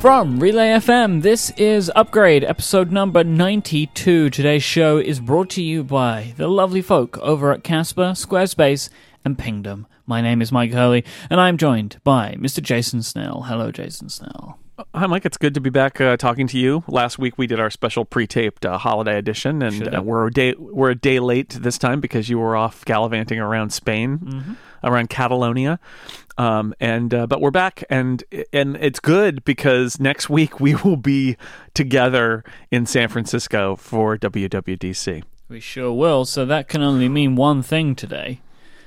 From 0.00 0.38
Relay 0.38 0.68
FM, 0.74 1.22
this 1.22 1.50
is 1.56 1.90
Upgrade, 1.96 2.44
episode 2.44 2.92
number 2.92 3.24
92. 3.24 4.30
Today's 4.30 4.62
show 4.62 4.96
is 4.98 5.18
brought 5.18 5.50
to 5.50 5.62
you 5.62 5.82
by 5.82 6.34
the 6.36 6.46
lovely 6.46 6.82
folk 6.82 7.18
over 7.18 7.50
at 7.52 7.64
Casper, 7.64 8.12
Squarespace, 8.14 8.90
and 9.24 9.36
Pingdom. 9.36 9.88
My 10.06 10.20
name 10.20 10.40
is 10.40 10.52
Myke 10.52 10.72
Hurley, 10.72 11.04
and 11.28 11.40
I'm 11.40 11.56
joined 11.56 12.00
by 12.04 12.36
Mr. 12.38 12.62
Jason 12.62 13.02
Snell. 13.02 13.42
Hello, 13.48 13.72
Jason 13.72 14.08
Snell. 14.08 14.60
Hi, 14.94 15.06
Myke. 15.06 15.26
It's 15.26 15.36
good 15.36 15.54
to 15.54 15.60
be 15.60 15.70
back 15.70 16.00
uh, 16.00 16.16
talking 16.16 16.46
to 16.46 16.58
you. 16.58 16.84
Last 16.86 17.18
week 17.18 17.36
we 17.36 17.48
did 17.48 17.58
our 17.58 17.68
special 17.68 18.04
pre-taped 18.04 18.64
uh, 18.64 18.78
holiday 18.78 19.18
edition, 19.18 19.60
and 19.62 19.96
uh, 19.96 20.00
we're 20.00 20.28
a 20.28 20.32
day 20.32 20.54
we're 20.56 20.90
a 20.90 20.94
day 20.94 21.18
late 21.18 21.50
this 21.60 21.76
time 21.76 22.00
because 22.00 22.28
you 22.28 22.38
were 22.38 22.54
off 22.54 22.84
gallivanting 22.84 23.40
around 23.40 23.70
Spain, 23.70 24.18
Mm-hmm. 24.18 24.52
Around 24.84 25.08
Catalonia, 25.10 25.78
um, 26.36 26.74
and 26.80 27.12
uh, 27.12 27.26
but 27.26 27.40
we're 27.40 27.50
back, 27.50 27.84
and 27.90 28.22
and 28.52 28.76
it's 28.76 29.00
good 29.00 29.44
because 29.44 29.98
next 30.00 30.28
week 30.30 30.60
we 30.60 30.74
will 30.76 30.96
be 30.96 31.36
together 31.74 32.44
in 32.70 32.86
San 32.86 33.08
Francisco 33.08 33.76
for 33.76 34.16
WWDC. 34.16 35.22
We 35.48 35.60
sure 35.60 35.92
will, 35.92 36.24
so 36.24 36.44
that 36.44 36.68
can 36.68 36.82
only 36.82 37.08
mean 37.08 37.34
one 37.36 37.62
thing 37.62 37.94
today. 37.94 38.40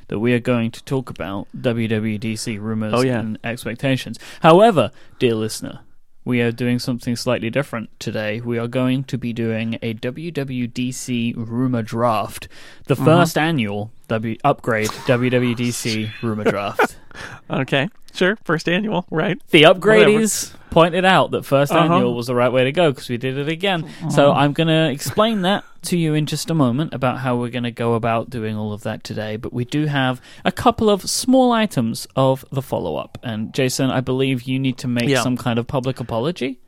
That 0.08 0.20
we 0.20 0.34
are 0.34 0.40
going 0.40 0.72
to 0.72 0.84
talk 0.84 1.10
about 1.10 1.48
WWDC 1.58 2.60
rumors 2.60 2.94
Oh, 2.94 3.02
yeah. 3.02 3.20
and 3.20 3.40
expectations. 3.46 4.20
However, 4.42 4.92
dear 5.20 5.36
listener, 5.36 5.80
we 6.24 6.42
are 6.42 6.52
doing 6.52 6.78
something 6.80 7.16
slightly 7.16 7.50
different 7.50 7.90
today. 8.00 8.42
We 8.42 8.60
are 8.60 8.68
going 8.68 9.04
to 9.06 9.18
be 9.18 9.34
doing 9.34 9.78
a 9.82 9.94
WWDC 9.96 11.34
rumor 11.36 11.82
draft, 11.82 12.48
the 12.88 12.96
Mm-hmm. 12.96 13.06
first 13.06 13.38
annual 13.38 13.92
W 14.08 14.38
upgrade 14.44 14.90
WWDC 14.90 16.12
rumor 16.22 16.44
draft. 16.44 16.98
Okay, 17.50 17.90
sure, 18.14 18.38
first 18.44 18.68
annual, 18.70 19.06
right? 19.12 19.40
The 19.50 19.64
upgradies 19.64 20.54
pointed 20.70 21.04
out 21.04 21.32
that 21.32 21.44
1st 21.44 21.72
Uh-huh. 21.72 21.94
annual 21.96 22.16
was 22.16 22.28
the 22.28 22.36
right 22.36 22.52
way 22.52 22.64
to 22.64 22.72
go 22.72 22.92
because 22.92 23.10
we 23.10 23.18
did 23.18 23.38
it 23.38 23.50
again. 23.50 23.90
So 24.10 24.32
I'm 24.32 24.54
going 24.54 24.68
to 24.70 24.90
explain 24.90 25.42
that 25.42 25.66
to 25.84 25.98
you 25.98 26.14
in 26.14 26.26
just 26.28 26.50
a 26.50 26.54
moment 26.54 26.94
about 26.94 27.18
how 27.20 27.36
we're 27.36 27.50
going 27.50 27.64
to 27.64 27.72
go 27.72 27.96
about 27.96 28.30
doing 28.30 28.56
all 28.56 28.72
of 28.72 28.84
that 28.84 29.04
today. 29.04 29.36
But 29.36 29.52
we 29.52 29.66
do 29.66 29.88
have 29.88 30.22
a 30.46 30.52
couple 30.52 30.90
of 30.90 31.10
small 31.10 31.52
items 31.52 32.08
of 32.16 32.46
the 32.52 32.62
follow 32.62 32.96
up. 32.96 33.18
And 33.24 33.54
Jason, 33.54 33.90
I 33.90 34.00
believe 34.00 34.44
you 34.44 34.60
need 34.60 34.78
to 34.80 34.88
make 34.88 35.10
Yeah. 35.10 35.22
some 35.24 35.36
kind 35.36 35.60
of 35.60 35.68
public 35.68 36.00
apology. 36.00 36.60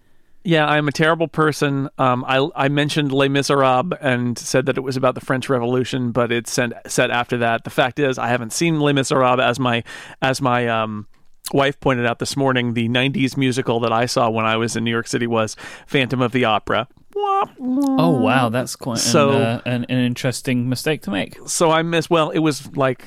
Yeah, 0.45 0.65
I'm 0.65 0.89
a 0.89 0.91
terrible 0.91 1.29
person. 1.29 1.89
Um, 1.97 2.25
I 2.27 2.49
I 2.55 2.67
mentioned 2.67 3.13
Les 3.13 3.29
Miserables 3.29 3.97
and 4.01 4.37
said 4.37 4.65
that 4.65 4.77
it 4.77 4.81
was 4.81 4.97
about 4.97 5.15
the 5.15 5.21
French 5.21 5.47
Revolution, 5.47 6.11
but 6.11 6.33
it's 6.33 6.51
said, 6.51 6.73
said 6.85 7.11
after 7.11 7.37
that. 7.37 7.63
The 7.63 7.69
fact 7.69 7.97
is, 7.97 8.17
I 8.17 8.27
haven't 8.27 8.51
seen 8.51 8.81
Les 8.81 8.91
Miserables 8.91 9.39
as 9.39 9.57
my 9.57 9.83
as 10.21 10.41
my 10.41 10.67
um, 10.67 11.07
wife 11.53 11.79
pointed 11.79 12.05
out 12.05 12.19
this 12.19 12.35
morning. 12.35 12.73
The 12.73 12.89
'90s 12.89 13.37
musical 13.37 13.79
that 13.81 13.93
I 13.93 14.05
saw 14.05 14.29
when 14.29 14.45
I 14.45 14.57
was 14.57 14.75
in 14.75 14.83
New 14.83 14.91
York 14.91 15.07
City 15.07 15.27
was 15.27 15.55
Phantom 15.87 16.21
of 16.21 16.33
the 16.33 16.43
Opera. 16.43 16.89
Oh, 17.15 18.19
wow. 18.21 18.49
That's 18.49 18.75
quite 18.75 18.97
So- 18.97 19.31
an, 19.31 19.41
uh, 19.41 19.61
an, 19.65 19.85
an 19.89 19.99
interesting 19.99 20.69
mistake 20.69 21.01
to 21.03 21.11
make. 21.11 21.37
so 21.47 21.71
I 21.71 21.81
miss. 21.81 22.09
Well, 22.09 22.29
it 22.31 22.39
was 22.39 22.75
like 22.75 23.05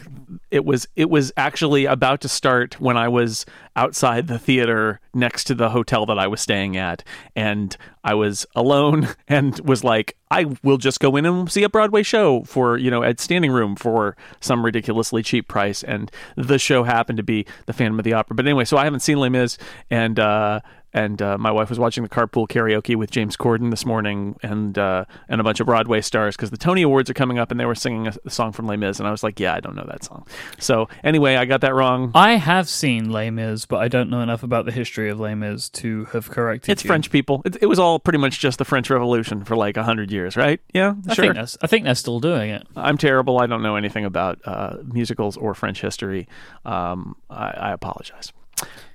it 0.50 0.64
was 0.64 0.86
it 0.96 1.08
was 1.10 1.32
actually 1.36 1.84
about 1.86 2.20
to 2.22 2.28
start 2.28 2.80
when 2.80 2.96
I 2.96 3.08
was 3.08 3.46
outside 3.76 4.26
the 4.26 4.38
theater 4.38 5.00
next 5.14 5.44
to 5.44 5.54
the 5.54 5.70
hotel 5.70 6.06
that 6.06 6.18
I 6.18 6.26
was 6.26 6.40
staying 6.40 6.76
at, 6.76 7.02
and 7.34 7.76
I 8.04 8.14
was 8.14 8.46
alone 8.54 9.08
and 9.28 9.58
was 9.60 9.84
like, 9.84 10.16
I 10.30 10.46
will 10.62 10.78
just 10.78 10.98
go 11.00 11.14
in 11.16 11.26
and 11.26 11.50
see 11.50 11.62
a 11.62 11.68
Broadway 11.68 12.02
show 12.02 12.42
for 12.44 12.76
you 12.78 12.90
know 12.90 13.02
at 13.02 13.20
standing 13.20 13.50
room 13.52 13.76
for 13.76 14.16
some 14.40 14.64
ridiculously 14.64 15.22
cheap 15.22 15.48
price, 15.48 15.82
and 15.82 16.10
the 16.36 16.58
show 16.58 16.82
happened 16.84 17.16
to 17.18 17.22
be 17.22 17.46
the 17.66 17.72
Phantom 17.72 17.98
of 17.98 18.04
the 18.04 18.12
Opera. 18.14 18.34
But 18.36 18.46
anyway, 18.46 18.64
so 18.64 18.76
I 18.76 18.84
haven't 18.84 19.00
seen 19.00 19.18
Les 19.18 19.28
Mis, 19.28 19.58
and 19.90 20.18
uh, 20.18 20.60
and 20.96 21.20
uh, 21.20 21.36
my 21.36 21.52
wife 21.52 21.68
was 21.68 21.78
watching 21.78 22.02
the 22.02 22.08
carpool 22.08 22.48
karaoke 22.48 22.96
with 22.96 23.10
James 23.10 23.36
Corden 23.36 23.70
this 23.70 23.84
morning, 23.84 24.34
and 24.42 24.78
uh, 24.78 25.04
and 25.28 25.42
a 25.42 25.44
bunch 25.44 25.60
of 25.60 25.66
Broadway 25.66 26.00
stars 26.00 26.34
because 26.34 26.50
the 26.50 26.56
Tony 26.56 26.80
Awards 26.80 27.10
are 27.10 27.14
coming 27.14 27.38
up, 27.38 27.50
and 27.50 27.60
they 27.60 27.66
were 27.66 27.74
singing 27.74 28.06
a, 28.06 28.14
a 28.24 28.30
song 28.30 28.50
from 28.50 28.66
Les 28.66 28.78
Mis, 28.78 28.98
and 28.98 29.06
I 29.06 29.10
was 29.10 29.22
like, 29.22 29.38
yeah, 29.38 29.54
I 29.54 29.60
don't 29.60 29.76
know 29.76 29.84
that 29.86 30.02
song. 30.04 30.26
So 30.58 30.88
anyway, 31.04 31.36
I 31.36 31.44
got 31.44 31.60
that 31.60 31.74
wrong. 31.74 32.12
I 32.14 32.36
have 32.36 32.66
seen 32.66 33.10
Les 33.10 33.30
Mis, 33.30 33.66
but 33.66 33.76
I 33.76 33.88
don't 33.88 34.08
know 34.08 34.22
enough 34.22 34.42
about 34.42 34.64
the 34.64 34.72
history 34.72 35.10
of 35.10 35.20
Les 35.20 35.34
Mis 35.34 35.68
to 35.68 36.06
have 36.06 36.30
corrected 36.30 36.72
It's 36.72 36.82
you. 36.82 36.88
French 36.88 37.10
people. 37.10 37.42
It, 37.44 37.58
it 37.60 37.66
was 37.66 37.78
all 37.78 37.98
pretty 37.98 38.18
much 38.18 38.40
just 38.40 38.56
the 38.58 38.64
French 38.64 38.88
Revolution 38.88 39.44
for 39.44 39.54
like 39.54 39.76
a 39.76 39.82
hundred 39.82 40.10
years, 40.10 40.34
right? 40.34 40.60
Yeah, 40.72 40.94
I 41.08 41.12
sure. 41.14 41.24
think 41.26 41.34
that's. 41.34 41.58
I 41.60 41.66
think 41.66 41.84
they're 41.84 41.94
still 41.94 42.20
doing 42.20 42.48
it. 42.48 42.66
I'm 42.74 42.96
terrible. 42.96 43.38
I 43.38 43.46
don't 43.46 43.62
know 43.62 43.76
anything 43.76 44.06
about 44.06 44.40
uh, 44.46 44.78
musicals 44.82 45.36
or 45.36 45.54
French 45.54 45.82
history. 45.82 46.26
Um, 46.64 47.16
I, 47.28 47.50
I 47.50 47.72
apologize. 47.72 48.32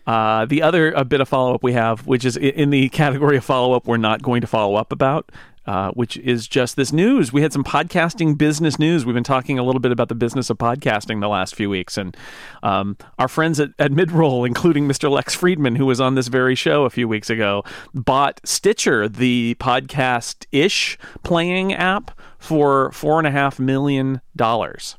Uh, 0.08 0.46
the 0.46 0.62
other 0.62 0.92
a 0.92 1.06
bit 1.06 1.22
of 1.22 1.30
follow 1.30 1.54
up 1.54 1.64
we 1.64 1.74
have, 1.74 2.08
which 2.08 2.26
is 2.26 2.36
in 2.36 2.70
the 2.70 2.90
category 2.90 3.38
of 3.38 3.46
follow 3.46 3.74
up 3.74 3.88
we're 3.88 3.98
not 3.98 4.22
going 4.22 4.42
to 4.42 4.48
follow 4.48 4.76
up 4.76 4.92
about, 4.92 5.32
uh, 5.68 5.92
which 5.92 6.18
is 6.18 6.48
just 6.48 6.76
this 6.76 6.92
news. 6.92 7.32
We 7.32 7.44
had 7.44 7.54
some 7.54 7.64
podcasting 7.64 8.38
business 8.38 8.80
news. 8.80 9.06
We've 9.06 9.14
been 9.14 9.24
talking 9.24 9.60
a 9.60 9.64
little 9.64 9.80
bit 9.80 9.92
about 9.92 10.10
the 10.10 10.16
business 10.16 10.50
of 10.50 10.58
podcasting 10.58 11.22
the 11.22 11.28
last 11.30 11.54
few 11.54 11.70
weeks, 11.70 11.98
and 11.98 12.18
um, 12.64 12.98
our 13.20 13.28
friends 13.28 13.60
at, 13.60 13.70
at 13.78 13.92
Midroll, 13.92 14.46
including 14.48 14.88
Mr. 14.88 15.10
Lex 15.10 15.36
Friedman, 15.36 15.76
who 15.76 15.86
was 15.86 16.02
on 16.02 16.16
this 16.16 16.28
very 16.30 16.56
show 16.56 16.86
a 16.86 16.90
few 16.90 17.08
weeks 17.08 17.30
ago, 17.30 17.64
bought 17.94 18.42
Stitcher, 18.44 19.08
the 19.08 19.56
podcast 19.60 20.46
ish 20.52 20.98
playing 21.24 21.74
app, 21.74 22.20
for 22.40 22.92
four 22.92 23.20
and 23.20 23.28
a 23.28 23.32
half 23.32 23.60
million 23.60 24.20
dollars. 24.36 24.98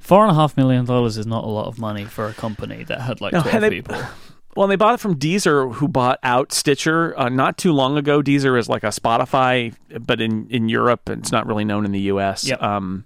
Four 0.00 0.22
and 0.24 0.32
a 0.32 0.34
half 0.34 0.56
million 0.56 0.84
dollars 0.86 1.16
is 1.16 1.26
not 1.26 1.44
a 1.44 1.48
lot 1.48 1.66
of 1.66 1.78
money 1.78 2.04
for 2.04 2.26
a 2.26 2.32
company 2.32 2.82
that 2.84 3.00
had 3.02 3.20
like 3.20 3.32
No, 3.32 3.42
twelve 3.42 3.60
they- 3.60 3.70
people. 3.70 3.96
Well, 4.56 4.66
they 4.66 4.74
bought 4.74 4.94
it 4.94 5.00
from 5.00 5.14
Deezer, 5.16 5.72
who 5.74 5.86
bought 5.86 6.18
out 6.24 6.50
Stitcher 6.52 7.16
uh, 7.16 7.28
not 7.28 7.56
too 7.56 7.72
long 7.72 7.96
ago. 7.96 8.20
Deezer 8.20 8.58
is 8.58 8.68
like 8.68 8.82
a 8.82 8.88
Spotify, 8.88 9.72
but 10.04 10.20
in, 10.20 10.48
in 10.50 10.68
Europe, 10.68 11.08
it's 11.08 11.30
not 11.30 11.46
really 11.46 11.64
known 11.64 11.84
in 11.84 11.92
the 11.92 12.00
U.S. 12.00 12.48
Yep. 12.48 12.60
Um, 12.60 13.04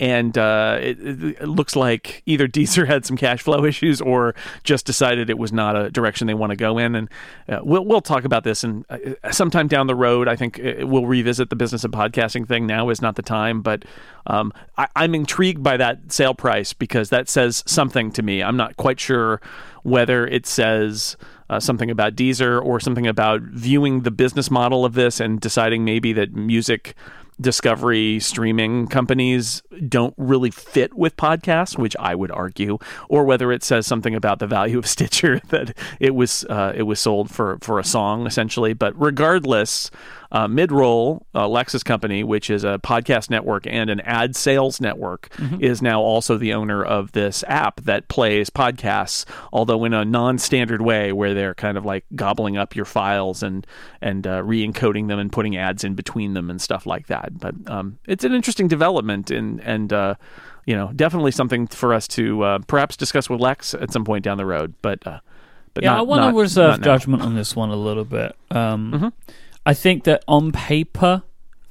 and 0.00 0.38
uh, 0.38 0.78
it, 0.80 0.98
it 0.98 1.48
looks 1.48 1.76
like 1.76 2.22
either 2.24 2.48
Deezer 2.48 2.86
had 2.86 3.04
some 3.04 3.18
cash 3.18 3.42
flow 3.42 3.66
issues 3.66 4.00
or 4.00 4.34
just 4.64 4.86
decided 4.86 5.28
it 5.28 5.38
was 5.38 5.52
not 5.52 5.76
a 5.76 5.90
direction 5.90 6.26
they 6.26 6.32
want 6.32 6.50
to 6.50 6.56
go 6.56 6.78
in. 6.78 6.94
And 6.94 7.08
uh, 7.48 7.60
we'll 7.62 7.84
we'll 7.84 8.00
talk 8.00 8.24
about 8.24 8.42
this 8.42 8.64
and 8.64 8.86
uh, 8.88 9.30
sometime 9.30 9.68
down 9.68 9.86
the 9.86 9.94
road. 9.94 10.26
I 10.26 10.36
think 10.36 10.58
uh, 10.58 10.86
we'll 10.86 11.04
revisit 11.04 11.50
the 11.50 11.56
business 11.56 11.84
of 11.84 11.90
podcasting 11.90 12.48
thing. 12.48 12.66
Now 12.66 12.88
is 12.88 13.02
not 13.02 13.16
the 13.16 13.22
time, 13.22 13.60
but 13.60 13.84
um, 14.26 14.54
I, 14.78 14.88
I'm 14.96 15.14
intrigued 15.14 15.62
by 15.62 15.76
that 15.76 16.10
sale 16.10 16.34
price 16.34 16.72
because 16.72 17.10
that 17.10 17.28
says 17.28 17.62
something 17.66 18.10
to 18.12 18.22
me. 18.22 18.42
I'm 18.42 18.56
not 18.56 18.78
quite 18.78 18.98
sure 18.98 19.40
whether 19.82 20.26
it 20.26 20.46
says. 20.46 21.16
Uh, 21.50 21.58
something 21.58 21.90
about 21.90 22.14
Deezer 22.14 22.64
or 22.64 22.78
something 22.78 23.08
about 23.08 23.40
viewing 23.42 24.02
the 24.02 24.12
business 24.12 24.52
model 24.52 24.84
of 24.84 24.94
this 24.94 25.18
and 25.18 25.40
deciding 25.40 25.84
maybe 25.84 26.12
that 26.12 26.32
music 26.32 26.94
discovery 27.40 28.20
streaming 28.20 28.86
companies 28.86 29.62
don't 29.88 30.14
really 30.16 30.50
fit 30.50 30.94
with 30.94 31.16
podcasts, 31.16 31.78
which 31.78 31.96
I 31.98 32.14
would 32.14 32.30
argue, 32.30 32.78
or 33.08 33.24
whether 33.24 33.50
it 33.50 33.62
says 33.62 33.86
something 33.86 34.14
about 34.14 34.38
the 34.38 34.46
value 34.46 34.78
of 34.78 34.86
Stitcher 34.90 35.40
that 35.48 35.76
it 35.98 36.14
was 36.14 36.44
uh, 36.44 36.72
it 36.74 36.82
was 36.82 37.00
sold 37.00 37.30
for 37.30 37.58
for 37.60 37.78
a 37.78 37.84
song 37.84 38.26
essentially. 38.26 38.72
But 38.72 39.00
regardless, 39.00 39.90
uh, 40.32 40.46
Midroll, 40.46 41.22
uh, 41.34 41.48
Lex's 41.48 41.82
company, 41.82 42.22
which 42.22 42.50
is 42.50 42.62
a 42.64 42.78
podcast 42.78 43.30
network 43.30 43.66
and 43.66 43.90
an 43.90 44.00
ad 44.00 44.36
sales 44.36 44.80
network, 44.80 45.28
is 45.60 45.82
now 45.82 46.00
also 46.00 46.36
the 46.38 46.52
owner 46.52 46.84
of 46.84 47.12
this 47.12 47.42
app 47.48 47.80
that 47.82 48.08
plays 48.08 48.48
podcasts, 48.50 49.24
although 49.52 49.84
in 49.84 49.92
a 49.92 50.04
non-standard 50.04 50.82
way, 50.82 51.12
where 51.12 51.34
they're 51.34 51.54
kind 51.54 51.76
of 51.76 51.84
like 51.84 52.04
gobbling 52.14 52.56
up 52.56 52.76
your 52.76 52.84
files 52.84 53.42
and 53.42 53.66
and 54.00 54.26
uh, 54.26 54.42
re-encoding 54.42 55.08
them 55.08 55.18
and 55.18 55.32
putting 55.32 55.56
ads 55.56 55.84
in 55.84 55.94
between 55.94 56.34
them 56.34 56.48
and 56.50 56.60
stuff 56.60 56.86
like 56.86 57.08
that. 57.08 57.38
But 57.38 57.54
um, 57.66 57.98
it's 58.06 58.24
an 58.24 58.32
interesting 58.34 58.68
development 58.68 59.30
and 59.30 59.60
and. 59.60 59.92
Uh, 59.92 60.14
you 60.66 60.76
know, 60.76 60.92
definitely 60.94 61.30
something 61.32 61.66
for 61.66 61.92
us 61.94 62.06
to 62.06 62.42
uh, 62.42 62.58
perhaps 62.68 62.96
discuss 62.96 63.28
with 63.30 63.40
Lex 63.40 63.74
at 63.74 63.90
some 63.90 64.04
point 64.04 64.22
down 64.22 64.36
the 64.36 64.44
road. 64.44 64.74
But, 64.82 65.04
uh, 65.06 65.18
but 65.74 65.82
yeah, 65.82 65.92
not, 65.92 65.98
I 65.98 66.02
want 66.02 66.34
to 66.34 66.38
reserve 66.38 66.82
judgment 66.82 67.22
on 67.22 67.34
this 67.34 67.56
one 67.56 67.70
a 67.70 67.76
little 67.76 68.04
bit. 68.04 68.36
Um, 68.50 68.92
Mm-hmm. 68.92 69.08
I 69.64 69.74
think 69.74 70.04
that 70.04 70.24
on 70.26 70.52
paper, 70.52 71.22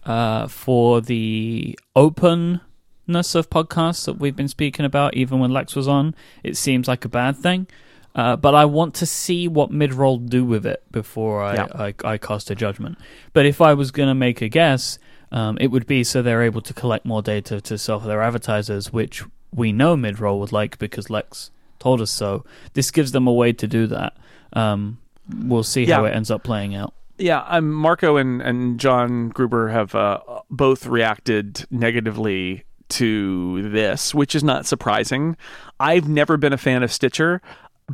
uh, 0.06 0.48
for 0.48 1.02
the 1.02 1.78
openness 1.96 3.36
of 3.36 3.50
podcasts 3.50 4.06
that 4.06 4.14
we've 4.14 4.36
been 4.36 4.48
speaking 4.48 4.86
about, 4.86 5.16
even 5.16 5.40
when 5.40 5.52
Lex 5.52 5.76
was 5.76 5.88
on, 5.88 6.16
it 6.44 6.58
seems 6.58 6.88
like 6.88 7.06
a 7.06 7.10
bad 7.10 7.38
thing. 7.38 7.68
Uh, 8.16 8.36
but 8.36 8.56
I 8.56 8.66
want 8.66 8.96
to 8.96 9.06
see 9.06 9.48
what 9.48 9.72
Midroll 9.72 10.28
do 10.28 10.44
with 10.44 10.66
it 10.66 10.84
before 10.92 11.44
I, 11.44 11.54
Yeah. 11.56 11.68
I, 11.76 11.94
I 12.04 12.18
cast 12.18 12.50
a 12.50 12.56
judgment. 12.56 12.98
But 13.34 13.46
if 13.46 13.62
I 13.62 13.74
was 13.74 13.92
going 13.92 14.10
to 14.10 14.16
make 14.16 14.42
a 14.42 14.50
guess, 14.50 14.98
um, 15.32 15.58
it 15.62 15.68
would 15.68 15.86
be 15.86 16.04
so 16.04 16.22
they're 16.22 16.42
able 16.42 16.62
to 16.62 16.74
collect 16.74 17.06
more 17.06 17.22
data 17.22 17.62
to 17.62 17.78
sell 17.78 18.00
for 18.00 18.08
their 18.08 18.22
advertisers, 18.22 18.92
which 18.92 19.24
we 19.54 19.72
know 19.72 19.96
Midroll 19.96 20.40
would 20.40 20.52
like 20.52 20.78
because 20.80 21.10
Lex 21.10 21.52
told 21.78 22.02
us 22.02 22.12
so. 22.12 22.46
This 22.74 22.92
gives 22.92 23.12
them 23.12 23.28
a 23.28 23.34
way 23.34 23.54
to 23.54 23.68
do 23.68 23.88
that. 23.88 24.18
Um, 24.54 24.98
we'll 25.44 25.64
see 25.64 25.86
how 25.86 26.06
it 26.06 26.16
ends 26.16 26.32
up 26.32 26.44
playing 26.44 26.76
out. 26.76 26.94
Yeah, 27.20 27.44
um, 27.48 27.72
Marco 27.72 28.16
and, 28.16 28.42
and 28.42 28.80
John 28.80 29.30
Gruber 29.30 29.68
have 29.68 29.94
uh, 29.94 30.20
both 30.50 30.88
reacted 30.88 31.66
negatively 31.70 32.64
to 32.90 33.70
this, 33.70 34.16
which 34.16 34.34
is 34.34 34.44
not 34.44 34.66
surprising. 34.66 35.36
I've 35.80 36.08
never 36.08 36.38
been 36.38 36.54
a 36.54 36.58
fan 36.58 36.82
of 36.82 36.92
Stitcher. 36.92 37.42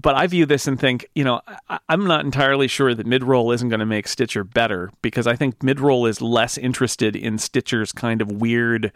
but 0.01 0.15
I 0.15 0.27
view 0.27 0.45
this 0.45 0.67
and 0.67 0.79
think, 0.79 1.07
you 1.15 1.23
know, 1.23 1.41
I, 1.69 1.79
I'm 1.89 2.05
not 2.05 2.25
entirely 2.25 2.67
sure 2.67 2.93
that 2.93 3.07
midroll 3.07 3.53
isn't 3.53 3.69
going 3.69 3.79
to 3.79 3.85
make 3.85 4.07
Stitcher 4.07 4.43
better 4.43 4.91
because 5.01 5.27
I 5.27 5.35
think 5.35 5.59
midroll 5.59 6.09
is 6.09 6.21
less 6.21 6.57
interested 6.57 7.15
in 7.15 7.37
Stitcher's 7.37 7.91
kind 7.91 8.21
of 8.21 8.31
weird 8.31 8.91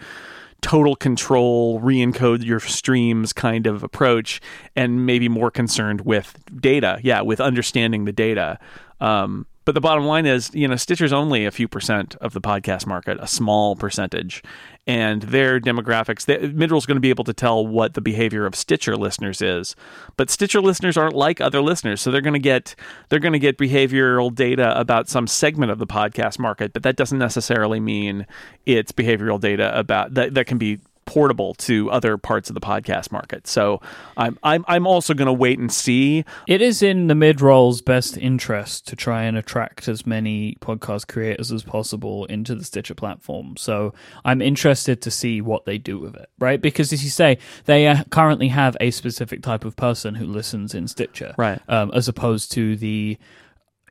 total 0.61 0.95
control, 0.95 1.79
re-encode 1.79 2.43
your 2.43 2.59
streams 2.59 3.31
kind 3.31 3.65
of 3.65 3.81
approach, 3.81 4.41
and 4.75 5.05
maybe 5.05 5.29
more 5.29 5.49
concerned 5.49 6.01
with 6.01 6.37
data. 6.59 6.99
Yeah, 7.01 7.21
with 7.21 7.39
understanding 7.39 8.03
the 8.03 8.11
data. 8.11 8.59
Um, 8.99 9.45
but 9.69 9.75
the 9.75 9.81
bottom 9.81 10.05
line 10.05 10.25
is, 10.25 10.49
you 10.55 10.67
know, 10.67 10.75
Stitcher's 10.75 11.13
only 11.13 11.45
a 11.45 11.51
few 11.51 11.67
percent 11.67 12.15
of 12.15 12.33
the 12.33 12.41
podcast 12.41 12.87
market, 12.87 13.19
a 13.21 13.27
small 13.27 13.75
percentage, 13.75 14.41
and 14.87 15.21
their 15.21 15.59
demographics. 15.59 16.25
They, 16.25 16.39
Midroll's 16.39 16.87
going 16.87 16.95
to 16.95 17.01
be 17.01 17.11
able 17.11 17.25
to 17.25 17.33
tell 17.33 17.67
what 17.67 17.93
the 17.93 18.01
behavior 18.01 18.47
of 18.47 18.55
Stitcher 18.55 18.97
listeners 18.97 19.43
is, 19.43 19.75
but 20.17 20.31
Stitcher 20.31 20.59
listeners 20.59 20.97
aren't 20.97 21.13
like 21.13 21.39
other 21.39 21.61
listeners, 21.61 22.01
so 22.01 22.09
they're 22.09 22.19
going 22.19 22.33
to 22.33 22.39
get 22.39 22.73
they're 23.09 23.19
going 23.19 23.33
to 23.33 23.37
get 23.37 23.59
behavioral 23.59 24.33
data 24.33 24.75
about 24.75 25.07
some 25.07 25.27
segment 25.27 25.71
of 25.71 25.77
the 25.77 25.85
podcast 25.85 26.39
market, 26.39 26.73
but 26.73 26.81
that 26.81 26.95
doesn't 26.95 27.19
necessarily 27.19 27.79
mean 27.79 28.25
it's 28.65 28.91
behavioral 28.91 29.39
data 29.39 29.77
about 29.77 30.15
that 30.15 30.33
that 30.33 30.47
can 30.47 30.57
be 30.57 30.79
portable 31.09 31.55
to 31.55 31.89
other 31.89 32.19
parts 32.19 32.51
of 32.51 32.53
the 32.53 32.61
podcast 32.61 33.11
market. 33.11 33.47
So 33.47 33.81
I'm 34.15 34.37
I'm 34.43 34.63
I'm 34.67 34.85
also 34.85 35.15
going 35.15 35.25
to 35.25 35.33
wait 35.33 35.57
and 35.57 35.73
see. 35.73 36.23
It 36.47 36.61
is 36.61 36.83
in 36.83 37.07
the 37.07 37.15
Midroll's 37.15 37.81
best 37.81 38.15
interest 38.15 38.85
to 38.89 38.95
try 38.95 39.23
and 39.23 39.35
attract 39.35 39.87
as 39.87 40.05
many 40.05 40.55
podcast 40.61 41.07
creators 41.07 41.51
as 41.51 41.63
possible 41.63 42.25
into 42.25 42.53
the 42.53 42.63
Stitcher 42.63 42.93
platform. 42.93 43.57
So 43.57 43.91
I'm 44.23 44.39
interested 44.39 45.01
to 45.01 45.09
see 45.09 45.41
what 45.41 45.65
they 45.65 45.79
do 45.79 45.97
with 45.97 46.15
it, 46.15 46.29
right? 46.37 46.61
Because 46.61 46.93
as 46.93 47.03
you 47.03 47.09
say, 47.09 47.39
they 47.65 47.87
uh, 47.87 48.03
currently 48.11 48.49
have 48.49 48.77
a 48.79 48.91
specific 48.91 49.41
type 49.41 49.65
of 49.65 49.75
person 49.75 50.13
who 50.13 50.27
listens 50.27 50.75
in 50.75 50.87
Stitcher, 50.87 51.33
Right. 51.39 51.59
Um, 51.67 51.89
as 51.95 52.07
opposed 52.07 52.51
to 52.51 52.75
the 52.75 53.17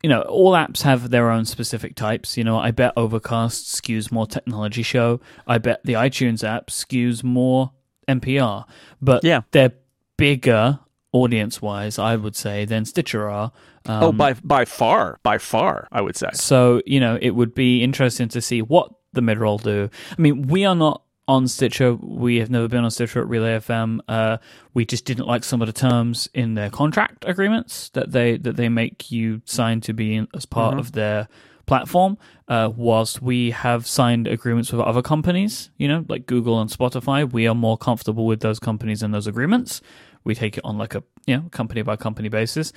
you 0.02 0.08
know, 0.08 0.22
all 0.22 0.52
apps 0.52 0.82
have 0.82 1.10
their 1.10 1.30
own 1.30 1.44
specific 1.44 1.94
types. 1.96 2.36
You 2.36 2.44
know, 2.44 2.58
I 2.58 2.70
bet 2.70 2.92
Overcast 2.96 3.66
skews 3.66 4.10
more 4.12 4.26
technology 4.26 4.82
show. 4.82 5.20
I 5.46 5.58
bet 5.58 5.80
the 5.84 5.94
iTunes 5.94 6.42
app 6.46 6.68
skews 6.68 7.22
more 7.24 7.72
NPR. 8.08 8.64
But 9.02 9.24
Yeah. 9.24 9.42
they're 9.50 9.72
bigger 10.16 10.80
audience 11.12 11.62
wise, 11.62 11.98
I 11.98 12.16
would 12.16 12.36
say, 12.36 12.64
than 12.64 12.84
Stitcher 12.84 13.28
are. 13.30 13.52
Um, 13.86 14.02
oh, 14.02 14.12
by 14.12 14.34
by 14.44 14.64
far, 14.66 15.18
by 15.22 15.38
far, 15.38 15.88
I 15.90 16.00
would 16.02 16.16
say. 16.16 16.28
so, 16.34 16.82
you 16.84 17.00
know, 17.00 17.18
it 17.22 17.30
would 17.30 17.54
be 17.54 17.82
interesting 17.82 18.28
to 18.28 18.40
see 18.40 18.60
what 18.60 18.90
the 19.14 19.20
midroll 19.22 19.62
do. 19.62 19.88
I 20.16 20.20
mean, 20.20 20.48
we 20.48 20.66
are 20.66 20.74
not 20.74 21.02
on 21.28 21.46
Stitcher. 21.46 21.94
We 21.94 22.36
have 22.36 22.50
never 22.50 22.66
been 22.66 22.82
on 22.84 22.90
Stitcher 22.90 23.20
at 23.20 23.28
Relay 23.28 23.58
FM. 23.58 24.00
Uh, 24.08 24.38
we 24.74 24.84
just 24.84 25.04
didn't 25.04 25.26
like 25.26 25.44
some 25.44 25.60
of 25.62 25.66
the 25.66 25.72
terms 25.72 26.28
in 26.34 26.54
their 26.54 26.70
contract 26.70 27.24
agreements 27.28 27.90
that 27.90 28.10
they 28.12 28.36
that 28.38 28.56
they 28.56 28.68
make 28.68 29.10
you 29.12 29.42
sign 29.44 29.80
to 29.82 29.92
be 29.92 30.16
in, 30.16 30.26
as 30.34 30.46
part 30.46 30.78
of 30.78 30.92
their 30.92 31.28
platform. 31.66 32.16
Uh, 32.48 32.72
whilst 32.74 33.20
we 33.20 33.50
have 33.50 33.86
signed 33.86 34.26
agreements 34.26 34.72
with 34.72 34.80
other 34.80 35.02
companies, 35.02 35.70
you 35.76 35.86
know, 35.86 36.04
like 36.08 36.24
Google 36.26 36.60
and 36.60 36.70
Spotify, 36.70 37.30
we 37.30 37.46
are 37.46 37.54
more 37.54 37.76
comfortable 37.76 38.24
with 38.26 38.40
those 38.40 38.58
companies 38.58 39.02
and 39.02 39.12
those 39.12 39.26
agreements. 39.26 39.82
We 40.24 40.34
take 40.34 40.56
it 40.56 40.64
on 40.64 40.78
like 40.78 40.94
a 40.94 41.04
you 41.26 41.36
know 41.36 41.48
company 41.50 41.82
by 41.82 41.96
company 41.96 42.28
basis. 42.30 42.72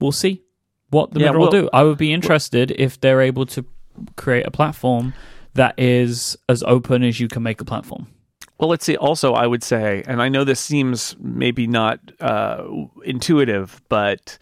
We'll 0.00 0.12
see 0.12 0.42
what 0.90 1.12
the 1.12 1.20
Yeah, 1.20 1.28
midroll 1.32 1.40
well- 1.40 1.50
do. 1.50 1.70
I 1.72 1.82
would 1.82 1.98
be 1.98 2.12
interested 2.12 2.70
if 2.70 3.00
they're 3.00 3.20
able 3.20 3.46
to 3.46 3.64
create 4.16 4.46
a 4.46 4.50
platform 4.50 5.12
that 5.60 5.74
is 5.78 6.38
as 6.48 6.62
open 6.62 7.04
as 7.04 7.20
you 7.20 7.28
can 7.28 7.42
make 7.42 7.60
a 7.60 7.66
platform. 7.66 8.06
Well, 8.58 8.70
let's 8.70 8.82
see. 8.82 8.96
Also, 8.96 9.34
I 9.34 9.46
would 9.46 9.62
say, 9.62 10.02
and 10.06 10.22
I 10.22 10.30
know 10.30 10.42
this 10.42 10.58
seems 10.58 11.14
maybe 11.20 11.66
not 11.66 12.00
uh, 12.18 12.64
intuitive, 13.04 13.82
but 13.90 14.38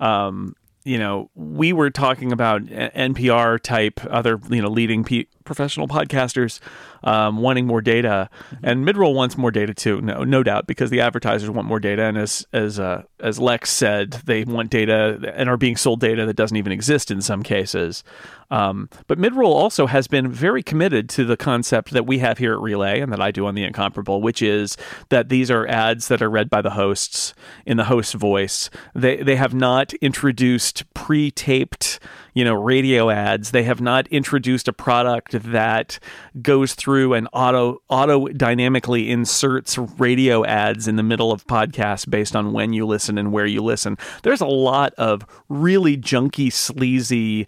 um, 0.00 0.56
you 0.84 0.98
know, 0.98 1.28
we 1.34 1.74
were 1.74 1.90
talking 1.90 2.32
about 2.32 2.62
NPR 2.64 3.60
type 3.60 4.00
other 4.08 4.40
you 4.48 4.62
know 4.62 4.70
leading 4.70 5.04
P- 5.04 5.28
professional 5.44 5.88
podcasters 5.88 6.60
um, 7.04 7.38
wanting 7.38 7.66
more 7.66 7.80
data, 7.80 8.28
and 8.62 8.86
Midroll 8.86 9.14
wants 9.14 9.36
more 9.36 9.50
data 9.50 9.74
too. 9.74 10.00
No, 10.00 10.24
no 10.24 10.42
doubt, 10.42 10.66
because 10.66 10.90
the 10.90 11.00
advertisers 11.00 11.50
want 11.50 11.66
more 11.68 11.80
data, 11.80 12.02
and 12.02 12.18
as 12.18 12.46
as 12.52 12.78
uh, 12.78 13.02
as 13.20 13.38
Lex 13.38 13.70
said, 13.70 14.12
they 14.24 14.44
want 14.44 14.70
data 14.70 15.32
and 15.34 15.48
are 15.48 15.56
being 15.56 15.76
sold 15.76 16.00
data 16.00 16.26
that 16.26 16.34
doesn't 16.34 16.56
even 16.56 16.72
exist 16.72 17.10
in 17.10 17.20
some 17.20 17.42
cases. 17.42 18.04
Um, 18.50 18.90
but 19.06 19.18
Midroll 19.18 19.54
also 19.54 19.86
has 19.86 20.06
been 20.06 20.30
very 20.30 20.62
committed 20.62 21.08
to 21.10 21.24
the 21.24 21.38
concept 21.38 21.92
that 21.92 22.06
we 22.06 22.18
have 22.18 22.36
here 22.36 22.52
at 22.52 22.60
Relay 22.60 23.00
and 23.00 23.10
that 23.10 23.20
I 23.20 23.30
do 23.30 23.46
on 23.46 23.54
the 23.54 23.64
Incomparable, 23.64 24.20
which 24.20 24.42
is 24.42 24.76
that 25.08 25.30
these 25.30 25.50
are 25.50 25.66
ads 25.68 26.08
that 26.08 26.20
are 26.20 26.28
read 26.28 26.50
by 26.50 26.60
the 26.60 26.70
hosts 26.70 27.32
in 27.64 27.78
the 27.78 27.84
host's 27.84 28.12
voice. 28.12 28.68
They 28.94 29.16
they 29.16 29.36
have 29.36 29.54
not 29.54 29.94
introduced 29.94 30.92
pre-taped, 30.92 31.98
you 32.34 32.44
know, 32.44 32.54
radio 32.54 33.10
ads. 33.10 33.50
They 33.50 33.62
have 33.64 33.80
not 33.80 34.06
introduced 34.08 34.68
a 34.68 34.72
product 34.72 35.32
that 35.42 35.98
goes 36.40 36.74
through 36.74 37.14
and 37.14 37.28
auto 37.32 37.82
auto 37.88 38.28
dynamically 38.28 39.10
inserts 39.10 39.76
radio 39.76 40.44
ads 40.44 40.88
in 40.88 40.96
the 40.96 41.02
middle 41.02 41.32
of 41.32 41.46
podcasts 41.46 42.08
based 42.08 42.34
on 42.34 42.52
when 42.52 42.72
you 42.72 42.86
listen 42.86 43.18
and 43.18 43.32
where 43.32 43.46
you 43.46 43.62
listen. 43.62 43.98
There's 44.22 44.40
a 44.40 44.46
lot 44.46 44.94
of 44.94 45.26
really 45.48 45.96
junky, 45.96 46.52
sleazy 46.52 47.46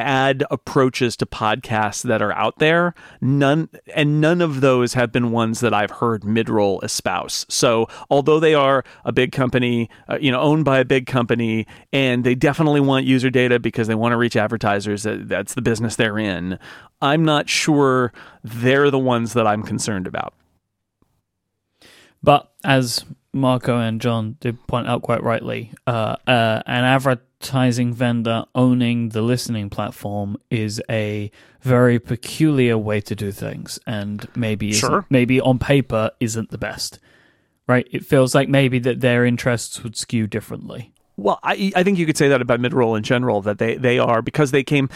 ad 0.00 0.44
approaches 0.50 1.16
to 1.16 1.26
podcasts 1.26 2.02
that 2.02 2.22
are 2.22 2.32
out 2.32 2.58
there 2.58 2.94
none 3.20 3.68
and 3.94 4.20
none 4.20 4.40
of 4.40 4.60
those 4.60 4.94
have 4.94 5.12
been 5.12 5.30
ones 5.30 5.60
that 5.60 5.74
i've 5.74 5.90
heard 5.90 6.22
midroll 6.22 6.82
espouse. 6.82 7.46
So 7.48 7.86
although 8.08 8.40
they 8.40 8.54
are 8.54 8.84
a 9.04 9.12
big 9.12 9.32
company 9.32 9.88
uh, 10.08 10.18
you 10.20 10.30
know 10.30 10.40
owned 10.40 10.64
by 10.64 10.78
a 10.78 10.84
big 10.84 11.06
company 11.06 11.66
and 11.92 12.24
they 12.24 12.34
definitely 12.34 12.80
want 12.80 13.06
user 13.06 13.30
data 13.30 13.58
because 13.58 13.86
they 13.88 13.94
want 13.94 14.12
to 14.12 14.16
reach 14.16 14.36
advertisers 14.36 15.02
that, 15.04 15.28
that's 15.28 15.54
the 15.54 15.62
business 15.62 15.96
they're 15.96 16.18
in 16.18 16.58
i'm 17.00 17.24
not 17.24 17.48
sure 17.48 18.12
they're 18.42 18.90
the 18.90 18.98
ones 18.98 19.32
that 19.34 19.46
i'm 19.46 19.62
concerned 19.62 20.06
about. 20.06 20.34
But 22.22 22.52
as 22.64 23.04
Marco 23.32 23.78
and 23.78 24.00
John 24.00 24.36
did 24.40 24.66
point 24.66 24.88
out 24.88 25.02
quite 25.02 25.22
rightly, 25.22 25.72
uh, 25.86 26.16
uh, 26.26 26.62
an 26.66 26.84
advertising 26.84 27.94
vendor 27.94 28.44
owning 28.54 29.10
the 29.10 29.22
listening 29.22 29.70
platform 29.70 30.36
is 30.50 30.82
a 30.90 31.30
very 31.60 31.98
peculiar 32.00 32.76
way 32.76 33.00
to 33.02 33.14
do 33.14 33.30
things, 33.30 33.78
and 33.86 34.26
maybe 34.34 34.72
Sure. 34.72 35.06
maybe 35.10 35.40
on 35.40 35.58
paper 35.58 36.10
isn't 36.20 36.50
the 36.50 36.58
best. 36.58 36.98
Right? 37.66 37.86
It 37.92 38.04
feels 38.04 38.34
like 38.34 38.48
maybe 38.48 38.80
that 38.80 39.00
their 39.00 39.24
interests 39.24 39.84
would 39.84 39.96
skew 39.96 40.26
differently. 40.26 40.92
Well, 41.16 41.38
I, 41.44 41.70
I 41.76 41.84
think 41.84 41.98
you 41.98 42.06
could 42.06 42.16
say 42.16 42.28
that 42.28 42.40
about 42.42 42.60
Midroll 42.60 42.96
in 42.96 43.04
general, 43.04 43.42
that 43.42 43.58
they, 43.58 43.76
they 43.76 43.98
are, 43.98 44.22
because 44.22 44.50
they 44.50 44.64
came, 44.64 44.88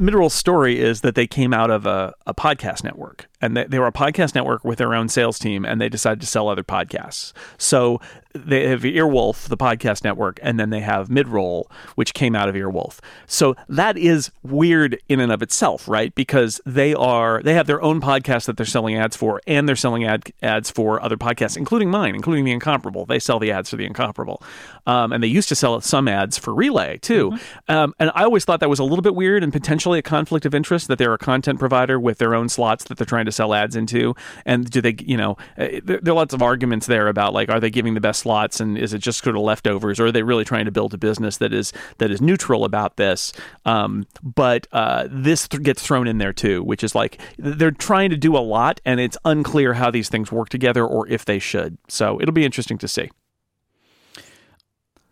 Midroll's 0.00 0.32
story 0.34 0.80
is 0.80 1.02
that 1.02 1.14
they 1.14 1.26
came 1.28 1.52
out 1.54 1.70
of 1.70 1.86
a, 1.86 2.14
a 2.26 2.34
podcast 2.34 2.82
network. 2.82 3.28
And 3.42 3.56
they, 3.56 3.64
they 3.64 3.78
were 3.78 3.88
a 3.88 3.92
podcast 3.92 4.34
network 4.34 4.64
with 4.64 4.78
their 4.78 4.94
own 4.94 5.08
sales 5.08 5.38
team, 5.38 5.64
and 5.64 5.80
they 5.80 5.88
decided 5.88 6.20
to 6.20 6.26
sell 6.26 6.48
other 6.48 6.62
podcasts. 6.62 7.32
So 7.58 8.00
they 8.34 8.68
have 8.68 8.80
Earwolf, 8.82 9.48
the 9.48 9.56
podcast 9.56 10.04
network, 10.04 10.38
and 10.42 10.58
then 10.58 10.70
they 10.70 10.80
have 10.80 11.08
Midroll, 11.08 11.64
which 11.96 12.14
came 12.14 12.34
out 12.34 12.48
of 12.48 12.54
Earwolf. 12.54 12.98
So 13.26 13.54
that 13.68 13.98
is 13.98 14.30
weird 14.42 14.98
in 15.08 15.20
and 15.20 15.30
of 15.30 15.42
itself, 15.42 15.86
right? 15.86 16.14
Because 16.14 16.60
they 16.64 16.94
are, 16.94 17.42
they 17.42 17.54
have 17.54 17.66
their 17.66 17.82
own 17.82 18.00
podcast 18.00 18.46
that 18.46 18.56
they're 18.56 18.64
selling 18.64 18.96
ads 18.96 19.16
for, 19.16 19.40
and 19.46 19.68
they're 19.68 19.76
selling 19.76 20.04
ad, 20.04 20.32
ads 20.42 20.70
for 20.70 21.02
other 21.02 21.16
podcasts, 21.16 21.56
including 21.56 21.90
mine, 21.90 22.14
including 22.14 22.44
The 22.44 22.52
Incomparable. 22.52 23.04
They 23.04 23.18
sell 23.18 23.38
the 23.38 23.52
ads 23.52 23.70
for 23.70 23.76
The 23.76 23.84
Incomparable. 23.84 24.42
Um, 24.86 25.12
and 25.12 25.22
they 25.22 25.28
used 25.28 25.48
to 25.50 25.54
sell 25.54 25.80
some 25.80 26.08
ads 26.08 26.38
for 26.38 26.54
Relay 26.54 26.98
too. 26.98 27.36
Um, 27.68 27.94
and 27.98 28.10
I 28.14 28.24
always 28.24 28.44
thought 28.44 28.60
that 28.60 28.70
was 28.70 28.78
a 28.78 28.84
little 28.84 29.02
bit 29.02 29.14
weird 29.14 29.42
and 29.42 29.52
potentially 29.52 29.98
a 29.98 30.02
conflict 30.02 30.46
of 30.46 30.54
interest 30.54 30.88
that 30.88 30.98
they're 30.98 31.14
a 31.14 31.18
content 31.18 31.58
provider 31.58 32.00
with 32.00 32.18
their 32.18 32.34
own 32.34 32.48
slots 32.48 32.84
that 32.84 32.98
they're 32.98 33.06
trying 33.06 33.26
to 33.26 33.31
sell 33.32 33.54
ads 33.54 33.76
into. 33.76 34.14
And 34.44 34.68
do 34.68 34.80
they, 34.80 34.94
you 34.98 35.16
know, 35.16 35.36
uh, 35.58 35.80
there, 35.82 36.00
there 36.00 36.12
are 36.12 36.16
lots 36.16 36.34
of 36.34 36.42
arguments 36.42 36.86
there 36.86 37.08
about 37.08 37.32
like, 37.32 37.48
are 37.48 37.60
they 37.60 37.70
giving 37.70 37.94
the 37.94 38.00
best 38.00 38.20
slots 38.20 38.60
and 38.60 38.78
is 38.78 38.92
it 38.92 38.98
just 38.98 39.22
sort 39.22 39.36
of 39.36 39.42
leftovers 39.42 39.98
or 39.98 40.06
are 40.06 40.12
they 40.12 40.22
really 40.22 40.44
trying 40.44 40.64
to 40.64 40.70
build 40.70 40.94
a 40.94 40.98
business 40.98 41.38
that 41.38 41.52
is 41.52 41.72
that 41.98 42.10
is 42.10 42.20
neutral 42.20 42.64
about 42.64 42.96
this? 42.96 43.32
Um, 43.64 44.06
but 44.22 44.66
uh, 44.72 45.08
this 45.10 45.48
th- 45.48 45.62
gets 45.62 45.82
thrown 45.82 46.06
in 46.06 46.18
there 46.18 46.32
too, 46.32 46.62
which 46.62 46.84
is 46.84 46.94
like 46.94 47.20
they're 47.38 47.70
trying 47.70 48.10
to 48.10 48.16
do 48.16 48.36
a 48.36 48.40
lot 48.40 48.80
and 48.84 49.00
it's 49.00 49.16
unclear 49.24 49.74
how 49.74 49.90
these 49.90 50.08
things 50.08 50.30
work 50.30 50.48
together 50.48 50.86
or 50.86 51.08
if 51.08 51.24
they 51.24 51.38
should. 51.38 51.78
So 51.88 52.20
it'll 52.20 52.32
be 52.32 52.44
interesting 52.44 52.78
to 52.78 52.88
see. 52.88 53.10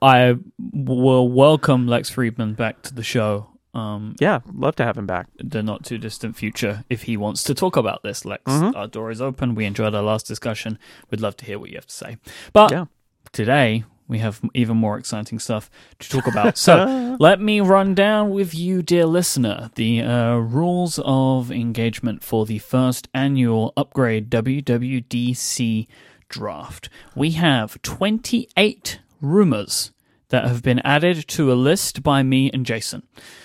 I 0.02 0.36
will 0.58 1.28
welcome 1.28 1.86
Lex 1.86 2.08
Friedman 2.08 2.54
back 2.54 2.82
to 2.82 2.94
the 2.94 3.02
show. 3.02 3.49
Um, 3.72 4.16
Yeah, 4.20 4.40
love 4.52 4.74
to 4.76 4.84
have 4.84 4.98
him 4.98 5.06
back. 5.06 5.28
the 5.38 5.62
not 5.62 5.84
too 5.84 5.96
distant 5.98 6.36
future 6.36 6.84
if 6.90 7.02
he 7.04 7.16
wants 7.16 7.44
to 7.44 7.54
talk 7.54 7.76
about 7.76 8.02
this. 8.02 8.24
Lex, 8.24 8.42
Mhm. 8.50 8.74
our 8.74 8.88
door 8.88 9.10
is 9.10 9.20
open. 9.20 9.54
We 9.54 9.64
enjoyed 9.64 9.94
our 9.94 10.02
last 10.02 10.26
discussion. 10.26 10.78
We'd 11.10 11.20
love 11.20 11.36
to 11.38 11.44
hear 11.44 11.58
what 11.58 11.70
you 11.70 11.76
have 11.76 11.86
to 11.86 11.94
say. 11.94 12.16
But 12.52 12.72
Yeah. 12.72 12.86
today 13.32 13.84
we 14.08 14.18
have 14.18 14.40
even 14.54 14.76
more 14.76 14.98
exciting 14.98 15.38
stuff 15.38 15.70
to 16.00 16.08
talk 16.08 16.26
about. 16.26 16.58
so 16.58 17.16
let 17.20 17.40
me 17.40 17.60
run 17.60 17.94
down 17.94 18.30
with 18.30 18.52
you, 18.56 18.82
dear 18.82 19.06
listener, 19.06 19.70
the 19.76 20.02
uh, 20.02 20.34
rules 20.34 20.98
of 21.04 21.52
engagement 21.52 22.24
for 22.24 22.44
the 22.46 22.58
first 22.58 23.06
annual 23.14 23.72
upgrade 23.76 24.28
WWDC 24.30 25.86
draft. 26.28 26.88
We 27.14 27.30
have 27.32 27.80
28 27.82 28.98
rumors 29.20 29.92
that 30.30 30.46
have 30.46 30.62
been 30.62 30.80
added 30.80 31.28
to 31.28 31.52
a 31.52 31.54
list 31.54 32.02
by 32.02 32.22
me 32.22 32.50
and 32.52 32.66
Jason. 32.66 33.02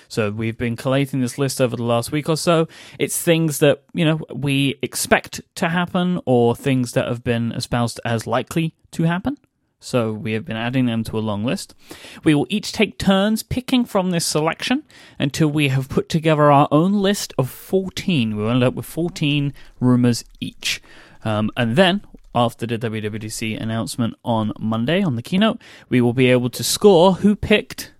So 0.08 0.32
we've 0.32 0.58
been 0.58 0.76
collating 0.76 1.20
this 1.20 1.38
list 1.38 1.60
over 1.60 1.76
the 1.76 1.84
last 1.84 2.12
week 2.12 2.30
or 2.30 2.38
so. 2.38 2.68
It's 2.98 3.22
things 3.22 3.60
that, 3.60 3.84
you 3.94 4.06
know, 4.06 4.22
we 4.34 4.80
expect 4.82 5.42
to 5.56 5.70
happen 5.70 6.22
or 6.26 6.56
things 6.56 6.94
that 6.94 7.08
have 7.08 7.24
been 7.24 7.52
espoused 7.52 8.00
as 8.06 8.26
likely 8.26 8.74
to 8.92 9.04
happen. 9.04 9.38
So 9.80 10.14
we 10.14 10.34
have 10.34 10.46
been 10.46 10.58
adding 10.58 10.88
them 10.88 11.04
to 11.06 11.18
a 11.18 11.20
long 11.20 11.44
list. 11.44 11.76
We 12.24 12.34
will 12.34 12.48
each 12.50 12.72
take 12.72 12.98
turns 12.98 13.44
picking 13.44 13.86
from 13.86 14.10
this 14.10 14.26
selection 14.26 14.84
until 15.20 15.48
we 15.48 15.68
have 15.68 15.90
put 15.90 16.10
together 16.10 16.52
our 16.52 16.68
own 16.72 16.94
list 16.94 17.34
of 17.38 17.50
14. 17.50 18.36
We 18.36 18.44
will 18.44 18.50
end 18.50 18.64
up 18.64 18.74
with 18.74 18.86
14 18.86 19.54
rumors 19.80 20.24
each. 20.40 20.82
Um, 21.24 21.52
and 21.56 21.76
then, 21.76 22.02
after 22.36 22.68
the 22.68 22.78
WWDC 22.78 23.60
announcement 23.60 24.14
on 24.24 24.52
Monday 24.60 25.02
on 25.02 25.16
the 25.16 25.22
keynote, 25.24 25.60
we 25.90 26.02
will 26.02 26.14
be 26.14 26.30
able 26.30 26.50
to 26.52 26.64
score 26.64 27.14
who 27.14 27.36
picked 27.36 27.94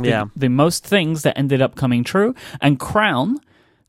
the, 0.00 0.08
Yeah. 0.08 0.24
the 0.34 0.48
most 0.48 0.84
things 0.86 1.22
that 1.22 1.36
ended 1.38 1.60
up 1.60 1.74
coming 1.76 2.02
true 2.02 2.34
and 2.60 2.80
crown 2.80 3.38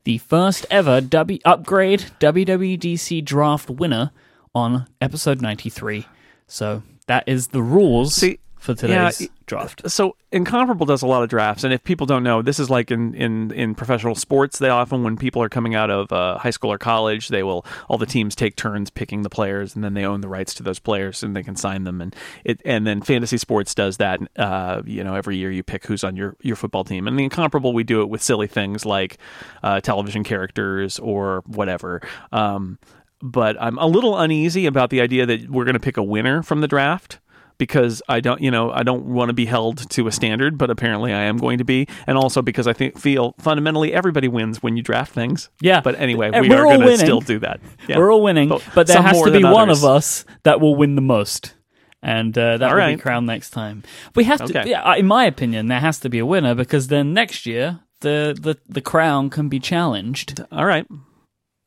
the 0.04 0.18
first 0.18 0.66
ever 0.70 1.00
w- 1.00 1.38
upgrade 1.46 2.04
WWDC 2.20 3.24
draft 3.24 3.70
winner 3.70 4.10
on 4.54 4.86
episode 5.00 5.40
93. 5.40 6.06
So 6.46 6.82
that 7.06 7.24
is 7.26 7.48
the 7.48 7.62
rules 7.62 8.14
See, 8.16 8.38
for 8.64 8.74
today's 8.74 9.20
yeah, 9.20 9.26
draft. 9.46 9.88
So 9.90 10.16
Incomparable 10.32 10.86
does 10.86 11.02
a 11.02 11.06
lot 11.06 11.22
of 11.22 11.28
drafts, 11.28 11.64
and 11.64 11.72
if 11.72 11.84
people 11.84 12.06
don't 12.06 12.22
know, 12.22 12.42
this 12.42 12.58
is 12.58 12.70
like 12.70 12.90
in 12.90 13.14
in 13.14 13.52
in 13.52 13.74
professional 13.74 14.14
sports. 14.14 14.58
They 14.58 14.70
often, 14.70 15.04
when 15.04 15.16
people 15.16 15.42
are 15.42 15.48
coming 15.48 15.74
out 15.74 15.90
of 15.90 16.10
uh, 16.10 16.38
high 16.38 16.50
school 16.50 16.72
or 16.72 16.78
college, 16.78 17.28
they 17.28 17.42
will 17.42 17.64
all 17.88 17.98
the 17.98 18.06
teams 18.06 18.34
take 18.34 18.56
turns 18.56 18.90
picking 18.90 19.22
the 19.22 19.28
players, 19.28 19.74
and 19.74 19.84
then 19.84 19.94
they 19.94 20.04
own 20.04 20.22
the 20.22 20.28
rights 20.28 20.54
to 20.54 20.62
those 20.62 20.78
players, 20.78 21.22
and 21.22 21.36
they 21.36 21.42
can 21.42 21.56
sign 21.56 21.84
them. 21.84 22.00
And 22.00 22.16
it 22.42 22.60
and 22.64 22.86
then 22.86 23.02
fantasy 23.02 23.36
sports 23.36 23.74
does 23.74 23.98
that. 23.98 24.20
Uh, 24.36 24.82
you 24.86 25.04
know, 25.04 25.14
every 25.14 25.36
year 25.36 25.50
you 25.50 25.62
pick 25.62 25.84
who's 25.84 26.02
on 26.02 26.16
your 26.16 26.36
your 26.40 26.56
football 26.56 26.84
team. 26.84 27.06
And 27.06 27.18
the 27.18 27.24
Incomparable, 27.24 27.72
we 27.74 27.84
do 27.84 28.00
it 28.00 28.08
with 28.08 28.22
silly 28.22 28.46
things 28.46 28.86
like 28.86 29.18
uh, 29.62 29.80
television 29.80 30.24
characters 30.24 30.98
or 30.98 31.42
whatever. 31.46 32.00
Um, 32.32 32.78
but 33.20 33.56
I'm 33.60 33.78
a 33.78 33.86
little 33.86 34.18
uneasy 34.18 34.66
about 34.66 34.90
the 34.90 35.00
idea 35.00 35.26
that 35.26 35.48
we're 35.48 35.64
going 35.64 35.74
to 35.74 35.80
pick 35.80 35.96
a 35.96 36.02
winner 36.02 36.42
from 36.42 36.60
the 36.60 36.68
draft 36.68 37.20
because 37.58 38.02
I 38.08 38.20
don't, 38.20 38.40
you 38.40 38.50
know, 38.50 38.70
I 38.70 38.82
don't 38.82 39.04
want 39.06 39.28
to 39.28 39.32
be 39.32 39.46
held 39.46 39.88
to 39.90 40.06
a 40.06 40.12
standard, 40.12 40.58
but 40.58 40.70
apparently 40.70 41.12
I 41.12 41.22
am 41.22 41.36
going 41.36 41.58
to 41.58 41.64
be, 41.64 41.86
and 42.06 42.18
also 42.18 42.42
because 42.42 42.66
I 42.66 42.72
think 42.72 42.98
feel 42.98 43.34
fundamentally 43.38 43.92
everybody 43.92 44.28
wins 44.28 44.62
when 44.62 44.76
you 44.76 44.82
draft 44.82 45.12
things. 45.12 45.50
Yeah. 45.60 45.80
But 45.80 45.98
anyway, 46.00 46.30
we 46.30 46.48
we're 46.48 46.66
are 46.66 46.76
going 46.76 46.88
to 46.88 46.98
still 46.98 47.20
do 47.20 47.38
that. 47.40 47.60
Yeah. 47.88 47.98
We're 47.98 48.12
all 48.12 48.22
winning, 48.22 48.48
But 48.48 48.62
but 48.74 48.86
there 48.86 49.00
has 49.02 49.20
to 49.22 49.30
be 49.30 49.44
one 49.44 49.68
others. 49.70 49.82
of 49.84 49.90
us 49.90 50.24
that 50.42 50.60
will 50.60 50.74
win 50.76 50.94
the 50.96 51.02
most. 51.02 51.54
And 52.02 52.36
uh, 52.36 52.58
that 52.58 52.70
All 52.70 52.76
will 52.76 52.86
be 52.96 53.00
crowned 53.00 53.26
next 53.26 53.50
time. 53.50 53.82
We 54.14 54.24
have 54.24 54.38
to, 54.44 54.58
Okay. 54.60 54.68
yeah, 54.70 54.94
in 54.96 55.06
my 55.06 55.24
opinion, 55.24 55.68
there 55.68 55.80
has 55.80 55.98
to 56.00 56.10
be 56.10 56.18
a 56.18 56.26
winner 56.26 56.54
because 56.54 56.88
then 56.88 57.14
next 57.14 57.46
year 57.46 57.80
the, 58.02 58.36
the, 58.38 58.58
the 58.68 58.82
crown 58.82 59.30
can 59.30 59.48
be 59.48 59.58
challenged. 59.58 60.38
All 60.52 60.66
right. 60.66 60.86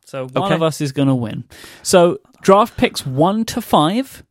So 0.05 0.27
one 0.27 0.43
Okay. 0.45 0.53
of 0.53 0.61
us 0.61 0.79
is 0.79 0.91
going 0.91 1.07
to 1.07 1.15
win. 1.15 1.45
So 1.81 2.19
draft 2.43 2.77
picks 2.77 3.03
one 3.03 3.45
to 3.45 3.61
five 3.61 4.23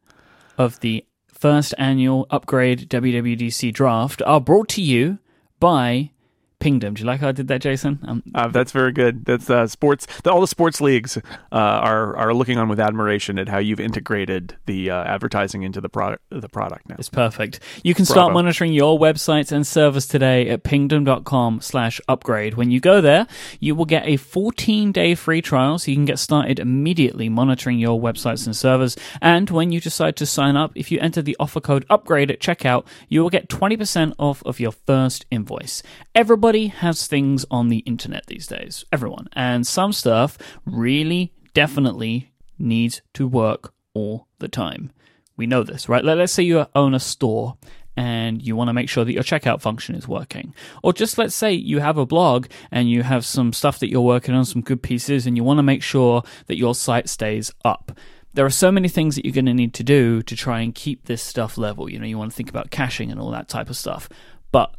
of 0.57 0.79
the 0.79 1.05
first 1.39 1.75
annual 1.79 2.27
upgrade 2.31 2.89
WWDC 2.89 3.73
draft 3.73 4.23
are 4.27 4.41
brought 4.41 4.69
to 4.71 4.83
you 4.83 5.19
by 5.61 6.11
Pingdom. 6.59 6.95
Do 6.95 7.01
you 7.03 7.07
like 7.07 7.21
how 7.21 7.29
I 7.29 7.33
did 7.33 7.49
that, 7.49 7.61
Jason? 7.61 7.99
Um, 8.07 8.23
Uh, 8.35 8.49
that's 8.49 8.73
very 8.73 8.91
good. 8.91 9.25
That's 9.27 9.49
uh, 9.51 9.67
sports. 9.67 10.07
The, 10.25 10.33
all 10.33 10.41
the 10.41 10.47
sports 10.47 10.81
leagues 10.81 11.17
uh, 11.17 11.21
are 11.53 12.17
are 12.17 12.33
looking 12.33 12.57
on 12.59 12.69
with 12.69 12.81
admiration 12.81 13.39
at 13.39 13.49
how 13.49 13.59
you've 13.59 13.79
integrated 13.79 14.57
the 14.65 14.91
uh, 14.91 15.05
advertising 15.05 15.63
into 15.63 15.81
the 15.83 15.91
product. 15.91 16.25
The 16.31 16.49
product 16.49 16.89
now. 16.89 16.97
It's 16.99 17.11
perfect. 17.11 17.61
You 17.85 17.95
can 17.95 18.05
start 18.07 18.29
Bravo. 18.29 18.33
monitoring 18.43 18.73
your 18.73 18.99
websites 18.99 19.53
and 19.53 19.67
servers 19.67 20.07
today 20.07 20.49
at 20.49 20.63
pingdom.com 20.63 21.61
slash 21.61 22.01
upgrade. 22.09 22.55
When 22.55 22.71
you 22.71 22.81
go 22.81 23.01
there, 23.03 23.27
you 23.61 23.75
will 23.75 23.85
get 23.85 24.07
a 24.07 24.17
14 24.17 24.93
day 24.93 25.15
free 25.15 25.43
trial 25.43 25.79
so 25.79 25.91
you 25.91 25.97
can 25.97 26.07
get 26.07 26.19
started 26.19 26.59
immediately 26.59 27.29
monitoring 27.29 27.79
your 27.79 28.01
websites 28.01 28.47
and 28.47 28.57
servers. 28.57 28.97
And 29.21 29.51
when 29.51 29.73
you 29.73 29.81
decide 29.81 30.17
to 30.17 30.27
sign 30.27 30.57
up, 30.57 30.73
if 30.75 30.91
you 30.91 30.99
enter 31.01 31.21
the 31.21 31.37
offer 31.39 31.61
code 31.61 31.85
upgrade 31.91 32.31
at 32.31 32.41
checkout, 32.41 32.87
you 33.11 33.21
will 33.23 33.31
get 33.31 33.49
20% 33.51 34.15
off 34.19 34.43
of 34.47 34.59
your 34.59 34.73
first 34.73 35.27
invoice. 35.31 35.83
Everybody 36.15 36.46
has 36.55 37.07
things 37.07 37.45
on 37.51 37.69
the 37.69 37.79
internet 37.79 38.27
these 38.27 38.47
days. 38.47 38.85
Everyone. 38.93 39.29
And 39.33 39.67
some 39.67 39.93
stuff 39.93 40.39
really, 40.65 41.33
definitely 41.55 42.33
needs 42.59 43.03
to 43.15 43.27
work 43.27 43.73
all 43.95 44.29
the 44.39 44.49
time. 44.49 44.93
We 45.37 45.47
know 45.47 45.63
this, 45.63 45.89
right? 45.89 46.05
Let- 46.05 46.19
Let's 46.19 46.33
say 46.33 46.43
you 46.45 46.67
own 46.75 46.95
a 46.95 47.01
store 47.01 47.57
and 47.97 48.43
you 48.43 48.55
want 48.57 48.69
to 48.69 48.75
make 48.75 48.89
sure 48.89 49.05
that 49.05 49.13
your 49.13 49.23
checkout 49.23 49.61
function 49.61 49.95
is 49.95 50.07
working. 50.07 50.55
Or 50.83 50.93
just 50.93 51.19
let's 51.19 51.35
say 51.35 51.53
you 51.53 51.81
have 51.81 51.99
a 51.99 52.07
blog 52.07 52.47
and 52.71 52.91
you 52.91 53.03
have 53.03 53.25
some 53.25 53.53
stuff 53.53 53.79
that 53.81 53.91
you're 53.91 54.01
working 54.01 54.35
on, 54.35 54.45
some 54.45 54.63
good 54.63 54.83
pieces, 54.83 55.27
and 55.27 55.37
you 55.37 55.43
want 55.45 55.59
to 55.59 55.63
make 55.63 55.83
sure 55.83 56.23
that 56.47 56.57
your 56.59 56.75
site 56.75 57.09
stays 57.09 57.53
up. 57.65 57.93
There 58.35 58.45
are 58.45 58.51
so 58.51 58.71
many 58.71 58.89
things 58.89 59.17
that 59.17 59.25
you're 59.25 59.33
going 59.33 59.47
to 59.47 59.55
need 59.55 59.73
to 59.75 59.83
do 59.83 60.23
to 60.23 60.37
try 60.37 60.61
and 60.61 60.75
keep 60.75 61.07
this 61.07 61.23
stuff 61.23 61.57
level. 61.57 61.91
You 61.91 61.99
know, 61.99 62.07
you 62.07 62.19
want 62.19 62.31
to 62.33 62.37
think 62.37 62.51
about 62.51 62.71
caching 62.71 63.11
and 63.11 63.19
all 63.19 63.31
that 63.31 63.49
type 63.49 63.71
of 63.71 63.79
stuff. 63.79 64.11
But 64.53 64.75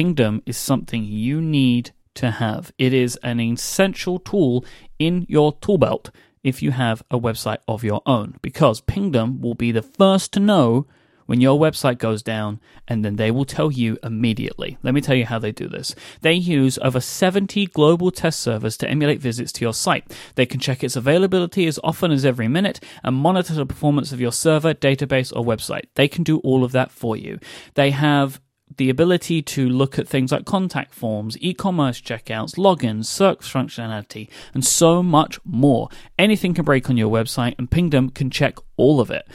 Pingdom 0.00 0.42
is 0.46 0.56
something 0.56 1.04
you 1.04 1.42
need 1.42 1.90
to 2.14 2.30
have. 2.30 2.72
It 2.78 2.94
is 2.94 3.16
an 3.16 3.38
essential 3.38 4.18
tool 4.18 4.64
in 4.98 5.26
your 5.28 5.52
tool 5.60 5.76
belt 5.76 6.08
if 6.42 6.62
you 6.62 6.70
have 6.70 7.02
a 7.10 7.20
website 7.20 7.58
of 7.68 7.84
your 7.84 8.00
own, 8.06 8.38
because 8.40 8.80
Pingdom 8.80 9.42
will 9.42 9.52
be 9.52 9.72
the 9.72 9.82
first 9.82 10.32
to 10.32 10.40
know 10.40 10.86
when 11.26 11.42
your 11.42 11.60
website 11.60 11.98
goes 11.98 12.22
down, 12.22 12.60
and 12.88 13.04
then 13.04 13.16
they 13.16 13.30
will 13.30 13.44
tell 13.44 13.70
you 13.70 13.98
immediately. 14.02 14.78
Let 14.82 14.94
me 14.94 15.02
tell 15.02 15.14
you 15.14 15.26
how 15.26 15.38
they 15.38 15.52
do 15.52 15.68
this. 15.68 15.94
They 16.22 16.32
use 16.32 16.78
over 16.78 16.98
70 16.98 17.66
global 17.66 18.10
test 18.10 18.40
servers 18.40 18.78
to 18.78 18.88
emulate 18.88 19.20
visits 19.20 19.52
to 19.52 19.66
your 19.66 19.74
site. 19.74 20.16
They 20.34 20.46
can 20.46 20.60
check 20.60 20.82
its 20.82 20.96
availability 20.96 21.66
as 21.66 21.78
often 21.84 22.10
as 22.10 22.24
every 22.24 22.48
minute 22.48 22.82
and 23.04 23.14
monitor 23.14 23.52
the 23.52 23.66
performance 23.66 24.12
of 24.12 24.20
your 24.20 24.32
server, 24.32 24.72
database, 24.72 25.30
or 25.36 25.44
website. 25.44 25.88
They 25.94 26.08
can 26.08 26.24
do 26.24 26.38
all 26.38 26.64
of 26.64 26.72
that 26.72 26.90
for 26.90 27.18
you. 27.18 27.38
They 27.74 27.90
have 27.90 28.40
the 28.76 28.90
ability 28.90 29.42
to 29.42 29.68
look 29.68 29.98
at 29.98 30.08
things 30.08 30.32
like 30.32 30.44
contact 30.44 30.94
forms, 30.94 31.36
e-commerce 31.40 32.00
checkouts, 32.00 32.56
logins, 32.56 33.06
search 33.06 33.40
functionality, 33.40 34.28
and 34.54 34.64
so 34.64 35.02
much 35.02 35.38
more. 35.44 35.88
Anything 36.18 36.54
can 36.54 36.64
break 36.64 36.88
on 36.88 36.96
your 36.96 37.10
website, 37.10 37.54
and 37.58 37.70
Pingdom 37.70 38.10
can 38.10 38.30
check 38.30 38.58
all 38.76 39.00
of 39.00 39.10
it. 39.10 39.26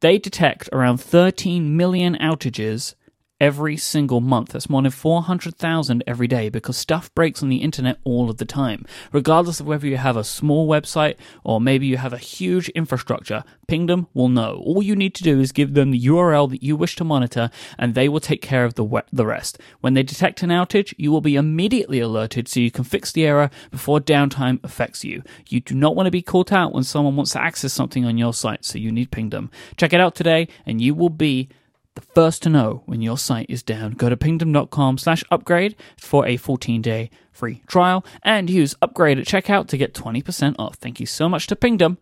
They 0.00 0.18
detect 0.18 0.68
around 0.72 0.98
13 0.98 1.76
million 1.76 2.16
outages 2.16 2.94
every 3.40 3.76
single 3.76 4.20
month. 4.20 4.50
That's 4.50 4.70
more 4.70 4.82
than 4.82 4.90
400,000 4.90 6.02
every 6.06 6.26
day 6.26 6.48
because 6.48 6.76
stuff 6.76 7.14
breaks 7.14 7.42
on 7.42 7.48
the 7.48 7.58
internet 7.58 7.98
all 8.04 8.30
of 8.30 8.38
the 8.38 8.44
time. 8.44 8.86
Regardless 9.12 9.60
of 9.60 9.66
whether 9.66 9.86
you 9.86 9.98
have 9.98 10.16
a 10.16 10.24
small 10.24 10.68
website 10.68 11.16
or 11.44 11.60
maybe 11.60 11.86
you 11.86 11.98
have 11.98 12.12
a 12.12 12.18
huge 12.18 12.68
infrastructure, 12.70 13.44
Pingdom 13.68 14.06
will 14.14 14.28
know. 14.28 14.62
All 14.64 14.82
you 14.82 14.96
need 14.96 15.14
to 15.16 15.22
do 15.22 15.40
is 15.40 15.52
give 15.52 15.74
them 15.74 15.90
the 15.90 16.06
URL 16.06 16.48
that 16.50 16.62
you 16.62 16.76
wish 16.76 16.96
to 16.96 17.04
monitor 17.04 17.50
and 17.78 17.94
they 17.94 18.08
will 18.08 18.20
take 18.20 18.40
care 18.40 18.64
of 18.64 18.74
the, 18.74 18.84
we- 18.84 19.00
the 19.12 19.26
rest. 19.26 19.58
When 19.80 19.94
they 19.94 20.02
detect 20.02 20.42
an 20.42 20.50
outage, 20.50 20.94
you 20.96 21.10
will 21.10 21.20
be 21.20 21.36
immediately 21.36 22.00
alerted 22.00 22.48
so 22.48 22.60
you 22.60 22.70
can 22.70 22.84
fix 22.84 23.12
the 23.12 23.26
error 23.26 23.50
before 23.70 24.00
downtime 24.00 24.62
affects 24.64 25.04
you. 25.04 25.22
You 25.48 25.60
do 25.60 25.74
not 25.74 25.96
want 25.96 26.06
to 26.06 26.10
be 26.12 26.22
caught 26.22 26.52
out 26.52 26.72
when 26.72 26.84
someone 26.84 27.16
wants 27.16 27.32
to 27.32 27.42
access 27.42 27.72
something 27.72 28.04
on 28.04 28.18
your 28.18 28.32
site, 28.32 28.64
so 28.64 28.78
you 28.78 28.92
need 28.92 29.10
Pingdom. 29.10 29.50
Check 29.76 29.92
it 29.92 30.00
out 30.00 30.14
today 30.14 30.48
and 30.64 30.80
you 30.80 30.94
will 30.94 31.10
be 31.10 31.48
the 31.96 32.02
first 32.02 32.42
to 32.44 32.48
know 32.48 32.82
when 32.86 33.02
your 33.02 33.18
site 33.18 33.46
is 33.48 33.62
down. 33.62 33.92
Go 33.92 34.08
to 34.08 34.16
pingdom.com 34.16 34.98
slash 34.98 35.24
upgrade 35.30 35.74
for 35.98 36.26
a 36.26 36.36
14 36.36 36.80
day 36.80 37.10
free 37.32 37.62
trial 37.66 38.04
and 38.22 38.48
use 38.48 38.74
upgrade 38.80 39.18
at 39.18 39.26
checkout 39.26 39.66
to 39.68 39.76
get 39.76 39.94
20% 39.94 40.54
off. 40.58 40.76
Thank 40.76 41.00
you 41.00 41.06
so 41.06 41.28
much 41.28 41.46
to 41.48 41.56
Pingdom 41.56 41.98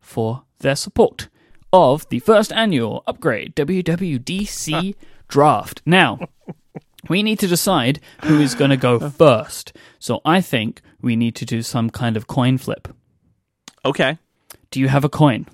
for 0.00 0.42
their 0.58 0.76
support 0.76 1.28
of 1.72 2.08
the 2.08 2.18
first 2.20 2.52
annual 2.52 3.02
upgrade 3.06 3.54
WWDC 3.56 4.94
draft. 5.28 5.82
Now, 5.86 6.18
we 7.08 7.22
need 7.22 7.38
to 7.40 7.46
decide 7.46 8.00
who 8.24 8.40
is 8.40 8.54
going 8.54 8.70
to 8.70 8.76
go 8.76 9.10
first. 9.10 9.72
So 9.98 10.20
I 10.24 10.40
think 10.40 10.80
we 11.00 11.16
need 11.16 11.34
to 11.36 11.44
do 11.44 11.62
some 11.62 11.90
kind 11.90 12.16
of 12.16 12.26
coin 12.26 12.58
flip. 12.58 12.88
Okay. 13.84 14.18
Do 14.70 14.80
you 14.80 14.88
have 14.88 15.04
a 15.04 15.08
coin? 15.08 15.46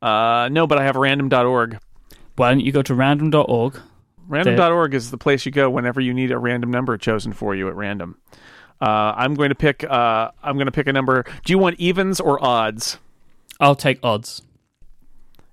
Uh, 0.00 0.48
no, 0.50 0.66
but 0.66 0.78
I 0.78 0.84
have 0.84 0.96
random.org. 0.96 1.78
Why 2.36 2.50
don't 2.50 2.60
you 2.60 2.72
go 2.72 2.82
to 2.82 2.94
random.org? 2.94 3.78
Random.org 4.28 4.94
is 4.94 5.10
the 5.10 5.18
place 5.18 5.44
you 5.44 5.52
go 5.52 5.68
whenever 5.68 6.00
you 6.00 6.14
need 6.14 6.30
a 6.30 6.38
random 6.38 6.70
number 6.70 6.96
chosen 6.96 7.32
for 7.32 7.54
you 7.54 7.68
at 7.68 7.74
random. 7.74 8.16
Uh, 8.80 9.14
I'm 9.16 9.34
going 9.34 9.50
to 9.50 9.54
pick. 9.54 9.84
Uh, 9.84 10.30
I'm 10.42 10.56
going 10.56 10.66
to 10.66 10.72
pick 10.72 10.86
a 10.86 10.92
number. 10.92 11.24
Do 11.44 11.52
you 11.52 11.58
want 11.58 11.78
evens 11.78 12.20
or 12.20 12.42
odds? 12.44 12.98
I'll 13.60 13.76
take 13.76 13.98
odds. 14.02 14.42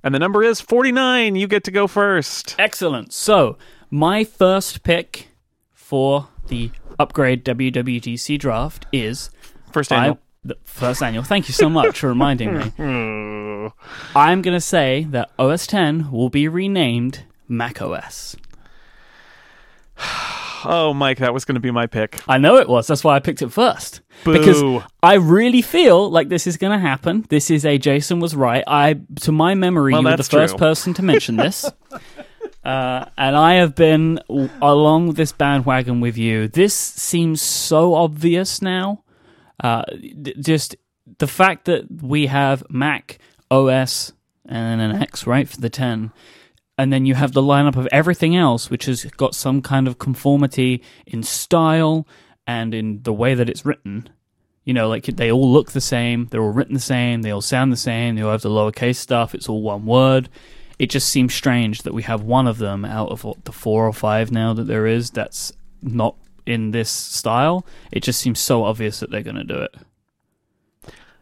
And 0.04 0.16
the 0.16 0.20
number 0.20 0.44
is 0.44 0.62
49. 0.62 1.36
You 1.36 1.48
get 1.48 1.64
to 1.66 1.72
go 1.72 1.86
first. 1.88 2.56
Excellent. 2.58 3.12
So, 3.14 3.58
my 3.92 4.24
first 4.24 4.84
pick 4.84 5.30
for 5.74 6.30
the 6.48 6.72
upgrade 6.98 7.44
WWDC 7.44 8.40
draft 8.40 8.86
is 8.92 9.30
First 9.72 9.92
I, 9.92 9.98
annual. 9.98 10.16
the 10.16 10.20
first 10.64 11.02
annual. 11.04 11.24
Thank 11.24 11.48
you 11.48 11.54
so 11.54 11.70
much 11.70 12.00
for 12.00 12.08
reminding 12.08 12.58
me. 12.58 12.64
I'm 14.16 14.42
going 14.42 14.56
to 14.56 14.62
say 14.62 15.06
that 15.12 15.32
OS 15.38 15.68
10 15.68 16.12
will 16.12 16.30
be 16.30 16.48
renamed 16.48 17.24
Mac 17.48 17.82
OS? 17.82 18.36
Oh, 20.66 20.94
Myke, 20.94 21.20
that 21.20 21.34
was 21.34 21.46
going 21.46 21.56
to 21.56 21.62
be 21.62 21.72
my 21.72 21.88
pick. 21.88 22.20
I 22.28 22.38
know 22.38 22.58
it 22.58 22.68
was. 22.68 22.86
That's 22.86 23.02
why 23.02 23.16
I 23.16 23.22
picked 23.22 23.42
it 23.42 23.48
first. 23.50 24.02
Because 24.26 24.84
I 25.02 25.14
really 25.14 25.62
feel 25.62 26.12
like 26.12 26.28
this 26.28 26.48
is 26.48 26.58
going 26.58 26.74
to 26.74 26.80
happen. 26.86 27.26
This 27.30 27.50
is 27.50 27.64
a 27.66 27.78
Jason 27.78 28.20
was 28.20 28.36
right. 28.36 28.62
I, 28.68 29.00
to 29.22 29.32
my 29.32 29.56
memory, 29.56 29.94
Well, 29.94 30.02
you 30.02 30.10
were 30.10 30.18
the 30.18 30.24
first 30.26 30.58
true. 30.58 30.60
person 30.60 30.94
to 30.96 31.02
mention 31.02 31.38
this. 31.38 31.64
uh, 32.66 33.06
and 33.18 33.38
I 33.38 33.54
have 33.54 33.74
been 33.74 34.20
along 34.62 35.14
this 35.14 35.32
bandwagon 35.32 36.02
with 36.02 36.18
you. 36.18 36.50
This 36.50 36.74
seems 36.74 37.42
so 37.42 37.94
obvious 37.96 38.62
now. 38.62 39.06
Uh, 39.60 39.84
just 40.40 40.76
the 41.18 41.28
fact 41.28 41.66
that 41.66 42.02
we 42.02 42.28
have 42.28 42.64
Mac 42.70 43.20
OS 43.52 44.14
and 44.46 44.80
then 44.80 44.92
an 44.92 45.02
X, 45.02 45.28
right, 45.28 45.48
for 45.48 45.60
the 45.60 45.70
10 45.70 46.12
and 46.80 46.94
then 46.94 47.06
you 47.06 47.14
have 47.14 47.34
the 47.34 47.42
lineup 47.42 47.76
of 47.76 47.90
everything 47.92 48.38
else, 48.38 48.70
which 48.70 48.86
has 48.86 49.04
got 49.04 49.36
some 49.36 49.62
kind 49.62 49.86
of 49.86 50.00
conformity 50.00 50.82
in 51.06 51.22
style 51.22 52.08
and 52.48 52.74
in 52.74 53.04
the 53.04 53.12
way 53.12 53.34
that 53.34 53.50
it's 53.50 53.66
written. 53.66 54.08
You 54.64 54.74
know, 54.74 54.88
like 54.88 55.04
they 55.04 55.30
all 55.30 55.52
look 55.52 55.74
the 55.74 55.82
same, 55.82 56.28
they're 56.28 56.42
all 56.42 56.54
written 56.54 56.76
the 56.76 56.80
same, 56.80 57.22
they 57.22 57.32
all 57.32 57.42
sound 57.42 57.74
the 57.74 57.78
same, 57.78 58.16
they 58.16 58.22
all 58.22 58.32
have 58.32 58.44
the 58.44 58.50
lowercase 58.50 58.96
stuff, 58.96 59.36
it's 59.36 59.50
all 59.50 59.62
one 59.62 59.86
word. 59.86 60.30
It 60.80 60.90
just 60.90 61.10
seems 61.10 61.34
strange 61.34 61.82
that 61.82 61.94
we 61.94 62.04
have 62.04 62.22
one 62.22 62.48
of 62.48 62.60
them 62.60 62.86
out 62.86 63.10
of 63.10 63.26
what, 63.26 63.44
the 63.44 63.52
four 63.52 63.86
or 63.86 63.92
five 63.92 64.32
now 64.32 64.54
that 64.54 64.64
there 64.64 64.88
is 64.88 65.10
that's 65.10 65.52
not 65.82 66.16
in 66.50 66.72
this 66.72 66.90
style. 66.90 67.66
It 67.92 68.02
just 68.02 68.20
seems 68.20 68.40
so 68.40 68.64
obvious 68.64 69.00
that 69.00 69.12
they're 69.12 69.24
going 69.24 69.36
to 69.36 69.44
do 69.44 69.58
it. 69.58 69.76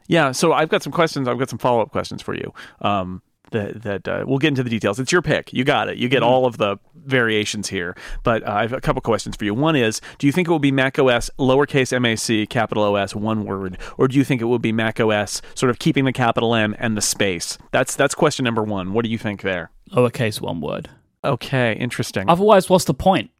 Yeah, 0.07 0.31
so 0.31 0.53
I've 0.53 0.69
got 0.69 0.83
some 0.83 0.93
questions. 0.93 1.27
I've 1.27 1.37
got 1.37 1.49
some 1.49 1.59
follow 1.59 1.81
up 1.81 1.91
questions 1.91 2.21
for 2.21 2.33
you. 2.33 2.53
Um, 2.81 3.21
that 3.51 3.81
that 3.83 4.07
uh, 4.07 4.23
we'll 4.27 4.39
get 4.39 4.49
into 4.49 4.63
the 4.63 4.69
details. 4.69 4.99
It's 4.99 5.11
your 5.11 5.21
pick. 5.21 5.53
You 5.53 5.63
got 5.63 5.89
it. 5.89 5.97
You 5.97 6.09
get 6.09 6.23
all 6.23 6.45
of 6.45 6.57
the 6.57 6.77
variations 6.95 7.69
here. 7.69 7.95
But 8.23 8.43
uh, 8.43 8.51
I 8.51 8.61
have 8.63 8.73
a 8.73 8.81
couple 8.81 9.01
questions 9.01 9.35
for 9.35 9.45
you. 9.45 9.53
One 9.53 9.75
is, 9.75 10.01
do 10.17 10.27
you 10.27 10.33
think 10.33 10.47
it 10.47 10.51
will 10.51 10.59
be 10.59 10.71
Mac 10.71 10.99
OS 10.99 11.29
lowercase 11.39 11.97
MAC 11.99 12.49
capital 12.49 12.83
OS 12.83 13.15
one 13.15 13.45
word, 13.45 13.77
or 13.97 14.07
do 14.07 14.17
you 14.17 14.23
think 14.23 14.41
it 14.41 14.45
will 14.45 14.59
be 14.59 14.71
Mac 14.71 14.99
OS 14.99 15.41
sort 15.55 15.69
of 15.69 15.79
keeping 15.79 16.05
the 16.05 16.13
capital 16.13 16.53
M 16.53 16.75
and 16.79 16.97
the 16.97 17.01
space? 17.01 17.57
That's 17.71 17.95
that's 17.95 18.15
question 18.15 18.43
number 18.43 18.63
one. 18.63 18.93
What 18.93 19.05
do 19.05 19.11
you 19.11 19.17
think 19.17 19.41
there? 19.41 19.71
Lowercase 19.91 20.41
one 20.41 20.61
word. 20.61 20.89
Okay, 21.23 21.73
interesting. 21.73 22.29
Otherwise, 22.29 22.69
what's 22.69 22.85
the 22.85 22.93
point? 22.93 23.31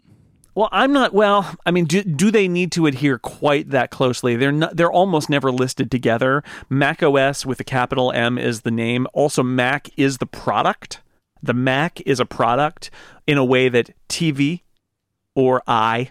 Well, 0.57 0.69
I'm 0.71 0.91
not. 0.91 1.13
Well, 1.13 1.55
I 1.67 1.69
mean, 1.69 1.85
do, 1.85 2.01
do 2.01 2.31
they 2.31 2.47
need 2.47 2.71
to 2.71 2.87
adhere 2.87 3.19
quite 3.19 3.69
that 3.69 3.91
closely? 3.91 4.35
They're 4.35 4.51
not. 4.51 4.75
They're 4.75 4.91
almost 4.91 5.29
never 5.29 5.51
listed 5.51 5.91
together. 5.91 6.43
Mac 6.67 7.03
OS 7.03 7.45
with 7.45 7.59
a 7.59 7.63
capital 7.63 8.11
M 8.11 8.39
is 8.39 8.61
the 8.61 8.71
name. 8.71 9.05
Also, 9.13 9.43
Mac 9.43 9.87
is 9.97 10.17
the 10.17 10.25
product. 10.25 11.01
The 11.43 11.53
Mac 11.53 12.01
is 12.07 12.19
a 12.19 12.25
product 12.25 12.89
in 13.27 13.37
a 13.37 13.45
way 13.45 13.69
that 13.69 13.91
TV 14.09 14.61
or 15.35 15.61
i 15.67 16.09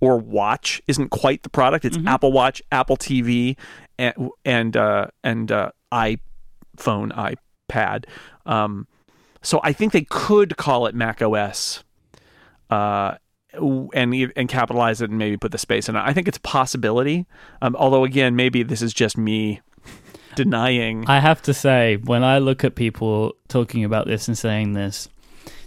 or 0.00 0.16
watch 0.16 0.80
isn't 0.88 1.10
quite 1.10 1.42
the 1.42 1.50
product. 1.50 1.84
It's 1.84 1.98
Apple 2.06 2.32
Watch, 2.32 2.62
Apple 2.72 2.96
TV, 2.96 3.58
and 3.98 4.30
and 4.46 4.74
uh, 4.74 5.08
and 5.22 5.52
uh, 5.52 5.72
iPhone, 5.92 7.36
iPad. 7.68 8.06
Um, 8.46 8.86
so 9.42 9.60
I 9.62 9.74
think 9.74 9.92
they 9.92 10.06
could 10.08 10.56
call 10.56 10.86
it 10.86 10.94
Mac 10.94 11.20
OS. 11.20 11.84
Uh, 12.70 13.16
and 13.94 14.14
and 14.36 14.48
capitalize 14.48 15.00
it 15.00 15.10
and 15.10 15.18
maybe 15.18 15.36
put 15.36 15.52
the 15.52 15.58
space 15.58 15.88
in 15.88 15.96
it. 15.96 16.00
I 16.04 16.12
think 16.12 16.28
it's 16.28 16.38
a 16.38 16.40
possibility. 16.42 17.26
Um, 17.62 17.76
although 17.76 18.04
again, 18.04 18.36
maybe 18.36 18.62
this 18.62 18.82
is 18.82 18.92
just 18.94 19.16
me 19.18 19.60
denying. 20.36 21.04
I 21.08 21.20
have 21.20 21.42
to 21.42 21.54
say, 21.54 21.96
when 21.96 22.22
I 22.24 22.38
look 22.38 22.64
at 22.64 22.74
people 22.74 23.34
talking 23.48 23.84
about 23.84 24.06
this 24.06 24.28
and 24.28 24.36
saying 24.36 24.72
this, 24.74 25.08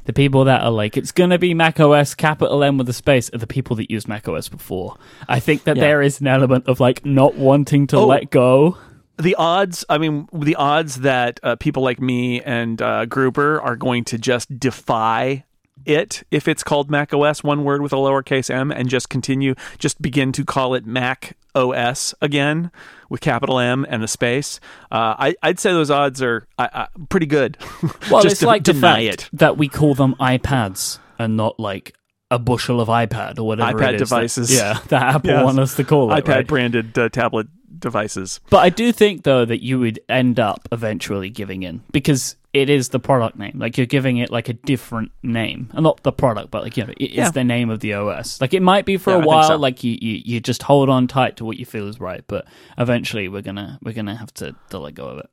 the 0.05 0.13
people 0.13 0.45
that 0.45 0.61
are 0.61 0.71
like, 0.71 0.97
it's 0.97 1.11
going 1.11 1.29
to 1.29 1.37
be 1.39 1.53
Mac 1.53 1.79
OS 1.79 2.15
capital 2.15 2.63
M 2.63 2.77
with 2.77 2.89
a 2.89 2.93
space 2.93 3.29
are 3.33 3.37
the 3.37 3.47
people 3.47 3.75
that 3.77 3.91
used 3.91 4.07
Mac 4.07 4.27
OS 4.27 4.49
before. 4.49 4.95
I 5.27 5.39
think 5.39 5.63
that 5.65 5.77
Yeah. 5.77 5.81
there 5.83 6.01
is 6.01 6.19
an 6.21 6.27
element 6.27 6.67
of 6.67 6.79
like 6.79 7.05
not 7.05 7.35
wanting 7.35 7.87
to 7.87 7.97
Oh. 7.97 8.07
let 8.07 8.29
go. 8.29 8.77
the 9.17 9.35
odds. 9.35 9.83
I 9.89 9.97
mean, 9.97 10.29
the 10.31 10.55
odds 10.55 11.01
that 11.01 11.41
uh, 11.43 11.57
people 11.57 11.83
like 11.83 11.99
me 11.99 12.41
and 12.41 12.81
uh, 12.81 13.03
Gruber 13.05 13.59
are 13.61 13.75
going 13.75 14.05
to 14.05 14.17
just 14.17 14.57
defy 14.57 15.43
it 15.85 16.23
if 16.31 16.47
it's 16.47 16.63
called 16.63 16.89
Mac 16.89 17.13
OS, 17.13 17.43
one 17.43 17.63
word 17.63 17.81
with 17.81 17.93
a 17.93 17.97
lowercase 17.97 18.49
m, 18.49 18.71
and 18.71 18.89
just 18.89 19.09
continue, 19.09 19.55
just 19.77 20.01
begin 20.01 20.31
to 20.33 20.43
call 20.45 20.73
it 20.73 20.85
Mac 20.85 21.35
OS 21.55 22.13
again 22.21 22.71
with 23.09 23.21
capital 23.21 23.59
M 23.59 23.85
and 23.89 24.03
a 24.03 24.07
space. 24.07 24.59
Uh, 24.91 25.15
I, 25.17 25.35
I'd 25.41 25.59
say 25.59 25.71
those 25.71 25.89
odds 25.91 26.21
are 26.21 26.47
uh, 26.57 26.87
pretty 27.09 27.25
good. 27.25 27.57
Well, 28.11 28.21
just 28.23 28.33
it's 28.33 28.41
like 28.43 28.63
the 28.63 28.73
deny 28.73 29.07
fact 29.07 29.23
it. 29.23 29.29
that 29.33 29.57
we 29.57 29.67
call 29.67 29.93
them 29.95 30.15
iPads 30.19 30.99
and 31.17 31.35
not 31.37 31.59
like 31.59 31.93
a 32.31 32.37
bushel 32.39 32.79
of 32.81 32.87
iPad 32.87 33.37
or 33.39 33.43
whatever 33.43 33.77
iPad 33.79 33.93
it 33.95 34.01
is 34.01 34.09
that- 34.09 34.15
devices. 34.15 34.55
yeah, 34.55 34.79
that 34.89 35.01
Apple 35.15 35.29
Yes. 35.31 35.43
want 35.43 35.59
us 35.59 35.75
to 35.75 35.83
call 35.83 36.11
it. 36.11 36.23
iPad 36.23 36.27
right? 36.27 36.47
branded 36.47 36.97
uh, 36.97 37.09
tablet 37.09 37.47
devices. 37.79 38.39
But 38.49 38.57
I 38.59 38.69
do 38.69 38.91
think 38.91 39.23
though 39.23 39.45
that 39.45 39.63
you 39.63 39.79
would 39.79 39.99
end 40.09 40.39
up 40.39 40.67
eventually 40.71 41.29
giving 41.29 41.63
in 41.63 41.81
because 41.91 42.35
it 42.53 42.69
is 42.69 42.89
the 42.89 42.99
product 42.99 43.37
name. 43.37 43.59
Like 43.59 43.77
you're 43.77 43.85
giving 43.85 44.17
it 44.17 44.31
like 44.31 44.49
a 44.49 44.53
different 44.53 45.11
name, 45.21 45.69
and 45.73 45.83
not 45.83 46.01
the 46.03 46.11
product, 46.11 46.49
but 46.51 46.63
like 46.63 46.77
you 46.77 46.85
know, 46.85 46.93
it 46.97 47.11
is 47.11 47.15
Yeah. 47.15 47.29
the 47.31 47.43
name 47.43 47.69
of 47.69 47.79
the 47.79 47.93
OS. 47.93 48.41
Like 48.41 48.53
it 48.55 48.61
might 48.63 48.85
be 48.85 48.97
for 48.97 49.11
Yeah, 49.11 49.23
a 49.23 49.25
while. 49.25 49.43
so. 49.47 49.55
Like 49.57 49.83
you, 49.83 49.97
you, 50.01 50.21
you 50.25 50.39
just 50.39 50.63
hold 50.63 50.89
on 50.89 51.07
tight 51.07 51.37
to 51.37 51.45
what 51.45 51.57
you 51.57 51.65
feel 51.65 51.87
is 51.87 51.99
right, 51.99 52.23
but 52.27 52.45
eventually 52.77 53.27
we're 53.27 53.43
gonna 53.43 53.77
we're 53.83 53.93
gonna 53.93 54.15
have 54.15 54.33
to, 54.35 54.55
to 54.71 54.79
let 54.79 54.95
go 54.95 55.05
of 55.05 55.19
it. 55.19 55.29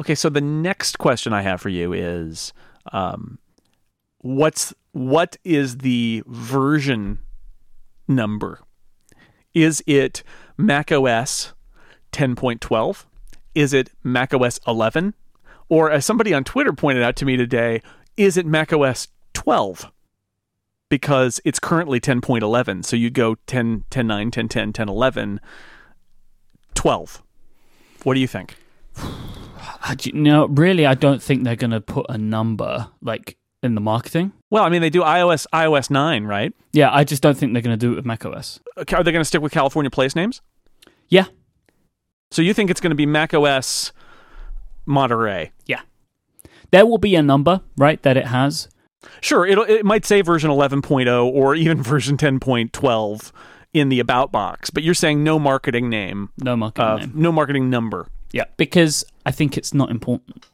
Okay, 0.00 0.14
so 0.14 0.30
the 0.30 0.40
next 0.40 0.98
question 0.98 1.34
I 1.34 1.42
have 1.42 1.60
for 1.60 1.68
you 1.68 1.92
is, 1.92 2.54
um, 2.92 3.38
what's 4.18 4.72
what 4.92 5.36
is 5.44 5.78
the 5.78 6.22
version 6.26 7.18
number? 8.08 8.60
Is 9.52 9.82
it 9.86 10.22
Mac 10.56 10.90
OS 10.90 11.52
10.12? 12.12 13.04
Is 13.54 13.72
it 13.72 13.90
Mac 14.02 14.32
OS 14.34 14.60
11? 14.66 15.14
Or 15.68 15.90
as 15.90 16.04
somebody 16.04 16.34
on 16.34 16.44
Twitter 16.44 16.72
pointed 16.72 17.02
out 17.02 17.16
to 17.16 17.24
me 17.24 17.36
today, 17.36 17.82
is 18.16 18.36
it 18.36 18.46
Mac 18.46 18.72
OS 18.72 19.08
12? 19.34 19.90
Because 20.88 21.40
it's 21.44 21.60
currently 21.60 22.00
10.11, 22.00 22.84
so 22.84 22.96
you 22.96 23.10
go 23.10 23.36
10, 23.46 23.84
10, 23.90 24.06
9, 24.06 24.30
10, 24.30 24.48
10, 24.48 24.72
10, 24.72 24.88
11, 24.88 25.40
12. 26.74 27.22
What 28.02 28.14
do 28.14 28.20
you 28.20 28.26
think? 28.26 28.56
No, 30.12 30.46
really, 30.46 30.86
I 30.86 30.94
don't 30.94 31.22
think 31.22 31.44
they're 31.44 31.56
gonna 31.56 31.80
put 31.80 32.06
a 32.08 32.16
number 32.16 32.88
like 33.02 33.36
in 33.62 33.74
the 33.74 33.80
marketing. 33.80 34.32
Well, 34.48 34.64
I 34.64 34.68
mean, 34.68 34.80
they 34.80 34.90
do 34.90 35.02
iOS 35.02 35.46
iOS 35.52 35.90
nine, 35.90 36.24
right? 36.24 36.52
Yeah, 36.72 36.90
I 36.92 37.04
just 37.04 37.22
don't 37.22 37.36
think 37.36 37.52
they're 37.52 37.62
gonna 37.62 37.76
do 37.76 37.92
it 37.92 37.96
with 37.96 38.06
macOS. 38.06 38.60
Uh, 38.76 38.80
okay, 38.82 38.96
Are 38.96 39.02
they 39.02 39.12
going 39.12 39.20
to 39.20 39.26
stick 39.26 39.42
with 39.42 39.52
California 39.52 39.90
place 39.90 40.14
names? 40.14 40.40
Yeah, 41.08 41.26
So 42.30 42.42
you 42.42 42.54
think 42.54 42.70
it's 42.70 42.80
going 42.80 42.90
to 42.90 42.96
be 42.96 43.06
Mac 43.06 43.34
OS 43.34 43.92
Monterey? 44.86 45.50
Yeah. 45.66 45.80
There 46.70 46.86
will 46.86 46.98
be 46.98 47.14
a 47.16 47.22
number 47.22 47.60
right 47.76 48.00
that 48.02 48.16
it 48.16 48.26
has. 48.26 48.68
Sure, 49.20 49.46
it'll, 49.46 49.64
it 49.64 49.84
might 49.84 50.04
say 50.04 50.20
version 50.20 50.50
11.0 50.50 51.24
or 51.32 51.54
even 51.54 51.82
version 51.82 52.16
10.12 52.16 53.32
in 53.72 53.88
the 53.88 53.98
about 54.00 54.30
box, 54.32 54.68
but 54.70 54.82
you're 54.82 54.94
saying 54.94 55.22
no 55.24 55.38
marketing 55.38 55.88
name, 55.88 56.30
No 56.38 56.56
marketing 56.56 56.84
uh, 56.88 56.96
name. 56.96 57.12
no 57.14 57.32
marketing 57.32 57.70
number. 57.70 58.08
Yeah, 58.32 58.44
because 58.56 59.04
I 59.24 59.30
think 59.30 59.56
it's 59.56 59.72
not 59.72 59.90
important, 59.90 60.44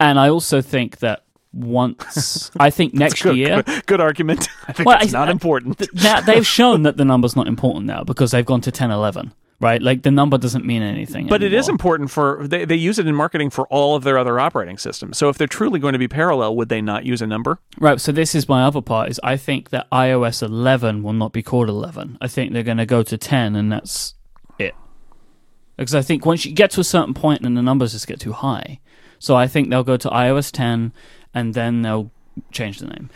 and 0.00 0.18
I 0.20 0.28
also 0.28 0.60
think 0.60 0.98
that 0.98 1.22
once 1.52 2.50
I 2.60 2.70
think 2.70 2.92
next 2.94 3.22
Good, 3.22 3.36
year, 3.36 3.62
good, 3.62 3.86
good 3.86 4.00
argument. 4.00 4.48
I 4.68 4.72
think 4.72 4.88
Well, 4.88 4.98
it's 5.00 5.14
I- 5.14 5.18
not 5.18 5.28
I- 5.28 5.32
important. 5.32 5.78
th- 5.78 5.94
now 5.94 6.20
they've 6.20 6.46
shown 6.46 6.82
that 6.82 6.96
the 6.96 7.04
number's 7.04 7.36
not 7.36 7.46
important 7.48 7.86
now 7.86 8.02
because 8.04 8.32
they've 8.32 8.44
gone 8.44 8.60
to 8.62 8.72
10, 8.72 8.90
11, 8.90 9.32
right? 9.64 9.80
Like 9.80 10.02
the 10.02 10.10
number 10.10 10.36
doesn't 10.36 10.66
mean 10.66 10.82
anything. 10.82 11.26
But 11.26 11.42
it 11.42 11.54
is 11.54 11.70
important 11.70 12.10
for 12.10 12.46
they, 12.46 12.66
they 12.66 12.74
use 12.74 12.98
it 12.98 13.06
in 13.06 13.14
marketing 13.14 13.48
for 13.48 13.66
all 13.68 13.96
of 13.96 14.04
their 14.04 14.18
other 14.18 14.38
operating 14.38 14.76
systems. 14.76 15.16
So 15.16 15.30
if 15.30 15.38
they're 15.38 15.46
truly 15.46 15.80
going 15.80 15.94
to 15.94 15.98
be 15.98 16.06
parallel, 16.06 16.54
would 16.56 16.68
they 16.68 16.82
not 16.82 17.06
use 17.06 17.22
a 17.22 17.26
number? 17.26 17.58
right. 17.80 17.98
So 17.98 18.12
this 18.12 18.34
is 18.34 18.46
my 18.46 18.62
other 18.64 18.82
part: 18.82 19.08
is 19.08 19.18
I 19.24 19.38
think 19.38 19.70
that 19.70 19.90
iOS 19.90 20.42
11 20.42 21.02
will 21.02 21.14
not 21.14 21.32
be 21.32 21.42
called 21.42 21.70
11. 21.70 22.18
I 22.20 22.28
think 22.28 22.52
they're 22.52 22.62
going 22.62 22.76
to 22.76 22.86
go 22.86 23.02
to 23.02 23.16
10, 23.16 23.56
and 23.56 23.72
that's 23.72 24.14
it. 24.58 24.74
Because 25.78 25.94
I 25.94 26.02
think 26.02 26.26
once 26.26 26.44
you 26.44 26.52
get 26.52 26.70
to 26.72 26.80
a 26.80 26.84
certain 26.84 27.14
and 27.24 27.56
the 27.56 27.62
numbers 27.62 27.92
just 27.92 28.06
get 28.06 28.20
too 28.20 28.32
high. 28.32 28.80
So 29.18 29.34
I 29.34 29.46
think 29.46 29.70
they'll 29.70 29.82
go 29.82 29.96
to 29.96 30.10
iOS 30.10 30.52
10, 30.52 30.92
and 31.32 31.54
then 31.54 31.80
they'll 31.80 32.10
change 32.52 32.80
the 32.80 32.86
name. 32.86 33.08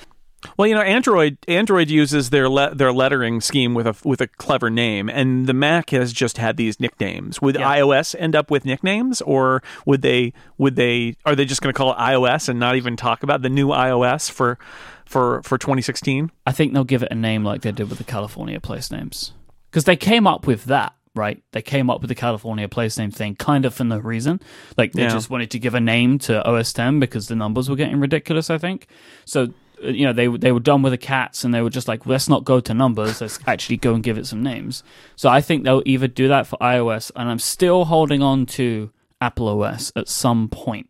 Well, 0.56 0.68
you 0.68 0.74
know, 0.74 0.82
Android 0.82 1.36
Android 1.48 1.90
uses 1.90 2.30
their 2.30 2.48
le- 2.48 2.74
their 2.74 2.92
lettering 2.92 3.40
scheme 3.40 3.74
with 3.74 3.86
a 3.86 3.96
with 4.04 4.20
a 4.20 4.28
clever 4.28 4.70
name, 4.70 5.08
and 5.08 5.46
the 5.48 5.52
Mac 5.52 5.90
has 5.90 6.12
just 6.12 6.38
had 6.38 6.56
these 6.56 6.78
nicknames. 6.78 7.42
Would 7.42 7.56
Yeah. 7.56 7.68
iOS 7.68 8.14
end 8.18 8.36
up 8.36 8.50
with 8.50 8.64
nicknames, 8.64 9.20
or 9.22 9.62
would 9.84 10.02
they 10.02 10.32
would 10.56 10.76
they 10.76 11.16
are 11.26 11.34
they 11.34 11.44
just 11.44 11.60
going 11.60 11.72
to 11.72 11.76
call 11.76 11.92
it 11.92 11.96
iOS 11.98 12.48
and 12.48 12.60
not 12.60 12.76
even 12.76 12.96
talk 12.96 13.22
about 13.24 13.42
the 13.42 13.48
new 13.48 13.68
iOS 13.68 14.30
for 14.30 14.58
for 15.06 15.42
for 15.42 15.58
2016? 15.58 16.30
I 16.46 16.52
think 16.52 16.72
they'll 16.72 16.84
give 16.84 17.02
it 17.02 17.08
a 17.10 17.16
name 17.16 17.42
like 17.44 17.62
they 17.62 17.72
did 17.72 17.88
with 17.88 17.98
the 17.98 18.04
California 18.04 18.60
place 18.60 18.90
names. 18.92 19.32
Because 19.70 19.84
they 19.84 19.96
came 19.96 20.26
up 20.26 20.46
with 20.46 20.66
that, 20.66 20.94
right? 21.16 21.42
They 21.52 21.62
came 21.62 21.90
up 21.90 22.00
with 22.00 22.08
the 22.10 22.14
California 22.14 22.68
place 22.68 22.96
name 22.96 23.10
thing 23.10 23.34
kind 23.34 23.64
of 23.64 23.74
for 23.74 23.82
no 23.84 23.98
reason. 23.98 24.40
Like 24.76 24.92
they 24.92 25.02
Yeah. 25.02 25.08
just 25.08 25.30
wanted 25.30 25.50
to 25.50 25.58
give 25.58 25.74
a 25.74 25.80
name 25.80 26.18
to 26.20 26.46
OS 26.48 26.72
10 26.72 27.00
because 27.00 27.26
the 27.26 27.34
numbers 27.36 27.68
were 27.68 27.76
getting 27.76 27.98
ridiculous, 27.98 28.50
I 28.50 28.56
think. 28.58 28.86
So 29.26 29.48
you 29.82 30.04
know 30.04 30.12
they 30.12 30.26
they 30.28 30.52
were 30.52 30.60
done 30.60 30.82
with 30.82 30.92
the 30.92 30.98
cats 30.98 31.44
and 31.44 31.52
they 31.52 31.62
were 31.62 31.70
just 31.70 31.88
like 31.88 32.06
let's 32.06 32.28
not 32.28 32.44
go 32.44 32.60
to 32.60 32.74
numbers. 32.74 33.20
Let's 33.20 33.38
actually 33.46 33.76
go 33.76 33.94
and 33.94 34.02
give 34.02 34.18
it 34.18 34.26
some 34.26 34.42
names. 34.42 34.82
So 35.16 35.28
i 35.28 35.40
think 35.40 35.64
they'll 35.64 35.82
either 35.86 36.08
do 36.08 36.28
that 36.28 36.46
for 36.46 36.58
ios 36.58 37.10
and 37.16 37.28
i'm 37.28 37.38
still 37.38 37.86
holding 37.86 38.22
on 38.22 38.46
to 38.46 38.90
apple 39.20 39.48
os 39.62 39.92
at 39.96 40.08
some 40.08 40.48
point 40.48 40.88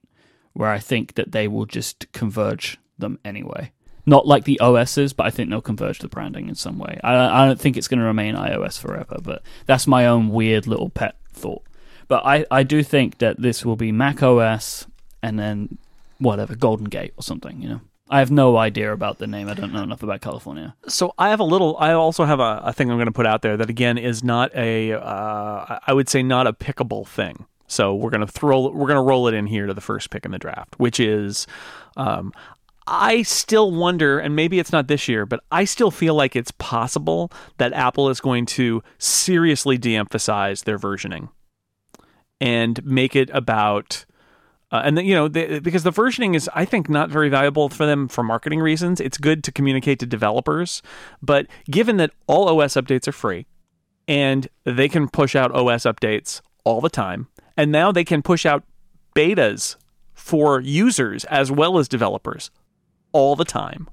where 0.52 0.70
i 0.70 0.78
think 0.78 1.14
that 1.14 1.32
they 1.32 1.48
will 1.48 1.66
just 1.66 2.10
converge 2.12 2.78
them 2.98 3.18
anyway. 3.24 3.72
Not 4.06 4.26
like 4.26 4.44
the 4.44 4.60
os's 4.60 5.12
but 5.12 5.26
i 5.26 5.30
think 5.30 5.50
they'll 5.50 5.60
converge 5.60 5.98
the 5.98 6.08
branding 6.08 6.48
in 6.48 6.54
some 6.54 6.78
way. 6.78 6.98
I, 7.02 7.42
I 7.42 7.46
don't 7.46 7.60
think 7.60 7.76
it's 7.76 7.88
going 7.88 8.00
to 8.00 8.06
remain 8.06 8.34
ios 8.34 8.78
forever 8.78 9.18
but 9.22 9.42
that's 9.66 9.86
my 9.86 10.06
own 10.06 10.30
weird 10.30 10.66
little 10.66 10.90
pet 10.90 11.16
thought. 11.32 11.62
But 12.08 12.24
i, 12.24 12.46
I 12.50 12.62
do 12.62 12.82
think 12.82 13.18
that 13.18 13.40
this 13.40 13.64
will 13.64 13.76
be 13.76 13.92
mac 13.92 14.22
os 14.22 14.86
and 15.22 15.38
then 15.38 15.78
whatever 16.18 16.56
golden 16.56 16.86
gate 16.86 17.12
or 17.16 17.22
something 17.22 17.62
you 17.62 17.68
know 17.68 17.80
I 18.10 18.20
have 18.20 18.30
no 18.30 18.56
idea 18.56 18.92
about 18.92 19.18
the 19.18 19.26
name. 19.26 19.48
I 19.48 19.54
don't 19.54 19.72
know 19.72 19.82
enough 19.82 20.02
about 20.02 20.20
California. 20.20 20.74
So 20.86 21.12
I 21.18 21.30
have 21.30 21.40
a 21.40 21.44
little. 21.44 21.76
I 21.78 21.92
also 21.92 22.24
have 22.24 22.40
a, 22.40 22.62
a 22.64 22.72
thing 22.72 22.90
I'm 22.90 22.96
going 22.96 23.06
to 23.06 23.12
put 23.12 23.26
out 23.26 23.42
there 23.42 23.56
that 23.56 23.68
again 23.68 23.98
is 23.98 24.24
not 24.24 24.54
a. 24.54 24.92
Uh, 24.92 25.78
I 25.86 25.92
would 25.92 26.08
say 26.08 26.22
not 26.22 26.46
a 26.46 26.52
pickable 26.52 27.06
thing. 27.06 27.46
So 27.66 27.94
we're 27.94 28.10
going 28.10 28.26
to 28.26 28.32
throw. 28.32 28.68
We're 28.68 28.86
going 28.86 28.96
to 28.96 29.02
roll 29.02 29.28
it 29.28 29.34
in 29.34 29.46
here 29.46 29.66
to 29.66 29.74
the 29.74 29.80
first 29.80 30.10
pick 30.10 30.24
in 30.24 30.30
the 30.30 30.38
draft, 30.38 30.78
which 30.78 30.98
is. 31.00 31.46
Um, 31.96 32.32
I 32.90 33.20
still 33.20 33.70
wonder, 33.70 34.18
and 34.18 34.34
maybe 34.34 34.58
it's 34.58 34.72
not 34.72 34.88
this 34.88 35.08
year, 35.08 35.26
but 35.26 35.40
I 35.52 35.66
still 35.66 35.90
feel 35.90 36.14
like 36.14 36.34
it's 36.34 36.52
possible 36.52 37.30
that 37.58 37.74
Apple 37.74 38.08
is 38.08 38.18
going 38.18 38.46
to 38.46 38.82
seriously 38.96 39.76
de-emphasize 39.76 40.62
their 40.62 40.78
versioning 40.78 41.28
and 42.40 42.82
make 42.86 43.14
it 43.14 43.28
about 43.34 44.06
uh, 44.70 44.82
and 44.84 44.98
the, 44.98 45.04
you 45.04 45.14
know, 45.14 45.28
the, 45.28 45.60
because 45.60 45.82
the 45.82 45.90
versioning 45.90 46.34
is, 46.34 46.48
I 46.54 46.64
think, 46.64 46.88
not 46.88 47.10
very 47.10 47.28
valuable 47.28 47.68
for 47.68 47.86
them 47.86 48.08
for 48.08 48.22
marketing 48.22 48.60
reasons. 48.60 49.00
It's 49.00 49.16
good 49.16 49.42
to 49.44 49.52
communicate 49.52 49.98
to 50.00 50.06
developers, 50.06 50.82
but 51.22 51.46
given 51.70 51.96
that 51.96 52.10
all 52.26 52.48
OS 52.48 52.74
updates 52.74 53.08
are 53.08 53.12
free, 53.12 53.46
and 54.06 54.48
they 54.64 54.88
can 54.88 55.08
push 55.08 55.34
out 55.34 55.52
OS 55.52 55.84
updates 55.84 56.40
all 56.64 56.80
the 56.80 56.90
time, 56.90 57.28
and 57.56 57.72
now 57.72 57.92
they 57.92 58.04
can 58.04 58.22
push 58.22 58.44
out 58.44 58.64
betas 59.14 59.76
for 60.14 60.60
users 60.60 61.24
as 61.24 61.50
well 61.50 61.78
as 61.78 61.88
developers 61.88 62.50
all 63.12 63.36
the 63.36 63.44
time. 63.44 63.88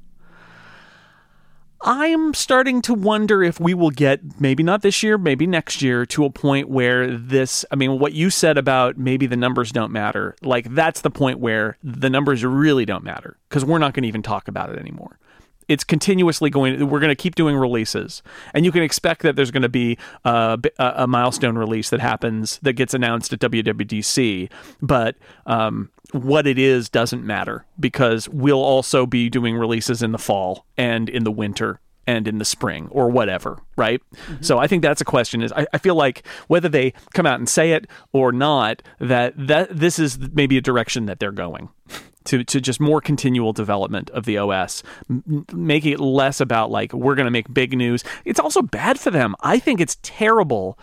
I'm 1.87 2.33
starting 2.33 2.81
to 2.81 2.95
wonder 2.95 3.43
if 3.43 3.59
we 3.59 3.75
will 3.75 3.91
get, 3.91 4.41
maybe 4.41 4.63
not 4.63 4.81
this 4.81 5.03
year, 5.03 5.19
maybe 5.19 5.45
next 5.45 5.83
year, 5.83 6.03
to 6.07 6.25
a 6.25 6.31
point 6.31 6.67
where 6.67 7.15
this, 7.15 7.63
I 7.69 7.75
mean, 7.75 7.99
what 7.99 8.13
you 8.13 8.31
said 8.31 8.57
about 8.57 8.97
maybe 8.97 9.27
the 9.27 9.37
numbers 9.37 9.71
don't 9.71 9.91
matter, 9.91 10.35
like 10.41 10.73
that's 10.73 11.01
the 11.01 11.11
point 11.11 11.39
where 11.39 11.77
the 11.83 12.09
numbers 12.09 12.43
really 12.43 12.85
don't 12.85 13.03
matter 13.03 13.37
because 13.47 13.63
we're 13.63 13.77
not 13.77 13.93
going 13.93 14.01
to 14.01 14.07
even 14.07 14.23
talk 14.23 14.47
about 14.47 14.71
it 14.71 14.79
anymore. 14.79 15.19
It's 15.67 15.83
continuously 15.83 16.49
going, 16.49 16.89
we're 16.89 16.99
going 16.99 17.11
to 17.11 17.15
keep 17.15 17.35
doing 17.35 17.55
releases. 17.55 18.23
And 18.55 18.65
you 18.65 18.71
can 18.71 18.81
expect 18.81 19.21
that 19.21 19.35
there's 19.35 19.51
going 19.51 19.63
to 19.63 19.69
be 19.69 19.99
a, 20.23 20.59
a 20.79 21.05
milestone 21.05 21.55
release 21.55 21.91
that 21.91 21.99
happens 21.99 22.57
that 22.63 22.73
gets 22.73 22.95
announced 22.95 23.31
at 23.31 23.39
WWDC. 23.39 24.49
But, 24.81 25.17
um, 25.45 25.91
what 26.11 26.47
it 26.47 26.57
is 26.57 26.89
doesn't 26.89 27.23
matter 27.23 27.65
because 27.79 28.29
we'll 28.29 28.63
also 28.63 29.05
be 29.05 29.29
doing 29.29 29.55
releases 29.55 30.01
in 30.01 30.11
the 30.11 30.17
fall 30.17 30.65
and 30.77 31.09
in 31.09 31.23
the 31.23 31.31
winter 31.31 31.79
and 32.07 32.27
in 32.27 32.37
the 32.37 32.45
spring 32.45 32.87
or 32.91 33.09
whatever, 33.09 33.59
right? 33.77 34.01
Mm-hmm. 34.13 34.43
So 34.43 34.57
I 34.59 34.67
think 34.67 34.81
that's 34.81 35.01
a 35.01 35.05
question. 35.05 35.41
Is 35.41 35.51
I, 35.51 35.65
I, 35.73 35.77
feel 35.77 35.95
like 35.95 36.25
whether 36.47 36.69
they 36.69 36.93
come 37.13 37.25
out 37.25 37.39
and 37.39 37.49
say 37.49 37.71
it 37.71 37.87
or 38.13 38.31
not, 38.31 38.81
that 38.99 39.33
that 39.37 39.75
this 39.75 39.97
is 39.99 40.19
maybe 40.33 40.57
a 40.57 40.61
direction 40.61 41.05
that 41.07 41.19
they're 41.19 41.31
going. 41.31 41.69
To, 42.29 42.43
to 42.43 42.59
just 42.59 42.79
more 42.79 43.01
continual 43.01 43.53
development 43.53 44.09
of 44.09 44.25
the 44.25 44.39
OS, 44.39 44.81
m- 45.07 45.45
making 45.53 45.93
it 45.93 45.99
less 45.99 46.41
about 46.41 46.71
like 46.71 46.91
we're 46.91 47.13
going 47.13 47.25
to 47.25 47.31
make 47.31 47.53
big 47.53 47.77
news. 47.77 48.03
It's 48.25 48.39
also 48.39 48.63
bad 48.63 48.99
for 48.99 49.11
them. 49.11 49.35
I 49.41 49.59
think 49.59 49.79
it's 49.79 49.97
terrible 50.01 50.79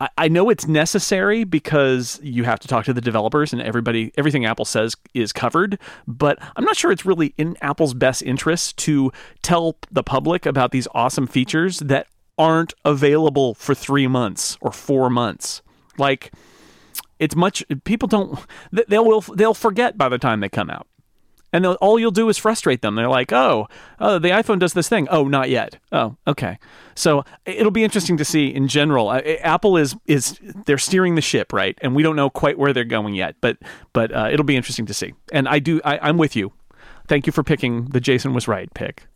I, 0.00 0.28
know 0.28 0.48
it's 0.48 0.68
necessary 0.68 1.44
because 1.44 2.20
you 2.22 2.44
have 2.44 2.60
to 2.60 2.68
talk 2.68 2.84
to 2.84 2.92
the 2.92 3.00
developers 3.00 3.52
and 3.52 3.60
everybody 3.60 4.12
everything 4.16 4.44
Apple 4.44 4.64
says 4.64 4.94
is 5.14 5.32
covered, 5.32 5.78
but 6.06 6.38
I'm 6.56 6.64
not 6.64 6.76
sure 6.76 6.92
it's 6.92 7.04
really 7.04 7.34
in 7.36 7.56
Apple's 7.60 7.94
best 7.94 8.22
interest 8.22 8.76
to 8.78 9.12
tell 9.42 9.76
the 9.90 10.02
public 10.02 10.46
about 10.46 10.70
these 10.70 10.86
awesome 10.94 11.26
features 11.26 11.80
that 11.80 12.06
aren't 12.36 12.74
available 12.84 13.54
for 13.54 13.74
3 13.74 14.06
months 14.06 14.56
or 14.60 14.70
4 14.70 15.10
months. 15.10 15.62
Like 15.96 16.32
it's 17.18 17.34
much 17.34 17.64
people 17.84 18.08
don't 18.08 18.38
they'll 18.72 19.20
they'll 19.20 19.54
forget 19.54 19.98
by 19.98 20.08
the 20.08 20.18
time 20.18 20.40
they 20.40 20.48
come 20.48 20.70
out 20.70 20.86
and 21.52 21.66
all 21.66 21.98
you'll 21.98 22.10
do 22.10 22.28
is 22.28 22.38
frustrate 22.38 22.82
them. 22.82 22.94
They're 22.94 23.08
like, 23.08 23.32
"Oh, 23.32 23.68
oh, 24.00 24.18
the 24.18 24.28
iPhone 24.28 24.58
does 24.58 24.74
this 24.74 24.88
thing. 24.88 25.08
Oh, 25.10 25.28
not 25.28 25.50
yet. 25.50 25.78
Oh, 25.92 26.16
okay." 26.26 26.58
So 26.94 27.24
it'll 27.46 27.70
be 27.70 27.84
interesting 27.84 28.16
to 28.16 28.24
see 28.24 28.48
in 28.48 28.68
general. 28.68 29.08
Uh, 29.08 29.20
Apple 29.40 29.76
is 29.76 29.96
is 30.06 30.38
they're 30.66 30.78
steering 30.78 31.14
the 31.14 31.20
ship 31.20 31.52
right, 31.52 31.78
and 31.80 31.94
we 31.94 32.02
don't 32.02 32.16
know 32.16 32.30
quite 32.30 32.58
where 32.58 32.72
they're 32.72 32.84
going 32.84 33.14
yet. 33.14 33.36
But 33.40 33.58
but 33.92 34.12
uh, 34.12 34.28
it'll 34.30 34.44
be 34.44 34.56
interesting 34.56 34.86
to 34.86 34.94
see. 34.94 35.14
And 35.32 35.48
I 35.48 35.58
do 35.58 35.80
I, 35.84 36.08
am 36.08 36.18
with 36.18 36.36
you. 36.36 36.52
Thank 37.06 37.26
you 37.26 37.32
for 37.32 37.42
picking 37.42 37.86
the 37.86 38.00
Jason 38.00 38.34
was 38.34 38.48
right 38.48 38.72
pick. 38.74 39.06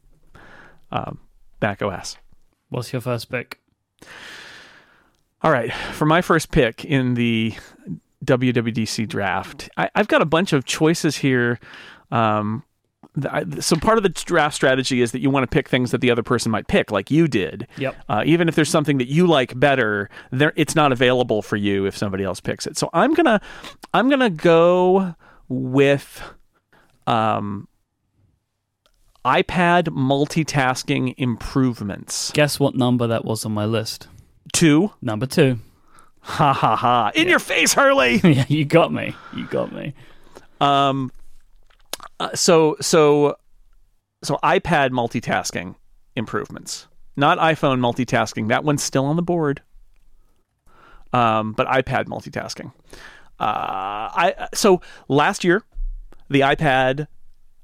Um, 0.91 1.19
Mac 1.61 1.83
OS. 1.83 2.17
What's 2.69 2.93
your 2.93 3.03
first 3.03 3.31
pick? 3.31 3.61
All 5.43 5.51
right, 5.51 5.73
for 5.73 6.07
my 6.07 6.23
first 6.23 6.53
pick 6.53 6.85
in 6.85 7.15
the 7.15 7.55
WWDC 8.25 9.09
draft, 9.09 9.69
I, 9.77 9.91
I've 9.95 10.07
got 10.07 10.23
a 10.23 10.27
bunch 10.27 10.53
of 10.53 10.65
choices 10.65 11.17
here 11.17 11.59
um, 12.13 12.63
so 13.61 13.77
part 13.77 13.99
of 13.99 14.03
the 14.03 14.09
draft 14.09 14.55
strategy 14.55 15.03
is 15.03 15.13
that 15.13 15.21
you 15.21 15.29
want 15.29 15.45
to 15.45 15.47
pick 15.53 15.69
things 15.69 15.91
that 15.91 16.01
the 16.01 16.11
other 16.11 16.23
person 16.23 16.51
might 16.51 16.67
pick, 16.67 16.91
like 16.91 17.11
you 17.11 17.29
did. 17.29 17.67
Yep. 17.77 17.97
Uh, 18.09 18.23
even 18.25 18.49
if 18.49 18.55
there's 18.55 18.71
something 18.71 18.99
that 18.99 19.09
you 19.09 19.27
like 19.27 19.59
better, 19.59 20.09
there 20.31 20.53
it's 20.57 20.75
not 20.75 20.93
available 20.93 21.43
for 21.43 21.57
you 21.57 21.85
if 21.85 21.97
somebody 21.97 22.25
else 22.25 22.41
picks 22.41 22.67
it. 22.67 22.79
So 22.79 22.89
I'm 22.93 23.13
gonna 23.13 23.41
I'm 23.93 24.09
gonna 24.09 24.31
go 24.31 25.15
with 25.49 26.23
um, 27.07 27.69
iPad 29.25 29.89
multitasking 29.89 31.15
improvements. 31.19 32.31
Guess 32.33 32.59
what 32.59 32.75
number 32.75 33.07
that 33.07 33.25
was 33.25 33.45
on 33.45 33.53
my 33.53 33.67
list? 33.67 34.09
Two. 34.53 34.93
Number 35.03 35.27
two. 35.27 35.59
Ha 36.25 36.53
ha 36.53 36.77
ha! 36.77 37.11
In 37.17 37.25
yeah. 37.25 37.31
your 37.31 37.39
face, 37.41 37.75
Hurley. 37.75 38.17
yeah, 38.25 38.45
you 38.49 38.65
got 38.65 38.93
me. 38.93 39.17
You 39.35 39.45
got 39.47 39.73
me. 39.73 39.93
Um, 40.61 41.11
uh, 42.23 42.35
so 42.37 42.77
so 42.81 43.37
so 44.23 44.39
iPad 44.45 44.91
multitasking 44.91 45.75
improvements, 46.15 46.87
not 47.17 47.39
iPhone 47.39 47.81
multitasking. 47.81 48.49
That 48.49 48.63
one's 48.63 48.83
still 48.83 49.05
on 49.05 49.17
the 49.17 49.23
board. 49.23 49.61
Um, 51.13 51.53
but 51.53 51.67
iPad 51.67 52.07
multitasking. 52.07 52.73
Uh, 53.41 54.09
I 54.15 54.49
so 54.55 54.81
last 55.09 55.43
year, 55.43 55.65
the 56.31 56.41
iPad 56.41 57.09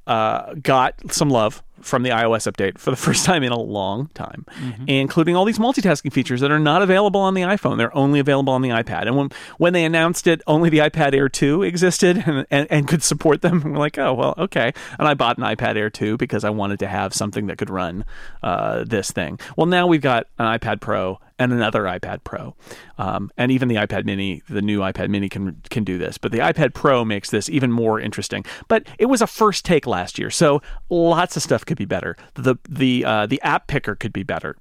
uh, 0.09 0.55
got 0.55 1.13
some 1.13 1.31
love 1.31 1.63
from 1.81 2.03
the 2.03 2.11
iOS 2.11 2.51
update 2.51 2.79
for 2.79 2.91
the 2.91 2.97
first 3.09 3.25
time 3.25 3.43
in 3.43 3.53
a 3.53 3.59
long 3.59 4.09
time, 4.15 4.45
mm-hmm. 4.61 4.85
including 4.87 5.37
all 5.37 5.45
these 5.45 5.59
multitasking 5.59 6.13
features 6.13 6.41
that 6.41 6.51
are 6.51 6.59
not 6.59 6.83
available 6.83 7.21
on 7.21 7.35
the 7.35 7.43
iPhone. 7.43 7.79
They're 7.79 7.97
only 7.97 8.21
available 8.21 8.53
on 8.53 8.63
the 8.63 8.71
iPad. 8.71 9.03
And 9.07 9.17
when 9.17 9.31
when 9.59 9.73
they 9.73 9.85
announced 9.85 10.27
it, 10.27 10.43
only 10.47 10.71
the 10.71 10.79
iPad 10.79 11.15
Air 11.15 11.29
2 11.29 11.63
existed 11.63 12.17
and, 12.27 12.47
and, 12.51 12.67
and 12.71 12.89
could 12.89 13.03
support 13.03 13.43
them. 13.43 13.63
And 13.63 13.73
we're 13.73 13.79
like, 13.79 13.99
oh, 13.99 14.15
well, 14.15 14.35
okay. 14.39 14.73
And 14.99 15.09
I 15.09 15.15
bought 15.15 15.39
an 15.39 15.45
iPad 15.45 15.77
Air 15.77 15.91
2 15.91 16.17
because 16.17 16.45
I 16.45 16.51
wanted 16.51 16.79
to 16.81 16.89
have 16.89 17.15
something 17.15 17.47
that 17.47 17.59
could 17.59 17.71
run 17.71 18.05
uh, 18.43 18.85
this 18.85 19.11
thing. 19.11 19.39
Well, 19.57 19.67
now 19.67 19.87
we've 19.87 20.01
got 20.01 20.27
an 20.39 20.59
iPad 20.59 20.81
Pro 20.81 21.21
and 21.39 21.53
another 21.53 21.83
iPad 21.85 22.25
Pro. 22.25 22.55
Um, 22.99 23.31
and 23.37 23.53
even 23.53 23.69
the 23.69 23.77
iPad 23.77 24.05
Mini, 24.05 24.43
the 24.49 24.63
new 24.63 24.81
iPad 24.81 25.09
Mini 25.09 25.29
can 25.29 25.61
can 25.71 25.85
do 25.85 25.99
this. 25.99 26.19
But 26.19 26.33
the 26.33 26.39
iPad 26.39 26.75
Pro 26.75 27.05
makes 27.05 27.31
this 27.31 27.49
even 27.49 27.73
more 27.73 28.01
interesting. 28.01 28.45
But 28.69 28.87
it 28.99 29.07
was 29.07 29.23
a 29.23 29.27
first 29.27 29.65
take 29.65 29.87
last 29.87 30.19
year, 30.19 30.31
so 30.31 30.63
lots 30.91 31.37
of 31.37 31.43
stuff 31.43 31.65
could 31.65 31.79
be 31.79 31.85
better. 31.85 32.17
The 32.35 32.57
the 32.69 33.05
uh, 33.05 33.27
the 33.27 33.41
app 33.43 33.67
picker 33.67 33.95
could 33.95 34.13
be 34.13 34.23
better. 34.23 34.57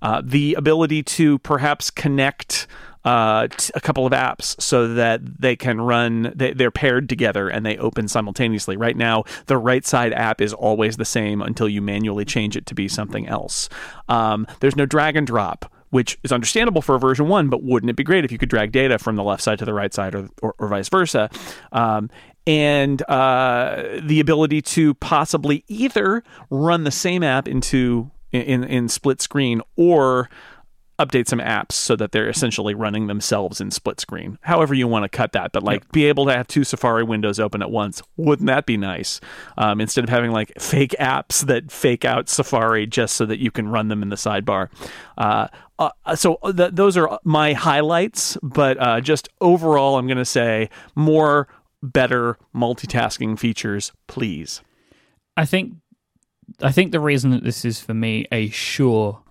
Uh, 0.00 0.20
the 0.24 0.54
ability 0.54 1.02
to 1.02 1.38
perhaps 1.38 1.90
connect 1.90 2.66
uh, 3.04 3.48
a 3.74 3.80
couple 3.80 4.06
of 4.06 4.12
apps 4.12 4.60
so 4.60 4.94
that 4.94 5.40
they 5.40 5.56
can 5.56 5.80
run, 5.80 6.32
they, 6.36 6.64
are 6.64 6.70
paired 6.70 7.08
together 7.08 7.48
and 7.48 7.66
they 7.66 7.76
open 7.78 8.06
simultaneously. 8.06 8.76
Right 8.76 8.96
now, 8.96 9.24
the 9.46 9.56
right 9.56 9.84
side 9.84 10.12
app 10.12 10.40
is 10.40 10.52
always 10.52 10.96
the 10.96 11.04
same 11.04 11.42
until 11.42 11.68
you 11.68 11.82
manually 11.82 12.24
change 12.24 12.56
it 12.56 12.66
to 12.66 12.74
be 12.74 12.86
something 12.88 13.26
else. 13.26 13.68
Um, 14.08 14.46
there's 14.60 14.76
no 14.76 14.86
drag 14.86 15.16
and 15.16 15.26
drop 15.26 15.71
which 15.92 16.18
is 16.24 16.32
understandable 16.32 16.80
for 16.80 16.94
a 16.94 16.98
version 16.98 17.28
one, 17.28 17.50
but 17.50 17.62
wouldn't 17.62 17.90
it 17.90 17.96
be 17.96 18.02
great 18.02 18.24
if 18.24 18.32
you 18.32 18.38
could 18.38 18.48
drag 18.48 18.72
data 18.72 18.98
from 18.98 19.14
the 19.14 19.22
left 19.22 19.42
side 19.42 19.58
to 19.58 19.66
the 19.66 19.74
right 19.74 19.92
side 19.92 20.14
or, 20.14 20.26
or, 20.40 20.54
or 20.58 20.68
vice 20.68 20.88
versa? 20.88 21.28
Um, 21.70 22.08
and 22.46 23.02
uh, 23.10 24.00
the 24.02 24.18
ability 24.18 24.62
to 24.62 24.94
possibly 24.94 25.64
either 25.68 26.24
run 26.48 26.84
the 26.84 26.90
same 26.90 27.22
app 27.22 27.46
into 27.46 28.10
in, 28.32 28.64
in 28.64 28.88
split 28.88 29.20
screen 29.20 29.60
or 29.76 30.30
update 30.98 31.26
some 31.26 31.38
apps 31.40 31.72
so 31.72 31.96
that 31.96 32.12
they're 32.12 32.28
essentially 32.28 32.74
running 32.74 33.06
themselves 33.06 33.60
in 33.60 33.70
split 33.70 33.98
screen. 34.00 34.38
However 34.42 34.74
you 34.74 34.86
want 34.86 35.04
to 35.04 35.08
cut 35.08 35.32
that, 35.32 35.52
but 35.52 35.62
like 35.62 35.90
be 35.92 36.06
able 36.06 36.26
to 36.26 36.32
have 36.32 36.46
two 36.46 36.64
Safari 36.64 37.02
windows 37.02 37.40
open 37.40 37.62
at 37.62 37.70
once. 37.70 38.02
Wouldn't 38.16 38.46
that 38.46 38.66
be 38.66 38.76
nice? 38.76 39.20
Um, 39.56 39.80
instead 39.80 40.04
of 40.04 40.10
having 40.10 40.30
like 40.30 40.52
fake 40.60 40.94
apps 41.00 41.44
that 41.46 41.72
fake 41.72 42.04
out 42.04 42.28
Safari 42.28 42.86
just 42.86 43.14
so 43.14 43.26
that 43.26 43.38
you 43.38 43.50
can 43.50 43.68
run 43.68 43.88
them 43.88 44.02
in 44.02 44.10
the 44.10 44.16
sidebar. 44.16 44.68
Uh, 45.16 45.48
uh, 45.78 46.14
so 46.14 46.38
th- 46.56 46.72
those 46.72 46.96
are 46.96 47.18
my 47.24 47.54
highlights, 47.54 48.36
but 48.42 48.80
uh, 48.80 49.00
just 49.00 49.28
overall, 49.40 49.98
I'm 49.98 50.06
going 50.06 50.18
to 50.18 50.24
say 50.24 50.68
more, 50.94 51.48
better 51.82 52.38
multitasking 52.54 53.38
features, 53.38 53.92
please. 54.06 54.62
I 55.36 55.46
think 55.46 55.74
I 56.60 56.70
think 56.70 56.92
the 56.92 57.00
reason 57.00 57.30
that 57.30 57.44
this 57.44 57.64
is 57.64 57.80
for 57.80 57.94
me 57.94 58.26
a 58.30 58.48
sure 58.50 59.22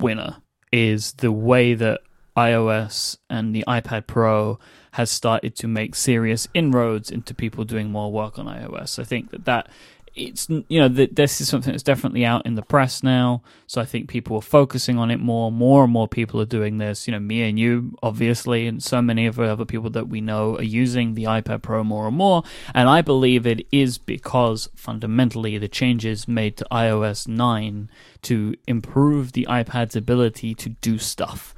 winner 0.00 0.36
is 0.76 1.12
the 1.14 1.32
way 1.32 1.72
that 1.72 2.02
iOS 2.36 3.16
and 3.30 3.54
the 3.54 3.64
iPad 3.66 4.06
Pro 4.06 4.58
has 4.92 5.10
started 5.10 5.56
to 5.56 5.66
make 5.66 5.94
serious 5.94 6.48
inroads 6.52 7.10
into 7.10 7.34
people 7.34 7.64
doing 7.64 7.90
more 7.90 8.12
work 8.12 8.38
on 8.38 8.44
iOS. 8.44 8.98
I 8.98 9.04
think 9.04 9.30
that 9.30 9.46
that 9.46 9.70
it's 10.16 10.48
you 10.48 10.80
know 10.80 10.88
this 10.88 11.40
is 11.40 11.48
something 11.48 11.72
that's 11.72 11.82
definitely 11.82 12.24
out 12.24 12.46
in 12.46 12.54
the 12.54 12.62
press 12.62 13.02
now. 13.02 13.42
So 13.66 13.80
i 13.80 13.84
think 13.84 14.08
people 14.08 14.36
are 14.36 14.42
focusing 14.42 14.98
on 14.98 15.10
it 15.10 15.20
more. 15.20 15.52
More 15.52 15.84
and 15.84 15.92
more 15.92 16.08
people 16.08 16.40
are 16.40 16.46
doing 16.46 16.78
this. 16.78 17.06
You 17.06 17.12
know 17.12 17.20
me 17.20 17.42
and 17.42 17.58
you 17.58 17.96
obviously 18.02 18.66
and 18.66 18.82
so 18.82 19.02
many 19.02 19.26
of 19.26 19.36
the 19.36 19.44
other 19.44 19.64
people 19.64 19.90
that 19.90 20.08
we 20.08 20.20
know 20.20 20.56
are 20.56 20.62
using 20.62 21.14
the 21.14 21.24
ipad 21.24 21.62
pro 21.62 21.84
more 21.84 22.08
and 22.08 22.16
more. 22.16 22.42
And 22.74 22.88
i 22.88 23.02
believe 23.02 23.46
it 23.46 23.66
is 23.70 23.98
because 23.98 24.68
fundamentally 24.74 25.58
the 25.58 25.68
changes 25.68 26.26
made 26.26 26.56
to 26.56 26.66
ios 26.72 27.28
9 27.28 27.90
to 28.22 28.54
improve 28.66 29.32
the 29.32 29.46
ipad's 29.50 29.94
ability 29.94 30.54
to 30.54 30.70
do 30.70 30.98
stuff 30.98 31.54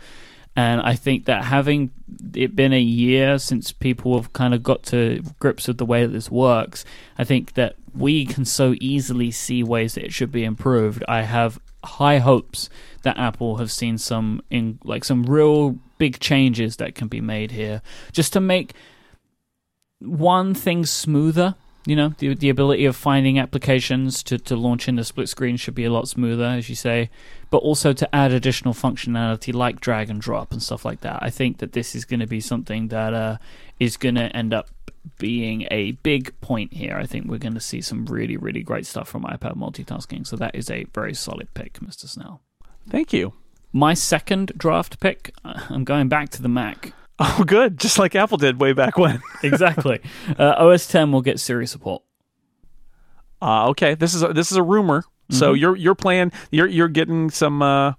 and 0.58 0.80
I 0.80 0.96
think 0.96 1.26
that 1.26 1.44
having 1.44 1.92
it 2.34 2.56
been 2.56 2.72
a 2.72 2.80
year 2.80 3.38
since 3.38 3.70
people 3.70 4.16
have 4.16 4.32
kind 4.32 4.52
of 4.52 4.64
got 4.64 4.82
to 4.86 5.22
grips 5.38 5.68
with 5.68 5.78
the 5.78 5.86
way 5.86 6.04
that 6.04 6.10
this 6.10 6.32
works, 6.32 6.84
I 7.16 7.22
think 7.22 7.52
that 7.54 7.76
we 7.94 8.26
can 8.26 8.44
so 8.44 8.74
easily 8.80 9.30
see 9.30 9.62
ways 9.62 9.94
that 9.94 10.04
it 10.04 10.12
should 10.12 10.32
be 10.32 10.42
improved. 10.42 11.04
I 11.06 11.22
have 11.22 11.60
high 11.84 12.18
hopes 12.18 12.68
that 13.02 13.16
Apple 13.18 13.58
have 13.58 13.70
seen 13.70 13.98
some 13.98 14.42
in 14.50 14.80
like 14.82 15.04
some 15.04 15.22
real 15.22 15.78
big 15.96 16.18
changes 16.18 16.78
that 16.78 16.96
can 16.96 17.06
be 17.06 17.20
made 17.20 17.52
here 17.52 17.80
just 18.10 18.32
to 18.32 18.40
make 18.40 18.74
one 20.00 20.54
thing 20.54 20.84
smoother 20.84 21.54
you 21.88 21.96
know 21.96 22.10
the 22.18 22.34
the 22.34 22.50
ability 22.50 22.84
of 22.84 22.94
finding 22.94 23.38
applications 23.38 24.22
to, 24.24 24.38
to 24.38 24.54
launch 24.54 24.88
in 24.88 24.96
the 24.96 25.04
split 25.04 25.26
screen 25.26 25.56
should 25.56 25.74
be 25.74 25.86
a 25.86 25.90
lot 25.90 26.06
smoother 26.06 26.44
as 26.44 26.68
you 26.68 26.74
say. 26.74 27.08
But 27.50 27.58
also 27.58 27.94
to 27.94 28.14
add 28.14 28.30
additional 28.30 28.74
functionality 28.74 29.54
like 29.54 29.80
drag 29.80 30.10
and 30.10 30.20
drop 30.20 30.52
and 30.52 30.62
stuff 30.62 30.84
like 30.84 31.00
that. 31.00 31.20
I 31.22 31.30
think 31.30 31.58
that 31.58 31.72
this 31.72 31.94
is 31.94 32.04
going 32.04 32.20
to 32.20 32.26
be 32.26 32.40
something 32.40 32.88
that 32.88 33.14
uh, 33.14 33.38
is 33.80 33.96
going 33.96 34.16
to 34.16 34.24
end 34.36 34.52
up 34.52 34.68
being 35.16 35.66
a 35.70 35.92
big 35.92 36.38
point 36.42 36.74
here. 36.74 36.94
I 36.94 37.06
think 37.06 37.26
we're 37.26 37.38
going 37.38 37.54
to 37.54 37.60
see 37.60 37.80
some 37.80 38.04
really 38.04 38.36
really 38.36 38.62
great 38.62 38.84
stuff 38.84 39.08
from 39.08 39.22
ipad 39.22 39.56
multitasking. 39.56 40.26
So 40.26 40.36
that 40.36 40.54
is 40.54 40.70
a 40.70 40.84
very 40.92 41.14
solid 41.14 41.54
pick 41.54 41.80
mr 41.80 42.06
snell. 42.06 42.42
Thank 42.90 43.14
you. 43.14 43.32
My 43.72 43.94
second 43.94 44.52
draft 44.58 45.00
pick 45.00 45.32
i'm 45.44 45.84
going 45.84 46.08
back 46.08 46.28
to 46.30 46.42
the 46.42 46.48
mac 46.50 46.92
Oh, 47.40 47.42
good. 47.44 47.80
Just 47.80 47.98
like 47.98 48.14
Apple 48.14 48.38
did 48.38 48.60
way 48.60 48.72
back 48.72 48.96
when. 48.96 49.20
exactly. 49.42 50.00
Uh, 50.38 50.54
OS 50.56 50.86
10 50.86 51.10
will 51.10 51.20
get 51.20 51.40
Siri 51.40 51.66
support. 51.66 52.04
Uh, 53.42 53.70
okay. 53.70 53.96
This 53.96 54.14
is 54.14 54.22
a, 54.22 54.32
this 54.32 54.52
is 54.52 54.56
a 54.56 54.62
rumor. 54.62 55.00
Mm-hmm. 55.00 55.34
So 55.34 55.52
you're 55.52 55.74
you're 55.74 55.96
playing. 55.96 56.30
You're 56.52 56.68
you're 56.68 56.88
getting 56.88 57.30
some. 57.30 57.60
Uh, 57.60 57.94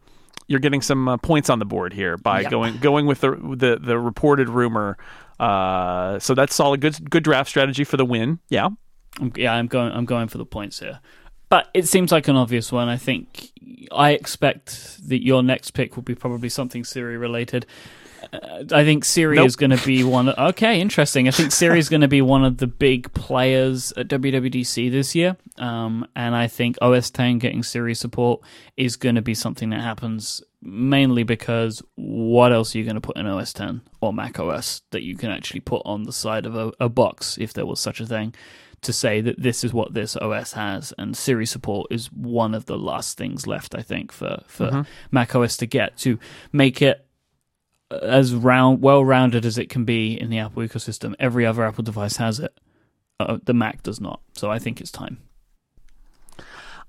you're 0.48 0.60
getting 0.60 0.82
some 0.82 1.08
uh, 1.08 1.18
points 1.18 1.50
on 1.50 1.60
the 1.60 1.66
board 1.66 1.94
here 1.94 2.18
by 2.18 2.42
yep. 2.42 2.52
going 2.52 2.78
going 2.78 3.06
with 3.06 3.22
the 3.22 3.32
the, 3.32 3.78
the 3.80 4.00
reported 4.00 4.50
rumor. 4.50 4.98
Uh, 5.40 6.18
so 6.20 6.34
that's 6.34 6.56
solid. 6.56 6.82
Good 6.82 7.10
good 7.10 7.24
draft 7.24 7.50
strategy 7.50 7.84
for 7.84 7.98
the 7.98 8.06
win. 8.06 8.40
Yeah. 8.50 8.70
Yeah, 9.36 9.54
I'm 9.54 9.68
going. 9.68 9.92
I'm 9.92 10.06
going 10.06 10.28
for 10.28 10.38
the 10.38 10.46
points 10.46 10.80
here. 10.80 11.02
But 11.50 11.70
it 11.74 11.88
seems 11.88 12.12
like 12.12 12.28
an 12.28 12.36
obvious 12.36 12.72
one. 12.72 12.90
I 12.90 12.98
think 12.98 13.52
I 13.92 14.12
expect 14.12 15.08
that 15.08 15.24
your 15.24 15.44
next 15.44 15.72
pick 15.72 15.96
will 15.96 16.04
be 16.04 16.16
probably 16.16 16.50
something 16.50 16.84
Siri 16.84 17.18
related. 17.18 17.66
I 18.34 18.84
think 18.84 19.06
Siri 19.06 19.38
nope. 19.38 19.48
is 19.48 19.56
going 19.56 19.72
to 19.72 19.86
be 19.86 20.04
one. 20.04 20.30
Okay, 20.30 20.80
interesting. 20.80 21.28
I 21.28 21.32
think 21.32 21.52
Siri 21.52 21.80
is 21.80 21.90
going 21.90 22.02
to 22.02 22.08
be 22.08 22.22
one 22.22 22.44
of 22.44 22.58
the 22.58 22.68
big 22.68 23.12
players 23.14 23.92
at 23.94 24.08
WWDC 24.08 24.92
this 24.92 25.16
year, 25.16 25.38
um, 25.58 26.08
and 26.16 26.36
I 26.36 26.48
think 26.48 26.78
OS 26.82 27.10
10 27.10 27.40
getting 27.40 27.64
Siri 27.64 27.96
support 27.96 28.42
is 28.78 28.96
going 28.96 29.16
to 29.16 29.22
be 29.22 29.34
something 29.34 29.70
that 29.70 29.82
happens 29.82 30.42
mainly 30.62 31.24
because 31.24 31.82
what 31.96 32.52
else 32.52 32.76
are 32.76 32.80
you 32.80 32.84
going 32.84 32.96
to 32.96 33.02
put 33.02 33.16
in 33.16 33.26
OS 33.26 33.54
10 33.54 33.82
or 34.02 34.12
Mac 34.12 34.40
OS 34.40 34.82
that 34.92 35.04
you 35.04 35.16
can 35.16 35.32
actually 35.32 35.62
put 35.62 35.82
on 35.86 36.04
the 36.04 36.12
side 36.12 36.46
of 36.46 36.56
a, 36.56 36.74
a 36.82 36.90
box 36.90 37.38
if 37.38 37.54
there 37.54 37.66
was 37.66 37.80
such 37.80 38.00
a 38.00 38.06
thing? 38.06 38.34
to 38.82 38.94
say 38.94 39.20
that 39.20 39.42
this 39.42 39.64
is 39.64 39.74
what 39.74 39.94
this 39.94 40.16
OS 40.16 40.54
has, 40.54 40.94
and 40.98 41.16
Siri 41.16 41.46
support 41.46 41.92
is 41.92 42.12
one 42.14 42.56
of 42.56 42.66
the 42.66 42.78
last 42.78 43.18
things 43.18 43.46
left, 43.46 43.76
I 43.76 43.82
think, 43.82 44.12
for 44.12 44.42
for 44.48 44.68
mm-hmm. 44.68 44.82
Mac 45.12 45.36
OS 45.36 45.58
to 45.58 45.66
get 45.66 45.98
to 45.98 46.18
make 46.54 46.82
it 46.82 47.06
as 47.91 48.34
round, 48.34 48.82
well-rounded 48.82 49.45
as 49.45 49.58
it 49.58 49.69
can 49.69 49.86
be 49.86 50.19
in 50.19 50.30
the 50.30 50.39
Apple 50.39 50.63
ecosystem. 50.63 51.15
Every 51.19 51.45
other 51.45 51.63
Apple 51.65 51.84
device 51.84 52.17
has 52.17 52.39
it. 52.39 52.60
Uh, 53.19 53.38
the 53.43 53.54
Mac 53.54 53.84
does 53.84 53.99
not. 53.99 54.21
So 54.34 54.49
I 54.49 54.60
think 54.60 54.80
it's 54.80 54.91
time. 54.91 55.19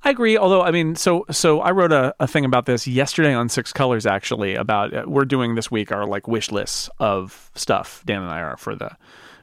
I 0.02 0.10
agree. 0.10 0.38
Although, 0.38 0.62
I 0.62 0.70
mean, 0.70 0.96
so 0.96 1.26
so 1.30 1.60
I 1.60 1.72
wrote 1.72 1.92
a, 1.92 2.14
a 2.20 2.26
thing 2.26 2.44
about 2.44 2.64
this 2.66 2.86
yesterday 2.86 3.34
on 3.34 3.48
Six 3.48 3.72
Colors. 3.72 4.06
Actually, 4.06 4.54
about 4.54 4.94
uh, 4.94 5.04
we're 5.06 5.26
doing 5.26 5.56
this 5.56 5.70
week 5.70 5.92
our 5.92 6.06
like 6.06 6.26
wish 6.26 6.50
lists 6.50 6.88
of 6.98 7.50
stuff. 7.54 8.02
Dan 8.06 8.22
and 8.22 8.30
I 8.30 8.40
are 8.40 8.56
for 8.56 8.74
the 8.74 8.96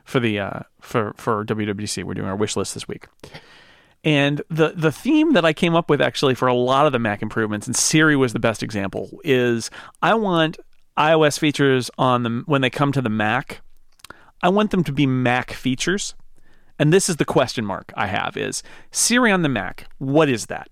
for 0.04 0.20
the 0.20 0.40
uh, 0.40 0.60
for 0.82 1.14
for 1.18 1.46
WWDC. 1.46 2.04
We're 2.04 2.16
doing 2.16 2.28
our 2.28 2.36
wish 2.36 2.56
list 2.56 2.74
this 2.74 2.88
week. 2.88 3.06
And 4.04 4.42
the 4.50 4.74
the 4.76 4.92
theme 4.92 5.34
that 5.34 5.46
I 5.46 5.54
came 5.54 5.76
up 5.76 5.92
with 5.92 6.02
actually 6.02 6.34
for 6.34 6.48
a 6.48 6.56
lot 6.56 6.88
of 6.88 6.92
the 6.92 7.00
Mac 7.00 7.22
improvements, 7.22 7.68
and 7.68 7.76
Siri 7.76 8.16
was 8.16 8.34
the 8.34 8.40
best 8.40 8.64
example, 8.64 9.20
is 9.24 9.70
I 10.02 10.16
want 10.16 10.58
iOS 10.98 11.40
features 11.40 11.92
on 11.98 12.24
the 12.24 12.44
when 12.46 12.62
they 12.62 12.70
come 12.70 12.92
to 12.92 13.02
the 13.02 13.10
Mac, 13.10 13.62
I 14.42 14.50
want 14.50 14.72
them 14.72 14.84
to 14.86 14.92
be 14.92 15.06
Mac 15.06 15.52
features. 15.52 16.16
And 16.80 16.94
this 16.94 17.10
is 17.10 17.16
the 17.16 17.26
question 17.26 17.66
mark 17.66 17.92
I 17.96 18.08
have 18.08 18.38
is 18.38 18.64
Siri 18.92 19.32
on 19.32 19.42
the 19.42 19.50
Mac, 19.50 19.88
what 19.98 20.30
is 20.30 20.48
that? 20.48 20.70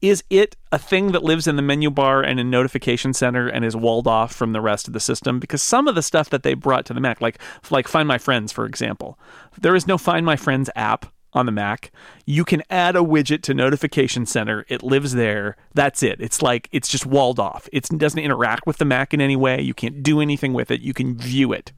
Is 0.00 0.22
it 0.28 0.54
a 0.70 0.78
thing 0.78 1.12
that 1.12 1.22
lives 1.22 1.46
in 1.46 1.56
the 1.56 1.62
menu 1.62 1.90
bar 1.90 2.22
and 2.22 2.38
in 2.38 2.50
notification 2.50 3.14
center 3.14 3.48
and 3.48 3.64
is 3.64 3.74
walled 3.74 4.06
off 4.06 4.34
from 4.34 4.52
the 4.52 4.60
rest 4.60 4.86
of 4.86 4.92
the 4.92 5.00
system? 5.00 5.40
Because 5.40 5.62
some 5.62 5.88
of 5.88 5.94
the 5.94 6.02
stuff 6.02 6.28
that 6.28 6.42
they 6.42 6.52
brought 6.52 6.84
to 6.86 6.94
the 6.94 7.00
Mac, 7.00 7.22
like 7.22 7.38
like 7.70 7.88
Find 7.88 8.06
My 8.06 8.18
Friends, 8.18 8.52
for 8.52 8.66
example, 8.66 9.18
there 9.58 9.74
is 9.74 9.86
no 9.86 9.96
Find 9.96 10.26
My 10.26 10.36
Friends 10.36 10.68
app 10.76 11.06
on 11.34 11.46
the 11.46 11.52
Mac. 11.52 11.90
You 12.24 12.44
can 12.44 12.62
add 12.70 12.96
a 12.96 13.00
widget 13.00 13.42
to 13.42 13.54
Notification 13.54 14.24
Center. 14.24 14.64
It 14.68 14.82
lives 14.82 15.12
there. 15.14 15.56
That's 15.74 16.02
it. 16.02 16.20
It's 16.20 16.40
like 16.40 16.68
it's 16.72 16.88
just 16.88 17.04
walled 17.04 17.40
off. 17.40 17.68
It 17.72 17.88
doesn't 17.96 18.18
interact 18.18 18.66
with 18.66 18.78
the 18.78 18.84
Mac 18.84 19.12
in 19.12 19.20
any 19.20 19.36
way. 19.36 19.60
You 19.60 19.74
can't 19.74 20.02
do 20.02 20.20
anything 20.20 20.52
with 20.52 20.70
it. 20.70 20.80
You 20.80 20.94
can 20.94 21.16
view 21.16 21.52
it. 21.52 21.72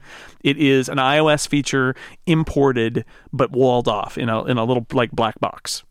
It 0.45 0.59
is 0.59 0.89
an 0.89 0.99
iOS 0.99 1.49
feature 1.49 1.95
imported 2.27 3.05
but 3.33 3.51
walled 3.51 3.89
off 3.89 4.19
in 4.19 4.29
a 4.29 4.45
in 4.45 4.59
a 4.59 4.65
little 4.65 4.87
like 4.93 5.11
black 5.11 5.41
box. 5.41 5.83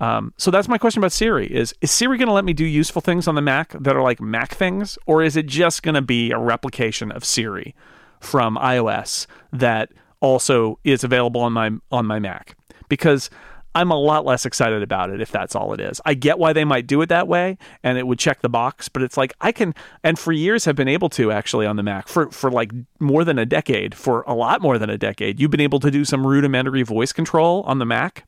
Um, 0.00 0.32
so 0.36 0.50
that's 0.50 0.68
my 0.68 0.78
question 0.78 1.00
about 1.00 1.12
Siri: 1.12 1.46
is 1.46 1.74
is 1.80 1.90
Siri 1.90 2.18
going 2.18 2.28
to 2.28 2.34
let 2.34 2.44
me 2.44 2.52
do 2.52 2.64
useful 2.64 3.02
things 3.02 3.26
on 3.26 3.34
the 3.34 3.42
Mac 3.42 3.72
that 3.80 3.96
are 3.96 4.02
like 4.02 4.20
Mac 4.20 4.54
things, 4.54 4.98
or 5.06 5.22
is 5.22 5.36
it 5.36 5.46
just 5.46 5.82
going 5.82 5.94
to 5.94 6.02
be 6.02 6.30
a 6.30 6.38
replication 6.38 7.10
of 7.10 7.24
Siri 7.24 7.74
from 8.20 8.56
iOS 8.56 9.26
that 9.52 9.90
also 10.20 10.78
is 10.84 11.04
available 11.04 11.40
on 11.40 11.52
my 11.52 11.70
on 11.90 12.06
my 12.06 12.18
Mac? 12.18 12.57
Because 12.88 13.30
I'm 13.74 13.90
a 13.90 13.96
lot 13.96 14.24
less 14.24 14.46
excited 14.46 14.82
about 14.82 15.10
it 15.10 15.20
if 15.20 15.30
that's 15.30 15.54
all 15.54 15.72
it 15.72 15.80
is. 15.80 16.00
I 16.04 16.14
get 16.14 16.38
why 16.38 16.52
they 16.52 16.64
might 16.64 16.86
do 16.86 17.00
it 17.02 17.10
that 17.10 17.28
way 17.28 17.58
and 17.82 17.98
it 17.98 18.06
would 18.06 18.18
check 18.18 18.40
the 18.40 18.48
box, 18.48 18.88
but 18.88 19.02
it's 19.02 19.16
like 19.16 19.34
I 19.40 19.52
can 19.52 19.74
and 20.02 20.18
for 20.18 20.32
years 20.32 20.64
have 20.64 20.74
been 20.74 20.88
able 20.88 21.08
to 21.10 21.30
actually 21.30 21.66
on 21.66 21.76
the 21.76 21.82
Mac 21.82 22.08
for 22.08 22.30
for 22.30 22.50
like 22.50 22.72
more 22.98 23.24
than 23.24 23.38
a 23.38 23.46
decade, 23.46 23.94
for 23.94 24.22
a 24.26 24.34
lot 24.34 24.62
more 24.62 24.78
than 24.78 24.90
a 24.90 24.98
decade. 24.98 25.38
You've 25.38 25.50
been 25.50 25.60
able 25.60 25.80
to 25.80 25.90
do 25.90 26.04
some 26.04 26.26
rudimentary 26.26 26.82
voice 26.82 27.12
control 27.12 27.62
on 27.62 27.78
the 27.78 27.86
Mac. 27.86 28.26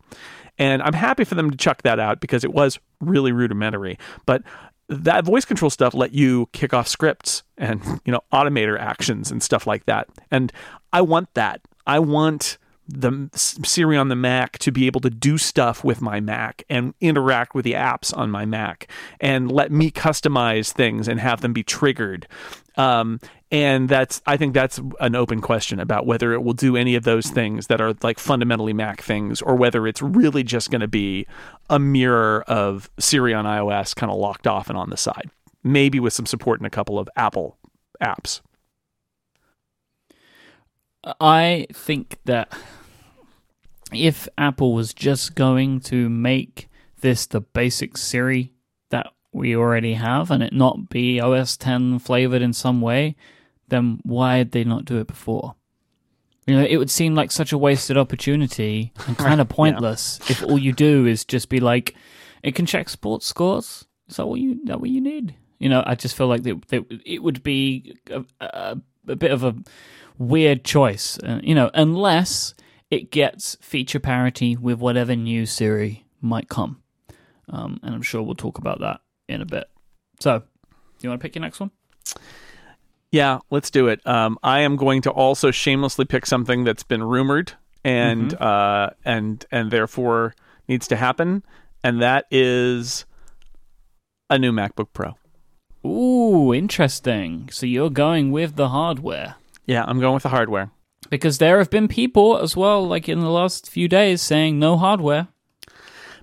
And 0.59 0.83
I'm 0.83 0.93
happy 0.93 1.25
for 1.25 1.37
them 1.37 1.51
to 1.51 1.57
chuck 1.57 1.83
that 1.83 1.99
out 1.99 2.21
because 2.21 2.45
it 2.45 2.53
was 2.53 2.79
really 3.01 3.33
rudimentary. 3.33 3.99
But 4.27 4.43
that 4.91 5.25
voice 5.25 5.45
control 5.47 5.71
stuff 5.71 5.95
let 5.95 6.13
you 6.13 6.49
kick 6.53 6.75
off 6.75 6.87
scripts 6.87 7.45
and, 7.57 7.81
you 8.05 8.13
know, 8.13 8.21
automator 8.33 8.79
actions 8.79 9.31
and 9.31 9.43
stuff 9.43 9.67
like 9.67 9.87
that. 9.87 10.09
And 10.31 10.53
I 10.93 11.01
want 11.01 11.33
that. 11.35 11.63
I 11.87 11.99
want 12.01 12.59
the 12.93 13.31
Siri 13.35 13.97
on 13.97 14.09
the 14.09 14.17
Mac 14.17 14.59
to 14.59 14.73
be 14.73 14.87
able 14.87 15.01
to 15.01 15.11
do 15.11 15.39
stuff 15.39 15.85
with 15.85 16.01
my 16.01 16.21
Mac 16.21 16.65
and 16.69 16.95
interact 17.01 17.55
with 17.55 17.65
the 17.65 17.73
apps 17.73 18.17
on 18.17 18.31
my 18.31 18.45
Mac 18.45 18.91
and 19.21 19.51
let 19.51 19.71
me 19.71 19.91
customize 19.91 20.73
things 20.73 21.09
and 21.09 21.21
have 21.21 21.41
them 21.41 21.53
be 21.53 21.63
triggered. 21.63 22.27
Um, 22.77 23.21
and 23.53 23.89
that's 23.89 24.23
I 24.27 24.37
think 24.37 24.55
that's 24.55 24.81
an 25.01 25.15
open 25.15 25.41
question 25.41 25.81
about 25.81 26.07
whether 26.07 26.33
it 26.33 26.43
will 26.43 26.53
do 26.53 26.77
any 26.77 26.95
of 26.95 27.05
those 27.05 27.27
things 27.29 27.67
that 27.69 27.81
are 27.81 27.95
like 28.03 28.19
fundamentally 28.19 28.73
Mac 28.73 29.03
things 29.03 29.43
or 29.43 29.57
whether 29.57 29.87
it's 29.87 30.03
really 30.03 30.43
just 30.43 30.71
going 30.71 30.81
to 30.81 30.89
be 30.89 31.27
a 31.69 31.79
mirror 31.79 32.45
of 32.47 32.91
Siri 32.99 33.35
on 33.35 33.45
iOS 33.45 33.95
kind 33.95 34.11
of 34.13 34.19
locked 34.19 34.47
off 34.47 34.69
and 34.69 34.79
on 34.79 34.91
the 34.91 34.97
side. 34.97 35.31
maybe 35.63 36.01
with 36.01 36.13
some 36.13 36.27
support 36.27 36.61
in 36.61 36.67
a 36.67 36.71
couple 36.71 36.99
of 36.99 37.09
Apple 37.17 37.59
apps. 38.03 38.41
I 41.21 41.67
think 41.73 42.19
that 42.25 42.53
if 43.93 44.29
Apple 44.39 44.75
was 44.75 44.95
just 44.95 45.35
going 45.35 45.81
to 45.81 46.09
make 46.09 46.69
this 47.01 47.27
the 47.27 47.41
basic 47.41 47.97
Siri 47.97 48.53
that 48.91 49.09
we 49.33 49.57
already 49.57 49.95
have 49.95 50.31
and 50.31 50.43
it 50.43 50.53
not 50.53 50.89
be 50.89 51.21
OS 51.21 51.57
10 51.57 51.99
flavored 52.01 52.43
in 52.43 52.53
some 52.53 52.81
way, 52.81 53.17
then 53.69 54.01
why 54.03 54.39
did 54.39 54.53
they 54.53 54.65
not 54.65 54.85
do 54.85 54.99
it 54.99 55.07
before? 55.07 55.55
You 56.47 56.57
know, 56.57 56.65
it 56.65 56.79
would 56.79 56.91
seem 56.91 57.15
like 57.15 57.31
such 57.31 57.53
a 57.53 57.59
wasted 57.59 57.97
opportunity 57.97 58.93
and 59.07 59.17
kind 59.19 59.41
of 59.41 59.49
pointless 59.49 60.19
yeah. 60.25 60.33
if 60.33 60.43
all 60.43 60.59
you 60.59 60.73
do 60.73 61.07
is 61.07 61.25
just 61.25 61.49
be 61.49 61.61
like, 61.61 61.95
it 62.43 62.55
can 62.55 62.67
check 62.67 62.89
sports 62.89 63.27
scores. 63.27 63.87
Is 64.09 64.17
that 64.17 64.27
what 64.27 64.41
you 64.41 64.65
that 64.65 64.81
what 64.81 64.91
you 64.91 65.01
need? 65.01 65.37
You 65.59 65.69
know, 65.69 65.85
I 65.87 65.95
just 65.95 66.17
feel 66.17 66.27
like 66.27 66.45
it, 66.47 66.85
it 67.05 67.23
would 67.23 67.43
be 67.43 67.95
a, 68.11 68.25
a, 68.41 68.79
a, 69.07 69.17
bit 69.17 69.31
of 69.31 69.45
a 69.45 69.55
weird 70.19 70.65
choice. 70.65 71.19
Uh, 71.19 71.41
you 71.43 71.55
know, 71.55 71.71
unless 71.75 72.55
it 72.91 73.11
gets 73.11 73.57
feature 73.61 74.01
parity 74.01 74.57
with 74.57 74.79
whatever 74.79 75.15
new 75.15 75.47
Siri 75.47 76.05
might 76.21 76.49
come. 76.49 76.83
Um, 77.49 77.81
and 77.83 77.95
I'm 77.95 78.03
sure 78.03 78.23
we'll 78.23 78.35
talk 78.35 78.59
about 78.59 78.81
that 78.81 79.01
in 79.29 79.41
a 79.41 79.47
bit. 79.47 79.69
So, 80.21 80.41
do 80.41 80.45
you 81.01 81.09
want 81.09 81.21
to 81.21 81.25
pick 81.25 81.35
your 81.35 81.43
next 81.43 81.61
one? 81.61 81.71
Yeah, 83.11 83.41
let's 83.51 83.71
do 83.71 83.89
it. 83.89 84.07
Um, 84.07 84.39
I 84.43 84.61
am 84.61 84.77
going 84.77 85.03
to 85.03 85.11
also 85.11 85.51
shamelessly 85.51 86.05
pick 86.05 86.27
something 86.27 86.65
that's 86.65 86.85
been 86.85 87.03
rumored 87.03 87.53
and 87.83 88.31
mm-hmm. 88.31 88.43
uh, 88.43 88.91
and 89.05 89.45
and 89.51 89.71
therefore 89.71 90.35
needs 90.69 90.87
to 90.89 90.97
happen, 90.97 91.43
and 91.83 92.03
that 92.03 92.27
is 92.31 93.05
a 94.29 94.39
new 94.39 94.53
MacBook 94.53 94.89
Pro. 94.93 95.17
Ooh, 95.85 96.55
interesting. 96.55 97.49
So 97.51 97.67
you're 97.67 97.91
going 97.91 98.31
with 98.31 98.57
the 98.57 98.69
hardware. 98.69 99.37
Yeah, 99.67 99.85
I'm 99.87 99.99
going 99.99 100.15
with 100.15 100.23
the 100.23 100.29
hardware. 100.29 100.71
Because 101.11 101.39
there 101.39 101.59
have 101.59 101.71
been 101.71 101.89
people 101.89 102.39
as 102.39 102.57
well, 102.57 102.87
like 102.87 103.09
in 103.09 103.21
the 103.21 103.31
last 103.31 103.69
few 103.69 103.89
days, 103.89 104.23
saying 104.23 104.59
no 104.59 104.79
hardware 104.79 105.29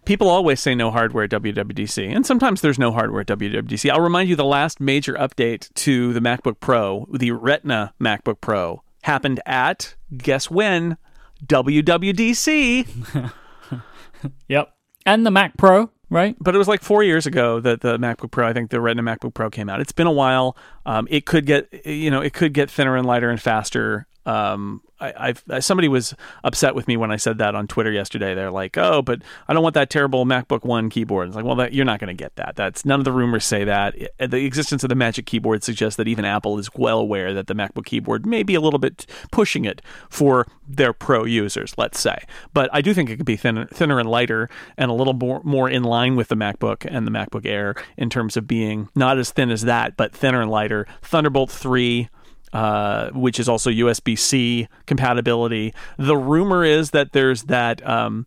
people 0.07 0.29
always 0.29 0.61
say 0.61 0.73
no 0.73 0.89
hardware 0.89 1.25
at 1.25 1.31
WWDC, 1.31 2.15
and 2.15 2.25
sometimes 2.25 2.61
there's 2.61 2.79
no 2.79 2.93
hardware 2.93 3.21
at 3.21 3.27
WWDC. 3.27 3.91
I'll 3.91 3.99
remind 3.99 4.29
you 4.29 4.37
the 4.37 4.45
last 4.45 4.79
major 4.79 5.13
update 5.15 5.71
to 5.75 6.13
the 6.13 6.21
MacBook 6.21 6.61
Pro, 6.61 7.05
the 7.11 7.31
Retina 7.31 7.93
MacBook 7.99 8.39
Pro, 8.39 8.83
happened 9.03 9.41
at, 9.45 9.95
guess 10.17 10.49
when? 10.49 10.97
WWDC. 11.45 13.31
yep. 14.47 14.73
And 15.05 15.25
the 15.25 15.31
Mac 15.31 15.57
Pro, 15.57 15.91
right? 16.09 16.37
But 16.39 16.55
it 16.55 16.57
was 16.57 16.69
like 16.69 16.81
four 16.81 17.03
years 17.03 17.25
ago 17.25 17.59
that 17.59 17.81
the 17.81 17.97
MacBook 17.97 18.31
Pro, 18.31 18.47
I 18.47 18.53
think 18.53 18.71
the 18.71 18.79
Retina 18.79 19.03
MacBook 19.03 19.33
Pro 19.33 19.49
came 19.49 19.69
out. 19.69 19.81
It's 19.81 19.91
been 19.91 20.07
a 20.07 20.11
while. 20.11 20.57
Um, 20.85 21.07
it 21.11 21.25
could 21.25 21.45
get, 21.45 21.85
you 21.85 22.09
know, 22.09 22.21
it 22.21 22.33
could 22.33 22.53
get 22.53 22.71
thinner 22.71 22.95
and 22.95 23.05
lighter 23.05 23.29
and 23.29 23.41
faster. 23.41 24.07
Um, 24.27 24.81
I, 24.99 25.13
I've 25.17 25.63
somebody 25.63 25.87
was 25.87 26.13
upset 26.43 26.75
with 26.75 26.87
me 26.87 26.97
when 26.97 27.11
I 27.11 27.15
said 27.15 27.37
that 27.37 27.55
on 27.55 27.65
Twitter 27.65 27.91
yesterday. 27.91 28.35
They're 28.35 28.51
like, 28.51 28.77
"Oh, 28.77 29.01
but 29.01 29.21
I 29.47 29.53
don't 29.53 29.63
want 29.63 29.75
that 29.75 29.89
terrible 29.89 30.25
MacBook 30.25 30.65
One 30.65 30.89
keyboard." 30.89 31.27
It's 31.27 31.35
like, 31.35 31.45
well, 31.45 31.55
that, 31.55 31.71
you're 31.73 31.85
not 31.85 31.99
going 31.99 32.09
to 32.09 32.13
get 32.13 32.35
that. 32.35 32.57
That's 32.57 32.83
none 32.83 32.99
of 32.99 33.05
the 33.05 33.13
rumors 33.13 33.45
say 33.45 33.63
that. 33.63 33.95
The 34.19 34.45
existence 34.45 34.83
of 34.83 34.89
the 34.89 34.95
Magic 34.95 35.25
Keyboard 35.25 35.63
suggests 35.63 35.95
that 35.95 36.09
even 36.09 36.25
Apple 36.25 36.59
is 36.59 36.69
well 36.75 36.99
aware 36.99 37.33
that 37.33 37.47
the 37.47 37.53
MacBook 37.53 37.85
keyboard 37.85 38.25
may 38.25 38.43
be 38.43 38.53
a 38.53 38.61
little 38.61 38.79
bit 38.79 39.05
pushing 39.31 39.63
it 39.63 39.81
for 40.09 40.45
their 40.67 40.91
pro 40.91 41.23
users, 41.23 41.73
let's 41.77 41.99
say. 41.99 42.17
But 42.53 42.69
I 42.73 42.81
do 42.81 42.93
think 42.93 43.09
it 43.09 43.15
could 43.17 43.25
be 43.25 43.37
thinner, 43.37 43.67
thinner 43.67 43.99
and 43.99 44.09
lighter, 44.09 44.49
and 44.77 44.91
a 44.91 44.93
little 44.93 45.13
more 45.13 45.41
more 45.43 45.69
in 45.69 45.83
line 45.83 46.17
with 46.17 46.27
the 46.27 46.35
MacBook 46.35 46.85
and 46.89 47.07
the 47.07 47.11
MacBook 47.11 47.45
Air 47.45 47.75
in 47.95 48.09
terms 48.09 48.35
of 48.35 48.45
being 48.45 48.89
not 48.93 49.17
as 49.17 49.31
thin 49.31 49.51
as 49.51 49.61
that, 49.61 49.95
but 49.95 50.13
thinner 50.13 50.41
and 50.41 50.51
lighter. 50.51 50.85
Thunderbolt 51.01 51.49
three 51.49 52.09
uh, 52.57 53.11
which 53.11 53.39
is 53.39 53.47
also 53.47 53.69
USB 53.69 54.17
C 54.17 54.67
compatibility. 54.87 55.75
The 55.97 56.17
rumor 56.17 56.63
is 56.63 56.89
that 56.89 57.11
there's 57.11 57.43
that 57.43 57.87
um, 57.87 58.25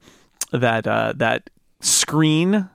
that 0.52 0.86
uh, 0.86 1.14
that 1.16 1.50
screen, 1.80 2.70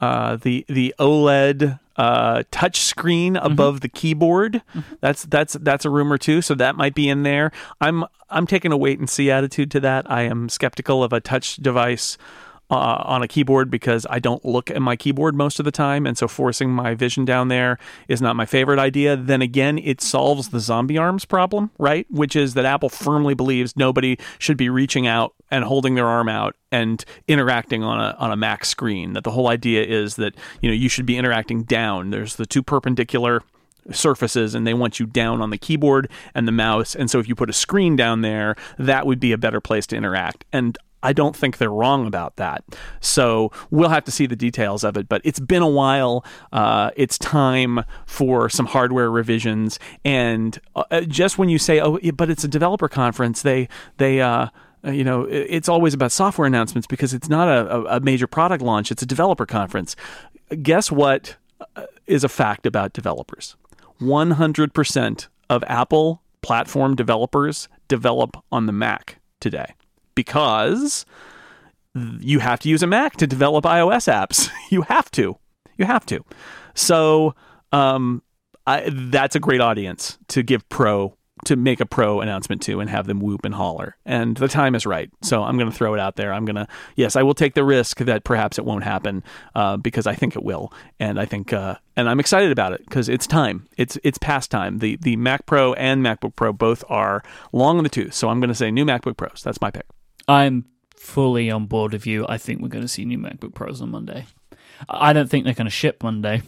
uh, 0.00 0.36
the 0.36 0.64
the 0.70 0.94
OLED 0.98 1.78
uh, 1.96 2.44
touch 2.50 2.80
screen 2.80 3.34
mm-hmm. 3.34 3.44
above 3.44 3.74
mm-hmm. 3.74 3.80
the 3.80 3.88
keyboard. 3.90 4.62
Mm-hmm. 4.74 4.94
That's 5.02 5.24
that's 5.24 5.52
that's 5.60 5.84
a 5.84 5.90
rumor 5.90 6.16
too. 6.16 6.40
So 6.40 6.54
that 6.54 6.76
might 6.76 6.94
be 6.94 7.10
in 7.10 7.24
there. 7.24 7.52
I'm 7.82 8.06
I'm 8.30 8.46
taking 8.46 8.72
a 8.72 8.78
wait 8.78 8.98
and 8.98 9.10
see 9.10 9.30
attitude 9.30 9.70
to 9.72 9.80
that. 9.80 10.10
I 10.10 10.22
am 10.22 10.48
skeptical 10.48 11.04
of 11.04 11.12
a 11.12 11.20
touch 11.20 11.56
device 11.56 12.16
uh, 12.70 13.02
on 13.04 13.22
a 13.22 13.28
keyboard 13.28 13.70
because 13.70 14.06
I 14.08 14.18
don't 14.18 14.44
look 14.44 14.70
at 14.70 14.80
my 14.80 14.96
keyboard 14.96 15.34
most 15.34 15.58
of 15.58 15.64
the 15.64 15.72
time, 15.72 16.06
and 16.06 16.16
so 16.16 16.28
forcing 16.28 16.70
my 16.70 16.94
vision 16.94 17.24
down 17.24 17.48
there 17.48 17.78
is 18.08 18.22
not 18.22 18.36
my 18.36 18.46
favorite 18.46 18.78
idea. 18.78 19.16
Then 19.16 19.42
again, 19.42 19.78
it 19.78 20.00
solves 20.00 20.50
the 20.50 20.60
zombie 20.60 20.98
arms 20.98 21.24
problem, 21.24 21.70
right? 21.78 22.06
Which 22.10 22.36
is 22.36 22.54
that 22.54 22.64
Apple 22.64 22.88
firmly 22.88 23.34
believes 23.34 23.76
nobody 23.76 24.18
should 24.38 24.56
be 24.56 24.68
reaching 24.68 25.06
out 25.06 25.34
and 25.50 25.64
holding 25.64 25.96
their 25.96 26.06
arm 26.06 26.28
out 26.28 26.54
and 26.70 27.04
interacting 27.26 27.82
on 27.82 28.00
a 28.00 28.16
on 28.18 28.30
a 28.30 28.36
Mac 28.36 28.64
screen. 28.64 29.14
That 29.14 29.24
the 29.24 29.32
whole 29.32 29.48
idea 29.48 29.82
is 29.82 30.16
that 30.16 30.34
you 30.60 30.70
know 30.70 30.74
you 30.74 30.88
should 30.88 31.06
be 31.06 31.16
interacting 31.16 31.64
down. 31.64 32.10
There's 32.10 32.36
the 32.36 32.46
two 32.46 32.62
perpendicular 32.62 33.42
surfaces 33.92 34.54
and 34.54 34.66
they 34.66 34.74
want 34.74 35.00
you 35.00 35.06
down 35.06 35.40
on 35.40 35.50
the 35.50 35.58
keyboard 35.58 36.08
and 36.34 36.46
the 36.46 36.52
mouse 36.52 36.94
and 36.94 37.10
so 37.10 37.18
if 37.18 37.26
you 37.26 37.34
put 37.34 37.48
a 37.48 37.52
screen 37.52 37.96
down 37.96 38.20
there 38.20 38.54
that 38.78 39.06
would 39.06 39.18
be 39.18 39.32
a 39.32 39.38
better 39.38 39.60
place 39.60 39.86
to 39.86 39.96
interact 39.96 40.44
and 40.52 40.78
I 41.02 41.12
don't 41.12 41.34
think 41.34 41.58
they're 41.58 41.70
wrong 41.70 42.06
about 42.06 42.36
that. 42.36 42.64
So 43.00 43.50
we'll 43.70 43.88
have 43.88 44.04
to 44.04 44.10
see 44.10 44.26
the 44.26 44.36
details 44.36 44.84
of 44.84 44.96
it. 44.96 45.08
But 45.08 45.22
it's 45.24 45.40
been 45.40 45.62
a 45.62 45.68
while. 45.68 46.24
Uh, 46.52 46.90
it's 46.96 47.18
time 47.18 47.84
for 48.06 48.48
some 48.48 48.66
hardware 48.66 49.10
revisions. 49.10 49.78
And 50.04 50.60
uh, 50.76 50.84
uh 50.90 51.00
just 51.02 51.38
when 51.38 51.48
you 51.48 51.58
say, 51.58 51.80
"Oh, 51.80 51.98
but 52.14 52.30
it's 52.30 52.44
a 52.44 52.48
developer 52.48 52.88
conference," 52.88 53.42
they 53.42 53.68
they. 53.96 54.20
Uh, 54.20 54.48
uh 54.82 54.90
you 54.90 55.04
know, 55.04 55.24
it's 55.24 55.68
always 55.68 55.92
about 55.92 56.10
software 56.10 56.46
announcements 56.46 56.86
because 56.86 57.12
it's 57.12 57.28
not 57.28 57.48
a, 57.48 57.96
a 57.96 58.00
major 58.00 58.26
product 58.26 58.62
launch. 58.62 58.90
It's 58.90 59.02
a 59.02 59.06
developer 59.06 59.44
conference. 59.44 59.94
Guess 60.62 60.90
what 60.90 61.36
uh, 61.76 61.84
a 62.08 62.28
fact 62.28 62.64
about 62.64 62.94
developers? 62.94 63.56
100% 64.00 65.28
of 65.50 65.64
Apple 65.66 66.22
platform 66.40 66.96
developers 66.96 67.68
develop 67.88 68.42
on 68.50 68.64
the 68.64 68.72
Mac 68.72 69.20
today 69.38 69.74
because 70.14 71.04
you 72.20 72.38
have 72.38 72.60
to 72.60 72.68
use 72.68 72.82
a 72.82 72.86
Mac 72.86 73.16
to 73.16 73.26
develop 73.26 73.64
iOS 73.64 74.12
apps. 74.12 74.48
you 74.70 74.82
have 74.82 75.10
to. 75.12 75.36
You 75.76 75.86
have 75.86 76.06
to. 76.06 76.24
So 76.74 77.34
um, 77.72 78.22
I, 78.66 78.88
that's 78.90 79.34
a 79.34 79.40
great 79.40 79.60
audience 79.60 80.18
to 80.28 80.42
give 80.42 80.68
pro 80.68 81.16
to 81.46 81.56
make 81.56 81.80
a 81.80 81.86
pro 81.86 82.20
announcement 82.20 82.60
to 82.62 82.80
and 82.80 82.90
have 82.90 83.06
them 83.06 83.20
whoop 83.20 83.44
and 83.44 83.54
holler. 83.54 83.96
And 84.04 84.36
the 84.36 84.48
time 84.48 84.74
is 84.74 84.84
right. 84.84 85.10
So 85.22 85.42
I'm 85.42 85.56
going 85.56 85.70
to 85.70 85.76
throw 85.76 85.94
it 85.94 86.00
out 86.00 86.16
there. 86.16 86.32
I'm 86.32 86.44
going 86.44 86.56
to, 86.56 86.68
yes, 86.96 87.16
I 87.16 87.22
will 87.22 87.34
take 87.34 87.54
the 87.54 87.64
risk 87.64 87.98
that 87.98 88.24
perhaps 88.24 88.58
it 88.58 88.64
won't 88.64 88.84
happen 88.84 89.22
uh, 89.54 89.76
because 89.78 90.06
I 90.06 90.14
think 90.14 90.36
it 90.36 90.42
will. 90.42 90.72
And 90.98 91.18
I 91.18 91.24
think, 91.24 91.52
uh, 91.52 91.76
and 91.96 92.08
I'm 92.08 92.20
excited 92.20 92.52
about 92.52 92.72
it 92.72 92.84
because 92.84 93.08
it's 93.08 93.26
time. 93.26 93.68
It's 93.76 93.98
it's 94.02 94.18
past 94.18 94.50
time. 94.50 94.78
The 94.78 94.96
the 95.00 95.16
Mac 95.16 95.46
Pro 95.46 95.72
and 95.74 96.04
MacBook 96.04 96.36
Pro 96.36 96.52
both 96.52 96.84
are 96.88 97.22
long 97.52 97.78
in 97.78 97.84
the 97.84 97.90
tooth. 97.90 98.14
So 98.14 98.28
I'm 98.28 98.40
going 98.40 98.48
to 98.48 98.54
say 98.54 98.70
new 98.70 98.84
MacBook 98.84 99.16
Pros. 99.16 99.42
That's 99.42 99.60
my 99.60 99.70
pick. 99.70 99.86
I'm 100.30 100.64
fully 100.94 101.50
on 101.50 101.66
board 101.66 101.92
with 101.92 102.06
you. 102.06 102.26
I 102.28 102.38
think 102.38 102.60
we're 102.60 102.68
going 102.68 102.84
to 102.84 102.88
see 102.88 103.04
new 103.04 103.18
MacBook 103.18 103.54
Pros 103.54 103.80
on 103.82 103.90
Monday. 103.90 104.26
I 104.88 105.12
don't 105.12 105.28
think 105.28 105.44
they're 105.44 105.54
going 105.54 105.66
to 105.66 105.70
ship 105.70 106.02
Monday. 106.02 106.42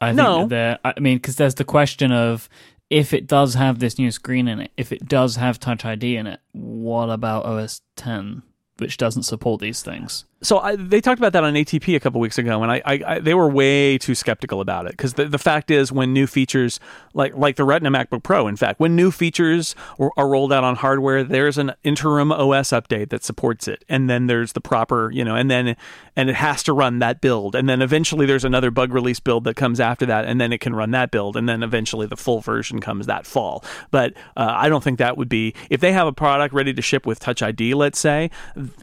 I 0.00 0.12
no. 0.12 0.38
think 0.38 0.50
they're. 0.50 0.78
I 0.84 0.98
mean, 0.98 1.18
because 1.18 1.36
there's 1.36 1.54
the 1.54 1.64
question 1.64 2.10
of 2.10 2.48
if 2.88 3.12
it 3.12 3.26
does 3.26 3.54
have 3.54 3.78
this 3.78 3.98
new 3.98 4.10
screen 4.10 4.48
in 4.48 4.60
it, 4.60 4.72
if 4.76 4.92
it 4.92 5.06
does 5.06 5.36
have 5.36 5.60
Touch 5.60 5.84
ID 5.84 6.16
in 6.16 6.26
it, 6.26 6.40
what 6.52 7.10
about 7.10 7.44
OS 7.44 7.82
10, 7.96 8.42
which 8.78 8.96
doesn't 8.96 9.22
support 9.22 9.60
these 9.60 9.82
things? 9.82 10.24
So 10.42 10.58
I, 10.58 10.74
they 10.76 11.00
talked 11.02 11.18
about 11.18 11.34
that 11.34 11.44
on 11.44 11.52
ATP 11.52 11.94
a 11.94 12.00
couple 12.00 12.20
weeks 12.20 12.38
ago, 12.38 12.62
and 12.62 12.72
I, 12.72 12.82
I, 12.86 13.02
I 13.06 13.18
they 13.18 13.34
were 13.34 13.48
way 13.48 13.98
too 13.98 14.14
skeptical 14.14 14.60
about 14.62 14.86
it 14.86 14.92
because 14.92 15.14
the, 15.14 15.26
the 15.26 15.38
fact 15.38 15.70
is 15.70 15.92
when 15.92 16.14
new 16.14 16.26
features 16.26 16.80
like 17.12 17.36
like 17.36 17.56
the 17.56 17.64
Retina 17.64 17.90
MacBook 17.90 18.22
Pro, 18.22 18.48
in 18.48 18.56
fact, 18.56 18.80
when 18.80 18.96
new 18.96 19.10
features 19.10 19.74
are, 19.98 20.10
are, 20.16 20.28
rolled 20.28 20.52
out 20.52 20.64
on 20.64 20.76
hardware, 20.76 21.22
there's 21.22 21.58
an 21.58 21.72
interim 21.84 22.32
OS 22.32 22.70
update 22.70 23.10
that 23.10 23.22
supports 23.22 23.68
it, 23.68 23.84
and 23.88 24.08
then 24.08 24.28
there's 24.28 24.52
the 24.52 24.62
proper 24.62 25.10
you 25.10 25.24
know, 25.24 25.36
and 25.36 25.50
then 25.50 25.76
and 26.16 26.30
it 26.30 26.36
has 26.36 26.62
to 26.62 26.72
run 26.72 27.00
that 27.00 27.20
build, 27.20 27.54
and 27.54 27.68
then 27.68 27.82
eventually 27.82 28.24
there's 28.24 28.44
another 28.44 28.70
bug 28.70 28.94
release 28.94 29.20
build 29.20 29.44
that 29.44 29.56
comes 29.56 29.78
after 29.78 30.06
that, 30.06 30.24
and 30.24 30.40
then 30.40 30.54
it 30.54 30.60
can 30.60 30.74
run 30.74 30.90
that 30.92 31.10
build, 31.10 31.36
and 31.36 31.50
then 31.50 31.62
eventually 31.62 32.06
the 32.06 32.16
full 32.16 32.40
version 32.40 32.80
comes 32.80 33.06
that 33.06 33.26
fall. 33.26 33.62
But 33.90 34.14
uh, 34.38 34.54
I 34.56 34.70
don't 34.70 34.82
think 34.82 34.98
that 35.00 35.18
would 35.18 35.28
be 35.28 35.54
if 35.68 35.80
they 35.82 35.92
have 35.92 36.06
a 36.06 36.12
product 36.12 36.54
ready 36.54 36.72
to 36.72 36.80
ship 36.80 37.04
with 37.04 37.20
Touch 37.20 37.42
ID, 37.42 37.74
let's 37.74 37.98
say, 37.98 38.30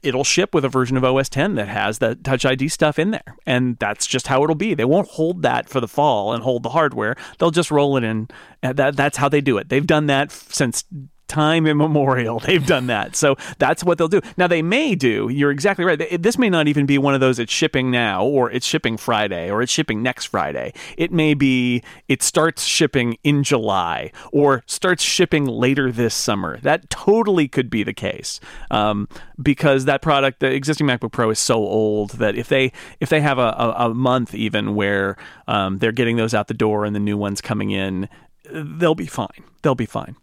it'll 0.03 0.23
ship 0.23 0.53
with 0.53 0.63
a 0.63 0.69
version 0.69 0.97
of 0.97 1.03
OS 1.03 1.29
10 1.29 1.46
that 1.55 1.67
has 1.67 1.99
the 1.99 2.15
Touch 2.15 2.45
ID 2.45 2.67
stuff 2.69 2.99
in 2.99 3.11
there. 3.11 3.37
And 3.45 3.77
that's 3.77 4.05
just 4.07 4.27
how 4.27 4.43
it'll 4.43 4.55
be. 4.55 4.73
They 4.73 4.85
won't 4.85 5.09
hold 5.09 5.41
that 5.43 5.69
for 5.69 5.79
the 5.79 5.87
fall 5.87 6.33
and 6.33 6.43
hold 6.43 6.63
the 6.63 6.69
hardware. 6.69 7.15
They'll 7.37 7.51
just 7.51 7.71
roll 7.71 7.97
it 7.97 8.03
in. 8.03 8.29
That, 8.61 8.95
that's 8.95 9.17
how 9.17 9.29
they 9.29 9.41
do 9.41 9.57
it. 9.57 9.69
They've 9.69 9.85
done 9.85 10.07
that 10.07 10.31
since 10.31 10.83
time 11.27 11.67
immemorial. 11.67 12.39
They've 12.47 12.65
done 12.65 12.87
that. 12.87 13.15
So 13.15 13.35
that's 13.57 13.83
what 13.83 13.97
they'll 13.97 14.07
do. 14.07 14.21
Now 14.37 14.47
they 14.47 14.61
may 14.61 14.95
do 14.95 15.29
you're 15.29 15.51
exactly 15.51 15.85
right 15.85 16.21
this 16.21 16.37
may 16.37 16.49
not 16.49 16.67
even 16.67 16.85
be 16.85 16.97
one 16.97 17.13
of 17.13 17.19
those 17.19 17.39
it's 17.39 17.51
shipping 17.51 17.91
now 17.91 18.25
or 18.25 18.51
it's 18.51 18.65
shipping 18.65 18.97
friday 18.97 19.49
or 19.51 19.61
it's 19.61 19.71
shipping 19.71 20.01
next 20.01 20.25
friday. 20.25 20.73
It 20.97 21.11
may 21.11 21.33
be 21.33 21.83
it 22.07 22.23
starts 22.23 22.63
shipping 22.63 23.17
in 23.23 23.43
july 23.43 24.11
or 24.31 24.63
starts 24.65 25.03
shipping 25.03 25.45
later 25.45 25.91
this 25.91 26.13
summer. 26.13 26.59
That 26.59 26.89
totally 26.89 27.47
could 27.47 27.69
be 27.69 27.83
the 27.83 27.93
case 27.93 28.39
um, 28.71 29.07
because 29.41 29.85
that 29.85 30.01
product 30.01 30.39
the 30.39 30.51
existing 30.51 30.87
macbook 30.87 31.11
pro 31.11 31.29
is 31.29 31.39
so 31.39 31.55
old 31.55 32.11
that 32.11 32.35
if 32.35 32.49
they 32.49 32.71
if 32.99 33.09
they 33.09 33.21
have 33.21 33.37
a, 33.37 33.55
a, 33.57 33.89
a 33.89 33.93
month 33.93 34.33
even 34.33 34.75
where 34.75 35.17
um, 35.47 35.79
they're 35.79 35.91
getting 35.91 36.17
those 36.17 36.33
out 36.33 36.47
the 36.47 36.53
door 36.53 36.85
and 36.85 36.95
the 36.95 36.99
new 36.99 37.17
ones 37.17 37.41
coming 37.41 37.71
in 37.71 38.07
they'll 38.49 38.95
be 38.95 39.07
fine. 39.07 39.43
They'll 39.61 39.75
be 39.75 39.85
fine 39.85 40.15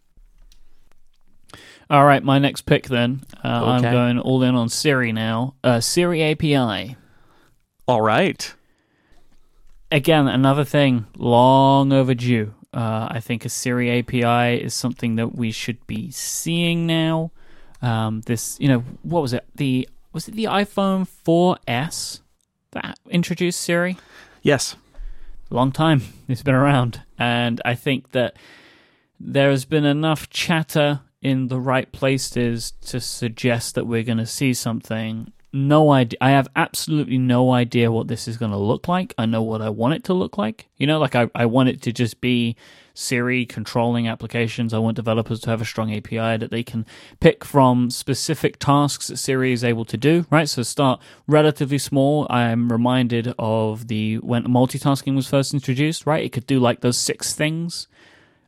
all 1.90 2.04
right, 2.04 2.22
my 2.22 2.38
next 2.38 2.62
pick 2.62 2.84
then. 2.88 3.22
Uh, 3.42 3.76
Okay. 3.78 3.86
I'm 3.88 3.92
going 3.92 4.18
all 4.18 4.42
in 4.42 4.54
on 4.54 4.68
Siri 4.68 5.12
now. 5.12 5.54
Uh, 5.62 5.80
Siri 5.80 6.22
API. 6.22 6.96
all 7.86 8.00
right 8.02 8.54
Again, 9.92 10.26
another 10.26 10.64
thing 10.64 11.06
long 11.16 11.92
overdue. 11.92 12.52
Uh, 12.72 13.06
I 13.10 13.20
think 13.20 13.44
a 13.44 13.48
Siri 13.48 13.90
API 14.00 14.60
is 14.60 14.74
something 14.74 15.14
that 15.16 15.36
we 15.36 15.52
should 15.52 15.86
be 15.86 16.10
seeing 16.10 16.84
now. 16.86 17.30
Um, 17.80 18.22
this, 18.22 18.56
you 18.58 18.66
know, 18.66 18.80
what 19.02 19.22
was 19.22 19.32
it? 19.32 19.44
The 19.54 19.88
was 20.12 20.26
it 20.26 20.34
the 20.34 20.44
iPhone 20.44 21.06
4S 21.26 22.20
that 22.72 22.98
introduced 23.10 23.60
Siri? 23.60 23.96
yes 24.42 24.74
long 25.50 25.70
time 25.70 26.02
it's 26.28 26.42
been 26.42 26.54
around 26.54 27.00
and 27.18 27.60
i 27.64 27.74
think 27.76 28.10
that 28.10 28.34
there 29.20 29.50
has 29.50 29.64
been 29.64 29.84
enough 29.84 30.28
chatter 30.28 31.00
in 31.24 31.48
the 31.48 31.58
right 31.58 31.90
places 31.90 32.74
to 32.82 33.00
suggest 33.00 33.74
that 33.74 33.86
we're 33.86 34.04
going 34.04 34.18
to 34.18 34.26
see 34.26 34.52
something. 34.54 35.32
No 35.52 35.92
idea 35.92 36.18
i 36.20 36.30
have 36.30 36.48
absolutely 36.56 37.16
no 37.16 37.52
idea 37.52 37.90
what 37.90 38.08
this 38.08 38.26
is 38.28 38.36
going 38.36 38.50
to 38.50 38.58
look 38.58 38.86
like. 38.88 39.14
I 39.16 39.24
know 39.26 39.42
what 39.42 39.62
i 39.62 39.70
want 39.70 39.94
it 39.94 40.04
to 40.04 40.14
look 40.14 40.36
like. 40.36 40.68
You 40.76 40.86
know 40.86 40.98
like 40.98 41.14
I, 41.14 41.30
I 41.34 41.46
want 41.46 41.70
it 41.70 41.80
to 41.82 41.92
just 41.92 42.20
be 42.20 42.56
siri 42.92 43.46
controlling 43.46 44.06
applications. 44.06 44.74
I 44.74 44.78
want 44.78 44.96
developers 44.96 45.40
to 45.40 45.50
have 45.50 45.60
a 45.60 45.64
strong 45.64 45.94
api 45.94 46.16
that 46.36 46.50
they 46.50 46.62
can 46.62 46.84
pick 47.20 47.44
from 47.44 47.90
specific 47.90 48.58
tasks 48.58 49.08
that 49.08 49.16
siri 49.16 49.52
is 49.52 49.64
able 49.64 49.84
to 49.86 49.96
do 49.96 50.26
right? 50.30 50.48
So 50.48 50.62
start 50.62 51.00
relatively 51.26 51.78
small. 51.78 52.26
I'm 52.28 52.70
reminded 52.70 53.32
of 53.38 53.88
the 53.88 54.18
when 54.18 54.44
multitasking 54.44 55.14
was 55.16 55.28
first 55.28 55.54
introduced 55.54 56.04
right? 56.04 56.24
It 56.24 56.32
could 56.32 56.46
do 56.46 56.58
like 56.60 56.80
those 56.80 56.98
six 56.98 57.32
things 57.32 57.86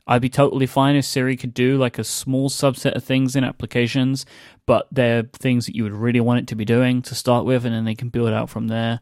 I'd 0.07 0.21
be 0.21 0.29
totally 0.29 0.65
fine 0.65 0.95
if 0.95 1.05
Siri 1.05 1.35
could 1.35 1.53
do 1.53 1.77
like 1.77 1.99
a 1.99 2.03
small 2.03 2.49
subset 2.49 2.95
of 2.95 3.03
things 3.03 3.35
in 3.35 3.43
applications, 3.43 4.25
but 4.65 4.87
they're 4.91 5.23
things 5.33 5.65
that 5.65 5.75
you 5.75 5.83
would 5.83 5.93
really 5.93 6.21
want 6.21 6.39
it 6.39 6.47
to 6.47 6.55
be 6.55 6.65
doing 6.65 7.01
to 7.03 7.15
start 7.15 7.45
with, 7.45 7.65
and 7.65 7.75
then 7.75 7.85
they 7.85 7.95
can 7.95 8.09
build 8.09 8.29
out 8.29 8.49
from 8.49 8.67
there. 8.67 9.01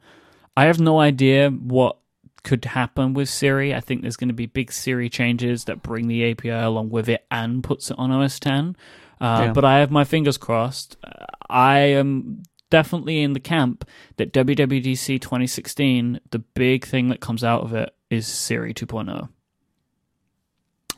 I 0.57 0.65
have 0.65 0.79
no 0.79 0.99
idea 0.99 1.49
what 1.49 1.97
could 2.43 2.65
happen 2.65 3.13
with 3.13 3.27
Siri. 3.29 3.73
I 3.73 3.81
think 3.81 4.01
there's 4.01 4.15
going 4.15 4.29
to 4.29 4.33
be 4.33 4.45
big 4.45 4.71
Siri 4.71 5.09
changes 5.09 5.65
that 5.65 5.83
bring 5.83 6.07
the 6.07 6.31
API 6.31 6.49
along 6.49 6.89
with 6.89 7.09
it 7.09 7.25
and 7.29 7.63
puts 7.63 7.91
it 7.91 7.99
on 7.99 8.11
OS 8.11 8.39
10. 8.39 8.75
Uh, 9.19 9.41
Yeah. 9.45 9.53
But 9.53 9.65
I 9.65 9.79
have 9.79 9.91
my 9.91 10.03
fingers 10.05 10.37
crossed. 10.37 10.97
I 11.49 11.79
am 11.79 12.43
definitely 12.69 13.21
in 13.21 13.33
the 13.33 13.39
camp 13.39 13.87
that 14.17 14.33
WWDC 14.33 15.19
2016, 15.19 16.19
the 16.31 16.39
big 16.39 16.85
thing 16.85 17.09
that 17.09 17.19
comes 17.19 17.43
out 17.43 17.63
of 17.63 17.73
it 17.73 17.93
is 18.09 18.27
Siri 18.27 18.71
oh. 18.71 18.85
2.0. 18.85 19.29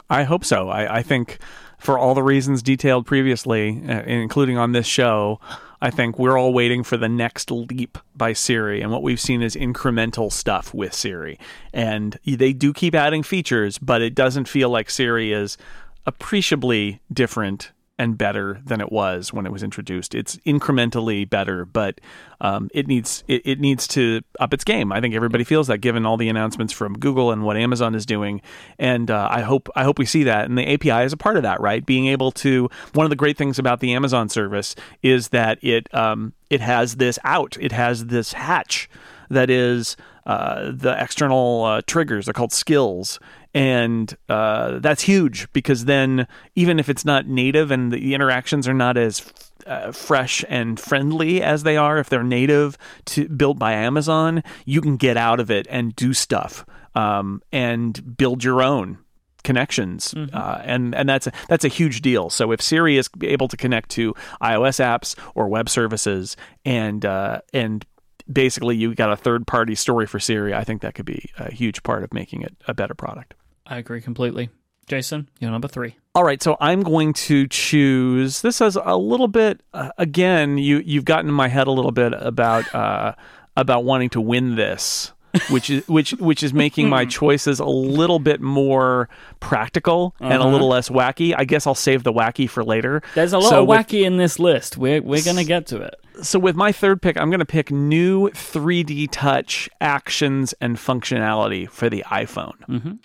I 0.10 0.24
hope 0.24 0.46
so. 0.46 0.70
I, 0.70 0.98
I 0.98 1.02
think 1.04 1.40
for 1.78 1.98
all 1.98 2.16
the 2.16 2.24
reasons 2.24 2.62
detailed 2.62 3.06
previously, 3.06 3.82
uh, 3.88 4.04
including 4.04 4.58
on 4.58 4.72
this 4.72 4.88
show, 4.88 5.40
I 5.82 5.92
think 5.92 6.18
we're 6.18 6.38
all 6.38 6.54
waiting 6.54 6.84
for 6.84 6.98
the 6.98 7.10
next 7.10 7.52
leap 7.52 7.98
by 8.16 8.34
Siri. 8.34 8.82
And 8.82 8.92
what 8.92 9.04
we've 9.04 9.20
seen 9.20 9.42
is 9.42 9.56
incremental 9.56 10.32
stuff 10.32 10.74
with 10.74 10.94
Siri. 10.94 11.40
And 11.72 12.18
they 12.26 12.54
do 12.54 12.74
keep 12.74 12.96
adding 12.96 13.22
features, 13.22 13.78
but 13.78 14.02
it 14.02 14.16
doesn't 14.16 14.48
feel 14.48 14.70
like 14.70 14.90
Siri 14.90 15.34
is 15.34 15.58
appreciably 16.06 17.00
different 17.14 17.72
and 18.00 18.18
better 18.18 18.62
than 18.64 18.80
it 18.80 18.92
was 18.92 19.34
when 19.34 19.46
it 19.46 19.52
was 19.52 19.64
introduced. 19.64 20.14
It's 20.14 20.38
incrementally 20.38 21.28
better, 21.28 21.66
but 21.66 22.00
um, 22.40 22.70
it 22.74 22.88
needs 22.88 23.24
it, 23.28 23.42
it 23.44 23.60
needs 23.60 23.88
to 23.90 24.22
up 24.40 24.54
its 24.54 24.64
game. 24.64 24.92
I 24.92 25.02
think 25.02 25.16
everybody 25.16 25.44
feels 25.44 25.68
that 25.68 25.80
given 25.80 26.06
all 26.06 26.18
the 26.18 26.30
announcements 26.30 26.72
from 26.74 26.94
Google 27.00 27.32
and 27.32 27.44
what 27.44 27.58
Amazon 27.58 27.96
is 27.96 28.06
doing, 28.06 28.42
and 28.78 29.10
uh, 29.10 29.28
I 29.32 29.42
hope 29.42 29.70
I 29.76 29.84
hope 29.84 29.98
we 29.98 30.06
see 30.06 30.24
that. 30.24 30.46
And 30.46 30.58
the 30.58 30.72
API 30.72 31.06
is 31.06 31.14
a 31.14 31.18
part 31.18 31.38
of 31.38 31.44
that, 31.44 31.60
right? 31.60 31.86
Being 31.86 32.08
able 32.08 32.32
to 32.34 32.70
one 32.94 33.06
of 33.06 33.10
the 33.10 33.16
great 33.16 33.38
things 33.38 33.58
about 33.58 33.80
the 33.80 33.94
Amazon 33.94 34.30
service 34.30 34.76
is 35.02 35.30
that 35.30 35.58
it 35.64 35.94
um, 35.94 36.34
it 36.50 36.62
has 36.62 36.98
this 36.98 37.18
out, 37.24 37.58
it 37.60 37.72
has 37.72 38.06
this 38.08 38.34
hatch 38.34 38.90
that 39.30 39.50
is 39.50 39.98
uh, 40.26 40.72
the 40.74 40.96
external 41.02 41.64
uh, 41.64 41.82
triggers. 41.88 42.26
They're 42.26 42.34
called 42.34 42.52
skills, 42.54 43.20
and 43.54 44.16
uh, 44.30 44.80
that's 44.80 45.02
huge 45.02 45.52
because 45.54 45.86
then 45.86 46.28
even 46.56 46.80
if 46.80 46.90
it's 46.90 47.06
not 47.06 47.28
native 47.28 47.72
and 47.72 47.92
the 47.92 48.14
interactions 48.14 48.68
are 48.68 48.74
not 48.74 48.98
as 48.98 49.26
uh, 49.66 49.92
fresh 49.92 50.46
and 50.48 50.80
friendly 50.80 51.42
as 51.42 51.64
they 51.64 51.78
are 51.78 51.98
if 51.98 52.10
they're 52.10 52.24
native 52.24 52.78
to 53.06 53.28
built 53.28 53.60
by 53.60 53.74
Amazon, 53.74 54.44
you 54.66 54.82
can 54.82 54.98
get 54.98 55.18
out 55.18 55.40
of 55.40 55.52
it 55.52 55.68
and 55.70 55.96
do 55.96 56.14
stuff 56.14 56.66
um, 56.96 57.42
and 57.52 58.18
build 58.18 58.44
your 58.44 58.62
own 58.62 58.98
connections. 59.44 60.14
Uh, 60.34 60.62
and 60.64 60.94
and 60.94 61.08
that's 61.08 61.28
a, 61.28 61.32
that's 61.48 61.64
a 61.64 61.70
huge 61.70 62.02
deal. 62.02 62.30
So 62.30 62.52
if 62.52 62.62
Siri 62.62 62.98
is 62.98 63.10
able 63.22 63.48
to 63.48 63.58
connect 63.58 63.90
to 63.92 64.14
iOS 64.42 64.80
apps 64.84 65.16
or 65.36 65.48
web 65.48 65.70
services 65.70 66.36
and 66.66 67.06
uh, 67.06 67.42
and 67.54 67.86
basically 68.32 68.76
you 68.76 68.94
got 68.96 69.12
a 69.12 69.16
third 69.18 69.48
party 69.48 69.76
story 69.76 70.06
for 70.06 70.20
Siri 70.20 70.54
I 70.54 70.64
think 70.64 70.82
that 70.82 70.96
could 70.96 71.06
be 71.06 71.30
a 71.38 71.52
huge 71.52 71.84
part 71.84 72.04
of 72.04 72.14
making 72.14 72.42
it 72.42 72.56
a 72.68 72.74
better 72.74 72.94
product 72.94 73.34
I 73.66 73.78
agree 73.78 74.02
completely. 74.02 74.50
Jason, 74.88 75.30
you're 75.40 75.52
number 75.52 75.68
three. 75.68 75.98
All 76.16 76.24
right, 76.24 76.42
so 76.42 76.56
I'm 76.62 76.82
going 76.82 77.14
to 77.14 77.46
choose. 77.48 78.42
This 78.42 78.60
has 78.60 78.78
a 78.82 78.96
little 78.96 79.28
bit. 79.28 79.62
Uh, 79.74 79.92
again, 79.98 80.58
you 80.58 80.82
you've 80.86 81.04
gotten 81.04 81.28
in 81.28 81.34
my 81.34 81.50
head 81.50 81.68
a 81.68 81.72
little 81.72 81.92
bit 81.92 82.14
about 82.14 82.74
uh, 82.74 83.14
about 83.58 83.84
wanting 83.84 84.10
to 84.12 84.22
win 84.22 84.56
this, 84.56 85.12
which 85.50 85.70
is 85.70 85.88
which 85.88 86.12
which 86.12 86.44
is 86.44 86.54
making 86.54 86.90
my 86.90 87.06
choices 87.20 87.60
a 87.60 87.66
little 87.66 88.20
bit 88.20 88.42
more 88.42 89.10
practical 89.40 90.16
and 90.20 90.34
a 90.34 90.40
Uh-huh. 90.40 90.50
little 90.50 90.68
less 90.70 90.90
wacky. 90.90 91.34
I 91.38 91.46
guess 91.46 91.66
I'll 91.68 91.76
save 91.76 92.04
the 92.04 92.14
wacky 92.14 92.50
for 92.50 92.64
later. 92.64 93.02
There's 93.16 93.34
a 93.34 93.40
lot 93.40 93.50
So 93.50 93.62
of 93.62 93.68
with- 93.68 93.80
wacky 93.80 94.04
in 94.06 94.18
this 94.18 94.40
list. 94.40 94.78
We're 94.78 95.02
we're 95.02 95.24
gonna 95.24 95.44
get 95.44 95.68
to 95.68 95.82
it. 95.82 95.96
so 96.24 96.40
with 96.40 96.56
my 96.56 96.72
third 96.72 97.02
pick, 97.02 97.16
I'm 97.18 97.30
going 97.30 97.40
to 97.40 97.46
pick 97.46 97.70
new 97.72 98.30
3D 98.32 99.08
touch 99.12 99.70
actions 99.80 100.54
and 100.60 100.76
functionality 100.78 101.70
for 101.70 101.90
the 101.92 102.04
iPhone. 102.08 102.98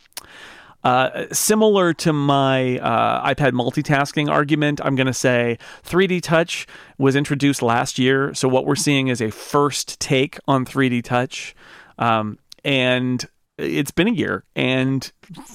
Uh, 0.85 1.26
similar 1.30 1.93
to 1.95 2.12
my 2.12 2.76
uh, 2.78 3.24
iPad 3.33 3.53
multitasking 3.53 4.28
argument, 4.28 4.80
I'm 4.85 4.97
going 4.97 5.07
to 5.07 5.12
say 5.14 5.57
3D 5.85 6.20
Touch 6.22 6.66
was 6.99 7.14
introduced 7.14 7.62
last 7.62 8.01
year. 8.01 8.35
So 8.35 8.49
what 8.49 8.66
we're 8.66 8.74
seeing 8.74 9.07
is 9.07 9.22
a 9.22 9.30
first 9.30 10.01
take 10.01 10.41
on 10.49 10.64
3D 10.64 11.05
Touch, 11.05 11.55
um, 11.99 12.38
and 12.64 13.26
it's 13.59 13.90
been 13.90 14.09
a 14.09 14.12
year. 14.12 14.45
And 14.57 15.11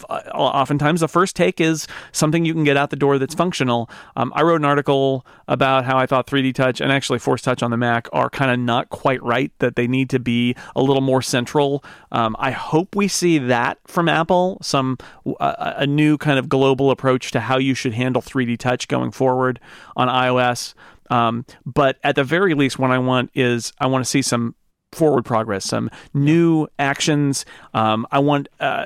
oftentimes 0.10 1.02
the 1.02 1.08
first 1.08 1.36
take 1.36 1.60
is 1.60 1.88
something 2.12 2.46
you 2.46 2.54
can 2.54 2.64
get 2.64 2.78
out 2.78 2.90
the 2.90 2.96
door 2.96 3.18
that's 3.18 3.34
functional. 3.34 3.90
Um, 4.16 4.32
I 4.36 4.44
wrote 4.44 4.62
an 4.62 4.66
article 4.66 5.26
about 5.48 5.86
how 5.86 5.98
I 5.98 6.06
thought 6.06 6.28
3D 6.28 6.54
Touch 6.54 6.80
and 6.80 6.92
actually 6.92 7.20
Force 7.20 7.42
Touch 7.42 7.64
on 7.64 7.72
the 7.72 7.78
Mac 7.78 8.08
are 8.14 8.30
kind 8.30 8.52
of 8.52 8.60
not 8.60 8.90
quite 8.90 9.22
right. 9.24 9.52
That 9.60 9.76
they 9.76 9.88
need 9.88 10.10
to 10.12 10.20
be 10.20 10.56
a 10.76 10.82
little 10.82 11.02
more 11.02 11.22
central. 11.22 11.84
Um, 12.12 12.36
I 12.40 12.52
hope 12.52 12.96
we 12.96 13.08
see 13.08 13.40
that 13.40 13.80
from 13.86 14.08
Apple. 14.10 14.60
Some 14.62 14.98
uh, 15.40 15.74
a 15.78 15.88
new 15.88 16.18
kind 16.18 16.38
of 16.40 16.50
global 16.50 16.92
approach 16.92 17.32
to 17.32 17.40
how 17.40 17.58
you 17.58 17.74
should 17.74 17.94
handle 17.94 18.22
3D 18.22 18.58
Touch 18.58 18.88
going 18.88 19.12
forward 19.12 19.60
on 19.96 20.08
iOS. 20.08 20.74
Um, 21.10 21.46
but 21.66 21.98
at 22.04 22.16
the 22.16 22.24
very 22.24 22.54
least, 22.54 22.78
what 22.78 22.92
I 22.92 23.00
want 23.00 23.32
is 23.34 23.74
I 23.80 23.88
want 23.88 24.04
to 24.04 24.10
see 24.10 24.22
some 24.22 24.56
forward 24.92 25.26
progress, 25.26 25.66
some 25.66 25.90
new 26.14 26.68
actions. 26.80 27.46
Um, 27.74 28.08
I 28.12 28.20
want 28.20 28.48
uh, 28.60 28.86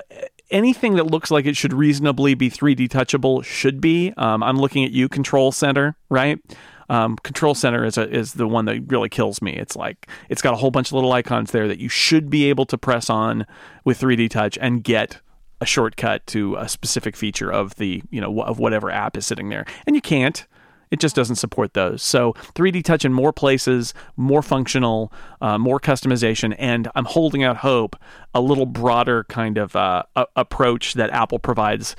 anything 0.50 0.96
that 0.96 1.08
looks 1.08 1.32
like 1.32 1.46
it 1.46 1.56
should 1.56 1.74
reasonably 1.74 2.34
be 2.34 2.50
3D 2.50 2.90
touchable 2.90 3.44
should 3.44 3.82
be. 3.82 4.14
Um, 4.18 4.44
I'm 4.44 4.58
looking 4.58 4.84
at 4.84 4.92
you, 4.92 5.10
Control 5.10 5.52
Center, 5.52 5.96
right? 6.10 6.40
Um, 6.90 7.16
Control 7.18 7.56
Center 7.56 7.86
is 7.86 7.98
a, 7.98 8.10
is 8.10 8.34
the 8.34 8.48
one 8.48 8.66
that 8.66 8.92
really 8.92 9.08
kills 9.08 9.42
me. 9.42 9.54
It's 9.54 9.76
like 9.76 10.10
it's 10.30 10.42
got 10.42 10.54
a 10.54 10.58
whole 10.58 10.72
bunch 10.72 10.90
of 10.90 10.94
little 10.94 11.14
icons 11.14 11.52
there 11.52 11.68
that 11.68 11.80
you 11.80 11.88
should 11.88 12.30
be 12.30 12.50
able 12.50 12.66
to 12.66 12.78
press 12.78 13.10
on 13.10 13.46
with 13.86 14.00
3D 14.00 14.30
touch 14.30 14.58
and 14.60 14.84
get 14.84 15.22
a 15.62 15.66
shortcut 15.66 16.26
to 16.28 16.56
a 16.58 16.68
specific 16.68 17.16
feature 17.16 17.52
of 17.52 17.76
the 17.76 18.04
you 18.10 18.20
know 18.20 18.42
of 18.42 18.60
whatever 18.60 18.92
app 18.92 19.16
is 19.16 19.26
sitting 19.26 19.50
there, 19.50 19.66
and 19.86 19.96
you 19.96 20.02
can't. 20.02 20.46
It 20.92 21.00
just 21.00 21.16
doesn't 21.16 21.38
support 21.38 21.74
those. 21.74 22.04
So 22.04 22.34
3D 22.54 22.84
touch 22.84 23.06
in 23.06 23.14
more 23.14 23.32
places, 23.34 23.94
more 24.18 24.42
functional, 24.42 25.12
uh, 25.40 25.58
more 25.58 25.80
customization, 25.80 26.54
and 26.60 26.90
I'm 26.96 27.06
holding 27.06 27.44
out 27.44 27.58
hope 27.58 27.96
a 28.34 28.42
little 28.42 28.66
broader 28.66 29.24
kind 29.24 29.58
of 29.58 29.76
uh, 29.76 30.04
a- 30.16 30.28
approach 30.36 30.94
that 30.96 31.10
Apple 31.12 31.40
provides 31.40 31.96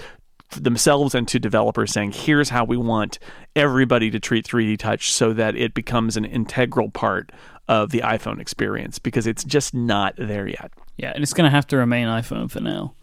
themselves 0.51 1.15
and 1.15 1.27
to 1.29 1.39
developers 1.39 1.93
saying, 1.93 2.13
here's 2.13 2.51
how 2.51 2.65
we 2.65 2.77
want 2.77 3.19
everybody 3.57 4.11
to 4.11 4.21
treat 4.21 4.47
3D 4.47 4.79
Touch 4.79 5.11
so 5.11 5.33
that 5.33 5.57
it 5.57 5.75
becomes 5.75 6.17
an 6.17 6.25
integral 6.25 6.91
part 6.91 7.33
of 7.69 7.91
the 7.91 8.01
iPhone 8.01 8.41
experience 8.41 8.99
because 8.99 9.27
it's 9.27 9.45
just 9.45 9.73
not 9.75 10.15
there 10.19 10.47
yet. 10.47 10.73
Yeah, 10.97 11.13
and 11.15 11.23
it's 11.23 11.33
going 11.33 11.47
to 11.47 11.51
have 11.51 11.67
to 11.69 11.77
remain 11.77 12.07
iPhone 12.07 12.51
for 12.51 12.61
now. 12.61 12.95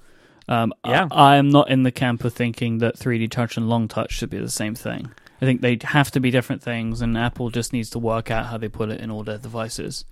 Um, 0.48 0.74
Yeah. 0.86 1.08
I, 1.12 1.38
am 1.38 1.50
not 1.50 1.70
in 1.70 1.84
the 1.84 1.92
camp 1.92 2.24
of 2.24 2.34
thinking 2.34 2.80
that 2.80 2.98
3D 2.98 3.30
Touch 3.30 3.58
and 3.58 3.70
Long 3.70 3.88
Touch 3.88 4.12
should 4.12 4.30
be 4.30 4.40
the 4.40 4.50
same 4.50 4.76
thing. 4.76 5.12
I 5.42 5.46
think 5.46 5.62
they 5.62 5.78
have 5.84 6.12
to 6.12 6.20
be 6.20 6.32
different 6.32 6.62
things, 6.62 7.02
and 7.02 7.18
Apple 7.18 7.50
just 7.50 7.74
needs 7.74 7.90
to 7.92 8.00
work 8.00 8.30
out 8.30 8.48
how 8.48 8.58
they 8.58 8.68
put 8.68 8.90
it 8.90 9.00
in 9.02 9.10
all 9.10 9.24
their 9.24 9.38
devices. 9.38 10.06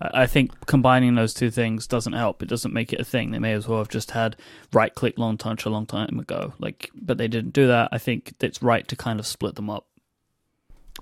I 0.00 0.26
think 0.26 0.66
combining 0.66 1.16
those 1.16 1.34
two 1.34 1.50
things 1.50 1.88
doesn't 1.88 2.12
help. 2.12 2.40
It 2.42 2.48
doesn't 2.48 2.72
make 2.72 2.92
it 2.92 3.00
a 3.00 3.04
thing. 3.04 3.32
They 3.32 3.40
may 3.40 3.52
as 3.52 3.66
well 3.66 3.78
have 3.78 3.88
just 3.88 4.12
had 4.12 4.36
right 4.72 4.94
click 4.94 5.18
long 5.18 5.36
touch 5.36 5.64
a 5.64 5.70
long 5.70 5.86
time 5.86 6.20
ago. 6.20 6.54
Like, 6.60 6.90
but 6.94 7.18
they 7.18 7.26
didn't 7.26 7.52
do 7.52 7.66
that. 7.66 7.88
I 7.90 7.98
think 7.98 8.34
it's 8.40 8.62
right 8.62 8.86
to 8.86 8.94
kind 8.94 9.18
of 9.18 9.26
split 9.26 9.56
them 9.56 9.68
up. 9.68 9.87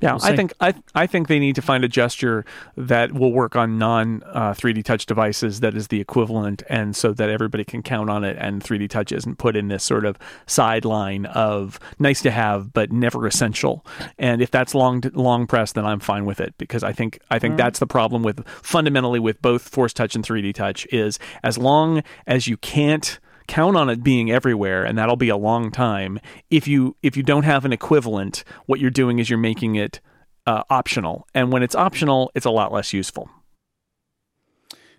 Yeah, 0.03 0.14
We'll 0.14 0.24
I 0.24 0.36
think 0.36 0.53
I 0.61 0.74
I 0.94 1.07
think 1.07 1.28
they 1.28 1.38
need 1.38 1.55
to 1.55 1.62
find 1.62 1.84
a 1.84 1.88
gesture 1.88 2.44
that 2.76 3.12
will 3.12 3.32
work 3.32 3.57
on 3.57 3.78
non 3.78 4.22
uh, 4.26 4.53
3D 4.53 4.84
Touch 4.84 5.07
devices 5.07 5.61
that 5.61 5.74
is 5.74 5.88
the 5.88 6.01
equivalent, 6.01 6.62
and 6.68 6.94
so 6.94 7.12
that 7.12 7.30
everybody 7.30 7.64
can 7.64 7.82
count 7.82 8.11
on 8.11 8.24
it, 8.24 8.36
and 8.38 8.62
3D 8.62 8.90
Touch 8.90 9.12
isn't 9.12 9.36
put 9.36 9.57
in 9.57 9.68
this 9.68 9.82
sort 9.82 10.05
of 10.05 10.18
sideline 10.47 11.26
of 11.26 11.80
nice 11.99 12.20
to 12.22 12.30
have 12.30 12.72
but 12.72 12.92
never 12.92 13.26
essential. 13.26 13.84
And 14.18 14.42
if 14.42 14.51
that's 14.51 14.74
long 14.74 15.03
long 15.14 15.47
press, 15.47 15.72
then 15.72 15.86
I'm 15.86 16.01
fine 16.01 16.26
with 16.26 16.40
it 16.40 16.55
because 16.59 16.82
I 16.82 16.92
think 16.92 17.18
I 17.30 17.38
think 17.38 17.57
that's 17.57 17.78
the 17.78 17.86
problem 17.86 18.22
with 18.22 18.47
fundamentally 18.62 19.18
with 19.18 19.40
both 19.40 19.62
Force 19.62 19.92
Touch 19.92 20.14
and 20.14 20.24
3D 20.24 20.55
Touch 20.55 20.86
is 20.92 21.18
as 21.42 21.57
long 21.57 22.03
as 22.26 22.47
you 22.47 22.57
can't 22.59 23.18
count 23.47 23.76
on 23.76 23.88
it 23.88 24.03
being 24.03 24.30
everywhere 24.30 24.84
and 24.84 24.99
that'll 24.99 25.16
be 25.16 25.28
a 25.28 25.36
long 25.36 25.70
time 25.70 26.18
if 26.51 26.66
you 26.68 26.97
if 27.03 27.16
you 27.16 27.22
don't 27.22 27.44
have 27.44 27.64
an 27.64 27.72
equivalent 27.72 28.44
what 28.66 28.80
you're 28.80 28.90
doing 28.90 29.18
is 29.18 29.30
you're 29.30 29.38
making 29.38 29.76
it 29.76 30.01
uh, 30.47 30.62
optional 30.70 31.26
and 31.34 31.53
when 31.53 31.62
it's 31.62 31.74
optional 31.74 32.30
it's 32.34 32.47
a 32.47 32.51
lot 32.51 32.72
less 32.72 32.92
useful 32.92 33.28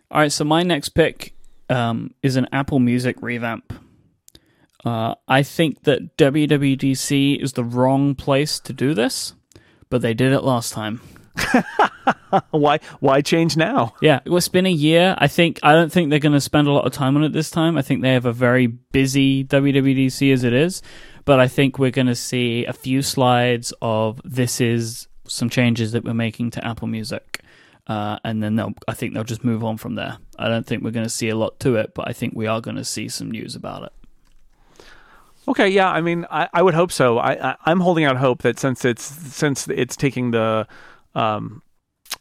All 0.10 0.22
right, 0.22 0.32
so 0.32 0.45
my 0.45 0.64
next 0.64 0.89
pick 0.89 1.34
um, 1.70 2.14
is 2.24 2.38
an 2.38 2.48
Apple 2.54 2.80
Music 2.80 3.18
revamp. 3.22 3.74
Uh, 4.86 5.16
I 5.28 5.43
think 5.43 5.84
that 5.84 6.16
WWDC 6.16 7.41
is 7.41 7.54
the 7.54 7.64
wrong 7.64 8.16
place 8.16 8.58
to 8.62 8.72
do 8.72 8.93
this, 8.93 9.34
but 9.89 10.02
they 10.02 10.14
did 10.14 10.32
it 10.32 10.43
last 10.43 10.72
time. 10.72 11.02
why 12.52 12.80
why 13.00 13.22
change 13.22 13.56
now 13.58 13.94
Yeah, 14.02 14.20
well, 14.26 14.38
it's 14.38 14.48
been 14.48 14.66
a 14.66 14.72
year. 14.72 15.16
I 15.18 15.28
think 15.28 15.60
I 15.64 15.74
don't 15.74 15.92
think 15.92 16.10
they're 16.10 16.20
going 16.20 16.34
to 16.34 16.42
spend 16.42 16.68
a 16.68 16.72
lot 16.72 16.86
of 16.86 16.94
time 16.94 17.16
on 17.16 17.24
it 17.24 17.34
this 17.34 17.50
time. 17.52 17.78
I 17.78 17.82
think 17.82 18.02
they 18.02 18.14
have 18.14 18.26
a 18.26 18.34
very 18.34 18.68
busy 18.68 19.44
WWDC 19.44 20.34
as 20.34 20.44
it 20.44 20.54
is, 20.54 20.82
but 21.26 21.40
I 21.40 21.48
think 21.48 21.80
we're 21.80 21.92
going 21.92 22.08
to 22.08 22.16
see 22.16 22.66
a 22.66 22.74
few 22.74 23.02
slides 23.02 23.74
of 23.82 24.22
this 24.24 24.62
is 24.62 25.08
some 25.28 25.50
changes 25.50 25.92
that 25.92 26.04
we're 26.04 26.14
making 26.14 26.52
to 26.52 26.66
Apple 26.66 26.88
Music. 26.88 27.42
Uh, 27.88 28.20
and 28.26 28.44
then 28.44 28.58
they'll, 28.58 28.74
I 28.88 28.94
think 28.94 29.14
they'll 29.14 29.24
just 29.24 29.46
move 29.46 29.64
on 29.64 29.78
from 29.78 29.96
there. 29.96 30.18
I 30.38 30.50
don't 30.50 30.66
think 30.66 30.84
we're 30.84 30.92
going 30.92 31.06
to 31.06 31.10
see 31.10 31.30
a 31.30 31.38
lot 31.38 31.58
to 31.62 31.78
it, 31.78 31.94
but 31.94 32.08
I 32.08 32.12
think 32.12 32.34
we 32.36 32.46
are 32.46 32.60
going 32.60 32.76
to 32.76 32.84
see 32.84 33.08
some 33.08 33.32
news 33.32 33.56
about 33.56 33.84
it. 33.84 33.94
Okay, 35.48 35.70
yeah, 35.70 35.90
I 35.90 36.02
mean, 36.02 36.26
I, 36.30 36.50
I 36.54 36.62
would 36.62 36.74
hope 36.74 36.92
so. 36.92 37.18
I, 37.20 37.52
I 37.52 37.56
I'm 37.66 37.80
holding 37.80 38.04
out 38.04 38.18
hope 38.18 38.42
that 38.42 38.60
since 38.60 38.84
it's 38.84 39.04
since 39.04 39.66
it's 39.70 39.96
taking 39.96 40.32
the 40.32 40.68
um 41.18 41.61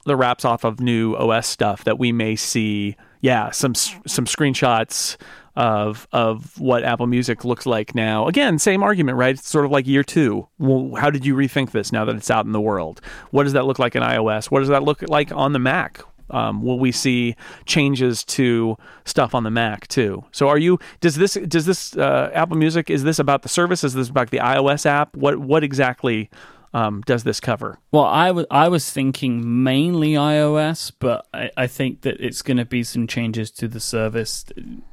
the 0.05 0.17
wraps 0.17 0.45
off 0.45 0.65
of 0.65 0.81
new 0.81 1.15
OS 1.15 1.47
stuff, 1.47 1.85
that 1.85 1.99
we 1.99 2.13
may 2.13 2.35
see 2.37 2.97
yeah 3.21 3.51
some 3.51 3.75
some 3.75 4.25
screenshots 4.25 5.17
of 5.57 6.07
of 6.13 6.59
what 6.61 6.85
Apple 6.85 7.07
Music 7.07 7.45
looks 7.45 7.67
like 7.67 7.95
now. 7.95 8.29
Again, 8.29 8.59
same 8.59 8.83
argument, 8.83 9.17
right? 9.17 9.35
It's 9.35 9.49
sort 9.49 9.65
of 9.65 9.71
like 9.71 9.87
year 9.87 10.05
two. 10.05 10.49
Well, 10.59 11.01
how 11.01 11.11
did 11.11 11.25
you 11.25 11.35
rethink 11.35 11.71
this 11.71 11.93
now 11.93 12.05
that 12.05 12.17
it's 12.17 12.31
out 12.31 12.45
in 12.47 12.53
the 12.53 12.61
world? 12.61 13.01
What 13.31 13.45
does 13.45 13.55
that 13.55 13.65
look 13.65 13.79
like 13.79 13.97
in 13.97 14.03
iOS? 14.03 14.51
What 14.51 14.61
does 14.61 14.69
that 14.69 14.83
look 14.83 15.03
like 15.09 15.33
on 15.33 15.53
the 15.53 15.59
Mac? 15.59 16.01
Um, 16.29 16.63
will 16.63 16.79
we 16.79 16.91
see 16.91 17.37
changes 17.67 18.25
to 18.25 18.77
stuff 19.05 19.35
on 19.35 19.45
the 19.45 19.51
Mac 19.51 19.87
too? 19.87 20.25
So, 20.33 20.49
are 20.49 20.59
you? 20.59 20.79
Does 21.01 21.15
this? 21.15 21.35
Does 21.35 21.67
this 21.67 21.97
uh, 21.97 22.31
Apple 22.35 22.57
Music? 22.57 22.91
Is 22.91 23.05
this 23.05 23.19
about 23.19 23.43
the 23.43 23.49
service? 23.49 23.85
Is 23.85 23.95
this 23.95 24.09
about 24.09 24.31
the 24.31 24.39
iOS 24.39 24.87
app? 24.87 25.17
What? 25.17 25.39
What 25.39 25.63
exactly 25.63 26.29
um, 26.77 27.01
does 27.07 27.25
this 27.25 27.41
cover? 27.41 27.79
Well, 27.91 28.05
I 28.05 28.33
was 28.33 28.45
I 28.51 28.69
was 28.69 28.91
thinking 28.91 29.63
mainly 29.65 30.11
iOS, 30.13 30.93
but 30.99 31.27
I, 31.33 31.51
I 31.57 31.67
think 31.67 32.03
that 32.03 32.21
it's 32.21 32.43
going 32.43 32.59
to 32.59 32.67
be 32.67 32.85
some 32.85 33.07
changes 33.07 33.51
to 33.53 33.67
the 33.67 33.81
service. 33.81 34.45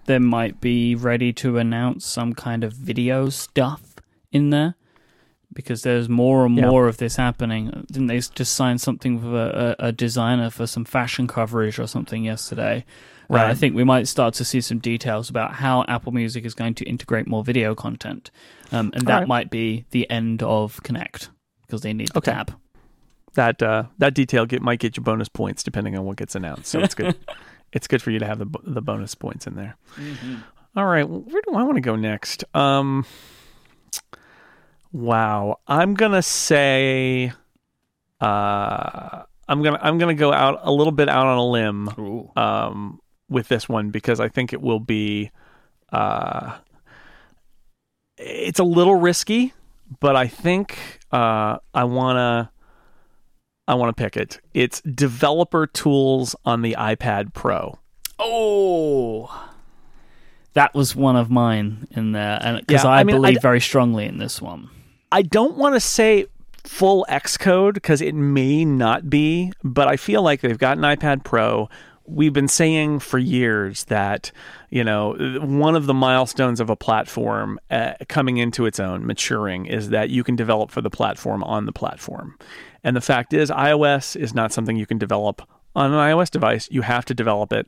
They 0.06 0.18
might 0.18 0.62
be 0.62 0.96
ready 0.96 1.34
to 1.34 1.58
announce 1.58 2.06
some 2.06 2.36
kind 2.36 2.64
of 2.64 2.72
video 2.72 3.28
stuff 3.28 3.96
in 4.32 4.50
there 4.50 4.76
because 5.54 5.82
there's 5.82 6.08
more 6.08 6.46
and 6.46 6.58
Yeah. 6.58 6.68
more 6.68 6.88
of 6.88 6.98
this 6.98 7.18
happening. 7.18 7.86
Didn't 7.92 8.08
they 8.08 8.20
just 8.20 8.54
sign 8.54 8.78
something 8.78 9.22
with 9.22 9.34
a, 9.36 9.76
a, 9.78 9.92
designer 9.92 10.50
for 10.50 10.66
some 10.66 10.86
fashion 10.86 11.28
coverage 11.28 11.78
or 11.80 11.86
something 11.86 12.24
yesterday? 12.24 12.86
Uh, 13.30 13.36
I 13.36 13.54
think 13.54 13.76
we 13.76 13.84
might 13.84 14.08
start 14.08 14.34
to 14.36 14.46
see 14.46 14.62
some 14.62 14.80
details 14.80 15.30
about 15.30 15.56
how 15.56 15.84
Apple 15.90 16.14
Music 16.14 16.46
is 16.46 16.54
going 16.54 16.76
to 16.76 16.86
integrate 16.86 17.28
more 17.28 17.44
video 17.44 17.76
content, 17.76 18.32
um, 18.72 18.92
and 18.94 19.06
that 19.06 19.14
Alright. 19.14 19.28
might 19.28 19.50
be 19.50 19.86
the 19.92 20.10
end 20.10 20.42
of 20.42 20.82
Connect 20.84 21.30
because 21.74 21.82
they 21.82 21.94
need 21.94 22.10
the 22.10 22.20
Okay. 22.20 22.32
tab. 22.32 22.54
That 23.34 23.64
uh, 23.64 23.86
that 23.98 24.14
detail 24.14 24.46
get, 24.46 24.62
might 24.62 24.78
get 24.80 24.96
you 24.96 25.02
bonus 25.02 25.28
points 25.28 25.64
depending 25.64 25.98
on 25.98 26.06
what 26.06 26.18
gets 26.18 26.36
announced. 26.36 26.68
So 26.68 26.80
it's 26.82 26.94
good. 26.94 27.16
it's 27.74 27.88
good 27.88 28.00
for 28.00 28.12
you 28.12 28.20
to 28.20 28.28
have 28.28 28.38
the 28.38 28.46
the 28.64 28.82
bonus 28.82 29.16
points 29.16 29.48
in 29.48 29.56
there. 29.56 29.76
All 30.76 30.86
right, 30.86 31.08
well, 31.10 31.22
where 31.22 31.42
do 31.48 31.56
I 31.56 31.64
want 31.64 31.76
to 31.76 31.82
go 31.82 31.96
next? 31.96 32.44
Um, 32.56 33.06
wow, 34.92 35.58
I'm 35.68 35.96
gonna 35.96 36.22
say, 36.22 37.34
uh, 38.22 39.24
I'm 39.48 39.64
gonna 39.64 39.80
I'm 39.82 39.98
gonna 39.98 40.14
go 40.14 40.32
out 40.32 40.60
a 40.62 40.72
little 40.72 40.92
bit 40.94 41.10
out 41.10 41.26
on 41.26 41.38
a 41.40 41.46
limb 41.48 41.90
Ooh. 41.98 42.32
um, 42.40 43.00
with 43.30 43.48
this 43.48 43.68
one 43.68 43.90
because 43.90 44.20
I 44.20 44.30
think 44.30 44.54
it 44.54 44.62
will 44.62 44.80
be. 44.80 45.32
Uh, 45.92 46.58
it's 48.18 48.60
a 48.60 48.64
little 48.64 48.96
risky, 48.96 49.54
but 50.00 50.16
I 50.16 50.28
think 50.28 51.00
uh, 51.12 51.58
I 51.74 51.84
wanna. 51.84 52.52
I 53.66 53.76
want 53.76 53.96
to 53.96 54.04
pick 54.04 54.18
it. 54.18 54.42
It's 54.54 54.82
developer 54.82 55.66
tools 55.68 56.36
on 56.44 56.64
the 56.64 56.76
iPad 56.78 57.34
Pro. 57.34 57.80
Oh, 58.20 59.50
that 60.54 60.74
was 60.76 60.96
one 60.96 61.16
of 61.16 61.30
mine 61.30 61.88
in 61.92 62.12
there, 62.12 62.40
and 62.42 62.60
because 62.66 62.84
Yeah, 62.84 62.90
I, 62.90 63.00
I 63.00 63.04
mean, 63.06 63.16
believe 63.16 63.38
I- 63.38 63.42
very 63.42 63.62
strongly 63.62 64.06
in 64.06 64.18
this 64.18 64.42
one. 64.42 64.70
I 65.12 65.22
don't 65.22 65.58
want 65.58 65.76
to 65.76 65.80
say 65.80 66.26
full 66.66 67.06
Xcode 67.10 67.74
because 67.76 68.02
it 68.02 68.16
may 68.16 68.66
not 68.66 69.10
be, 69.10 69.54
but 69.64 69.88
I 69.88 69.96
feel 69.96 70.24
like 70.24 70.42
they've 70.42 70.58
got 70.58 70.78
an 70.78 70.84
iPad 70.84 71.24
Pro. 71.24 71.70
We've 72.06 72.34
been 72.34 72.50
saying 72.50 73.00
for 73.00 73.18
years 73.18 73.86
that, 73.86 74.32
you 74.70 74.84
know, 74.84 75.40
one 75.42 75.76
of 75.76 75.86
the 75.86 75.94
milestones 75.94 76.60
of 76.60 76.70
a 76.70 76.76
platform 76.76 77.60
uh, 77.72 77.94
coming 78.10 78.38
into 78.38 78.66
its 78.66 78.80
own, 78.80 79.06
maturing, 79.06 79.66
is 79.66 79.90
that 79.90 80.10
you 80.10 80.24
can 80.24 80.36
develop 80.36 80.70
for 80.70 80.82
the 80.82 80.90
platform 80.90 81.44
on 81.44 81.66
the 81.66 81.72
platform. 81.72 82.38
And 82.84 82.96
the 82.96 83.02
fact 83.02 83.34
is, 83.34 83.50
iOS 83.50 84.16
is 84.16 84.34
not 84.34 84.52
something 84.52 84.76
you 84.76 84.86
can 84.86 84.98
develop 84.98 85.48
on 85.76 85.94
an 85.94 85.98
iOS 85.98 86.30
device. 86.30 86.68
You 86.70 86.82
have 86.82 87.06
to 87.06 87.14
develop 87.14 87.54
it 87.54 87.68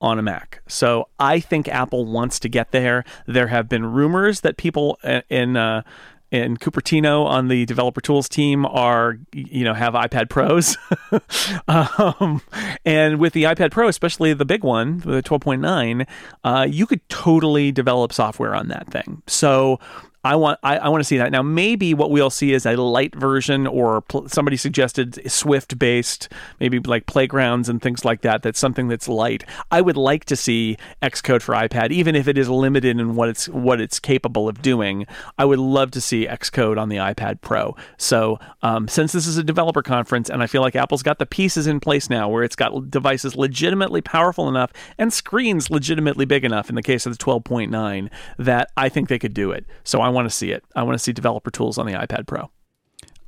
on 0.00 0.18
a 0.18 0.22
Mac. 0.22 0.62
So 0.66 1.08
I 1.18 1.40
think 1.40 1.68
Apple 1.68 2.06
wants 2.06 2.38
to 2.40 2.48
get 2.48 2.72
there. 2.72 3.04
There 3.26 3.48
have 3.48 3.68
been 3.68 3.84
rumors 3.84 4.40
that 4.40 4.56
people 4.56 4.98
uh, 5.04 5.22
in 5.28 5.56
uh, 5.56 5.82
in 6.30 6.56
Cupertino 6.56 7.24
on 7.24 7.48
the 7.48 7.66
developer 7.66 8.00
tools 8.00 8.28
team 8.28 8.64
are 8.66 9.18
you 9.32 9.64
know 9.64 9.74
have 9.74 9.94
iPad 9.94 10.28
Pros, 10.28 10.76
um, 11.68 12.40
and 12.84 13.18
with 13.18 13.32
the 13.32 13.44
iPad 13.44 13.70
Pro, 13.70 13.88
especially 13.88 14.32
the 14.32 14.44
big 14.44 14.64
one, 14.64 14.98
the 14.98 15.22
12.9, 15.22 16.06
uh, 16.44 16.66
you 16.68 16.86
could 16.86 17.06
totally 17.08 17.72
develop 17.72 18.12
software 18.12 18.54
on 18.54 18.68
that 18.68 18.88
thing. 18.88 19.22
So. 19.26 19.78
I 20.22 20.36
want 20.36 20.58
I, 20.62 20.76
I 20.76 20.88
want 20.88 21.00
to 21.00 21.04
see 21.04 21.16
that 21.16 21.32
now. 21.32 21.40
Maybe 21.40 21.94
what 21.94 22.10
we'll 22.10 22.30
see 22.30 22.52
is 22.52 22.66
a 22.66 22.76
light 22.76 23.14
version, 23.14 23.66
or 23.66 24.02
pl- 24.02 24.28
somebody 24.28 24.58
suggested 24.58 25.30
Swift 25.30 25.78
based, 25.78 26.28
maybe 26.58 26.78
like 26.78 27.06
playgrounds 27.06 27.70
and 27.70 27.80
things 27.80 28.04
like 28.04 28.20
that. 28.20 28.42
That's 28.42 28.58
something 28.58 28.88
that's 28.88 29.08
light. 29.08 29.44
I 29.70 29.80
would 29.80 29.96
like 29.96 30.26
to 30.26 30.36
see 30.36 30.76
Xcode 31.02 31.40
for 31.40 31.54
iPad, 31.54 31.90
even 31.90 32.14
if 32.14 32.28
it 32.28 32.36
is 32.36 32.50
limited 32.50 33.00
in 33.00 33.14
what 33.14 33.30
it's 33.30 33.48
what 33.48 33.80
it's 33.80 33.98
capable 33.98 34.46
of 34.46 34.60
doing. 34.60 35.06
I 35.38 35.46
would 35.46 35.58
love 35.58 35.90
to 35.92 36.02
see 36.02 36.26
Xcode 36.26 36.78
on 36.78 36.90
the 36.90 36.96
iPad 36.96 37.40
Pro. 37.40 37.74
So 37.96 38.38
um, 38.62 38.88
since 38.88 39.12
this 39.12 39.26
is 39.26 39.38
a 39.38 39.44
developer 39.44 39.82
conference, 39.82 40.28
and 40.28 40.42
I 40.42 40.46
feel 40.46 40.60
like 40.60 40.76
Apple's 40.76 41.02
got 41.02 41.18
the 41.18 41.26
pieces 41.26 41.66
in 41.66 41.80
place 41.80 42.10
now, 42.10 42.28
where 42.28 42.42
it's 42.42 42.56
got 42.56 42.90
devices 42.90 43.36
legitimately 43.36 44.02
powerful 44.02 44.50
enough 44.50 44.70
and 44.98 45.12
screens 45.12 45.70
legitimately 45.70 46.26
big 46.26 46.44
enough. 46.44 46.68
In 46.68 46.74
the 46.74 46.82
case 46.82 47.06
of 47.06 47.16
the 47.16 47.24
12.9, 47.24 48.10
that 48.38 48.70
I 48.76 48.90
think 48.90 49.08
they 49.08 49.18
could 49.18 49.32
do 49.32 49.50
it. 49.50 49.64
So 49.82 50.00
I 50.02 50.09
want 50.10 50.28
to 50.28 50.34
see 50.34 50.50
it. 50.50 50.64
I 50.76 50.82
want 50.82 50.94
to 50.94 51.02
see 51.02 51.12
developer 51.12 51.50
tools 51.50 51.78
on 51.78 51.86
the 51.86 51.92
iPad 51.92 52.26
Pro. 52.26 52.50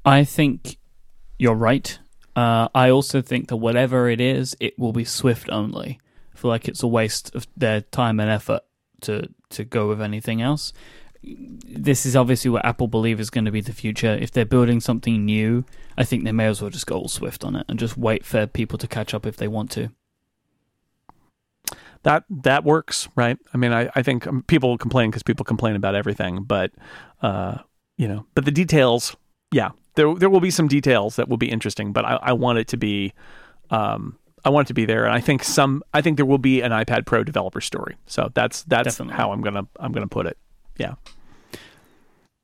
I 0.04 0.24
think 0.24 0.78
you're 1.38 1.54
right. 1.54 1.98
Uh, 2.34 2.68
I 2.74 2.90
also 2.90 3.20
think 3.22 3.48
that 3.48 3.56
whatever 3.56 4.08
it 4.08 4.20
is, 4.20 4.56
it 4.60 4.78
will 4.78 4.92
be 4.92 5.04
Swift 5.04 5.48
only. 5.50 5.98
I 6.34 6.38
feel 6.38 6.50
like 6.50 6.68
it's 6.68 6.82
a 6.82 6.88
waste 6.88 7.34
of 7.34 7.46
their 7.56 7.80
time 7.82 8.20
and 8.20 8.30
effort 8.30 8.62
to 9.02 9.28
to 9.50 9.64
go 9.64 9.88
with 9.88 10.00
anything 10.00 10.40
else. 10.40 10.72
this 11.22 12.04
is 12.04 12.16
obviously 12.16 12.50
what 12.50 12.64
Apple 12.64 12.88
believe 12.88 13.20
is 13.20 13.30
going 13.30 13.44
to 13.44 13.50
be 13.52 13.60
the 13.60 13.72
future. 13.72 14.12
If 14.14 14.32
they're 14.32 14.44
building 14.44 14.80
something 14.80 15.24
new, 15.24 15.64
I 15.96 16.04
think 16.04 16.24
they 16.24 16.32
may 16.32 16.46
as 16.46 16.60
well 16.60 16.70
just 16.70 16.86
go 16.86 16.96
all 16.96 17.08
Swift 17.08 17.44
on 17.44 17.54
it 17.54 17.64
and 17.68 17.78
just 17.78 17.96
wait 17.96 18.24
for 18.24 18.46
people 18.46 18.78
to 18.78 18.88
catch 18.88 19.14
up 19.14 19.24
if 19.26 19.36
they 19.36 19.48
want 19.48 19.70
to. 19.72 19.90
That 22.04 22.24
that 22.28 22.64
works, 22.64 23.08
right? 23.16 23.38
I 23.54 23.56
mean, 23.56 23.72
I, 23.72 23.90
I 23.94 24.02
think 24.02 24.26
um, 24.26 24.42
people 24.46 24.76
complain 24.78 25.10
because 25.10 25.22
people 25.22 25.44
complain 25.44 25.76
about 25.76 25.94
everything, 25.94 26.42
but 26.42 26.72
uh, 27.22 27.58
you 27.96 28.08
know, 28.08 28.26
but 28.34 28.44
the 28.44 28.50
details, 28.50 29.16
yeah, 29.52 29.70
there 29.94 30.14
there 30.14 30.30
will 30.30 30.40
be 30.40 30.50
some 30.50 30.68
details 30.68 31.16
that 31.16 31.28
will 31.28 31.36
be 31.36 31.50
interesting, 31.50 31.92
but 31.92 32.04
I, 32.04 32.18
I 32.22 32.32
want 32.32 32.58
it 32.58 32.68
to 32.68 32.76
be, 32.76 33.12
um, 33.70 34.18
I 34.44 34.50
want 34.50 34.66
it 34.66 34.68
to 34.68 34.74
be 34.74 34.84
there, 34.84 35.04
and 35.04 35.14
I 35.14 35.20
think 35.20 35.44
some, 35.44 35.82
I 35.94 36.00
think 36.02 36.16
there 36.16 36.26
will 36.26 36.38
be 36.38 36.60
an 36.60 36.72
iPad 36.72 37.06
Pro 37.06 37.22
developer 37.22 37.60
story. 37.60 37.96
So 38.06 38.30
that's 38.34 38.62
that's 38.64 38.96
Definitely. 38.96 39.14
how 39.14 39.32
I'm 39.32 39.40
gonna 39.42 39.68
I'm 39.78 39.92
gonna 39.92 40.08
put 40.08 40.26
it. 40.26 40.36
Yeah, 40.78 40.94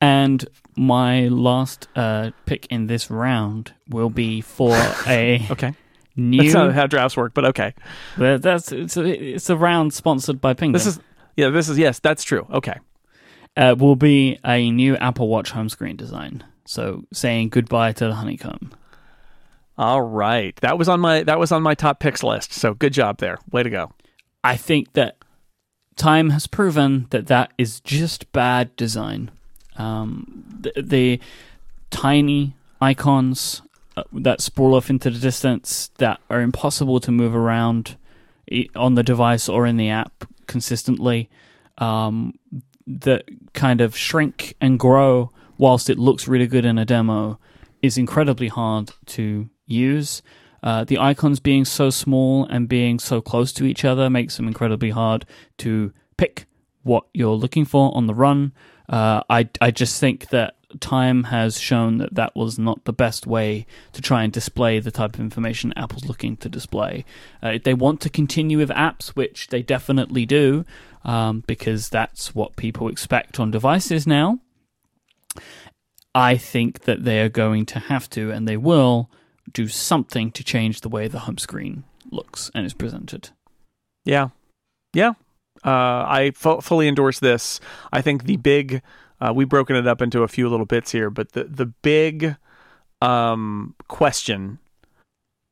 And 0.00 0.46
my 0.76 1.28
last 1.28 1.88
uh, 1.96 2.30
pick 2.46 2.66
in 2.70 2.86
this 2.86 3.10
round 3.10 3.72
will 3.88 4.10
be 4.10 4.40
for 4.40 4.76
a 5.06 5.44
okay. 5.50 5.74
New. 6.18 6.42
That's 6.42 6.54
not 6.54 6.74
how 6.74 6.86
drafts 6.86 7.16
work, 7.16 7.32
but 7.34 7.44
okay. 7.46 7.74
That's 8.16 8.72
it's 8.72 8.96
a, 8.96 9.04
it's 9.04 9.48
a 9.48 9.56
round 9.56 9.94
sponsored 9.94 10.40
by 10.40 10.54
Pingdom. 10.54 10.74
This 10.74 10.86
is 10.86 11.00
yeah, 11.36 11.50
this 11.50 11.68
is 11.68 11.78
yes, 11.78 11.98
that's 12.00 12.24
true. 12.24 12.46
Okay, 12.52 12.78
uh, 13.56 13.74
will 13.78 13.96
be 13.96 14.38
a 14.44 14.70
new 14.70 14.96
Apple 14.96 15.28
Watch 15.28 15.50
home 15.50 15.68
screen 15.68 15.96
design. 15.96 16.44
So 16.64 17.04
saying 17.12 17.48
goodbye 17.48 17.92
to 17.92 18.06
the 18.08 18.14
honeycomb. 18.14 18.72
all 19.78 20.02
right. 20.02 20.54
That 20.56 20.76
was 20.76 20.88
on 20.88 21.00
my 21.00 21.22
that 21.22 21.38
was 21.38 21.52
on 21.52 21.62
my 21.62 21.74
top 21.74 22.00
picks 22.00 22.22
list. 22.22 22.52
So 22.52 22.74
good 22.74 22.92
job 22.92 23.18
there. 23.18 23.38
Way 23.50 23.62
to 23.62 23.70
go. 23.70 23.92
I 24.44 24.56
think 24.56 24.92
that 24.94 25.16
time 25.96 26.30
has 26.30 26.46
proven 26.46 27.06
that 27.10 27.26
that 27.28 27.52
is 27.58 27.80
just 27.80 28.30
bad 28.32 28.74
design. 28.76 29.30
Um, 29.76 30.44
the, 30.60 30.72
the 30.80 31.20
tiny 31.90 32.54
icons 32.80 33.62
that 34.12 34.40
sprawl 34.40 34.74
off 34.74 34.90
into 34.90 35.10
the 35.10 35.18
distance 35.18 35.90
that 35.98 36.20
are 36.30 36.40
impossible 36.40 37.00
to 37.00 37.12
move 37.12 37.34
around 37.34 37.96
on 38.74 38.94
the 38.94 39.02
device 39.02 39.48
or 39.48 39.66
in 39.66 39.76
the 39.76 39.90
app 39.90 40.24
consistently, 40.46 41.28
um, 41.78 42.34
that 42.86 43.24
kind 43.52 43.80
of 43.80 43.96
shrink 43.96 44.54
and 44.60 44.78
grow 44.78 45.30
whilst 45.58 45.90
it 45.90 45.98
looks 45.98 46.26
really 46.26 46.46
good 46.46 46.64
in 46.64 46.78
a 46.78 46.84
demo 46.84 47.38
is 47.82 47.98
incredibly 47.98 48.48
hard 48.48 48.90
to 49.06 49.48
use. 49.66 50.22
Uh, 50.62 50.84
the 50.84 50.98
icons 50.98 51.38
being 51.38 51.64
so 51.64 51.90
small 51.90 52.44
and 52.46 52.68
being 52.68 52.98
so 52.98 53.20
close 53.20 53.52
to 53.52 53.64
each 53.64 53.84
other 53.84 54.10
makes 54.10 54.36
them 54.36 54.48
incredibly 54.48 54.90
hard 54.90 55.24
to 55.58 55.92
pick 56.16 56.46
what 56.82 57.04
you're 57.14 57.36
looking 57.36 57.64
for 57.64 57.94
on 57.94 58.06
the 58.06 58.14
run. 58.14 58.52
Uh, 58.88 59.22
I 59.28 59.48
I 59.60 59.70
just 59.70 60.00
think 60.00 60.30
that 60.30 60.56
time 60.80 61.24
has 61.24 61.58
shown 61.58 61.98
that 61.98 62.14
that 62.14 62.36
was 62.36 62.58
not 62.58 62.84
the 62.84 62.92
best 62.92 63.26
way 63.26 63.66
to 63.92 64.02
try 64.02 64.22
and 64.22 64.32
display 64.32 64.78
the 64.78 64.90
type 64.90 65.14
of 65.14 65.20
information 65.20 65.72
Apple's 65.76 66.04
looking 66.04 66.36
to 66.38 66.48
display. 66.48 67.04
Uh, 67.42 67.48
if 67.50 67.64
they 67.64 67.74
want 67.74 68.00
to 68.02 68.10
continue 68.10 68.58
with 68.58 68.70
apps, 68.70 69.08
which 69.08 69.48
they 69.48 69.62
definitely 69.62 70.26
do, 70.26 70.64
um, 71.04 71.42
because 71.46 71.88
that's 71.88 72.34
what 72.34 72.56
people 72.56 72.88
expect 72.88 73.40
on 73.40 73.50
devices 73.50 74.06
now. 74.06 74.40
I 76.14 76.36
think 76.36 76.80
that 76.80 77.04
they 77.04 77.20
are 77.20 77.28
going 77.28 77.64
to 77.66 77.78
have 77.78 78.10
to, 78.10 78.30
and 78.30 78.46
they 78.46 78.56
will, 78.56 79.10
do 79.52 79.68
something 79.68 80.30
to 80.32 80.44
change 80.44 80.80
the 80.80 80.88
way 80.88 81.08
the 81.08 81.20
home 81.20 81.38
screen 81.38 81.84
looks 82.10 82.50
and 82.54 82.66
is 82.66 82.74
presented. 82.74 83.30
Yeah, 84.04 84.28
yeah. 84.92 85.12
Uh, 85.64 86.30
fully 86.32 86.88
endorse 86.88 87.18
this. 87.18 87.60
I 87.92 88.00
think 88.00 88.24
the 88.24 88.36
big 88.36 88.82
uh, 89.20 89.32
we've 89.34 89.48
broken 89.48 89.76
it 89.76 89.86
up 89.86 90.00
into 90.00 90.22
a 90.22 90.28
few 90.28 90.48
little 90.48 90.66
bits 90.66 90.92
here, 90.92 91.10
but 91.10 91.32
the 91.32 91.44
the 91.44 91.66
big 91.66 92.36
um, 93.00 93.74
question 93.88 94.58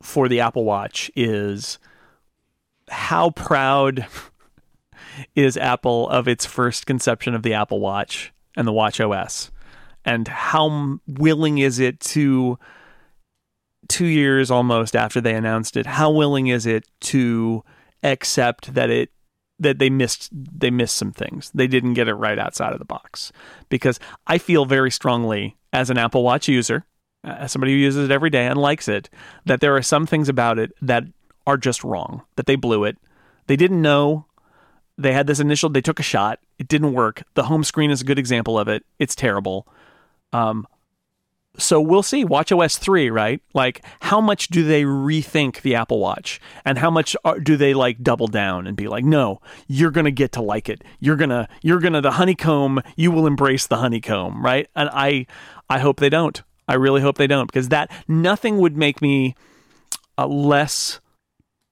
for 0.02 0.28
the 0.28 0.40
Apple 0.40 0.64
Watch 0.64 1.10
is 1.16 1.78
how 2.88 3.30
proud 3.30 4.06
is 5.34 5.56
Apple 5.56 6.08
of 6.08 6.28
its 6.28 6.46
first 6.46 6.86
conception 6.86 7.34
of 7.34 7.42
the 7.42 7.54
Apple 7.54 7.80
Watch 7.80 8.32
and 8.56 8.66
the 8.66 8.72
Watch 8.72 9.00
OS, 9.00 9.50
and 10.04 10.28
how 10.28 11.00
willing 11.06 11.58
is 11.58 11.78
it 11.78 12.00
to 12.00 12.58
two 13.88 14.06
years 14.06 14.50
almost 14.50 14.94
after 14.94 15.20
they 15.20 15.34
announced 15.34 15.76
it, 15.76 15.86
how 15.86 16.10
willing 16.10 16.48
is 16.48 16.66
it 16.66 16.84
to 17.00 17.64
accept 18.02 18.74
that 18.74 18.90
it 18.90 19.10
that 19.59 19.78
they 19.78 19.90
missed 19.90 20.30
they 20.32 20.70
missed 20.70 20.96
some 20.96 21.12
things. 21.12 21.50
They 21.54 21.66
didn't 21.66 21.94
get 21.94 22.09
it 22.09 22.14
right 22.14 22.38
outside 22.38 22.72
of 22.72 22.78
the 22.78 22.84
box. 22.84 23.32
Because 23.68 23.98
I 24.26 24.38
feel 24.38 24.64
very 24.64 24.90
strongly 24.90 25.57
as 25.72 25.90
an 25.90 25.98
Apple 25.98 26.22
Watch 26.22 26.48
user, 26.48 26.84
as 27.24 27.52
somebody 27.52 27.72
who 27.72 27.78
uses 27.78 28.09
it 28.09 28.12
every 28.12 28.30
day 28.30 28.46
and 28.46 28.59
likes 28.59 28.88
it, 28.88 29.09
that 29.44 29.61
there 29.61 29.76
are 29.76 29.82
some 29.82 30.07
things 30.07 30.28
about 30.28 30.59
it 30.59 30.72
that 30.82 31.04
are 31.46 31.57
just 31.57 31.84
wrong, 31.84 32.22
that 32.36 32.46
they 32.46 32.57
blew 32.57 32.84
it. 32.84 32.98
They 33.46 33.57
didn't 33.57 33.82
know 33.82 34.26
they 34.98 35.12
had 35.12 35.26
this 35.26 35.40
initial 35.40 35.68
they 35.68 35.80
took 35.80 36.00
a 36.00 36.04
shot, 36.04 36.40
it 36.59 36.68
didn't 36.68 36.92
work. 36.92 37.22
The 37.34 37.44
home 37.44 37.64
screen 37.64 37.90
is 37.90 38.00
a 38.00 38.04
good 38.07 38.18
example 38.18 38.59
of 38.59 38.68
it. 38.68 38.84
It's 38.98 39.14
terrible. 39.14 39.66
Um 40.32 40.66
so 41.59 41.80
we'll 41.80 42.02
see. 42.02 42.24
Watch 42.24 42.52
os 42.52 42.78
3 42.78 43.11
right? 43.11 43.40
Like 43.54 43.84
how 44.00 44.20
much 44.20 44.48
do 44.48 44.64
they 44.64 44.84
rethink 44.84 45.62
the 45.62 45.74
apple 45.74 45.98
watch? 45.98 46.40
And 46.64 46.78
how 46.78 46.90
much 46.90 47.16
are, 47.24 47.38
do 47.38 47.57
they 47.57 47.74
like 47.74 48.02
double 48.02 48.26
down 48.26 48.66
and 48.66 48.76
be 48.76 48.88
like 48.88 49.04
no 49.04 49.40
you're 49.66 49.90
gonna 49.90 50.11
get 50.11 50.32
to 50.32 50.42
like 50.42 50.68
it. 50.68 50.82
You're 51.00 51.16
gonna 51.16 51.48
you're 51.62 51.80
gonna 51.80 52.00
the 52.00 52.12
honeycomb 52.12 52.82
you 52.96 53.11
will 53.11 53.26
embrace 53.26 53.66
the 53.66 53.76
honeycomb 53.76 54.44
right? 54.44 54.68
And 54.74 54.88
i 54.92 55.26
i 55.68 55.78
hope 55.78 56.00
they 56.00 56.11
don't. 56.11 56.42
I 56.68 56.74
really 56.74 57.00
hope 57.00 57.16
they 57.16 57.28
don't 57.28 57.46
because 57.46 57.68
that 57.68 57.90
nothing 58.09 58.59
would 58.59 58.76
make 58.76 59.00
me 59.00 59.34
uh, 60.18 60.26
less 60.26 61.00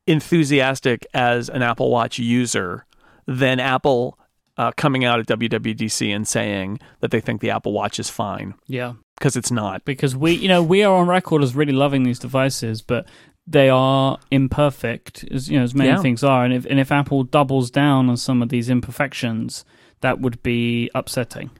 enthusiastic 0.07 1.07
as 1.15 1.49
an 1.49 1.63
apple 1.63 1.91
watch 1.91 2.19
user 2.19 2.87
than 3.27 3.59
apple 3.59 4.19
uh, 4.57 4.73
coming 4.77 5.05
out 5.05 5.19
at 5.21 5.27
WWDC 5.27 6.15
and 6.15 6.27
saying 6.29 6.79
that 7.01 7.11
they 7.11 7.21
think 7.21 7.41
the 7.41 7.51
Apple 7.51 7.73
Watch 7.73 7.99
is 7.99 8.09
fine 8.09 8.55
Yeah. 8.67 8.95
because 9.19 9.37
it's 9.37 9.51
not. 9.51 9.85
because 9.85 10.15
we 10.17 10.33
you 10.33 10.49
know 10.49 10.63
we 10.63 10.83
are 10.83 10.95
on 10.97 11.09
record 11.09 11.43
as 11.43 11.55
really 11.55 11.73
loving 11.73 12.03
these 12.05 12.19
devices 12.21 12.83
but 12.83 13.07
they 13.47 13.69
are 13.69 14.19
imperfect 14.31 15.25
as 15.31 15.51
you 15.51 15.59
know 15.59 15.65
as 15.65 15.75
many 15.75 15.91
Yeah. 15.91 16.01
things 16.01 16.23
are 16.25 16.45
and 16.45 16.55
if 16.55 16.65
and 16.67 16.79
if 16.81 16.91
apple 16.93 17.25
doubles 17.25 17.71
down 17.71 18.09
on 18.09 18.17
some 18.17 18.43
of 18.43 18.49
these 18.49 18.71
imperfections 18.71 19.65
that 20.01 20.21
would 20.21 20.43
be 20.43 20.91
upsetting 20.95 21.51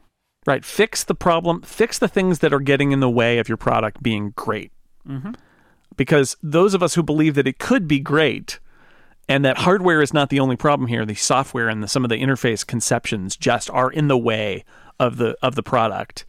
Right. 0.47 0.63
Fix 0.63 1.05
the 1.05 1.15
problem. 1.15 1.63
Fix 1.63 1.99
the 1.99 2.07
things 2.07 2.41
that 2.41 2.53
are 2.53 2.61
getting 2.61 2.93
in 2.93 3.01
the 3.01 3.09
way 3.09 3.39
of 3.39 3.49
your 3.49 3.57
product 3.57 4.03
being 4.03 4.35
great. 4.37 4.73
mm-hmm. 5.09 5.33
Because 5.97 6.37
those 6.43 6.75
of 6.75 6.83
us 6.83 6.95
who 6.97 7.03
believe 7.03 7.35
that 7.37 7.47
it 7.49 7.59
could 7.59 7.89
be 7.89 7.99
great 7.99 8.59
and 9.29 9.45
that 9.45 9.59
hardware 9.59 10.03
is 10.03 10.13
not 10.13 10.31
the 10.31 10.41
only 10.41 10.57
problem 10.57 10.89
here, 10.89 11.05
the 11.05 11.15
software 11.15 11.69
and 11.69 11.83
the, 11.83 11.89
some 11.89 12.05
of 12.05 12.11
the 12.11 12.17
interface 12.17 12.67
conceptions 12.67 13.37
just 13.37 13.71
are 13.71 13.91
in 13.91 14.09
the 14.09 14.19
way 14.19 14.65
of 15.01 15.17
the 15.17 15.37
of 15.43 15.55
the 15.55 15.63
product. 15.63 16.25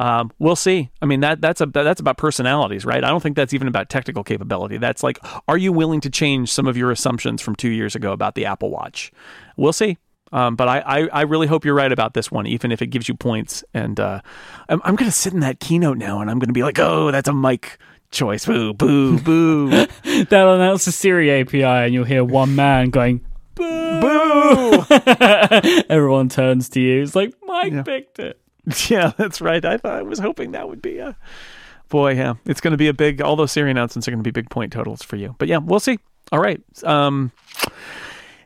Um, 0.00 0.30
we'll 0.38 0.56
see. 0.56 0.90
I 1.02 1.06
mean 1.06 1.20
that 1.20 1.40
that's 1.40 1.60
a 1.60 1.66
that's 1.66 2.00
about 2.00 2.16
personalities, 2.16 2.84
right? 2.84 3.02
I 3.02 3.08
don't 3.08 3.22
think 3.22 3.36
that's 3.36 3.54
even 3.54 3.68
about 3.68 3.88
technical 3.88 4.22
capability. 4.22 4.78
That's 4.78 5.02
like, 5.02 5.18
are 5.46 5.58
you 5.58 5.72
willing 5.72 6.00
to 6.02 6.10
change 6.10 6.52
some 6.52 6.66
of 6.66 6.76
your 6.76 6.90
assumptions 6.90 7.42
from 7.42 7.56
two 7.56 7.70
years 7.70 7.94
ago 7.94 8.12
about 8.12 8.34
the 8.34 8.46
Apple 8.46 8.70
Watch? 8.70 9.12
We'll 9.56 9.72
see. 9.72 9.98
Um, 10.30 10.56
but 10.56 10.68
I, 10.68 10.80
I, 10.80 11.08
I 11.08 11.22
really 11.22 11.46
hope 11.46 11.64
you're 11.64 11.74
right 11.74 11.90
about 11.90 12.12
this 12.14 12.30
one, 12.30 12.46
even 12.46 12.70
if 12.70 12.82
it 12.82 12.88
gives 12.88 13.08
you 13.08 13.14
points. 13.14 13.64
And 13.72 13.98
uh, 13.98 14.20
I'm, 14.68 14.82
I'm 14.84 14.94
going 14.94 15.10
to 15.10 15.16
sit 15.16 15.32
in 15.32 15.40
that 15.40 15.58
keynote 15.58 15.96
now, 15.96 16.20
and 16.20 16.30
I'm 16.30 16.38
going 16.38 16.48
to 16.48 16.54
be 16.54 16.62
like, 16.62 16.78
oh, 16.78 17.10
that's 17.10 17.30
a 17.30 17.32
Myke 17.32 17.78
choice. 18.10 18.46
Boo, 18.46 18.72
boo, 18.72 19.18
boo, 19.20 19.68
they'll 20.30 20.54
announce 20.54 20.84
the 20.86 20.92
siri 20.92 21.40
api 21.40 21.62
and 21.62 21.92
you'll 21.94 22.04
hear 22.04 22.24
one 22.24 22.54
man 22.56 22.90
going 22.90 23.24
boo. 23.54 24.00
Boo. 24.00 24.84
everyone 25.90 26.28
turns 26.28 26.68
to 26.70 26.80
you 26.80 27.02
it's 27.02 27.14
like 27.16 27.34
Myke 27.40 27.72
Yeah. 27.72 27.82
picked 27.82 28.18
it 28.18 28.40
yeah, 28.90 29.12
that's 29.16 29.40
right. 29.40 29.64
I 29.64 29.78
thought 29.78 29.94
I 29.94 30.02
was 30.02 30.18
hoping 30.18 30.52
that 30.52 30.68
would 30.68 30.82
be 30.82 30.98
a 30.98 31.16
boy. 31.88 32.12
Yeah, 32.12 32.34
it's 32.44 32.60
going 32.60 32.72
to 32.72 32.76
be 32.76 32.88
a 32.88 32.92
big. 32.92 33.22
All 33.22 33.34
those 33.34 33.50
Siri 33.50 33.70
announcements 33.70 34.06
are 34.06 34.10
going 34.10 34.22
to 34.22 34.22
be 34.22 34.30
big 34.30 34.50
point 34.50 34.72
totals 34.74 35.02
for 35.02 35.16
you. 35.16 35.34
But 35.38 35.48
yeah, 35.48 35.56
we'll 35.56 35.80
see. 35.80 35.98
All 36.32 36.38
right. 36.38 36.60
Um, 36.84 37.32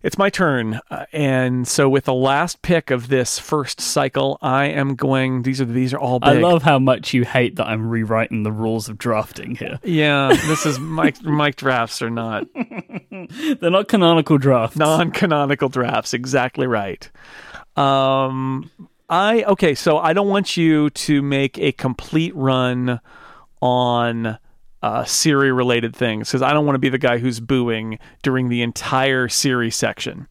it's 0.03 0.19
my 0.19 0.31
turn, 0.31 0.81
uh, 0.91 1.07
and 1.13 1.67
so 1.67 1.89
with 1.89 2.05
the 2.05 2.15
last 2.15 2.63
pick 2.63 2.91
of 2.91 3.09
this 3.09 3.39
first 3.39 3.81
cycle, 3.81 4.39
I 4.43 4.67
am 4.67 4.95
going. 4.95 5.43
These 5.43 5.61
are 5.61 5.65
these 5.65 5.95
are 5.95 5.99
all 5.99 6.19
big. 6.21 6.29
i 6.29 6.33
love 6.35 6.63
how 6.63 6.79
much 6.79 7.15
you 7.15 7.25
hate 7.25 7.57
that 7.57 7.67
i'm 7.67 7.89
rewriting 7.89 8.43
the 8.43 8.53
rules 8.53 8.89
of 8.89 8.99
drafting 8.99 9.55
here 9.57 9.79
Yeah, 9.85 10.29
this 10.47 10.67
is 10.67 10.79
Myke. 10.79 11.19
Myke 11.23 11.57
drafts 11.57 12.03
are 12.03 12.11
not 12.11 12.47
they're 13.61 13.71
not 13.71 13.89
canonical 13.89 14.39
drafts 14.39 14.77
non-canonical 14.77 15.69
drafts. 15.69 16.15
Exactly 16.15 16.67
right. 16.67 17.09
Um, 17.77 18.71
I 19.09 19.43
okay. 19.45 19.75
So 19.75 19.99
I 19.99 20.13
don't 20.13 20.29
want 20.29 20.57
you 20.57 20.91
to 20.91 21.23
make 21.23 21.59
a 21.59 21.73
complete 21.73 22.35
run 22.35 23.01
on 23.61 24.39
uh, 24.83 25.05
Siri 25.05 25.53
related 25.53 25.95
things 25.95 26.29
because 26.29 26.43
I 26.43 26.53
don't 26.53 26.67
want 26.67 26.75
to 26.75 26.81
be 26.81 26.89
the 26.89 26.99
guy 26.99 27.19
who's 27.19 27.41
booing 27.41 27.99
during 28.23 28.49
the 28.49 28.63
entire 28.63 29.29
Siri 29.29 29.71
section. 29.71 30.27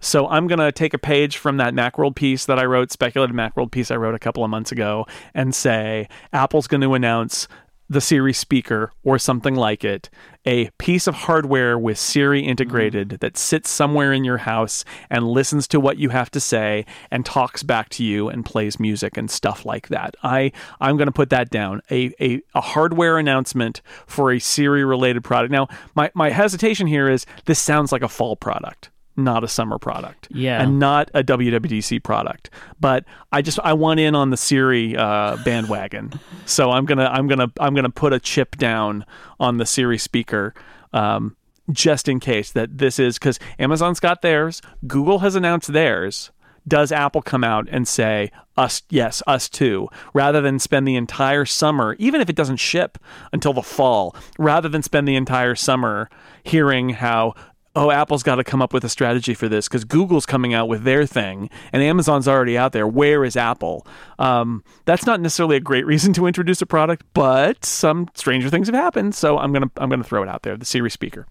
So 0.00 0.26
I'm 0.28 0.46
going 0.46 0.58
to 0.58 0.72
take 0.72 0.94
a 0.94 0.98
page 0.98 1.36
from 1.36 1.58
that 1.58 1.74
Macworld 1.74 2.16
piece 2.16 2.46
that 2.46 2.58
I 2.58 2.64
wrote, 2.64 2.90
speculative 2.90 3.36
Macworld 3.36 3.70
piece 3.70 3.90
I 3.90 3.96
wrote 3.96 4.14
a 4.14 4.18
couple 4.18 4.42
of 4.42 4.50
months 4.50 4.72
ago, 4.72 5.06
and 5.34 5.54
say 5.54 6.08
Apple's 6.32 6.66
going 6.66 6.80
to 6.80 6.94
announce 6.94 7.48
the 7.90 8.00
Siri 8.00 8.32
speaker 8.32 8.92
or 9.02 9.18
something 9.18 9.56
like 9.56 9.84
it, 9.84 10.08
a 10.46 10.70
piece 10.78 11.08
of 11.08 11.14
hardware 11.14 11.76
with 11.76 11.98
Siri 11.98 12.40
integrated 12.40 13.08
mm. 13.08 13.18
that 13.18 13.36
sits 13.36 13.68
somewhere 13.68 14.12
in 14.12 14.22
your 14.22 14.38
house 14.38 14.84
and 15.10 15.28
listens 15.28 15.66
to 15.68 15.80
what 15.80 15.98
you 15.98 16.10
have 16.10 16.30
to 16.30 16.40
say 16.40 16.86
and 17.10 17.26
talks 17.26 17.64
back 17.64 17.88
to 17.90 18.04
you 18.04 18.28
and 18.28 18.46
plays 18.46 18.78
music 18.78 19.16
and 19.16 19.28
stuff 19.28 19.66
like 19.66 19.88
that. 19.88 20.14
I 20.22 20.52
I'm 20.80 20.96
going 20.96 21.08
to 21.08 21.12
put 21.12 21.30
that 21.30 21.50
down. 21.50 21.82
A, 21.90 22.14
a 22.20 22.40
a 22.54 22.60
hardware 22.60 23.18
announcement 23.18 23.82
for 24.06 24.30
a 24.30 24.38
Siri 24.38 24.84
related 24.84 25.24
product. 25.24 25.50
Now, 25.50 25.66
my 25.96 26.12
my 26.14 26.30
hesitation 26.30 26.86
here 26.86 27.08
is 27.08 27.26
this 27.46 27.58
sounds 27.58 27.90
like 27.90 28.02
a 28.02 28.08
fall 28.08 28.36
product 28.36 28.89
not 29.16 29.44
a 29.44 29.48
summer 29.48 29.78
product. 29.78 30.28
Yeah. 30.30 30.62
And 30.62 30.78
not 30.78 31.10
a 31.14 31.22
WWDC 31.22 32.02
product. 32.02 32.50
But 32.78 33.04
I 33.32 33.42
just 33.42 33.58
I 33.60 33.72
want 33.72 34.00
in 34.00 34.14
on 34.14 34.30
the 34.30 34.36
Siri 34.36 34.96
uh, 34.96 35.36
bandwagon. 35.44 36.12
so 36.46 36.70
I'm 36.70 36.84
gonna 36.84 37.06
I'm 37.06 37.28
gonna 37.28 37.50
I'm 37.58 37.74
gonna 37.74 37.90
put 37.90 38.12
a 38.12 38.20
chip 38.20 38.56
down 38.56 39.04
on 39.38 39.58
the 39.58 39.66
Siri 39.66 39.98
speaker. 39.98 40.54
Um, 40.92 41.36
just 41.70 42.08
in 42.08 42.18
case 42.18 42.50
that 42.52 42.78
this 42.78 42.98
is 42.98 43.18
because 43.18 43.38
Amazon's 43.58 44.00
got 44.00 44.22
theirs, 44.22 44.60
Google 44.86 45.20
has 45.20 45.34
announced 45.34 45.72
theirs. 45.72 46.30
Does 46.66 46.92
Apple 46.92 47.22
come 47.22 47.42
out 47.42 47.68
and 47.70 47.88
say 47.88 48.30
us 48.56 48.82
yes 48.90 49.22
us 49.26 49.48
too 49.48 49.88
rather 50.12 50.42
than 50.42 50.58
spend 50.58 50.86
the 50.86 50.94
entire 50.94 51.46
summer 51.46 51.96
even 51.98 52.20
if 52.20 52.28
it 52.28 52.36
doesn't 52.36 52.58
ship 52.58 52.98
until 53.32 53.54
the 53.54 53.62
fall 53.62 54.14
rather 54.38 54.68
than 54.68 54.82
spend 54.82 55.08
the 55.08 55.16
entire 55.16 55.54
summer 55.54 56.10
hearing 56.44 56.90
how 56.90 57.32
oh, 57.76 57.90
Apple's 57.90 58.22
got 58.22 58.36
to 58.36 58.44
come 58.44 58.60
up 58.60 58.72
with 58.72 58.84
a 58.84 58.88
strategy 58.88 59.34
for 59.34 59.48
this 59.48 59.68
because 59.68 59.84
Google's 59.84 60.26
coming 60.26 60.54
out 60.54 60.68
with 60.68 60.84
their 60.84 61.06
thing 61.06 61.50
and 61.72 61.82
Amazon's 61.82 62.26
already 62.26 62.58
out 62.58 62.72
there. 62.72 62.86
Where 62.86 63.24
is 63.24 63.36
Apple? 63.36 63.86
Um, 64.18 64.64
that's 64.84 65.06
not 65.06 65.20
necessarily 65.20 65.56
a 65.56 65.60
great 65.60 65.86
reason 65.92 66.12
to 66.14 66.26
introduce 66.26 66.60
a 66.62 66.66
product, 66.66 67.04
but 67.14 67.64
some 67.64 68.08
stranger 68.14 68.50
things 68.50 68.68
have 68.68 68.74
happened. 68.74 69.14
So 69.14 69.38
I'm 69.38 69.52
gonna 69.52 69.70
I'm 69.76 69.88
gonna 69.88 70.04
throw 70.04 70.22
it 70.22 70.28
out 70.28 70.42
there. 70.42 70.56
The 70.56 70.64
Siri 70.64 70.90
speaker. 70.90 71.26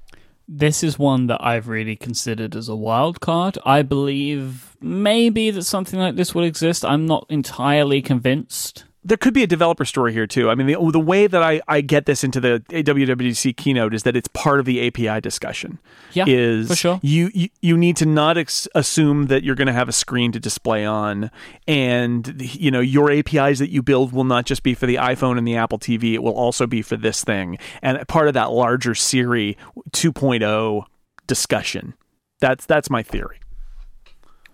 This 0.52 0.84
is 0.84 0.98
one 0.98 1.28
that 1.28 1.46
I've 1.46 1.68
really 1.68 1.96
considered 1.96 2.56
as 2.56 2.68
a 2.70 2.76
wild 2.76 3.22
card. 3.22 3.60
I 3.66 3.84
believe 3.84 4.76
maybe 4.82 5.52
that 5.52 5.62
something 5.64 6.00
like 6.00 6.16
this 6.16 6.34
would 6.34 6.44
exist. 6.44 6.84
I'm 6.84 7.06
not 7.06 7.28
entirely 7.30 8.02
convinced 8.02 8.86
there 9.04 9.18
could 9.18 9.34
be 9.34 9.44
a 9.44 9.48
developer 9.48 9.86
story 9.86 10.12
here 10.12 10.28
too. 10.28 10.50
I 10.50 10.56
mean, 10.56 10.68
the, 10.68 10.92
the 10.92 11.00
way 11.00 11.26
that 11.26 11.42
I, 11.42 11.62
I 11.68 11.80
get 11.80 12.06
this 12.06 12.24
into 12.24 12.42
the 12.42 12.62
WWDC 12.70 13.56
keynote 13.56 13.94
is 13.94 14.04
that 14.04 14.16
it's 14.16 14.28
part 14.30 14.60
of 14.60 14.66
the 14.66 14.86
API 14.86 15.22
discussion. 15.22 15.80
Yeah, 16.12 16.26
is 16.28 16.68
for 16.68 16.76
sure. 16.76 17.00
You 17.02 17.32
you, 17.34 17.50
you 17.62 17.78
need 17.78 17.96
to 17.98 18.06
not 18.06 18.38
ex- 18.38 18.68
assume 18.76 19.28
that 19.28 19.44
you're 19.44 19.56
going 19.56 19.68
to 19.68 19.74
have 19.74 19.88
a 19.88 19.94
screen 19.94 20.34
to 20.34 20.40
display 20.40 20.86
on, 20.86 21.32
and 21.68 22.42
you 22.42 22.72
know 22.72 22.82
your 22.82 23.10
APIs 23.10 23.60
that 23.60 23.70
you 23.70 23.82
build 23.82 24.12
will 24.12 24.26
not 24.26 24.46
just 24.46 24.64
be 24.64 24.74
for 24.74 24.86
the 24.86 24.96
iPhone 24.96 25.38
and 25.38 25.48
the 25.48 25.56
Apple 25.56 25.80
TV. 25.80 26.14
It 26.14 26.22
will 26.22 26.34
also 26.36 26.68
be 26.68 26.82
for 26.82 26.98
this 26.98 27.24
thing, 27.24 27.58
and 27.82 28.06
part 28.10 28.28
of 28.28 28.34
that 28.34 28.52
larger 28.52 28.96
Siri 28.96 29.58
2.0 29.92 30.84
discussion. 31.26 31.94
That's 32.42 32.66
that's 32.66 32.90
my 32.90 33.04
theory. 33.04 33.40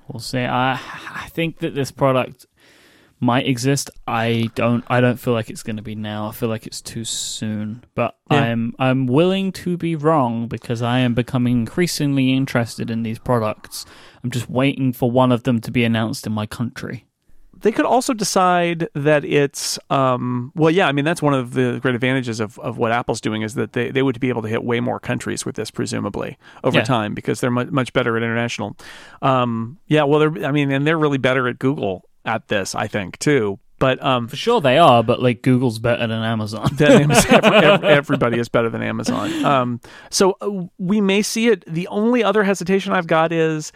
We'll 0.07 0.19
see. 0.19 0.39
I 0.39 0.73
I 0.73 1.29
think 1.29 1.59
that 1.59 1.73
this 1.73 1.89
product 1.89 2.45
might 3.19 3.47
exist. 3.47 3.89
I 4.07 4.49
don't. 4.55 4.83
I 4.87 5.01
don't 5.01 5.17
feel 5.17 5.33
like 5.33 5.49
it's 5.49 5.63
going 5.63 5.77
to 5.77 5.81
be 5.81 5.95
now. 5.95 6.27
I 6.27 6.31
feel 6.31 6.49
like 6.49 6.67
it's 6.67 6.81
too 6.81 7.05
soon. 7.05 7.83
But 7.95 8.15
yeah. 8.29 8.41
I'm 8.41 8.75
I'm 8.77 9.07
willing 9.07 9.51
to 9.53 9.77
be 9.77 9.95
wrong 9.95 10.47
because 10.47 10.81
I 10.81 10.99
am 10.99 11.13
becoming 11.13 11.59
increasingly 11.59 12.33
interested 12.33 12.89
in 12.91 13.03
these 13.03 13.19
products. 13.19 13.85
I'm 14.23 14.31
just 14.31 14.49
waiting 14.49 14.91
for 14.93 15.09
one 15.09 15.31
of 15.31 15.43
them 15.43 15.61
to 15.61 15.71
be 15.71 15.83
announced 15.83 16.27
in 16.27 16.33
my 16.33 16.45
country. 16.45 17.05
They 17.61 17.71
could 17.71 17.85
also 17.85 18.13
decide 18.13 18.89
that 18.93 19.23
it's 19.23 19.79
um, 19.89 20.51
well, 20.55 20.69
yeah. 20.69 20.87
I 20.87 20.91
mean, 20.91 21.05
that's 21.05 21.21
one 21.21 21.33
of 21.33 21.53
the 21.53 21.79
great 21.81 21.95
advantages 21.95 22.41
of, 22.41 22.59
of 22.59 22.77
what 22.77 22.91
Apple's 22.91 23.21
doing 23.21 23.43
is 23.43 23.55
that 23.55 23.73
they, 23.73 23.91
they 23.91 24.03
would 24.03 24.19
be 24.19 24.29
able 24.29 24.41
to 24.41 24.49
hit 24.49 24.63
way 24.63 24.81
more 24.81 24.99
countries 24.99 25.45
with 25.45 25.55
this, 25.55 25.71
presumably 25.71 26.37
over 26.65 26.79
yeah. 26.79 26.83
time, 26.83 27.13
because 27.13 27.39
they're 27.39 27.49
much 27.49 27.69
much 27.69 27.93
better 27.93 28.17
at 28.17 28.23
international. 28.23 28.75
Um, 29.21 29.79
yeah, 29.87 30.03
well, 30.03 30.19
they're 30.19 30.45
I 30.45 30.51
mean, 30.51 30.69
and 30.69 30.85
they're 30.85 30.97
really 30.97 31.17
better 31.17 31.47
at 31.47 31.57
Google 31.57 32.03
at 32.25 32.47
this, 32.47 32.75
I 32.75 32.87
think, 32.87 33.19
too. 33.19 33.59
But 33.77 34.01
um, 34.03 34.27
for 34.27 34.35
sure 34.37 34.61
they 34.61 34.77
are, 34.77 35.03
but 35.03 35.21
like 35.21 35.41
Google's 35.41 35.79
better 35.79 36.07
than 36.07 36.11
Amazon. 36.23 36.69
than 36.75 37.11
Amazon. 37.11 37.83
everybody 37.83 38.39
is 38.39 38.47
better 38.47 38.69
than 38.69 38.81
Amazon. 38.81 39.43
Um, 39.43 39.81
so 40.09 40.37
uh, 40.41 40.65
we 40.77 41.01
may 41.01 41.21
see 41.21 41.47
it. 41.49 41.65
The 41.67 41.87
only 41.89 42.23
other 42.23 42.43
hesitation 42.43 42.93
I've 42.93 43.07
got 43.07 43.33
is, 43.33 43.73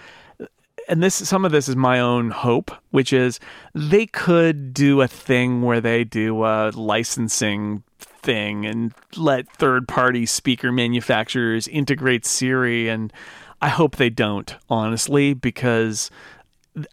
and 0.88 1.04
this 1.04 1.16
some 1.16 1.43
of 1.43 1.52
this 1.52 1.68
is 1.68 1.76
my 1.76 2.00
own 2.00 2.32
hope, 2.32 2.72
which 2.91 3.12
is 3.12 3.41
they 3.76 4.06
could 4.06 4.74
do 4.74 5.02
a 5.02 5.08
thing 5.08 5.64
where 5.64 5.82
they 5.82 6.06
do 6.06 6.45
a 6.45 6.72
licensing 6.72 7.84
thing 8.00 8.66
and 8.66 8.93
let 9.18 9.52
third 9.52 9.88
party 9.88 10.26
speaker 10.26 10.72
manufacturers 10.72 11.68
integrate 11.68 12.26
Siri 12.26 12.88
and 12.88 13.12
I 13.62 13.68
hope 13.70 13.97
they 13.97 14.10
don't, 14.10 14.56
honestly, 14.70 15.34
because 15.34 16.10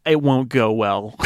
it 0.05 0.22
won't 0.22 0.49
go 0.49 0.72
well, 0.72 1.14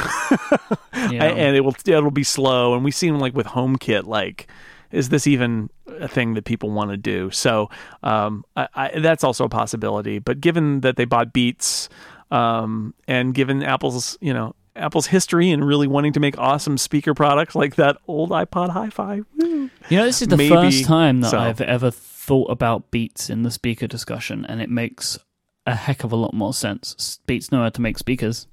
yeah. 0.94 1.24
and 1.24 1.56
it 1.56 1.60
will 1.60 1.74
it'll 1.86 2.10
be 2.10 2.24
slow. 2.24 2.74
And 2.74 2.84
we 2.84 2.90
seem 2.90 3.18
like 3.18 3.34
with 3.34 3.46
HomeKit, 3.46 4.04
like 4.06 4.48
is 4.90 5.08
this 5.08 5.26
even 5.26 5.70
a 5.86 6.08
thing 6.08 6.34
that 6.34 6.44
people 6.44 6.70
want 6.70 6.90
to 6.90 6.96
do? 6.96 7.30
So 7.30 7.70
um, 8.02 8.44
I, 8.56 8.68
I, 8.74 8.98
that's 9.00 9.24
also 9.24 9.44
a 9.44 9.48
possibility. 9.48 10.18
But 10.18 10.40
given 10.40 10.80
that 10.80 10.96
they 10.96 11.04
bought 11.04 11.32
Beats, 11.32 11.88
um, 12.30 12.94
and 13.08 13.34
given 13.34 13.62
Apple's 13.62 14.18
you 14.20 14.32
know 14.32 14.54
Apple's 14.76 15.06
history 15.06 15.50
and 15.50 15.66
really 15.66 15.86
wanting 15.86 16.12
to 16.14 16.20
make 16.20 16.38
awesome 16.38 16.78
speaker 16.78 17.14
products 17.14 17.54
like 17.54 17.76
that 17.76 17.96
old 18.06 18.30
iPod 18.30 18.70
Hi-Fi, 18.70 19.22
you 19.36 19.70
know, 19.90 20.04
this 20.04 20.22
is 20.22 20.28
the 20.28 20.36
maybe, 20.36 20.54
first 20.54 20.84
time 20.84 21.20
that 21.22 21.30
so. 21.30 21.38
I've 21.38 21.60
ever 21.60 21.90
thought 21.90 22.50
about 22.50 22.90
Beats 22.90 23.30
in 23.30 23.42
the 23.42 23.50
speaker 23.50 23.86
discussion, 23.86 24.44
and 24.44 24.60
it 24.60 24.70
makes 24.70 25.18
a 25.66 25.74
heck 25.74 26.04
of 26.04 26.12
a 26.12 26.16
lot 26.16 26.34
more 26.34 26.54
sense. 26.54 27.20
Beats 27.26 27.52
know 27.52 27.62
how 27.62 27.68
to 27.68 27.80
make 27.80 27.98
speakers, 27.98 28.46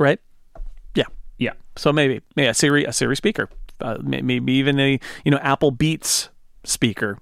right? 0.00 0.18
Yeah, 0.94 1.04
yeah. 1.38 1.52
So 1.76 1.92
maybe, 1.92 2.22
yeah, 2.34 2.50
a 2.50 2.54
Siri, 2.54 2.84
a 2.84 2.92
Siri 2.92 3.14
speaker, 3.14 3.48
uh, 3.80 3.98
maybe 4.02 4.52
even 4.52 4.80
a 4.80 4.98
you 5.24 5.30
know 5.30 5.38
Apple 5.38 5.70
Beats 5.70 6.30
speaker. 6.64 7.18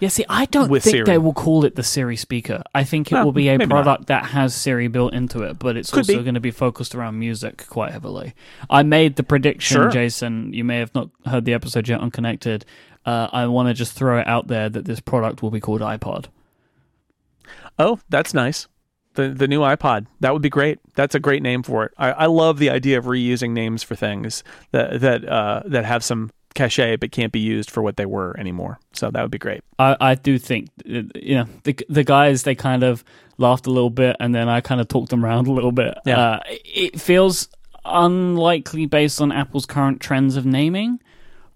Yeah, 0.00 0.08
see, 0.08 0.24
I 0.28 0.46
don't 0.46 0.68
think 0.68 0.82
Siri. 0.82 1.04
they 1.04 1.18
will 1.18 1.34
call 1.34 1.64
it 1.64 1.74
the 1.74 1.82
Siri 1.82 2.16
speaker. 2.16 2.62
I 2.74 2.84
think 2.84 3.10
it 3.12 3.16
will 3.16 3.32
be 3.32 3.48
a 3.48 3.58
product 3.58 4.02
not. 4.02 4.06
that 4.06 4.26
has 4.26 4.54
Siri 4.54 4.88
built 4.88 5.12
into 5.12 5.42
it, 5.42 5.58
but 5.58 5.76
it's 5.76 5.90
Could 5.90 6.08
also 6.08 6.22
going 6.22 6.34
to 6.34 6.40
be 6.40 6.52
focused 6.52 6.94
around 6.94 7.18
music 7.18 7.66
quite 7.68 7.92
heavily. 7.92 8.34
I 8.70 8.84
made 8.84 9.16
the 9.16 9.24
prediction, 9.24 9.76
sure. 9.76 9.90
Jason. 9.90 10.52
You 10.52 10.64
may 10.64 10.78
have 10.78 10.94
not 10.94 11.10
heard 11.26 11.44
the 11.44 11.52
episode 11.52 11.88
yet, 11.88 12.00
Unconnected. 12.00 12.64
Uh, 13.04 13.28
I 13.32 13.46
want 13.46 13.68
to 13.68 13.74
just 13.74 13.92
throw 13.92 14.20
it 14.20 14.26
out 14.26 14.46
there 14.46 14.68
that 14.68 14.84
this 14.84 15.00
product 15.00 15.42
will 15.42 15.50
be 15.50 15.60
called 15.60 15.80
iPod. 15.80 16.26
Oh, 17.78 17.98
that's 18.08 18.32
nice. 18.34 18.68
The 19.18 19.30
the 19.30 19.48
new 19.48 19.62
iPod. 19.62 20.06
That 20.20 20.32
would 20.32 20.42
be 20.42 20.48
great. 20.48 20.78
That's 20.94 21.16
a 21.16 21.18
great 21.18 21.42
name 21.42 21.64
for 21.64 21.84
it. 21.84 21.92
I, 21.98 22.12
I 22.12 22.26
love 22.26 22.60
the 22.60 22.70
idea 22.70 22.98
of 22.98 23.06
reusing 23.06 23.50
names 23.50 23.82
for 23.82 23.96
things 23.96 24.44
that 24.70 25.00
that 25.00 25.28
uh, 25.28 25.62
that 25.66 25.84
have 25.84 26.04
some 26.04 26.30
cachet 26.54 26.94
but 26.96 27.10
can't 27.10 27.32
be 27.32 27.40
used 27.40 27.68
for 27.68 27.82
what 27.82 27.96
they 27.96 28.06
were 28.06 28.38
anymore. 28.38 28.78
So 28.92 29.10
that 29.10 29.20
would 29.20 29.32
be 29.32 29.38
great. 29.38 29.64
I, 29.76 29.96
I 30.00 30.14
do 30.14 30.38
think 30.38 30.68
you 30.84 31.34
know 31.34 31.46
the 31.64 31.76
the 31.88 32.04
guys 32.04 32.44
they 32.44 32.54
kind 32.54 32.84
of 32.84 33.02
laughed 33.38 33.66
a 33.66 33.72
little 33.72 33.90
bit 33.90 34.14
and 34.20 34.32
then 34.32 34.48
I 34.48 34.60
kind 34.60 34.80
of 34.80 34.86
talked 34.86 35.10
them 35.10 35.24
around 35.24 35.48
a 35.48 35.52
little 35.52 35.72
bit. 35.72 35.98
Yeah. 36.06 36.20
Uh, 36.20 36.40
it 36.46 37.00
feels 37.00 37.48
unlikely 37.84 38.86
based 38.86 39.20
on 39.20 39.32
Apple's 39.32 39.66
current 39.66 40.00
trends 40.00 40.36
of 40.36 40.46
naming, 40.46 41.00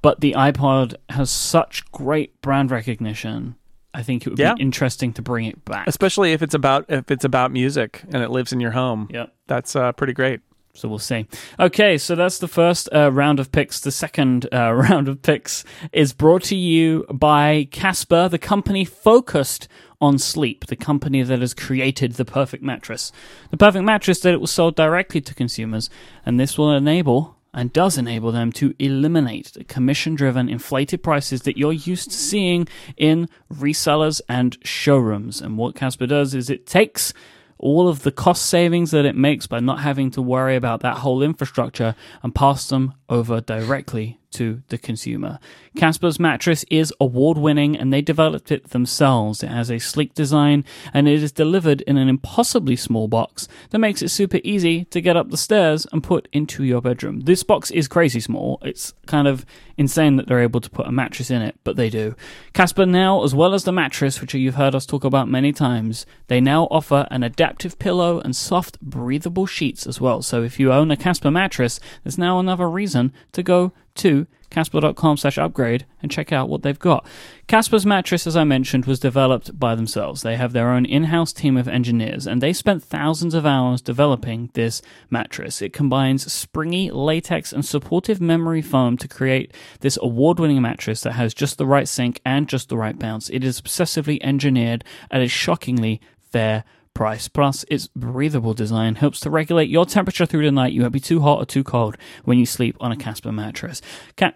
but 0.03 0.21
the 0.21 0.33
iPod 0.33 0.97
has 1.11 1.31
such 1.31 1.89
great 1.93 2.41
brand 2.43 2.73
recognition 2.73 3.55
I 3.95 4.03
think 4.03 4.27
it 4.27 4.31
would 4.31 4.39
yeah. 4.39 4.55
be 4.55 4.63
interesting 4.63 5.13
to 5.15 5.23
bring 5.23 5.47
it 5.47 5.65
back, 5.65 5.87
especially 5.87 6.33
if 6.33 6.43
it's 6.43 6.55
about 6.55 6.87
if 6.89 7.11
it's 7.11 7.25
about 7.25 7.53
music 7.53 8.03
and 8.09 8.23
it 8.23 8.31
lives 8.31 8.53
in 8.53 8.61
your 8.61 8.71
home. 8.71 9.09
Yeah, 9.11 9.27
that's 9.47 9.77
uh, 9.77 9.93
pretty 9.93 10.15
great. 10.15 10.41
So 10.75 10.89
we'll 10.89 10.99
see. 10.99 11.27
Okay, 11.61 11.99
so 11.99 12.15
that's 12.15 12.39
the 12.39 12.49
first 12.49 12.89
uh, 12.95 13.13
round 13.13 13.39
of 13.39 13.53
picks. 13.53 13.81
The 13.81 13.91
second 13.91 14.49
uh, 14.53 14.73
round 14.73 15.07
of 15.07 15.21
picks 15.21 15.65
is 15.93 16.15
brought 16.15 16.43
to 16.45 16.57
you 16.57 17.05
by 17.13 17.69
Casper, 17.71 18.29
the 18.29 18.39
company 18.39 18.87
focused 18.87 19.69
on 20.01 20.19
sleep, 20.19 20.67
the 20.67 20.77
company 20.77 21.23
that 21.23 21.41
has 21.41 21.53
created 21.53 22.13
the 22.13 22.25
perfect 22.25 22.63
mattress. 22.63 23.13
The 23.51 23.59
perfect 23.59 23.85
mattress 23.85 24.21
that 24.21 24.33
it 24.33 24.41
was 24.41 24.51
sold 24.51 24.75
directly 24.75 25.21
to 25.21 25.35
consumers, 25.35 25.91
and 26.25 26.41
this 26.41 26.57
will 26.57 26.73
enable 26.73 27.37
and 27.55 27.73
does 27.73 27.99
enable 27.99 28.33
them 28.33 28.51
to 28.53 28.75
eliminate 28.79 29.53
the 29.55 29.65
commission 29.65 30.15
driven 30.15 30.49
inflated 30.49 31.03
prices 31.03 31.43
that 31.43 31.59
you're 31.59 31.73
used 31.73 32.11
to 32.11 32.17
seeing 32.17 32.67
in 32.97 33.29
resellers 33.53 34.21
and 34.29 34.57
showrooms. 34.65 35.41
And 35.41 35.59
what 35.59 35.75
Casper 35.75 36.07
does 36.07 36.35
is 36.35 36.49
it 36.49 36.67
takes 36.67 37.13
all 37.59 37.89
of 37.89 38.03
the 38.03 38.11
cost 38.11 38.47
savings 38.47 38.91
that 38.91 39.05
it 39.05 39.15
makes 39.15 39.47
by 39.47 39.61
not 39.61 39.81
having 39.81 40.11
to 40.11 40.21
worry 40.21 40.57
about 40.57 40.81
that 40.81 40.99
whole 40.99 41.23
infrastructure 41.23 41.95
and 42.23 42.35
pass 42.35 42.69
them 42.69 42.93
over 43.13 43.43
directly 43.43 44.19
to 44.33 44.63
the 44.69 44.79
consumer. 44.79 45.39
Casper's 45.77 46.19
mattress 46.19 46.65
is 46.71 46.93
award 46.99 47.37
winning 47.37 47.77
and 47.77 47.93
they 47.93 48.01
developed 48.01 48.51
it 48.51 48.71
themselves. 48.71 49.43
It 49.43 49.51
has 49.51 49.71
a 49.71 49.79
sleek 49.79 50.15
design 50.15 50.65
and 50.95 51.07
it 51.07 51.23
is 51.23 51.33
delivered 51.33 51.83
in 51.83 51.99
an 51.99 52.09
impossibly 52.09 52.75
small 52.77 53.09
box 53.09 53.47
that 53.71 53.79
makes 53.79 54.01
it 54.01 54.09
super 54.09 54.41
easy 54.43 54.85
to 54.87 55.03
get 55.03 55.17
up 55.17 55.31
the 55.31 55.37
stairs 55.37 55.87
and 55.93 56.03
put 56.03 56.29
into 56.33 56.65
your 56.65 56.81
bedroom. 56.81 57.21
This 57.21 57.43
box 57.43 57.71
is 57.71 57.89
crazy 57.89 58.21
small. 58.21 58.59
It's 58.63 58.95
kind 59.07 59.29
of 59.29 59.45
insane 59.77 60.17
that 60.17 60.29
they're 60.29 60.41
able 60.41 60.61
to 60.61 60.71
put 60.71 60.87
a 60.87 60.93
mattress 60.93 61.31
in 61.31 61.43
it, 61.43 61.59
but 61.65 61.77
they 61.77 61.91
do. 61.91 62.15
Casper 62.53 62.87
now, 62.87 63.25
as 63.25 63.35
well 63.35 63.55
as 63.55 63.65
the 63.65 63.73
mattress, 63.73 64.21
which 64.21 64.35
you've 64.35 64.55
heard 64.55 64.75
us 64.75 64.87
talk 64.87 65.05
about 65.05 65.29
many 65.29 65.53
times, 65.53 66.07
they 66.29 66.41
now 66.41 66.65
offer 66.71 67.07
an 67.11 67.23
adaptive 67.23 67.79
pillow 67.79 68.21
and 68.21 68.37
soft, 68.37 68.81
breathable 68.81 69.47
sheets 69.47 69.87
as 69.87 70.01
well. 70.01 70.23
So 70.23 70.43
if 70.43 70.59
you 70.61 70.73
own 70.73 70.91
a 70.91 70.97
Casper 70.97 71.31
mattress, 71.31 71.81
there's 72.05 72.19
now 72.19 72.39
another 72.39 72.69
reason 72.69 73.02
to 73.33 73.43
go 73.43 73.73
to 73.97 74.27
casper.com 74.53 75.17
slash 75.17 75.39
upgrade 75.39 75.87
and 76.03 76.11
check 76.11 76.31
out 76.31 76.49
what 76.49 76.63
they've 76.63 76.79
got. 76.79 77.07
Casper's 77.47 77.87
mattress, 77.87 78.27
as 78.27 78.37
I 78.37 78.45
mentioned, 78.45 78.85
was 78.85 79.01
developed 79.01 79.59
by 79.59 79.75
themselves. 79.75 80.21
They 80.21 80.37
have 80.37 80.53
their 80.53 80.69
own 80.69 80.85
in-house 80.85 81.33
team 81.33 81.57
of 81.57 81.67
engineers 81.67 82.27
and 82.27 82.43
they 82.43 82.53
spent 82.53 82.83
thousands 82.83 83.33
of 83.33 83.47
hours 83.47 83.81
developing 83.81 84.51
this 84.53 84.83
mattress. 85.09 85.63
It 85.63 85.73
combines 85.73 86.31
springy 86.31 86.91
latex 86.91 87.53
and 87.53 87.65
supportive 87.65 88.21
memory 88.21 88.63
foam 88.63 88.99
to 88.99 89.09
create 89.09 89.55
this 89.81 89.99
award-winning 90.03 90.61
mattress 90.61 91.01
that 91.01 91.13
has 91.13 91.33
just 91.33 91.57
the 91.57 91.67
right 91.67 91.89
sink 91.89 92.21
and 92.25 92.47
just 92.47 92.69
the 92.69 92.77
right 92.77 92.99
bounce. 92.99 93.31
It 93.31 93.43
is 93.45 93.61
obsessively 93.61 94.19
engineered 94.23 94.85
at 95.11 95.23
a 95.23 95.29
shockingly 95.29 96.01
fair 96.21 96.65
price. 96.95 97.29
Plus, 97.29 97.65
its 97.69 97.89
breathable 97.89 98.55
design 98.55 98.97
helps 98.97 99.21
to 99.21 99.31
regulate 99.31 99.69
your 99.69 99.87
temperature 99.87 100.27
through 100.27 100.45
the 100.45 100.53
night. 100.53 100.73
You 100.73 100.83
won't 100.83 100.93
be 100.93 101.01
too 101.01 101.21
hot 101.21 101.41
or 101.41 101.47
too 101.47 101.65
cold 101.65 101.97
when 102.25 102.39
you 102.39 102.47
sleep 102.47 102.77
on 102.81 102.93
a 102.93 102.97
Casper 102.97 103.33
mattress. 103.33 103.81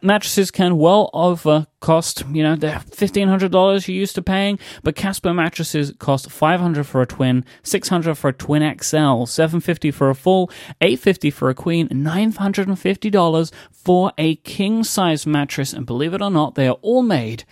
Mattresses 0.02 0.50
can 0.50 0.78
well 0.78 1.10
over 1.12 1.66
cost, 1.80 2.24
you 2.32 2.42
know, 2.42 2.56
they're 2.56 2.78
$1,500 2.78 3.88
you're 3.88 3.96
used 3.96 4.14
to 4.16 4.22
paying, 4.22 4.58
but 4.82 4.96
Casper 4.96 5.32
mattresses 5.32 5.92
cost 5.98 6.30
500 6.30 6.84
for 6.84 7.02
a 7.02 7.06
twin, 7.06 7.44
600 7.62 8.16
for 8.16 8.28
a 8.28 8.32
twin 8.32 8.62
XL, 8.80 9.24
750 9.24 9.90
for 9.90 10.10
a 10.10 10.14
full, 10.14 10.50
850 10.80 11.30
for 11.30 11.48
a 11.48 11.54
queen, 11.54 11.88
$950 11.88 13.52
for 13.70 14.12
a 14.18 14.36
king 14.36 14.82
size 14.82 15.26
mattress. 15.26 15.72
And 15.72 15.86
believe 15.86 16.14
it 16.14 16.22
or 16.22 16.30
not, 16.30 16.54
they 16.54 16.66
are 16.66 16.78
all 16.82 17.02
made 17.02 17.44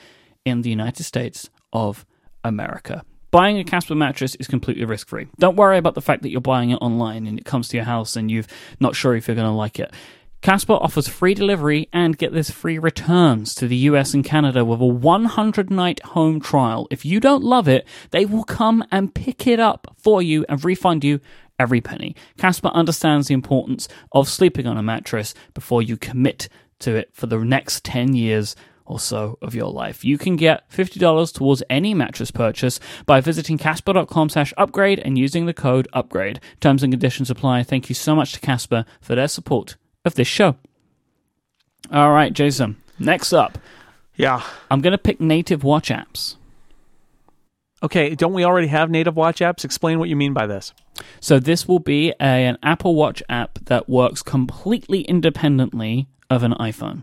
in 0.45 0.63
the 0.63 0.71
United 0.71 1.05
States 1.05 1.49
of 1.73 2.05
America. 2.43 3.05
Buying 3.35 3.59
a 3.59 3.65
Casper 3.65 3.97
mattress 3.97 4.37
is 4.37 4.47
completely 4.47 4.85
risk 4.85 5.09
free. 5.09 5.27
Don't 5.41 5.57
worry 5.57 5.77
about 5.77 5.97
the 5.97 6.01
fact 6.01 6.23
that 6.23 6.31
you're 6.31 6.41
buying 6.41 6.71
it 6.71 6.77
online 6.77 7.27
and 7.27 7.37
it 7.37 7.45
comes 7.45 7.67
to 7.67 7.77
your 7.77 7.85
house 7.85 8.15
and 8.15 8.31
you're 8.31 8.45
not 8.79 8.95
sure 8.95 9.17
if 9.17 9.27
you're 9.27 9.35
going 9.35 9.49
to 9.49 9.51
like 9.51 9.81
it. 9.81 9.93
Casper 10.41 10.75
offers 10.75 11.09
free 11.09 11.35
delivery 11.35 11.89
and 11.93 12.17
get 12.17 12.33
this 12.33 12.49
free 12.49 12.79
returns 12.79 13.53
to 13.57 13.67
the 13.67 13.75
US 13.91 14.15
and 14.15 14.25
Canada 14.25 14.65
with 14.65 14.81
a 14.81 14.87
100 14.87 15.69
night 15.69 16.01
home 16.05 16.41
trial. 16.41 16.87
If 16.93 17.05
you 17.05 17.19
don't 17.19 17.43
love 17.43 17.67
it, 17.67 17.89
they 18.13 18.25
will 18.25 18.45
come 18.45 18.85
and 18.93 19.13
pick 19.13 19.49
it 19.49 19.59
up 19.59 19.97
for 19.99 20.23
you 20.23 20.47
and 20.49 20.65
refund 20.65 21.03
you 21.03 21.19
every 21.59 21.81
penny. 21.81 22.15
Casper 22.39 22.69
understands 22.69 23.27
the 23.27 23.35
importance 23.35 23.89
of 24.13 24.29
sleeping 24.29 24.69
on 24.69 24.79
a 24.79 24.83
mattress 24.85 25.35
before 25.55 25.83
you 25.83 25.97
commit 25.97 26.49
to 26.79 26.95
it 26.95 27.11
for 27.13 27.27
the 27.27 27.39
next 27.39 27.83
10 27.83 28.15
years 28.15 28.55
or 28.87 29.01
so 29.01 29.39
of 29.41 29.55
your 29.55 29.71
life. 29.73 30.05
You 30.05 30.19
can 30.19 30.37
get 30.37 30.69
$50 30.71 31.33
towards 31.33 31.63
any 31.71 31.95
mattress 31.95 32.31
purchase 32.31 32.79
by 33.07 33.21
visiting 33.21 33.57
casper.com 33.59 34.29
slash 34.29 34.53
upgrade 34.57 34.99
and 34.99 35.17
using 35.19 35.47
the 35.47 35.55
code 35.55 35.89
upgrade. 35.93 36.41
Terms 36.61 36.83
and 36.83 36.93
conditions 36.93 37.31
apply. 37.31 37.63
Thank 37.63 37.89
you 37.89 37.95
so 37.95 38.15
much 38.15 38.33
to 38.35 38.41
Casper 38.41 38.85
for 39.01 39.15
their 39.15 39.29
support 39.29 39.77
of 40.05 40.15
this 40.15 40.29
show. 40.29 40.57
All 41.91 42.13
right, 42.13 42.33
Jason. 42.33 42.77
Next 42.99 43.33
up, 43.33 43.59
Yeah. 44.17 44.43
I'm 44.71 44.81
going 44.81 44.93
to 44.93 44.99
pick 44.99 45.21
native 45.21 45.65
watch 45.65 45.89
apps. 45.89 46.37
Okay. 47.83 48.15
Don't 48.15 48.33
we 48.33 48.45
already 48.45 48.69
have 48.69 48.91
native 48.91 49.17
watch 49.17 49.41
apps? 49.41 49.65
Explain 49.65 49.99
what 49.99 50.09
you 50.09 50.17
mean 50.17 50.33
by 50.33 50.47
this. 50.47 50.73
So 51.21 51.39
this 51.39 51.67
will 51.69 51.81
be 51.81 52.11
a, 52.21 52.25
an 52.25 52.57
Apple 52.63 52.95
Watch 52.95 53.23
app 53.29 53.59
that 53.67 53.89
works 53.89 54.23
completely 54.23 55.01
independently 55.03 56.07
of 56.31 56.43
an 56.45 56.53
iPhone. 56.53 57.03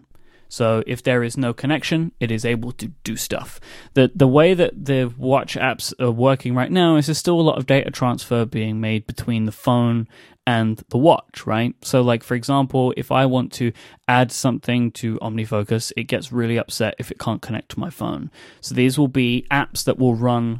So 0.51 0.83
if 0.85 1.01
there 1.01 1.23
is 1.23 1.37
no 1.37 1.53
connection, 1.53 2.11
it 2.19 2.29
is 2.29 2.43
able 2.43 2.73
to 2.73 2.87
do 3.05 3.15
stuff. 3.15 3.59
The 3.93 4.11
the 4.13 4.27
way 4.27 4.53
that 4.53 4.73
the 4.85 5.05
watch 5.17 5.55
apps 5.55 5.93
are 5.97 6.11
working 6.11 6.53
right 6.53 6.69
now 6.71 6.97
is 6.97 7.05
there's 7.07 7.17
still 7.17 7.39
a 7.39 7.49
lot 7.49 7.57
of 7.57 7.65
data 7.65 7.89
transfer 7.89 8.43
being 8.43 8.81
made 8.81 9.07
between 9.07 9.45
the 9.45 9.53
phone 9.53 10.09
and 10.45 10.83
the 10.89 10.97
watch, 10.97 11.47
right? 11.47 11.73
So 11.83 12.01
like 12.01 12.21
for 12.21 12.35
example, 12.35 12.93
if 12.97 13.13
I 13.13 13.25
want 13.27 13.53
to 13.53 13.71
add 14.09 14.29
something 14.31 14.91
to 14.99 15.17
OmniFocus, 15.19 15.93
it 15.95 16.03
gets 16.05 16.33
really 16.33 16.57
upset 16.57 16.95
if 16.99 17.11
it 17.11 17.17
can't 17.19 17.41
connect 17.41 17.69
to 17.69 17.79
my 17.79 17.89
phone. 17.89 18.29
So 18.59 18.75
these 18.75 18.99
will 18.99 19.07
be 19.07 19.45
apps 19.49 19.85
that 19.85 19.97
will 19.97 20.15
run 20.15 20.59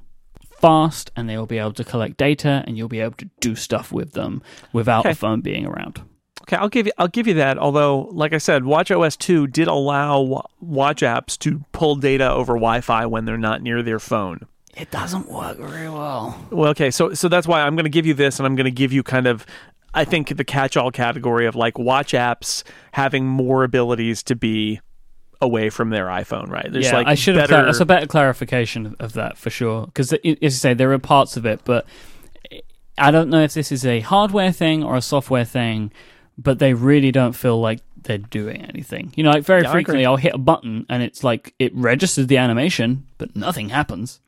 fast 0.62 1.12
and 1.18 1.28
they 1.28 1.38
will 1.38 1.48
be 1.48 1.58
able 1.58 1.74
to 1.74 1.84
collect 1.84 2.16
data 2.16 2.64
and 2.66 2.78
you'll 2.78 2.88
be 2.88 3.02
able 3.02 3.18
to 3.18 3.30
do 3.42 3.56
stuff 3.56 3.92
with 3.92 4.14
them 4.14 4.42
without 4.72 5.02
Okay. 5.02 5.10
the 5.10 5.16
phone 5.16 5.42
being 5.42 5.66
around. 5.66 6.02
Okay, 6.42 6.56
I'll 6.56 6.70
give 6.70 6.88
you 6.88 6.92
I'll 6.98 7.08
give 7.08 7.28
you 7.28 7.36
that. 7.36 7.58
Although, 7.58 8.10
like 8.12 8.34
I 8.34 8.38
said, 8.38 8.64
WatchOS 8.64 9.18
2 9.18 9.48
did 9.48 9.68
allow 9.68 10.48
watch 10.60 11.02
apps 11.02 11.38
to 11.40 11.64
pull 11.72 11.96
data 11.96 12.30
over 12.32 12.54
Wi-Fi 12.54 13.06
when 13.06 13.26
they're 13.26 13.38
not 13.38 13.62
near 13.62 13.84
their 13.84 14.00
phone. 14.00 14.48
It 14.76 14.90
doesn't 14.90 15.30
work 15.30 15.58
very 15.58 15.90
well. 15.90 16.40
Well, 16.50 16.70
okay, 16.72 16.92
so 16.92 17.14
so 17.14 17.28
that's 17.28 17.48
why 17.48 17.62
I'm 17.62 17.76
going 17.76 17.86
to 17.86 17.90
give 17.90 18.06
you 18.06 18.14
this, 18.14 18.40
and 18.40 18.48
I'm 18.48 18.56
going 18.56 18.66
to 18.66 18.72
give 18.72 18.94
you 18.94 19.04
kind 19.04 19.28
of, 19.28 19.46
I 19.94 20.06
think 20.06 20.36
the 20.36 20.44
catch-all 20.46 20.92
category 20.92 21.46
of 21.46 21.56
like 21.56 21.78
watch 21.78 22.14
apps 22.14 22.64
having 22.94 23.26
more 23.26 23.64
abilities 23.64 24.24
to 24.24 24.36
be 24.36 24.80
away 25.42 25.70
from 25.70 25.90
their 25.90 26.06
iPhone, 26.06 26.48
right? 26.50 26.72
There's 26.72 26.86
yeah, 26.86 26.98
like 26.98 27.08
I 27.08 27.16
should 27.16 27.36
have. 27.36 27.50
better. 27.50 27.62
Clar- 27.62 27.66
that's 27.66 27.80
a 27.80 27.86
better 27.86 28.08
clarification 28.08 28.96
of 29.00 29.14
that 29.14 29.38
for 29.38 29.50
sure. 29.50 29.88
Because, 29.88 30.14
as 30.14 30.20
you 30.24 30.50
say, 30.50 30.74
there 30.74 30.92
are 30.94 31.00
parts 31.00 31.36
of 31.36 31.46
it, 31.46 31.62
but 31.66 31.86
I 32.98 33.12
don't 33.12 33.30
know 33.30 33.42
if 33.44 33.54
this 33.54 33.72
is 33.72 33.86
a 33.86 34.00
hardware 34.02 34.52
thing 34.52 34.84
or 34.84 34.96
a 34.96 35.02
software 35.02 35.46
thing. 35.46 35.92
But 36.38 36.60
they 36.60 36.74
really 36.74 37.12
don't 37.12 37.34
feel 37.34 37.60
like 37.60 37.82
they're 38.04 38.18
doing 38.18 38.64
anything. 38.66 39.14
You 39.16 39.24
know, 39.24 39.32
like 39.32 39.44
very 39.44 39.64
Yeah, 39.64 39.72
frequently. 39.72 40.06
I'll 40.06 40.16
hit 40.18 40.34
a 40.34 40.38
button 40.40 40.86
and 40.90 41.04
it's 41.04 41.24
like 41.24 41.54
it 41.60 41.76
registers 41.76 42.28
the 42.28 42.38
animation, 42.38 43.06
but 43.18 43.36
nothing 43.36 43.70
happens. 43.70 44.20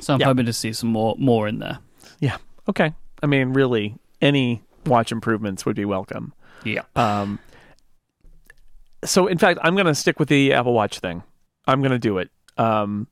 So 0.00 0.14
I'm 0.14 0.20
Yeah. 0.20 0.26
hoping 0.26 0.46
to 0.46 0.52
see 0.52 0.72
some 0.72 0.90
more 0.90 1.16
more 1.18 1.48
in 1.48 1.58
there. 1.58 1.78
yeah, 2.20 2.36
okay. 2.68 2.92
I 3.22 3.26
mean, 3.26 3.52
really, 3.52 3.96
any 4.20 4.62
watch 4.84 5.10
improvements 5.10 5.64
would 5.66 5.74
be 5.76 5.84
welcome. 5.86 6.34
Yeah. 6.64 6.82
Um, 6.94 7.38
so 9.04 9.26
in 9.26 9.38
fact, 9.38 9.58
I'm 9.62 9.74
going 9.74 9.86
to 9.86 9.94
stick 9.94 10.18
with 10.18 10.28
the 10.28 10.52
Apple 10.52 10.72
Watch 10.74 10.98
thing. 11.00 11.22
I'm 11.66 11.80
going 11.80 11.92
to 11.92 11.98
do 11.98 12.18
it. 12.18 12.30
Um, 12.58 13.08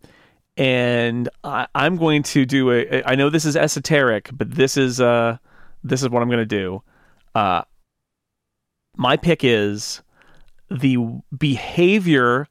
and 0.56 1.28
I, 1.42 1.66
I'm 1.74 1.96
going 1.96 2.22
to 2.24 2.46
do 2.46 2.70
a. 2.70 3.02
I 3.04 3.14
know 3.16 3.30
this 3.30 3.44
is 3.44 3.56
esoteric, 3.56 4.30
but 4.32 4.50
this 4.54 4.76
is 4.76 5.00
uh, 5.00 5.38
this 5.82 6.02
is 6.02 6.08
what 6.10 6.22
I'm 6.22 6.28
going 6.28 6.38
to 6.38 6.46
do. 6.46 6.82
Uh, 7.34 7.62
my 8.96 9.16
pick 9.16 9.42
is 9.42 10.02
the 10.70 10.98
behavior 11.36 12.46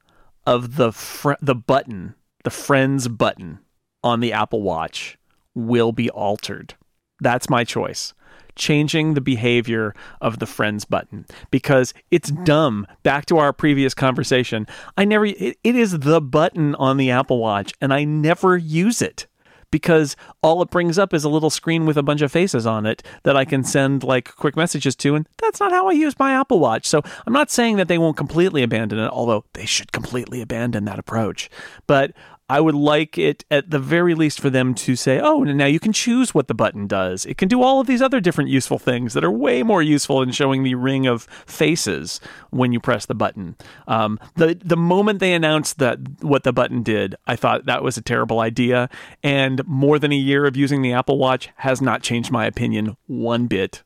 of 0.46 0.76
the 0.76 0.92
fr- 0.92 1.32
the 1.40 1.54
button, 1.54 2.14
the 2.44 2.50
friends 2.50 3.08
button 3.08 3.60
on 4.02 4.20
the 4.20 4.32
Apple 4.32 4.62
Watch 4.62 5.18
will 5.54 5.92
be 5.92 6.10
altered. 6.10 6.74
That's 7.20 7.48
my 7.48 7.64
choice. 7.64 8.12
Changing 8.56 9.14
the 9.14 9.20
behavior 9.20 9.94
of 10.20 10.38
the 10.38 10.46
friends 10.46 10.84
button 10.84 11.26
because 11.50 11.92
it's 12.10 12.30
dumb. 12.30 12.86
Back 13.02 13.26
to 13.26 13.38
our 13.38 13.52
previous 13.52 13.94
conversation. 13.94 14.66
I 14.96 15.04
never 15.04 15.26
it, 15.26 15.56
it 15.64 15.74
is 15.74 15.98
the 15.98 16.20
button 16.20 16.74
on 16.76 16.96
the 16.96 17.10
Apple 17.10 17.38
Watch 17.38 17.72
and 17.80 17.92
I 17.92 18.04
never 18.04 18.56
use 18.56 19.02
it 19.02 19.26
because 19.74 20.14
all 20.40 20.62
it 20.62 20.70
brings 20.70 21.00
up 21.00 21.12
is 21.12 21.24
a 21.24 21.28
little 21.28 21.50
screen 21.50 21.84
with 21.84 21.96
a 21.96 22.02
bunch 22.04 22.22
of 22.22 22.30
faces 22.30 22.64
on 22.64 22.86
it 22.86 23.02
that 23.24 23.36
I 23.36 23.44
can 23.44 23.64
send 23.64 24.04
like 24.04 24.32
quick 24.36 24.54
messages 24.54 24.94
to 24.94 25.16
and 25.16 25.28
that's 25.38 25.58
not 25.58 25.72
how 25.72 25.88
I 25.88 25.92
use 25.94 26.16
my 26.16 26.32
Apple 26.32 26.60
Watch. 26.60 26.86
So 26.86 27.02
I'm 27.26 27.32
not 27.32 27.50
saying 27.50 27.78
that 27.78 27.88
they 27.88 27.98
won't 27.98 28.16
completely 28.16 28.62
abandon 28.62 29.00
it, 29.00 29.10
although 29.10 29.44
they 29.54 29.66
should 29.66 29.90
completely 29.90 30.40
abandon 30.40 30.84
that 30.84 31.00
approach. 31.00 31.50
But 31.88 32.12
I 32.46 32.60
would 32.60 32.74
like 32.74 33.16
it 33.16 33.42
at 33.50 33.70
the 33.70 33.78
very 33.78 34.14
least 34.14 34.38
for 34.38 34.50
them 34.50 34.74
to 34.74 34.96
say, 34.96 35.18
oh, 35.18 35.44
now 35.44 35.64
you 35.64 35.80
can 35.80 35.94
choose 35.94 36.34
what 36.34 36.46
the 36.46 36.54
button 36.54 36.86
does. 36.86 37.24
It 37.24 37.38
can 37.38 37.48
do 37.48 37.62
all 37.62 37.80
of 37.80 37.86
these 37.86 38.02
other 38.02 38.20
different 38.20 38.50
useful 38.50 38.78
things 38.78 39.14
that 39.14 39.24
are 39.24 39.30
way 39.30 39.62
more 39.62 39.82
useful 39.82 40.20
in 40.20 40.30
showing 40.30 40.62
the 40.62 40.74
ring 40.74 41.06
of 41.06 41.22
faces 41.46 42.20
when 42.50 42.70
you 42.70 42.80
press 42.80 43.06
the 43.06 43.14
button. 43.14 43.56
Um, 43.88 44.20
the 44.36 44.58
the 44.62 44.76
moment 44.76 45.20
they 45.20 45.32
announced 45.32 45.78
that 45.78 45.98
what 46.20 46.44
the 46.44 46.52
button 46.52 46.82
did, 46.82 47.14
I 47.26 47.34
thought 47.34 47.64
that 47.64 47.82
was 47.82 47.96
a 47.96 48.02
terrible 48.02 48.40
idea. 48.40 48.90
And 49.22 49.66
more 49.66 49.98
than 49.98 50.12
a 50.12 50.16
year 50.16 50.44
of 50.44 50.54
using 50.54 50.82
the 50.82 50.92
Apple 50.92 51.16
Watch 51.16 51.48
has 51.56 51.80
not 51.80 52.02
changed 52.02 52.30
my 52.30 52.44
opinion 52.44 52.98
one 53.06 53.46
bit. 53.46 53.82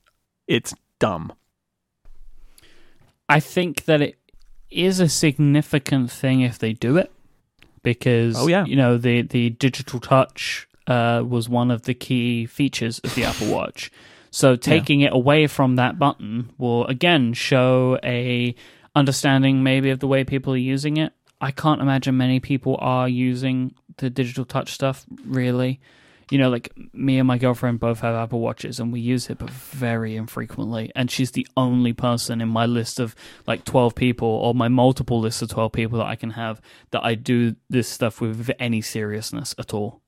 It's 0.49 0.75
dumb. 0.99 1.33
I 3.29 3.39
think 3.39 3.85
that 3.85 4.03
it 4.03 4.19
is 4.69 4.99
a 4.99 5.09
significant 5.09 6.11
thing 6.11 6.41
if 6.41 6.59
they 6.59 6.73
do 6.73 6.97
it 6.97 7.13
because 7.93 8.37
Oh, 8.39 8.49
yeah. 8.49 8.65
you 8.67 8.77
know 8.77 8.99
the 8.99 9.23
the 9.23 9.51
digital 9.51 9.99
touch 10.01 10.69
uh, 10.87 11.23
was 11.27 11.49
one 11.49 11.71
of 11.71 11.83
the 11.83 11.95
key 11.95 12.47
features 12.47 12.99
of 13.01 13.15
the 13.15 13.25
Apple 13.25 13.49
Watch. 13.49 13.91
So 14.31 14.57
taking 14.57 15.01
it 15.01 15.13
away 15.13 15.47
from 15.47 15.77
that 15.77 15.99
button 15.99 16.51
will 16.59 16.85
again 16.87 17.33
show 17.33 17.99
a 18.05 18.55
understanding 18.95 19.63
maybe 19.63 19.91
of 19.91 20.01
the 20.01 20.07
way 20.07 20.25
people 20.25 20.53
are 20.53 20.57
using 20.75 20.97
it. 20.99 21.13
I 21.41 21.51
can't 21.51 21.81
imagine 21.81 22.17
many 22.17 22.41
people 22.41 22.77
are 22.81 23.09
using 23.09 23.75
the 23.99 24.11
digital 24.11 24.45
touch 24.45 24.71
stuff 24.73 25.07
really. 25.25 25.81
You 26.31 26.39
know, 26.39 26.51
like 26.51 26.73
me 26.93 27.19
and 27.19 27.27
my 27.27 27.39
girlfriend 27.39 27.81
both 27.81 28.01
have 28.01 28.15
Apple 28.15 28.41
Watches 28.41 28.81
and 28.81 28.93
we 28.93 29.01
use 29.01 29.31
it, 29.31 29.39
but 29.39 29.51
very 29.51 30.17
infrequently. 30.17 30.93
And 30.95 31.11
she's 31.11 31.31
the 31.31 31.47
only 31.57 31.93
person 31.93 32.41
in 32.41 32.49
my 32.49 32.67
list 32.67 33.01
of 33.01 33.15
like 33.47 33.65
12 33.65 33.95
people 33.95 34.29
or 34.29 34.55
my 34.55 34.69
multiple 34.69 35.21
list 35.21 35.43
of 35.43 35.49
12 35.51 35.73
people 35.73 35.99
that 35.99 36.07
I 36.07 36.17
can 36.17 36.31
have 36.31 36.61
that 36.91 37.05
I 37.05 37.15
do 37.15 37.57
this 37.71 37.89
stuff 37.89 38.21
with 38.21 38.51
any 38.59 38.81
seriousness 38.83 39.55
at 39.59 39.73
all. 39.73 40.03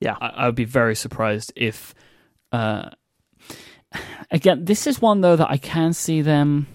Yeah. 0.00 0.16
I, 0.20 0.28
I 0.28 0.46
would 0.46 0.54
be 0.54 0.64
very 0.64 0.96
surprised 0.96 1.52
if. 1.56 1.94
Uh, 2.52 2.90
again, 4.30 4.64
this 4.64 4.86
is 4.86 5.02
one, 5.02 5.20
though, 5.20 5.36
that 5.36 5.50
I 5.50 5.56
can 5.56 5.92
see 5.92 6.22
them 6.22 6.66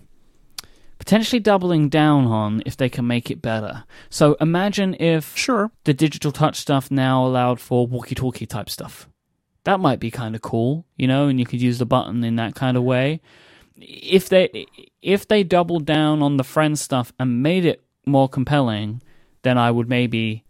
potentially 1.02 1.40
doubling 1.40 1.90
down 1.90 2.28
on 2.28 2.62
if 2.64 2.78
they 2.78 2.88
can 2.88 3.08
make 3.08 3.32
it 3.32 3.42
better. 3.42 3.86
So 4.12 4.38
imagine 4.40 4.96
if 5.00 5.36
Sure. 5.36 5.72
the 5.84 5.96
digital 5.96 6.32
touch 6.32 6.58
stuff 6.58 6.92
now 6.92 7.26
allowed 7.26 7.60
for 7.60 7.88
walkie 7.88 8.14
talkie 8.14 8.46
type 8.46 8.70
stuff. 8.70 9.10
That 9.64 9.80
might 9.80 10.00
be 10.00 10.12
kind 10.12 10.36
of 10.36 10.44
cool, 10.44 10.86
you 10.98 11.08
know, 11.08 11.28
and 11.28 11.40
you 11.40 11.46
could 11.48 11.60
use 11.60 11.80
the 11.80 11.88
button 11.88 12.24
in 12.24 12.36
that 12.36 12.54
kind 12.54 12.78
of 12.78 12.84
way. 12.84 13.20
If 13.78 14.30
they 14.30 14.68
if 15.02 15.28
they 15.28 15.44
doubled 15.44 15.86
down 15.88 16.22
on 16.22 16.38
the 16.38 16.44
friend 16.44 16.78
stuff 16.78 17.12
and 17.18 17.42
made 17.42 17.66
it 17.66 17.82
more 18.06 18.30
compelling, 18.30 19.02
then 19.42 19.58
I 19.58 19.72
would 19.72 19.90
maybe 19.90 20.44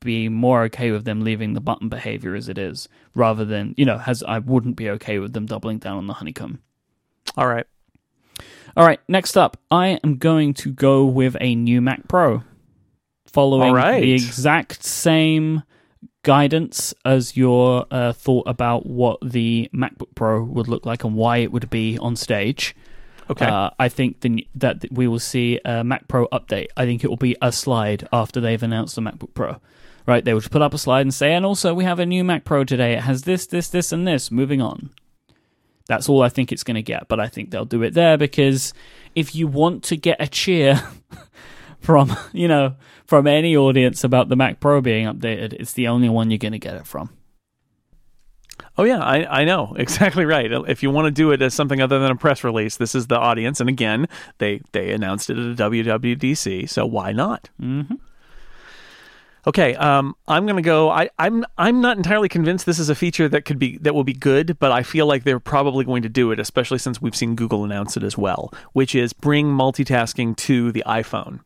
be 0.00 0.28
more 0.28 0.64
okay 0.64 0.90
with 0.90 1.04
them 1.04 1.20
leaving 1.20 1.54
the 1.54 1.60
button 1.60 1.88
behavior 1.88 2.34
as 2.34 2.48
it 2.48 2.58
is, 2.58 2.88
rather 3.14 3.44
than 3.44 3.72
you 3.76 3.84
know, 3.84 4.02
as 4.04 4.24
I 4.24 4.40
wouldn't 4.40 4.74
be 4.74 4.90
okay 4.90 5.20
with 5.20 5.32
them 5.32 5.46
doubling 5.46 5.78
down 5.78 5.96
on 5.98 6.08
the 6.08 6.14
honeycomb. 6.14 6.58
All 7.36 7.46
right. 7.46 7.66
All 8.76 8.86
right, 8.86 9.00
next 9.06 9.36
up, 9.36 9.58
I 9.70 10.00
am 10.02 10.16
going 10.16 10.54
to 10.54 10.70
go 10.70 11.04
with 11.04 11.36
a 11.40 11.54
new 11.54 11.82
Mac 11.82 12.08
Pro, 12.08 12.42
following 13.26 13.74
right. 13.74 14.00
the 14.00 14.12
exact 14.12 14.82
same 14.82 15.62
guidance 16.22 16.94
as 17.04 17.36
your 17.36 17.84
uh, 17.90 18.12
thought 18.12 18.46
about 18.46 18.86
what 18.86 19.18
the 19.22 19.68
MacBook 19.74 20.14
Pro 20.14 20.42
would 20.42 20.68
look 20.68 20.86
like 20.86 21.04
and 21.04 21.14
why 21.14 21.38
it 21.38 21.52
would 21.52 21.68
be 21.68 21.98
on 21.98 22.16
stage. 22.16 22.74
Okay. 23.28 23.44
Uh, 23.44 23.70
I 23.78 23.88
think 23.88 24.20
the, 24.20 24.46
that 24.54 24.84
we 24.90 25.06
will 25.06 25.18
see 25.18 25.60
a 25.64 25.84
Mac 25.84 26.08
Pro 26.08 26.26
update. 26.28 26.68
I 26.76 26.86
think 26.86 27.04
it 27.04 27.08
will 27.08 27.16
be 27.16 27.36
a 27.42 27.52
slide 27.52 28.08
after 28.12 28.40
they've 28.40 28.62
announced 28.62 28.94
the 28.94 29.02
MacBook 29.02 29.34
Pro. 29.34 29.60
Right, 30.06 30.24
they 30.24 30.32
will 30.32 30.40
just 30.40 30.50
put 30.50 30.62
up 30.62 30.74
a 30.74 30.78
slide 30.78 31.02
and 31.02 31.14
say, 31.14 31.32
and 31.32 31.46
also 31.46 31.74
we 31.74 31.84
have 31.84 32.00
a 32.00 32.06
new 32.06 32.24
Mac 32.24 32.44
Pro 32.44 32.64
today. 32.64 32.94
It 32.94 33.02
has 33.02 33.22
this, 33.22 33.46
this, 33.46 33.68
this, 33.68 33.92
and 33.92 34.06
this. 34.06 34.30
Moving 34.30 34.60
on. 34.60 34.90
That's 35.92 36.08
all 36.08 36.22
I 36.22 36.30
think 36.30 36.52
it's 36.52 36.64
going 36.64 36.76
to 36.76 36.82
get, 36.82 37.06
but 37.06 37.20
I 37.20 37.28
think 37.28 37.50
they'll 37.50 37.66
do 37.66 37.82
it 37.82 37.92
there 37.92 38.16
because 38.16 38.72
if 39.14 39.34
you 39.34 39.46
want 39.46 39.84
to 39.84 39.96
get 39.98 40.16
a 40.18 40.26
cheer 40.26 40.82
from, 41.80 42.16
you 42.32 42.48
know, 42.48 42.76
from 43.04 43.26
any 43.26 43.54
audience 43.54 44.02
about 44.02 44.30
the 44.30 44.36
Mac 44.36 44.58
Pro 44.58 44.80
being 44.80 45.06
updated, 45.06 45.52
it's 45.52 45.74
the 45.74 45.88
only 45.88 46.08
one 46.08 46.30
you're 46.30 46.38
going 46.38 46.52
to 46.52 46.58
get 46.58 46.76
it 46.76 46.86
from. 46.86 47.10
Oh 48.78 48.84
yeah, 48.84 49.00
I, 49.00 49.42
I 49.42 49.44
know 49.44 49.74
exactly 49.78 50.24
right. 50.24 50.50
If 50.66 50.82
you 50.82 50.90
want 50.90 51.04
to 51.08 51.10
do 51.10 51.30
it 51.30 51.42
as 51.42 51.52
something 51.52 51.82
other 51.82 51.98
than 51.98 52.10
a 52.10 52.16
press 52.16 52.42
release, 52.42 52.78
this 52.78 52.94
is 52.94 53.08
the 53.08 53.18
audience. 53.18 53.60
And 53.60 53.68
again, 53.68 54.08
they 54.38 54.62
they 54.72 54.92
announced 54.92 55.28
it 55.28 55.36
at 55.36 55.44
a 55.44 55.70
WWDC, 55.70 56.70
so 56.70 56.86
why 56.86 57.12
not? 57.12 57.50
Mm-hmm. 57.60 57.96
Okay, 59.44 59.74
um, 59.74 60.14
I'm 60.28 60.46
gonna 60.46 60.62
go. 60.62 60.88
I, 60.88 61.10
I'm 61.18 61.44
I'm 61.58 61.80
not 61.80 61.96
entirely 61.96 62.28
convinced 62.28 62.64
this 62.64 62.78
is 62.78 62.88
a 62.88 62.94
feature 62.94 63.28
that 63.28 63.44
could 63.44 63.58
be 63.58 63.76
that 63.78 63.92
will 63.94 64.04
be 64.04 64.12
good, 64.12 64.58
but 64.60 64.70
I 64.70 64.84
feel 64.84 65.06
like 65.06 65.24
they're 65.24 65.40
probably 65.40 65.84
going 65.84 66.02
to 66.02 66.08
do 66.08 66.30
it, 66.30 66.38
especially 66.38 66.78
since 66.78 67.02
we've 67.02 67.16
seen 67.16 67.34
Google 67.34 67.64
announce 67.64 67.96
it 67.96 68.04
as 68.04 68.16
well, 68.16 68.52
which 68.72 68.94
is 68.94 69.12
bring 69.12 69.46
multitasking 69.46 70.36
to 70.36 70.70
the 70.70 70.84
iPhone. 70.86 71.40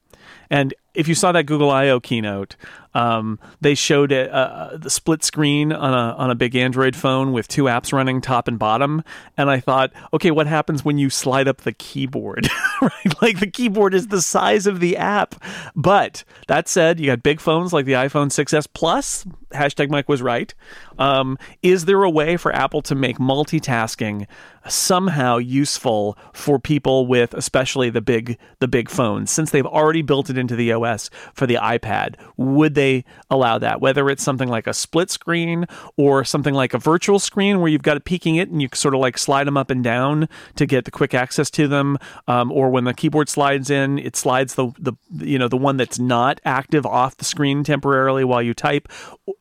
And 0.51 0.75
if 0.97 1.09
you 1.09 1.15
saw 1.15 1.31
that 1.33 1.45
Google 1.45 1.71
I/O 1.71 2.01
keynote, 2.01 2.57
um, 2.97 3.39
they 3.61 3.75
showed 3.75 4.11
it, 4.11 4.31
uh, 4.31 4.79
the 4.79 4.89
split 4.89 5.23
screen 5.23 5.71
on 5.71 5.93
a 5.93 6.17
on 6.17 6.31
a 6.31 6.35
big 6.35 6.57
Android 6.57 6.97
phone 6.97 7.33
with 7.33 7.47
two 7.47 7.65
apps 7.65 7.93
running 7.93 8.23
top 8.23 8.49
and 8.49 8.59
bottom. 8.59 9.05
And 9.37 9.51
I 9.51 9.61
thought, 9.61 9.93
okay, 10.15 10.31
what 10.31 10.47
happens 10.47 10.83
when 10.83 10.97
you 10.97 11.11
slide 11.11 11.47
up 11.47 11.59
the 11.59 11.73
keyboard? 11.73 12.49
right, 12.81 13.23
like 13.23 13.41
the 13.41 13.51
keyboard 13.51 13.93
is 13.93 14.07
the 14.07 14.23
size 14.23 14.67
of 14.67 14.81
the 14.81 14.97
app. 14.97 15.35
But 15.75 16.25
that 16.49 16.69
said, 16.69 16.99
you 16.99 17.07
got 17.07 17.23
big 17.23 17.41
phones 17.41 17.75
like 17.75 17.85
the 17.85 17.93
iPhone 17.93 18.29
6s 18.29 18.67
Plus. 18.73 19.27
Hashtag 19.53 19.89
Myke 19.89 20.09
was 20.09 20.23
right. 20.23 20.55
Um, 20.99 21.39
is 21.63 21.85
there 21.85 22.03
a 22.03 22.11
way 22.11 22.39
for 22.39 22.55
Apple 22.55 22.81
to 22.83 22.95
make 22.95 23.19
multitasking 23.19 24.27
somehow 24.69 25.37
useful 25.37 26.19
for 26.33 26.59
people 26.59 27.07
with 27.07 27.35
especially 27.35 27.91
the 27.91 28.01
big 28.01 28.37
the 28.59 28.67
big 28.67 28.89
phones 28.89 29.31
since 29.31 29.51
they've 29.51 29.67
already 29.67 30.03
built 30.03 30.29
it 30.29 30.37
into 30.37 30.57
the 30.57 30.73
OS 30.73 30.86
for 31.35 31.47
the 31.47 31.57
iPad. 31.57 32.15
Would 32.37 32.75
they 32.75 33.05
allow 33.31 33.59
that? 33.59 33.81
Whether 33.81 34.09
it's 34.09 34.23
something 34.23 34.49
like 34.49 34.67
a 34.67 34.75
split 34.75 35.11
screen 35.11 35.67
or 35.97 36.25
something 36.25 36.55
like 36.55 36.75
a 36.75 36.79
virtual 36.79 37.19
screen 37.19 37.61
where 37.61 37.69
you've 37.69 37.83
got 37.83 37.97
it 37.97 38.05
peeking 38.05 38.37
it 38.37 38.49
and 38.49 38.63
you 38.63 38.69
sort 38.75 38.95
of 38.95 39.01
like 39.01 39.19
slide 39.19 39.47
them 39.47 39.57
up 39.57 39.71
and 39.71 39.83
down 39.83 40.29
to 40.57 40.67
get 40.67 40.85
the 40.85 40.91
quick 40.91 41.15
access 41.15 41.51
to 41.51 41.69
them 41.69 41.99
um, 42.29 42.51
or 42.53 42.71
when 42.71 42.85
the 42.85 42.95
keyboard 42.95 43.29
slides 43.29 43.71
in 43.71 43.99
it 43.99 44.17
slides 44.17 44.55
the 44.55 44.73
the 44.79 44.93
you 45.19 45.39
know 45.39 45.49
the 45.49 45.57
one 45.57 45.77
that's 45.77 45.99
not 45.99 46.41
active 46.45 46.87
off 46.87 47.17
the 47.17 47.25
screen 47.25 47.65
temporarily 47.65 48.25
while 48.25 48.43
you 48.43 48.55
type. 48.55 48.89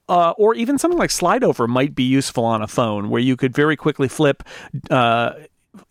Uh, 0.08 0.34
or 0.38 0.54
even 0.54 0.78
something 0.78 1.00
like 1.00 1.10
slide 1.10 1.44
over 1.44 1.68
might 1.68 1.96
be 1.96 2.04
useful 2.04 2.44
on 2.46 2.62
a 2.62 2.68
phone 2.68 3.10
where 3.10 3.22
you 3.22 3.36
could 3.36 3.54
very 3.56 3.76
quickly 3.76 4.08
flip 4.08 4.44
uh, 4.92 5.34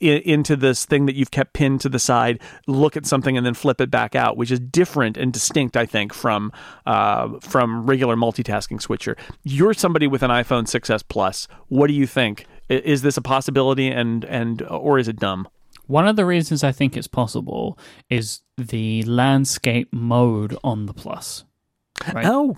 into 0.00 0.56
this 0.56 0.84
thing 0.84 1.06
that 1.06 1.14
you've 1.14 1.30
kept 1.30 1.52
pinned 1.52 1.80
to 1.82 1.88
the 1.88 1.98
side, 1.98 2.40
look 2.66 2.96
at 2.96 3.06
something, 3.06 3.36
and 3.36 3.44
then 3.44 3.54
flip 3.54 3.80
it 3.80 3.90
back 3.90 4.14
out, 4.14 4.36
which 4.36 4.50
is 4.50 4.60
different 4.60 5.16
and 5.16 5.32
distinct, 5.32 5.76
I 5.76 5.86
think, 5.86 6.12
from 6.12 6.52
uh, 6.86 7.38
from 7.40 7.86
regular 7.86 8.16
multitasking 8.16 8.80
switcher. 8.80 9.16
You're 9.42 9.74
somebody 9.74 10.06
with 10.06 10.22
an 10.22 10.30
iPhone 10.30 10.64
6s 10.64 11.04
Plus. 11.08 11.48
What 11.68 11.88
do 11.88 11.94
you 11.94 12.06
think? 12.06 12.46
Is 12.68 13.02
this 13.02 13.16
a 13.16 13.22
possibility, 13.22 13.88
and 13.88 14.24
and 14.24 14.62
or 14.62 14.98
is 14.98 15.08
it 15.08 15.16
dumb? 15.16 15.48
One 15.86 16.08
of 16.08 16.16
the 16.16 16.24
reasons 16.24 16.64
I 16.64 16.72
think 16.72 16.96
it's 16.96 17.06
possible 17.06 17.78
is 18.08 18.40
the 18.56 19.02
landscape 19.02 19.92
mode 19.92 20.56
on 20.64 20.86
the 20.86 20.94
Plus. 20.94 21.44
Right? 22.12 22.24
Oh, 22.26 22.56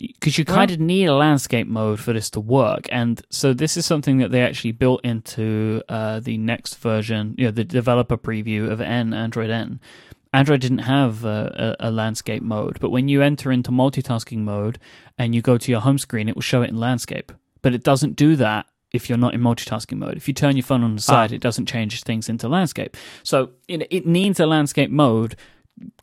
because 0.00 0.38
you 0.38 0.44
kind 0.44 0.70
of 0.70 0.80
need 0.80 1.06
a 1.06 1.14
landscape 1.14 1.66
mode 1.66 2.00
for 2.00 2.12
this 2.12 2.30
to 2.30 2.40
work 2.40 2.88
and 2.90 3.22
so 3.30 3.52
this 3.52 3.76
is 3.76 3.84
something 3.84 4.18
that 4.18 4.30
they 4.30 4.42
actually 4.42 4.72
built 4.72 5.04
into 5.04 5.82
uh, 5.88 6.20
the 6.20 6.38
next 6.38 6.78
version 6.78 7.34
you 7.36 7.44
know 7.44 7.50
the 7.50 7.64
developer 7.64 8.16
preview 8.16 8.70
of 8.70 8.80
n 8.80 9.12
android 9.12 9.50
n. 9.50 9.80
Android 10.32 10.60
didn't 10.60 10.78
have 10.78 11.24
uh, 11.24 11.50
a, 11.54 11.76
a 11.80 11.90
landscape 11.90 12.42
mode 12.42 12.78
but 12.80 12.90
when 12.90 13.08
you 13.08 13.20
enter 13.20 13.52
into 13.52 13.70
multitasking 13.70 14.38
mode 14.38 14.78
and 15.18 15.34
you 15.34 15.42
go 15.42 15.58
to 15.58 15.70
your 15.70 15.80
home 15.80 15.98
screen 15.98 16.28
it 16.28 16.34
will 16.34 16.42
show 16.42 16.62
it 16.62 16.70
in 16.70 16.78
landscape. 16.78 17.32
But 17.62 17.74
it 17.74 17.84
doesn't 17.84 18.16
do 18.16 18.36
that 18.36 18.66
if 18.92 19.08
you're 19.08 19.18
not 19.18 19.34
in 19.34 19.40
multitasking 19.40 19.98
mode. 19.98 20.16
If 20.16 20.26
you 20.26 20.34
turn 20.34 20.56
your 20.56 20.64
phone 20.64 20.82
on 20.82 20.94
the 20.94 21.02
side 21.02 21.32
it 21.32 21.42
doesn't 21.42 21.66
change 21.66 22.02
things 22.04 22.28
into 22.28 22.48
landscape. 22.48 22.96
So 23.22 23.50
it, 23.68 23.86
it 23.90 24.06
needs 24.06 24.40
a 24.40 24.46
landscape 24.46 24.90
mode 24.90 25.36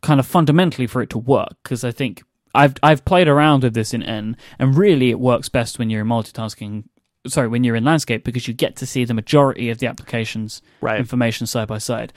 kind 0.02 0.20
of 0.20 0.26
fundamentally 0.26 0.86
for 0.86 1.02
it 1.02 1.10
to 1.10 1.18
work 1.18 1.54
because 1.62 1.84
I 1.84 1.90
think 1.90 2.22
I've 2.54 2.74
I've 2.82 3.04
played 3.04 3.28
around 3.28 3.62
with 3.62 3.74
this 3.74 3.92
in 3.94 4.02
N 4.02 4.36
and 4.58 4.76
really 4.76 5.10
it 5.10 5.20
works 5.20 5.48
best 5.48 5.78
when 5.78 5.90
you're 5.90 6.00
in 6.02 6.06
multitasking 6.06 6.84
sorry 7.26 7.48
when 7.48 7.64
you're 7.64 7.76
in 7.76 7.84
landscape 7.84 8.24
because 8.24 8.48
you 8.48 8.54
get 8.54 8.76
to 8.76 8.86
see 8.86 9.04
the 9.04 9.14
majority 9.14 9.70
of 9.70 9.78
the 9.78 9.86
application's 9.86 10.62
Right. 10.80 10.98
information 10.98 11.46
side 11.46 11.68
by 11.68 11.78
side. 11.78 12.12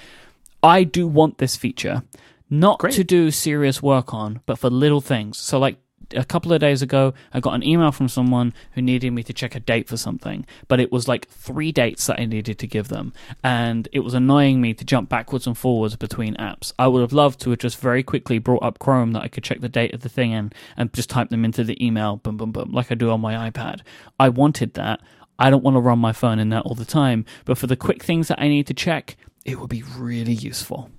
I 0.63 0.83
do 0.83 1.07
want 1.07 1.37
this 1.39 1.55
feature 1.55 2.03
not 2.49 2.79
Great. 2.79 2.93
to 2.93 3.03
do 3.03 3.31
serious 3.31 3.81
work 3.81 4.13
on 4.13 4.41
but 4.45 4.57
for 4.59 4.69
little 4.69 5.01
things. 5.01 5.37
So 5.37 5.57
like 5.59 5.77
a 6.13 6.25
couple 6.25 6.53
of 6.53 6.59
days 6.59 6.81
ago, 6.81 7.13
I 7.33 7.39
got 7.39 7.53
an 7.53 7.63
email 7.63 7.91
from 7.91 8.07
someone 8.07 8.53
who 8.73 8.81
needed 8.81 9.11
me 9.11 9.23
to 9.23 9.33
check 9.33 9.55
a 9.55 9.59
date 9.59 9.87
for 9.87 9.97
something, 9.97 10.45
but 10.67 10.79
it 10.79 10.91
was 10.91 11.07
like 11.07 11.27
three 11.27 11.71
dates 11.71 12.07
that 12.07 12.19
I 12.19 12.25
needed 12.25 12.59
to 12.59 12.67
give 12.67 12.87
them, 12.87 13.13
and 13.43 13.87
it 13.91 13.99
was 13.99 14.13
annoying 14.13 14.61
me 14.61 14.73
to 14.73 14.85
jump 14.85 15.09
backwards 15.09 15.47
and 15.47 15.57
forwards 15.57 15.95
between 15.95 16.35
apps. 16.35 16.73
I 16.77 16.87
would 16.87 17.01
have 17.01 17.13
loved 17.13 17.39
to 17.41 17.49
have 17.51 17.59
just 17.59 17.79
very 17.79 18.03
quickly 18.03 18.39
brought 18.39 18.63
up 18.63 18.79
Chrome 18.79 19.11
that 19.13 19.23
I 19.23 19.27
could 19.27 19.43
check 19.43 19.61
the 19.61 19.69
date 19.69 19.93
of 19.93 20.01
the 20.01 20.09
thing 20.09 20.31
in 20.31 20.51
and 20.77 20.93
just 20.93 21.09
type 21.09 21.29
them 21.29 21.45
into 21.45 21.63
the 21.63 21.83
email, 21.83 22.17
boom, 22.17 22.37
boom, 22.37 22.51
boom, 22.51 22.71
like 22.71 22.91
I 22.91 22.95
do 22.95 23.09
on 23.11 23.21
my 23.21 23.49
iPad. 23.49 23.81
I 24.19 24.29
wanted 24.29 24.73
that. 24.75 25.01
I 25.39 25.49
don't 25.49 25.63
want 25.63 25.75
to 25.75 25.81
run 25.81 25.99
my 25.99 26.13
phone 26.13 26.37
in 26.39 26.49
that 26.49 26.63
all 26.65 26.75
the 26.75 26.85
time, 26.85 27.25
but 27.45 27.57
for 27.57 27.65
the 27.67 27.75
quick 27.75 28.03
things 28.03 28.27
that 28.27 28.39
I 28.39 28.47
need 28.47 28.67
to 28.67 28.73
check, 28.73 29.17
it 29.43 29.59
would 29.59 29.69
be 29.69 29.83
really 29.97 30.33
useful. 30.33 30.91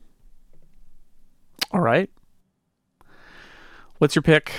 all 1.71 1.81
right. 1.81 2.11
What's 3.99 4.17
your 4.17 4.23
pick? 4.23 4.53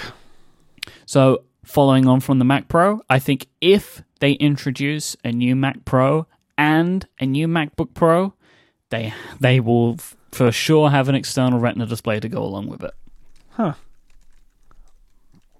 So, 1.05 1.43
following 1.63 2.07
on 2.07 2.19
from 2.19 2.39
the 2.39 2.45
Mac 2.45 2.67
Pro, 2.67 3.01
I 3.09 3.19
think 3.19 3.47
if 3.61 4.03
they 4.19 4.33
introduce 4.33 5.15
a 5.23 5.31
new 5.31 5.55
Mac 5.55 5.85
Pro 5.85 6.27
and 6.57 7.07
a 7.19 7.25
new 7.25 7.47
MacBook 7.47 7.93
Pro, 7.93 8.33
they 8.89 9.13
they 9.39 9.59
will 9.59 9.95
f- 9.95 10.15
for 10.31 10.51
sure 10.51 10.89
have 10.89 11.09
an 11.09 11.15
external 11.15 11.59
Retina 11.59 11.85
display 11.85 12.19
to 12.19 12.29
go 12.29 12.43
along 12.43 12.67
with 12.67 12.83
it. 12.83 12.93
Huh. 13.51 13.73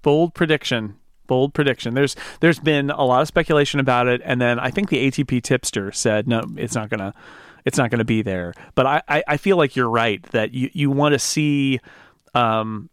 Bold 0.01 0.33
prediction. 0.33 0.95
Bold 1.27 1.53
prediction. 1.53 1.93
There's 1.93 2.15
there's 2.41 2.59
been 2.59 2.89
a 2.89 3.03
lot 3.03 3.21
of 3.21 3.27
speculation 3.27 3.79
about 3.79 4.07
it, 4.07 4.21
and 4.23 4.39
then 4.41 4.59
I 4.59 4.69
think 4.69 4.89
the 4.89 5.09
ATP 5.09 5.41
tipster 5.41 5.91
said 5.91 6.27
no, 6.27 6.43
it's 6.57 6.75
not 6.75 6.89
gonna 6.89 7.13
it's 7.65 7.77
not 7.77 7.89
gonna 7.89 8.05
be 8.05 8.21
there. 8.21 8.53
But 8.75 8.85
I 8.85 9.01
I, 9.07 9.23
I 9.27 9.37
feel 9.37 9.57
like 9.57 9.75
you're 9.75 9.89
right 9.89 10.21
that 10.31 10.53
you 10.53 10.69
you 10.73 10.91
want 10.91 11.13
to 11.13 11.19
see. 11.19 11.79
Um, 12.35 12.89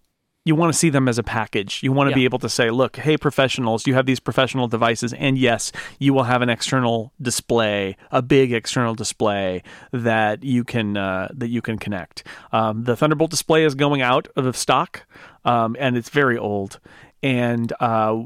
you 0.50 0.56
want 0.56 0.72
to 0.72 0.78
see 0.78 0.90
them 0.90 1.06
as 1.06 1.16
a 1.16 1.22
package. 1.22 1.80
You 1.80 1.92
want 1.92 2.08
to 2.08 2.10
Yeah. 2.10 2.22
be 2.22 2.24
able 2.24 2.40
to 2.40 2.48
say, 2.48 2.70
look, 2.70 2.96
hey, 2.96 3.16
professionals, 3.16 3.86
you 3.86 3.94
have 3.94 4.04
these 4.06 4.18
professional 4.18 4.66
devices, 4.66 5.12
and 5.12 5.38
yes, 5.38 5.70
you 6.00 6.12
will 6.12 6.24
have 6.24 6.42
an 6.42 6.48
external 6.50 7.12
display, 7.22 7.96
a 8.10 8.20
big 8.20 8.52
external 8.52 8.94
display 8.96 9.62
that 9.92 10.42
you 10.42 10.64
can 10.64 10.96
uh, 10.96 11.28
that 11.40 11.50
you 11.50 11.62
can 11.62 11.78
connect. 11.78 12.24
Um, 12.50 12.82
the 12.82 12.96
Thunderbolt 12.96 13.30
display 13.30 13.62
is 13.64 13.76
going 13.76 14.02
out 14.02 14.26
of 14.34 14.56
stock, 14.56 15.06
um, 15.44 15.76
and 15.78 15.96
it's 15.96 16.10
very 16.10 16.36
old. 16.36 16.80
And 17.22 17.72
uh, 17.78 18.16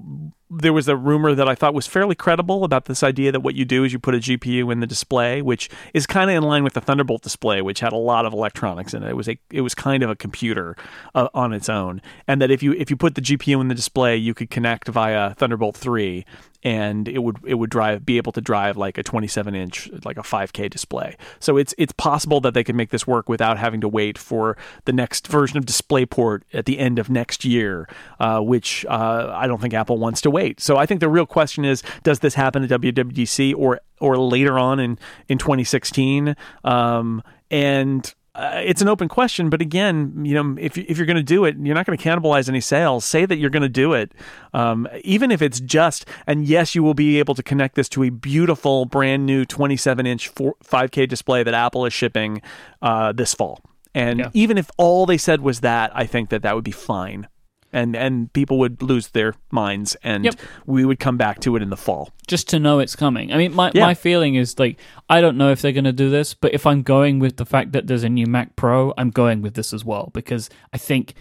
there 0.60 0.72
was 0.72 0.88
a 0.88 0.96
rumor 0.96 1.34
that 1.34 1.48
I 1.48 1.54
thought 1.54 1.74
was 1.74 1.86
fairly 1.86 2.14
credible 2.14 2.64
about 2.64 2.86
this 2.86 3.02
idea 3.02 3.32
that 3.32 3.40
what 3.40 3.54
you 3.54 3.64
do 3.64 3.84
is 3.84 3.92
you 3.92 3.98
put 3.98 4.14
a 4.14 4.18
GPU 4.18 4.70
in 4.72 4.80
the 4.80 4.86
display, 4.86 5.42
which 5.42 5.68
is 5.92 6.06
kind 6.06 6.30
of 6.30 6.36
in 6.36 6.42
line 6.42 6.64
with 6.64 6.74
the 6.74 6.80
Thunderbolt 6.80 7.22
display, 7.22 7.62
which 7.62 7.80
had 7.80 7.92
a 7.92 7.96
lot 7.96 8.26
of 8.26 8.32
electronics 8.32 8.94
in 8.94 9.02
it. 9.02 9.10
It 9.10 9.16
was 9.16 9.28
a 9.28 9.38
it 9.50 9.62
was 9.62 9.74
kind 9.74 10.02
of 10.02 10.10
a 10.10 10.16
computer 10.16 10.76
uh, 11.14 11.28
on 11.34 11.52
its 11.52 11.68
own, 11.68 12.00
and 12.26 12.40
that 12.40 12.50
if 12.50 12.62
you 12.62 12.72
if 12.72 12.90
you 12.90 12.96
put 12.96 13.14
the 13.14 13.22
GPU 13.22 13.60
in 13.60 13.68
the 13.68 13.74
display, 13.74 14.16
you 14.16 14.34
could 14.34 14.50
connect 14.50 14.88
via 14.88 15.34
Thunderbolt 15.34 15.76
three, 15.76 16.24
and 16.64 17.06
it 17.08 17.18
would 17.22 17.36
it 17.44 17.54
would 17.54 17.70
drive 17.70 18.04
be 18.04 18.16
able 18.16 18.32
to 18.32 18.40
drive 18.40 18.76
like 18.76 18.96
a 18.96 19.02
27 19.02 19.54
inch 19.54 19.90
like 20.04 20.16
a 20.16 20.22
5K 20.22 20.70
display. 20.70 21.16
So 21.38 21.56
it's 21.56 21.74
it's 21.76 21.92
possible 21.92 22.40
that 22.40 22.54
they 22.54 22.64
could 22.64 22.74
make 22.74 22.90
this 22.90 23.06
work 23.06 23.28
without 23.28 23.58
having 23.58 23.82
to 23.82 23.88
wait 23.88 24.16
for 24.16 24.56
the 24.86 24.92
next 24.92 25.28
version 25.28 25.58
of 25.58 25.66
DisplayPort 25.66 26.42
at 26.52 26.64
the 26.64 26.78
end 26.78 26.98
of 26.98 27.10
next 27.10 27.44
year, 27.44 27.88
uh, 28.18 28.40
which 28.40 28.86
uh, 28.86 29.32
I 29.34 29.46
don't 29.46 29.60
think 29.60 29.74
Apple 29.74 29.98
wants 29.98 30.22
to 30.22 30.30
wait. 30.30 30.60
So 30.60 30.76
I 30.76 30.86
think 30.86 31.00
the 31.00 31.08
real 31.08 31.26
question 31.26 31.64
is, 31.64 31.82
does 32.02 32.20
this 32.20 32.34
happen 32.34 32.64
at 32.64 32.70
WWDC 32.70 33.54
or 33.56 33.80
or 34.00 34.16
later 34.16 34.58
on 34.58 34.80
in 34.80 34.98
in 35.28 35.38
2016? 35.38 36.34
Um, 36.64 37.22
and 37.50 38.14
uh, 38.34 38.60
it's 38.64 38.82
an 38.82 38.88
open 38.88 39.08
question, 39.08 39.48
but 39.48 39.60
again, 39.60 40.24
you 40.24 40.34
know, 40.34 40.56
if 40.60 40.76
if 40.76 40.96
you're 40.98 41.06
going 41.06 41.16
to 41.16 41.22
do 41.22 41.44
it, 41.44 41.56
you're 41.60 41.74
not 41.74 41.86
going 41.86 41.96
to 41.96 42.04
cannibalize 42.04 42.48
any 42.48 42.60
sales. 42.60 43.04
Say 43.04 43.26
that 43.26 43.36
you're 43.36 43.50
going 43.50 43.62
to 43.62 43.68
do 43.68 43.92
it, 43.92 44.12
um, 44.52 44.88
even 45.04 45.30
if 45.30 45.40
it's 45.40 45.60
just. 45.60 46.04
And 46.26 46.44
yes, 46.44 46.74
you 46.74 46.82
will 46.82 46.94
be 46.94 47.18
able 47.20 47.34
to 47.36 47.42
connect 47.42 47.76
this 47.76 47.88
to 47.90 48.02
a 48.02 48.10
beautiful, 48.10 48.86
brand 48.86 49.24
new 49.24 49.44
27 49.44 50.06
inch 50.06 50.34
5K 50.34 51.08
display 51.08 51.42
that 51.44 51.54
Apple 51.54 51.86
is 51.86 51.92
shipping 51.92 52.42
uh, 52.82 53.12
this 53.12 53.34
fall. 53.34 53.60
And 53.94 54.18
Yeah. 54.18 54.30
even 54.34 54.58
if 54.58 54.68
all 54.76 55.06
they 55.06 55.18
said 55.18 55.40
was 55.40 55.60
that, 55.60 55.92
I 55.94 56.04
think 56.06 56.30
that 56.30 56.42
that 56.42 56.56
would 56.56 56.64
be 56.64 56.72
fine. 56.72 57.28
And, 57.74 57.96
and 57.96 58.32
people 58.32 58.58
would 58.60 58.82
lose 58.82 59.08
their 59.08 59.34
minds, 59.50 59.96
and 60.04 60.24
Yep. 60.24 60.34
we 60.64 60.84
would 60.84 61.00
come 61.00 61.16
back 61.16 61.40
to 61.40 61.56
it 61.56 61.62
in 61.62 61.70
the 61.70 61.76
fall. 61.76 62.10
just 62.28 62.48
to 62.50 62.58
know 62.60 62.78
it's 62.78 62.94
coming. 62.96 63.32
I 63.32 63.36
mean, 63.36 63.52
my, 63.52 63.70
Yeah. 63.74 63.82
my 63.84 63.94
feeling 63.94 64.36
is 64.36 64.58
like, 64.58 64.78
I 65.10 65.20
don't 65.20 65.36
know 65.36 65.50
if 65.50 65.60
they're 65.60 65.72
going 65.72 65.84
to 65.84 65.92
do 65.92 66.08
this, 66.08 66.32
but 66.34 66.54
if 66.54 66.66
I'm 66.66 66.82
going 66.82 67.18
with 67.18 67.36
the 67.36 67.44
fact 67.44 67.72
that 67.72 67.86
there's 67.88 68.04
a 68.04 68.08
new 68.08 68.26
Mac 68.26 68.54
Pro, 68.56 68.94
I'm 68.96 69.10
going 69.10 69.42
with 69.42 69.54
this 69.54 69.72
as 69.74 69.84
well 69.84 70.10
because 70.14 70.48
I 70.72 70.78
think 70.78 71.14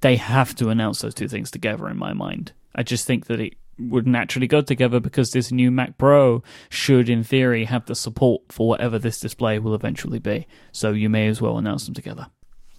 they 0.00 0.16
have 0.16 0.54
to 0.56 0.68
announce 0.68 1.00
those 1.00 1.14
two 1.14 1.28
things 1.28 1.50
together 1.50 1.88
in 1.88 1.96
my 1.96 2.12
mind. 2.12 2.52
I 2.74 2.82
just 2.82 3.06
think 3.06 3.26
that 3.26 3.38
it 3.40 3.54
would 3.78 4.06
naturally 4.06 4.46
go 4.46 4.60
together 4.60 5.00
because 5.00 5.30
this 5.30 5.50
new 5.52 5.70
Mac 5.70 5.96
Pro 5.96 6.42
should, 6.68 7.08
in 7.08 7.22
theory, 7.24 7.64
have 7.66 7.86
the 7.86 7.94
support 7.94 8.42
for 8.50 8.68
whatever 8.68 8.98
this 8.98 9.18
display 9.20 9.58
will 9.58 9.74
eventually 9.74 10.18
be. 10.18 10.46
So 10.72 10.90
you 10.92 11.08
may 11.08 11.28
as 11.28 11.40
well 11.40 11.56
announce 11.56 11.84
them 11.86 11.94
together. 11.94 12.26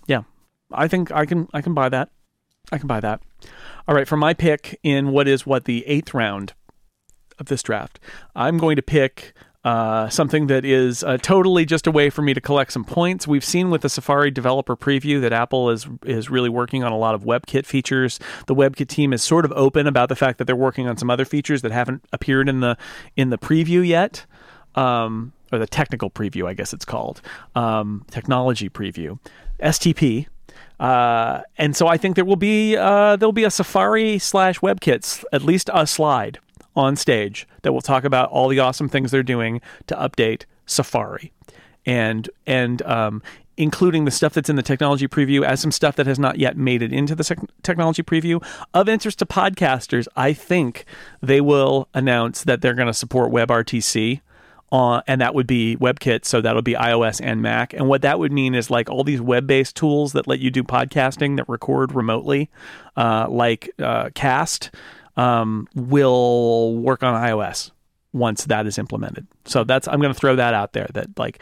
Yeah, 0.06 0.24
I 0.72 0.88
think 0.88 1.12
I 1.12 1.26
can 1.26 1.48
I 1.54 1.62
can 1.62 1.74
buy 1.74 1.90
that. 1.90 2.10
I 2.72 2.78
can 2.78 2.88
buy 2.88 3.00
that. 3.00 3.22
All 3.88 3.96
right, 3.96 4.08
for 4.08 4.18
my 4.18 4.34
pick 4.34 4.80
in 4.84 5.12
what 5.12 5.28
is 5.28 5.46
what 5.46 5.66
the 5.66 5.86
eighth 5.88 6.14
round 6.14 6.54
of 7.40 7.48
this 7.48 7.64
draft, 7.64 8.00
I'm 8.36 8.58
going 8.58 8.76
to 8.76 8.82
pick 8.82 9.34
uh, 9.64 10.10
something 10.10 10.48
that 10.48 10.66
is 10.66 11.04
uh, 11.04 11.18
totally 11.18 11.66
just 11.66 11.86
a 11.86 11.92
way 11.92 12.10
for 12.10 12.22
me 12.22 12.34
to 12.34 12.42
collect 12.42 12.72
some 12.72 12.84
points. 12.84 13.28
We've 13.28 13.46
seen 13.46 13.70
with 13.70 13.82
the 13.82 13.90
Safari 13.90 14.32
developer 14.32 14.76
preview 14.76 15.22
that 15.22 15.34
Apple 15.34 15.70
is 15.70 15.88
is 16.04 16.30
really 16.30 16.50
working 16.50 16.84
on 16.84 16.92
a 16.92 16.98
lot 16.98 17.14
of 17.14 17.24
WebKit 17.24 17.66
features. 17.66 18.20
The 18.48 18.56
WebKit 18.56 18.88
team 18.88 19.14
is 19.14 19.24
sort 19.24 19.46
of 19.46 19.52
open 19.52 19.86
about 19.86 20.10
the 20.10 20.16
fact 20.16 20.40
that 20.40 20.46
they're 20.46 20.56
working 20.56 20.88
on 20.88 20.98
some 20.98 21.12
other 21.12 21.26
features 21.26 21.62
that 21.62 21.72
haven't 21.72 22.04
appeared 22.12 22.50
in 22.50 22.62
the 22.62 22.78
in 23.16 23.30
the 23.30 23.38
preview 23.38 23.86
yet. 23.86 24.26
Um, 24.74 25.34
or 25.52 25.60
the 25.60 25.68
technical 25.68 26.10
preview, 26.10 26.48
I 26.48 26.54
guess 26.54 26.72
it's 26.72 26.86
called, 26.86 27.22
um, 27.56 28.06
technology 28.10 28.70
preview, 28.70 29.20
STP, 29.62 30.28
uh, 30.82 31.44
and 31.60 31.76
so 31.76 31.88
I 31.88 31.98
think 31.98 32.16
there 32.16 32.26
will 32.26 32.36
be 32.36 32.76
uh, 32.76 33.16
there'll 33.16 33.32
be 33.32 33.44
a 33.44 33.52
Safari 33.52 34.18
slash 34.18 34.60
WebKits, 34.62 35.24
at 35.32 35.44
least 35.44 35.70
a 35.72 35.86
slide 35.86 36.40
on 36.76 36.96
stage 36.96 37.48
that 37.62 37.72
will 37.72 37.82
talk 37.82 38.04
about 38.04 38.30
all 38.32 38.48
the 38.48 38.60
awesome 38.60 38.90
things 38.90 39.12
they're 39.12 39.22
doing 39.22 39.62
to 39.86 39.96
update 39.96 40.46
Safari, 40.66 41.32
and 41.86 42.28
and 42.48 42.82
um, 42.82 43.22
including 43.58 44.06
the 44.06 44.12
stuff 44.12 44.34
that's 44.34 44.50
in 44.50 44.56
the 44.56 44.64
technology 44.64 45.08
preview 45.08 45.46
as 45.46 45.60
some 45.60 45.72
stuff 45.72 45.96
that 45.98 46.08
has 46.08 46.18
not 46.18 46.40
yet 46.40 46.58
made 46.58 46.82
it 46.82 46.92
into 46.92 47.14
the 47.14 47.48
technology 47.62 48.02
preview 48.02 48.44
of 48.74 48.90
interest 48.90 49.20
to 49.20 49.26
podcasters. 49.28 50.08
I 50.16 50.34
think 50.34 50.86
they 51.22 51.42
will 51.42 51.90
announce 51.94 52.44
that 52.44 52.62
they're 52.62 52.74
going 52.74 52.88
to 52.88 52.94
support 52.94 53.32
WebRTC 53.32 54.22
uh, 54.72 55.02
and 55.08 55.20
that 55.22 55.36
would 55.36 55.48
be 55.48 55.76
WebKit. 55.78 56.26
So 56.26 56.42
that'll 56.42 56.62
be 56.62 56.74
iOS 56.74 57.20
and 57.24 57.42
Mac. 57.42 57.74
And 57.74 57.88
what 57.88 58.02
that 58.04 58.20
would 58.20 58.32
mean 58.32 58.56
is 58.56 58.70
like 58.70 58.90
all 58.90 59.04
these 59.04 59.22
web-based 59.22 59.76
tools 59.76 60.14
that 60.14 60.28
let 60.28 60.40
you 60.40 60.50
do 60.50 60.64
podcasting 60.64 61.38
that 61.38 61.50
record 61.50 61.94
remotely, 61.94 62.50
uh, 62.96 63.28
like 63.30 63.70
uh, 63.80 64.10
Cast, 64.16 64.72
um, 65.18 65.68
will 65.76 66.78
work 66.78 67.04
on 67.04 67.14
iOS 67.14 67.72
once 68.14 68.46
that 68.46 68.66
is 68.66 68.78
implemented. 68.78 69.28
So 69.46 69.64
that's 69.64 69.88
I'm 69.88 70.00
going 70.00 70.14
to 70.14 70.20
throw 70.20 70.36
that 70.36 70.54
out 70.54 70.74
there. 70.74 70.88
That 70.94 71.18
like 71.18 71.42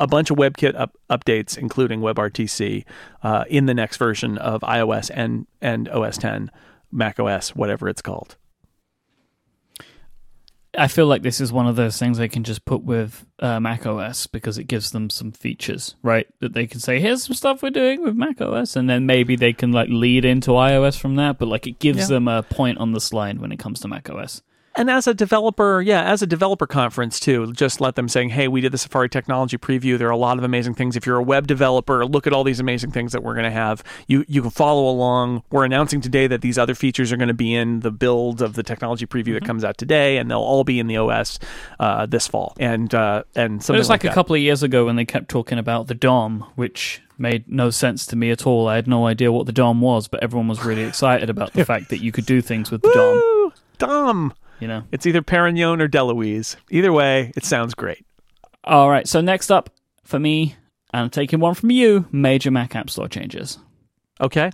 a 0.00 0.06
bunch 0.06 0.30
of 0.30 0.36
WebKit 0.36 0.78
up, 0.78 0.96
updates, 1.10 1.56
including 1.56 2.00
WebRTC, 2.00 2.84
uh, 3.22 3.44
in 3.48 3.66
the 3.66 3.74
next 3.74 3.96
version 3.96 4.38
of 4.38 4.60
iOS 4.62 5.10
and 5.12 5.46
and 5.60 5.88
OS 5.88 6.18
10, 6.18 6.50
Mac 6.90 7.18
OS, 7.20 7.54
whatever 7.54 7.88
it's 7.88 8.02
called. 8.02 8.36
I 10.76 10.86
feel 10.88 11.06
like 11.06 11.22
this 11.22 11.40
is 11.40 11.52
one 11.52 11.66
of 11.66 11.76
those 11.76 11.98
things 11.98 12.18
they 12.18 12.28
can 12.28 12.44
just 12.44 12.64
put 12.64 12.82
with 12.82 13.24
uh, 13.40 13.58
Mac 13.58 13.86
OS 13.86 14.26
because 14.26 14.58
it 14.58 14.64
gives 14.64 14.90
them 14.90 15.08
some 15.08 15.32
features, 15.32 15.94
right? 16.02 16.26
That 16.40 16.52
they 16.52 16.66
can 16.66 16.78
say, 16.80 17.00
"Here's 17.00 17.24
some 17.24 17.34
stuff 17.34 17.62
we're 17.62 17.70
doing 17.70 18.02
with 18.02 18.14
Mac 18.16 18.40
OS," 18.40 18.76
and 18.76 18.88
then 18.88 19.06
maybe 19.06 19.34
they 19.34 19.52
can 19.54 19.72
like 19.72 19.88
lead 19.90 20.24
into 20.24 20.50
iOS 20.50 20.98
from 20.98 21.16
that. 21.16 21.38
But 21.38 21.48
like, 21.48 21.66
it 21.66 21.78
gives 21.78 22.00
Yeah. 22.00 22.06
them 22.16 22.28
a 22.28 22.42
point 22.42 22.78
on 22.78 22.92
the 22.92 23.00
slide 23.00 23.40
when 23.40 23.50
it 23.50 23.58
comes 23.58 23.80
to 23.80 23.88
Mac 23.88 24.10
OS. 24.10 24.42
And 24.78 24.88
as 24.88 25.06
a 25.06 25.12
developer, 25.12 25.82
yeah, 25.82 26.04
as 26.04 26.22
a 26.22 26.26
developer 26.26 26.66
conference 26.66 27.18
too, 27.18 27.52
just 27.52 27.80
let 27.80 27.96
them 27.96 28.08
saying, 28.08 28.30
"Hey, 28.30 28.46
we 28.46 28.60
did 28.60 28.72
the 28.72 28.78
Safari 28.78 29.08
technology 29.08 29.58
preview. 29.58 29.98
There 29.98 30.08
are 30.08 30.12
a 30.12 30.16
lot 30.16 30.38
of 30.38 30.44
amazing 30.44 30.74
things. 30.74 30.96
If 30.96 31.04
you're 31.04 31.16
a 31.16 31.22
web 31.22 31.46
developer, 31.48 32.06
look 32.06 32.26
at 32.26 32.32
all 32.32 32.44
these 32.44 32.60
amazing 32.60 32.92
things 32.92 33.12
that 33.12 33.22
we're 33.22 33.34
going 33.34 33.44
to 33.44 33.50
have. 33.50 33.82
You 34.06 34.24
you 34.28 34.40
can 34.40 34.50
follow 34.50 34.88
along. 34.88 35.42
We're 35.50 35.64
announcing 35.64 36.00
today 36.00 36.28
that 36.28 36.42
these 36.42 36.56
other 36.56 36.76
features 36.76 37.12
are 37.12 37.16
going 37.16 37.28
to 37.28 37.34
be 37.34 37.54
in 37.54 37.80
the 37.80 37.90
build 37.90 38.40
of 38.40 38.54
the 38.54 38.62
technology 38.62 39.04
preview 39.04 39.34
that 39.34 39.44
comes 39.44 39.64
out 39.64 39.76
today, 39.76 40.16
and 40.16 40.30
they'll 40.30 40.38
all 40.38 40.64
be 40.64 40.78
in 40.78 40.86
the 40.86 40.96
OS 40.96 41.40
uh, 41.80 42.06
this 42.06 42.28
fall. 42.28 42.54
And 42.60 42.94
uh, 42.94 43.24
and 43.34 43.60
It 43.60 43.70
was 43.70 43.88
like, 43.88 44.04
a 44.04 44.10
couple 44.10 44.36
of 44.36 44.40
years 44.40 44.62
ago 44.62 44.86
when 44.86 44.94
they 44.94 45.04
kept 45.04 45.28
talking 45.28 45.58
about 45.58 45.88
the 45.88 45.94
DOM, 45.94 46.44
which 46.54 47.02
made 47.18 47.48
no 47.48 47.70
sense 47.70 48.06
to 48.06 48.16
me 48.16 48.30
at 48.30 48.46
all. 48.46 48.68
I 48.68 48.76
had 48.76 48.86
no 48.86 49.06
idea 49.06 49.32
what 49.32 49.46
the 49.46 49.52
DOM 49.52 49.80
was, 49.80 50.06
but 50.06 50.22
everyone 50.22 50.46
was 50.46 50.64
really 50.64 50.84
excited 50.84 51.28
about 51.28 51.52
the 51.52 51.64
fact 51.72 51.88
that 51.88 51.98
you 51.98 52.12
could 52.12 52.26
do 52.26 52.40
things 52.40 52.70
with 52.70 52.82
the 52.82 52.92
DOM. 52.94 53.52
Dom. 53.78 54.34
You 54.60 54.68
know. 54.68 54.84
It's 54.92 55.06
either 55.06 55.22
Perignon 55.22 55.80
or 55.80 55.88
DeLuise. 55.88 56.56
Either 56.70 56.92
way, 56.92 57.32
it 57.36 57.44
sounds 57.44 57.74
great. 57.74 58.04
All 58.64 58.90
right. 58.90 59.06
So 59.06 59.20
next 59.20 59.50
up 59.50 59.70
for 60.04 60.18
me, 60.18 60.56
and 60.92 61.02
I'm 61.04 61.10
taking 61.10 61.38
one 61.40 61.54
from 61.54 61.70
you: 61.70 62.06
major 62.12 62.50
Mac 62.50 62.74
App 62.74 62.90
Store 62.90 63.08
changes. 63.08 63.58
Okay, 64.20 64.50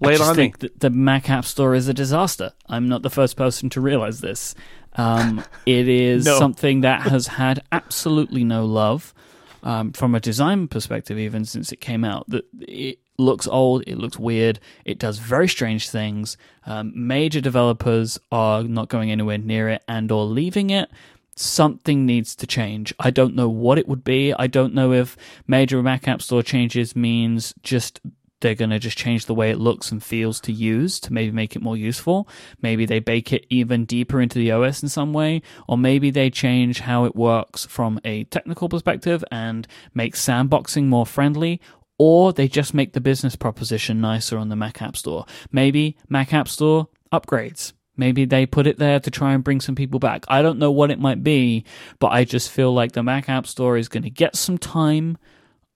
lay 0.00 0.14
I 0.14 0.16
just 0.16 0.30
on 0.30 0.36
me. 0.36 0.42
think 0.42 0.58
that 0.60 0.80
the 0.80 0.90
Mac 0.90 1.30
App 1.30 1.44
Store 1.44 1.74
is 1.74 1.86
a 1.88 1.94
disaster. 1.94 2.52
I'm 2.68 2.88
not 2.88 3.02
the 3.02 3.10
first 3.10 3.36
person 3.36 3.70
to 3.70 3.80
realize 3.80 4.20
this. 4.20 4.54
Um, 4.96 5.44
it 5.66 5.88
is 5.88 6.24
No. 6.24 6.38
something 6.38 6.80
that 6.80 7.02
has 7.02 7.26
had 7.28 7.62
absolutely 7.70 8.42
no 8.44 8.64
love 8.66 9.14
um, 9.62 9.92
from 9.92 10.14
a 10.16 10.20
design 10.20 10.66
perspective, 10.66 11.16
even 11.18 11.44
since 11.44 11.70
it 11.70 11.80
came 11.80 12.04
out. 12.04 12.28
That 12.28 12.44
it 12.58 12.98
looks 13.22 13.46
old, 13.48 13.84
it 13.86 13.98
looks 13.98 14.18
weird, 14.18 14.60
it 14.84 14.98
does 14.98 15.18
very 15.18 15.48
strange 15.48 15.88
things. 15.88 16.36
Um, 16.66 16.92
major 16.94 17.40
developers 17.40 18.18
are 18.30 18.62
not 18.62 18.88
going 18.88 19.10
anywhere 19.10 19.38
near 19.38 19.68
it 19.68 19.82
and 19.88 20.10
or 20.10 20.24
leaving 20.24 20.70
it. 20.70 20.90
Something 21.34 22.04
needs 22.04 22.36
to 22.36 22.46
change. 22.46 22.94
I 23.00 23.10
don't 23.10 23.34
know 23.34 23.48
what 23.48 23.78
it 23.78 23.88
would 23.88 24.04
be. 24.04 24.34
I 24.34 24.46
don't 24.46 24.74
know 24.74 24.92
if 24.92 25.16
major 25.46 25.82
Mac 25.82 26.06
App 26.06 26.20
Store 26.20 26.42
changes 26.42 26.94
means 26.94 27.54
just 27.62 28.00
they're 28.42 28.54
going 28.54 28.70
to 28.70 28.78
just 28.78 28.98
change 28.98 29.24
the 29.24 29.34
way 29.34 29.50
it 29.50 29.58
looks 29.58 29.90
and 29.90 30.02
feels 30.02 30.40
to 30.40 30.52
use 30.52 31.00
to 31.00 31.12
maybe 31.12 31.32
make 31.32 31.56
it 31.56 31.62
more 31.62 31.76
useful. 31.76 32.28
Maybe 32.60 32.84
they 32.84 32.98
bake 32.98 33.32
it 33.32 33.46
even 33.48 33.86
deeper 33.86 34.20
into 34.20 34.38
the 34.38 34.52
OS 34.52 34.82
in 34.82 34.88
some 34.90 35.12
way, 35.14 35.40
or 35.66 35.78
maybe 35.78 36.10
they 36.10 36.28
change 36.28 36.80
how 36.80 37.04
it 37.04 37.16
works 37.16 37.64
from 37.64 37.98
a 38.04 38.24
technical 38.24 38.68
perspective 38.68 39.24
and 39.30 39.66
make 39.94 40.14
sandboxing 40.14 40.86
more 40.86 41.06
friendly. 41.06 41.60
Or 42.04 42.32
they 42.32 42.48
just 42.48 42.74
make 42.74 42.94
the 42.94 43.00
business 43.00 43.36
proposition 43.36 44.00
nicer 44.00 44.36
on 44.36 44.48
the 44.48 44.56
Mac 44.56 44.82
App 44.82 44.96
Store. 44.96 45.24
Maybe 45.52 45.96
Mac 46.08 46.34
App 46.34 46.48
Store 46.48 46.88
upgrades. 47.12 47.74
Maybe 47.96 48.24
they 48.24 48.44
put 48.44 48.66
it 48.66 48.80
there 48.80 48.98
to 48.98 49.08
try 49.08 49.34
and 49.34 49.44
bring 49.44 49.60
some 49.60 49.76
people 49.76 50.00
back. 50.00 50.24
I 50.26 50.42
don't 50.42 50.58
know 50.58 50.72
what 50.72 50.90
it 50.90 50.98
might 50.98 51.22
be, 51.22 51.64
but 52.00 52.08
I 52.08 52.24
just 52.24 52.50
feel 52.50 52.74
like 52.74 52.90
the 52.90 53.04
Mac 53.04 53.28
App 53.28 53.46
Store 53.46 53.76
is 53.76 53.86
going 53.88 54.02
to 54.02 54.10
get 54.10 54.34
some 54.34 54.58
time 54.58 55.16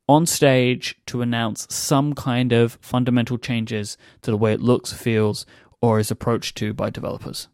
on 0.08 0.26
stage 0.26 0.96
to 1.06 1.22
announce 1.22 1.72
some 1.72 2.12
kind 2.12 2.50
of 2.50 2.76
fundamental 2.80 3.38
changes 3.38 3.96
to 4.22 4.32
the 4.32 4.36
way 4.36 4.52
it 4.52 4.60
looks, 4.60 4.92
feels, 4.92 5.46
or 5.80 6.00
is 6.00 6.10
approached 6.10 6.56
to 6.56 6.74
by 6.74 6.90
developers. 6.90 7.46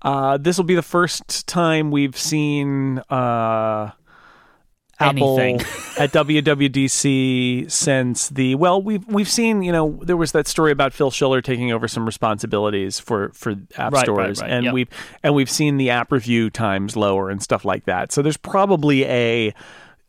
Uh, 0.00 0.38
this 0.38 0.56
will 0.56 0.64
be 0.64 0.74
the 0.74 0.80
first 0.80 1.46
time 1.46 1.90
we've 1.90 2.16
seen 2.16 3.00
uh, 3.10 3.90
Apple 5.00 5.38
Anything. 5.38 5.60
at 5.98 6.12
WWDC 6.12 7.70
since 7.70 8.28
the 8.30 8.54
well, 8.56 8.82
we've 8.82 9.06
we've 9.06 9.28
seen 9.28 9.62
you 9.62 9.72
know 9.72 9.98
there 10.02 10.16
was 10.16 10.32
that 10.32 10.46
story 10.46 10.72
about 10.72 10.92
Phil 10.92 11.10
Schiller 11.10 11.40
taking 11.40 11.70
over 11.70 11.86
some 11.86 12.04
responsibilities 12.04 12.98
for 12.98 13.30
for 13.30 13.54
app 13.76 13.92
Right, 13.92 14.04
stores, 14.04 14.40
right, 14.40 14.48
right, 14.48 14.56
and 14.56 14.64
yep. 14.64 14.74
we've 14.74 14.88
and 15.22 15.34
we've 15.34 15.50
seen 15.50 15.76
the 15.76 15.90
app 15.90 16.10
review 16.10 16.50
times 16.50 16.96
lower 16.96 17.30
and 17.30 17.42
stuff 17.42 17.64
like 17.64 17.84
that. 17.84 18.12
So 18.12 18.22
there's 18.22 18.36
probably 18.36 19.04
a 19.04 19.54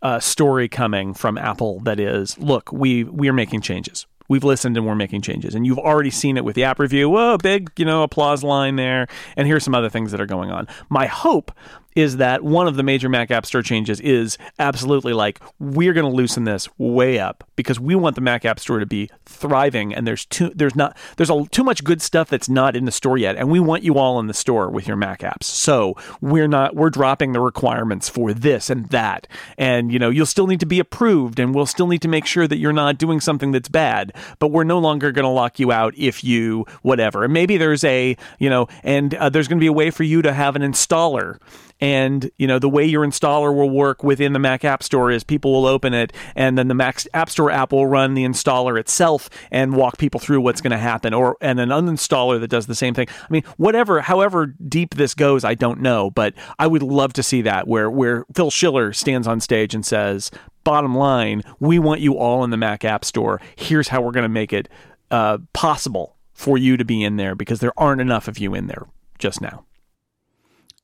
uh, 0.01 0.19
story 0.19 0.67
coming 0.67 1.13
from 1.13 1.37
Apple 1.37 1.79
that 1.81 1.99
is, 1.99 2.37
look, 2.37 2.71
we 2.71 3.03
we 3.03 3.29
are 3.29 3.33
making 3.33 3.61
changes. 3.61 4.05
We've 4.27 4.43
listened 4.43 4.77
and 4.77 4.85
we're 4.85 4.93
making 4.93 5.21
changes, 5.23 5.55
and 5.55 5.65
you've 5.65 5.79
already 5.79 6.11
seen 6.11 6.37
it 6.37 6.45
with 6.45 6.55
the 6.55 6.63
app 6.63 6.77
review. 6.77 7.09
Whoa, 7.09 7.37
big 7.37 7.71
you 7.77 7.85
know 7.85 8.03
applause 8.03 8.43
line 8.43 8.75
there, 8.75 9.07
and 9.35 9.47
here's 9.47 9.63
some 9.63 9.73
other 9.73 9.89
things 9.89 10.11
that 10.11 10.21
are 10.21 10.27
going 10.27 10.51
on. 10.51 10.67
My 10.89 11.07
hope 11.07 11.51
is 11.95 12.17
that 12.17 12.43
one 12.43 12.67
of 12.67 12.75
the 12.75 12.83
major 12.83 13.09
Mac 13.09 13.31
App 13.31 13.45
Store 13.45 13.61
changes 13.61 13.99
is 13.99 14.37
absolutely 14.57 15.13
like 15.13 15.39
we're 15.59 15.93
going 15.93 16.09
to 16.09 16.15
loosen 16.15 16.43
this 16.43 16.67
way 16.77 17.19
up 17.19 17.43
because 17.55 17.79
we 17.79 17.95
want 17.95 18.15
the 18.15 18.21
Mac 18.21 18.45
App 18.45 18.59
Store 18.59 18.79
to 18.79 18.85
be 18.85 19.09
thriving 19.25 19.93
and 19.93 20.07
there's 20.07 20.25
too 20.25 20.51
there's 20.55 20.75
not 20.75 20.95
there's 21.17 21.29
a, 21.29 21.45
too 21.51 21.63
much 21.63 21.83
good 21.83 22.01
stuff 22.01 22.29
that's 22.29 22.49
not 22.49 22.75
in 22.75 22.85
the 22.85 22.91
store 22.91 23.17
yet 23.17 23.35
and 23.35 23.49
we 23.49 23.59
want 23.59 23.83
you 23.83 23.97
all 23.97 24.19
in 24.19 24.27
the 24.27 24.33
store 24.33 24.69
with 24.69 24.87
your 24.87 24.97
Mac 24.97 25.21
apps. 25.21 25.43
So 25.43 25.95
we're 26.21 26.47
not 26.47 26.75
we're 26.75 26.89
dropping 26.89 27.33
the 27.33 27.41
requirements 27.41 28.07
for 28.07 28.33
this 28.33 28.69
and 28.69 28.87
that 28.89 29.27
and 29.57 29.91
you 29.91 29.99
know 29.99 30.09
you'll 30.09 30.25
still 30.25 30.47
need 30.47 30.59
to 30.59 30.65
be 30.65 30.79
approved 30.79 31.39
and 31.39 31.53
we'll 31.53 31.65
still 31.65 31.87
need 31.87 32.01
to 32.01 32.07
make 32.07 32.25
sure 32.25 32.47
that 32.47 32.57
you're 32.57 32.73
not 32.73 32.97
doing 32.97 33.19
something 33.19 33.51
that's 33.51 33.69
bad, 33.69 34.13
but 34.39 34.49
we're 34.49 34.63
no 34.63 34.79
longer 34.79 35.11
going 35.11 35.23
to 35.23 35.29
lock 35.29 35.59
you 35.59 35.71
out 35.71 35.93
if 35.97 36.23
you 36.23 36.65
whatever. 36.81 37.23
And 37.23 37.33
maybe 37.33 37.57
there's 37.57 37.83
a, 37.83 38.15
you 38.37 38.49
know, 38.49 38.67
and 38.83 39.13
uh, 39.15 39.29
there's 39.29 39.47
going 39.47 39.57
to 39.59 39.63
be 39.63 39.67
a 39.67 39.73
way 39.73 39.91
for 39.91 40.03
you 40.03 40.21
to 40.21 40.33
have 40.33 40.55
an 40.55 40.61
installer 40.61 41.39
and 41.79 42.29
you 42.37 42.47
know 42.47 42.59
the 42.59 42.69
way 42.69 42.85
your 42.85 43.05
installer 43.05 43.55
will 43.55 43.69
work 43.69 44.03
within 44.03 44.33
the 44.33 44.39
Mac 44.39 44.65
App 44.65 44.83
Store 44.83 45.11
is 45.11 45.23
people 45.23 45.51
will 45.51 45.65
open 45.65 45.93
it 45.93 46.13
and 46.35 46.57
then 46.57 46.67
the 46.67 46.73
Mac 46.73 47.01
App 47.13 47.29
Store 47.29 47.51
app 47.51 47.71
will 47.71 47.87
run 47.87 48.13
the 48.13 48.25
installer 48.25 48.79
itself 48.79 49.29
and 49.51 49.75
walk 49.75 49.97
people 49.97 50.19
through 50.19 50.41
what's 50.41 50.61
going 50.61 50.71
to 50.71 50.77
happen 50.77 51.13
or 51.13 51.37
and 51.41 51.59
an 51.59 51.69
uninstaller 51.69 52.39
that 52.39 52.49
does 52.49 52.67
the 52.67 52.75
same 52.75 52.93
thing. 52.93 53.07
I 53.09 53.27
mean, 53.29 53.43
whatever 53.57 54.01
however 54.01 54.47
deep 54.47 54.95
this 54.95 55.13
goes, 55.13 55.43
I 55.43 55.55
don't 55.55 55.81
know, 55.81 56.11
but 56.11 56.33
I 56.57 56.67
would 56.67 56.83
love 56.83 57.13
to 57.13 57.23
see 57.23 57.41
that 57.43 57.67
where 57.67 57.89
where 57.89 58.25
Phil 58.35 58.51
Schiller 58.51 58.93
stands 58.93 59.27
on 59.27 59.39
stage 59.39 59.73
and 59.73 59.85
says, 59.85 60.31
"Bottom 60.63 60.95
line, 60.95 61.43
we 61.59 61.79
want 61.79 62.01
you 62.01 62.17
all 62.17 62.43
in 62.43 62.49
the 62.49 62.57
Mac 62.57 62.83
App 62.83 63.05
Store. 63.05 63.41
Here's 63.55 63.87
how 63.87 64.01
we're 64.01 64.11
going 64.11 64.23
to 64.23 64.29
make 64.29 64.53
it 64.53 64.69
uh, 65.11 65.39
possible 65.53 66.15
for 66.33 66.57
you 66.57 66.77
to 66.77 66.85
be 66.85 67.03
in 67.03 67.17
there 67.17 67.35
because 67.35 67.59
there 67.59 67.77
aren't 67.77 68.01
enough 68.01 68.27
of 68.27 68.37
you 68.37 68.53
in 68.53 68.67
there 68.67 68.85
just 69.17 69.41
now." 69.41 69.65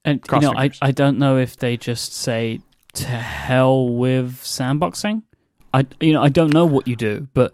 And 0.06 0.22
Cross 0.22 0.44
you 0.44 0.52
know, 0.52 0.58
I. 0.58 0.70
I 0.82 0.92
don't 0.92 1.18
know 1.18 1.38
if 1.38 1.58
they 1.58 1.76
just 1.78 2.14
say 2.14 2.62
to 2.94 3.08
hell 3.08 3.90
with 3.90 4.36
sandboxing. 4.44 5.24
I 5.74 5.86
you 6.00 6.14
know 6.14 6.22
I 6.24 6.30
don't 6.30 6.54
know 6.54 6.66
what 6.66 6.88
you 6.88 6.96
do, 6.96 7.28
but 7.34 7.52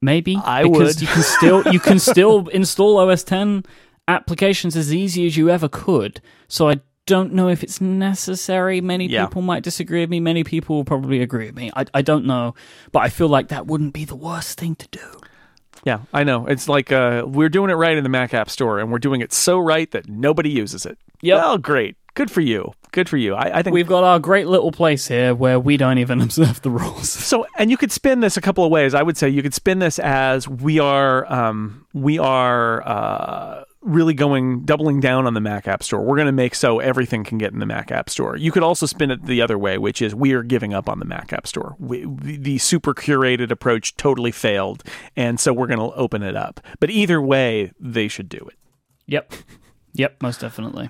maybe 0.00 0.36
I 0.44 0.64
because 0.64 0.96
would. 0.96 1.02
you 1.02 1.06
can 1.08 1.22
still 1.22 1.62
you 1.72 1.78
can 1.78 1.98
still 2.12 2.48
install 2.48 2.98
OS 2.98 3.22
10 3.22 3.64
applications 4.08 4.76
as 4.76 4.92
easy 4.92 5.26
as 5.26 5.36
you 5.36 5.48
ever 5.50 5.68
could. 5.68 6.20
So 6.48 6.68
I 6.68 6.80
don't 7.06 7.32
know 7.32 7.48
if 7.48 7.62
it's 7.62 7.80
necessary. 7.80 8.80
Many 8.80 9.06
Yeah. 9.06 9.26
people 9.26 9.42
might 9.42 9.62
disagree 9.62 10.00
with 10.00 10.10
me. 10.10 10.18
Many 10.20 10.42
people 10.44 10.76
will 10.76 10.84
probably 10.84 11.20
agree 11.22 11.46
with 11.46 11.56
me. 11.56 11.70
I 11.76 11.84
I 11.94 12.02
don't 12.02 12.24
know, 12.26 12.54
but 12.90 13.00
I 13.00 13.08
feel 13.10 13.28
like 13.28 13.48
that 13.48 13.66
wouldn't 13.66 13.92
be 13.92 14.04
the 14.04 14.16
worst 14.16 14.58
thing 14.58 14.74
to 14.76 14.88
do. 14.88 15.20
Yeah, 15.84 16.00
I 16.12 16.22
know. 16.24 16.46
It's 16.46 16.68
like 16.68 16.92
uh, 16.92 17.24
we're 17.26 17.48
doing 17.48 17.70
it 17.70 17.74
right 17.74 17.96
in 17.96 18.02
the 18.04 18.08
Mac 18.08 18.34
App 18.34 18.48
Store, 18.48 18.78
and 18.78 18.92
we're 18.92 18.98
doing 19.00 19.20
it 19.20 19.32
so 19.32 19.58
right 19.58 19.90
that 19.90 20.08
nobody 20.08 20.50
uses 20.50 20.86
it. 20.86 20.96
Yeah. 21.20 21.36
Well, 21.36 21.58
great. 21.58 21.96
Good 22.14 22.30
for 22.30 22.40
you. 22.40 22.72
Good 22.92 23.08
for 23.08 23.16
you. 23.16 23.34
I, 23.34 23.58
I 23.58 23.62
think 23.62 23.72
We've 23.72 23.86
got 23.86 24.04
our 24.04 24.18
great 24.18 24.46
little 24.46 24.70
place 24.70 25.08
here 25.08 25.34
where 25.34 25.58
we 25.58 25.76
don't 25.78 25.98
even 25.98 26.20
observe 26.22 26.60
the 26.62 26.70
rules. 26.70 27.08
so. 27.10 27.46
And 27.56 27.70
you 27.70 27.76
could 27.76 27.90
spin 27.90 28.20
this 28.20 28.36
a 28.36 28.40
couple 28.40 28.64
of 28.64 28.70
ways. 28.70 28.94
I 28.94 29.02
would 29.02 29.16
say 29.16 29.28
you 29.30 29.42
could 29.42 29.54
spin 29.54 29.78
this 29.78 29.98
as 29.98 30.46
we 30.46 30.78
are 30.78 31.30
um, 31.32 31.86
we 31.94 32.18
are 32.18 32.86
uh, 32.86 33.61
really 33.82 34.14
going 34.14 34.64
doubling 34.64 35.00
down 35.00 35.26
on 35.26 35.34
the 35.34 35.40
Mac 35.40 35.66
App 35.66 35.82
Store. 35.82 36.00
We're 36.00 36.16
going 36.16 36.26
to 36.26 36.32
make 36.32 36.54
so 36.54 36.78
everything 36.78 37.24
can 37.24 37.38
get 37.38 37.52
in 37.52 37.58
the 37.58 37.66
Mac 37.66 37.90
App 37.90 38.08
Store. 38.08 38.36
You 38.36 38.52
could 38.52 38.62
also 38.62 38.86
spin 38.86 39.10
it 39.10 39.24
the 39.24 39.42
other 39.42 39.58
way, 39.58 39.76
which 39.78 40.00
is 40.00 40.14
we 40.14 40.32
are 40.32 40.42
giving 40.42 40.72
up 40.72 40.88
on 40.88 40.98
the 40.98 41.04
Mac 41.04 41.32
App 41.32 41.46
Store. 41.46 41.76
We, 41.78 42.06
the, 42.06 42.58
super 42.58 42.94
curated 42.94 43.50
approach 43.50 43.96
totally 43.96 44.30
failed, 44.30 44.84
and 45.16 45.40
so 45.40 45.52
we're 45.52 45.66
going 45.66 45.80
to 45.80 45.96
open 45.96 46.22
it 46.22 46.36
up. 46.36 46.60
But 46.78 46.90
either 46.90 47.20
way, 47.20 47.72
they 47.80 48.06
should 48.08 48.28
do 48.28 48.38
it. 48.38 48.56
Yep. 49.06 49.32
Yep, 49.94 50.22
most 50.22 50.40
definitely. 50.40 50.88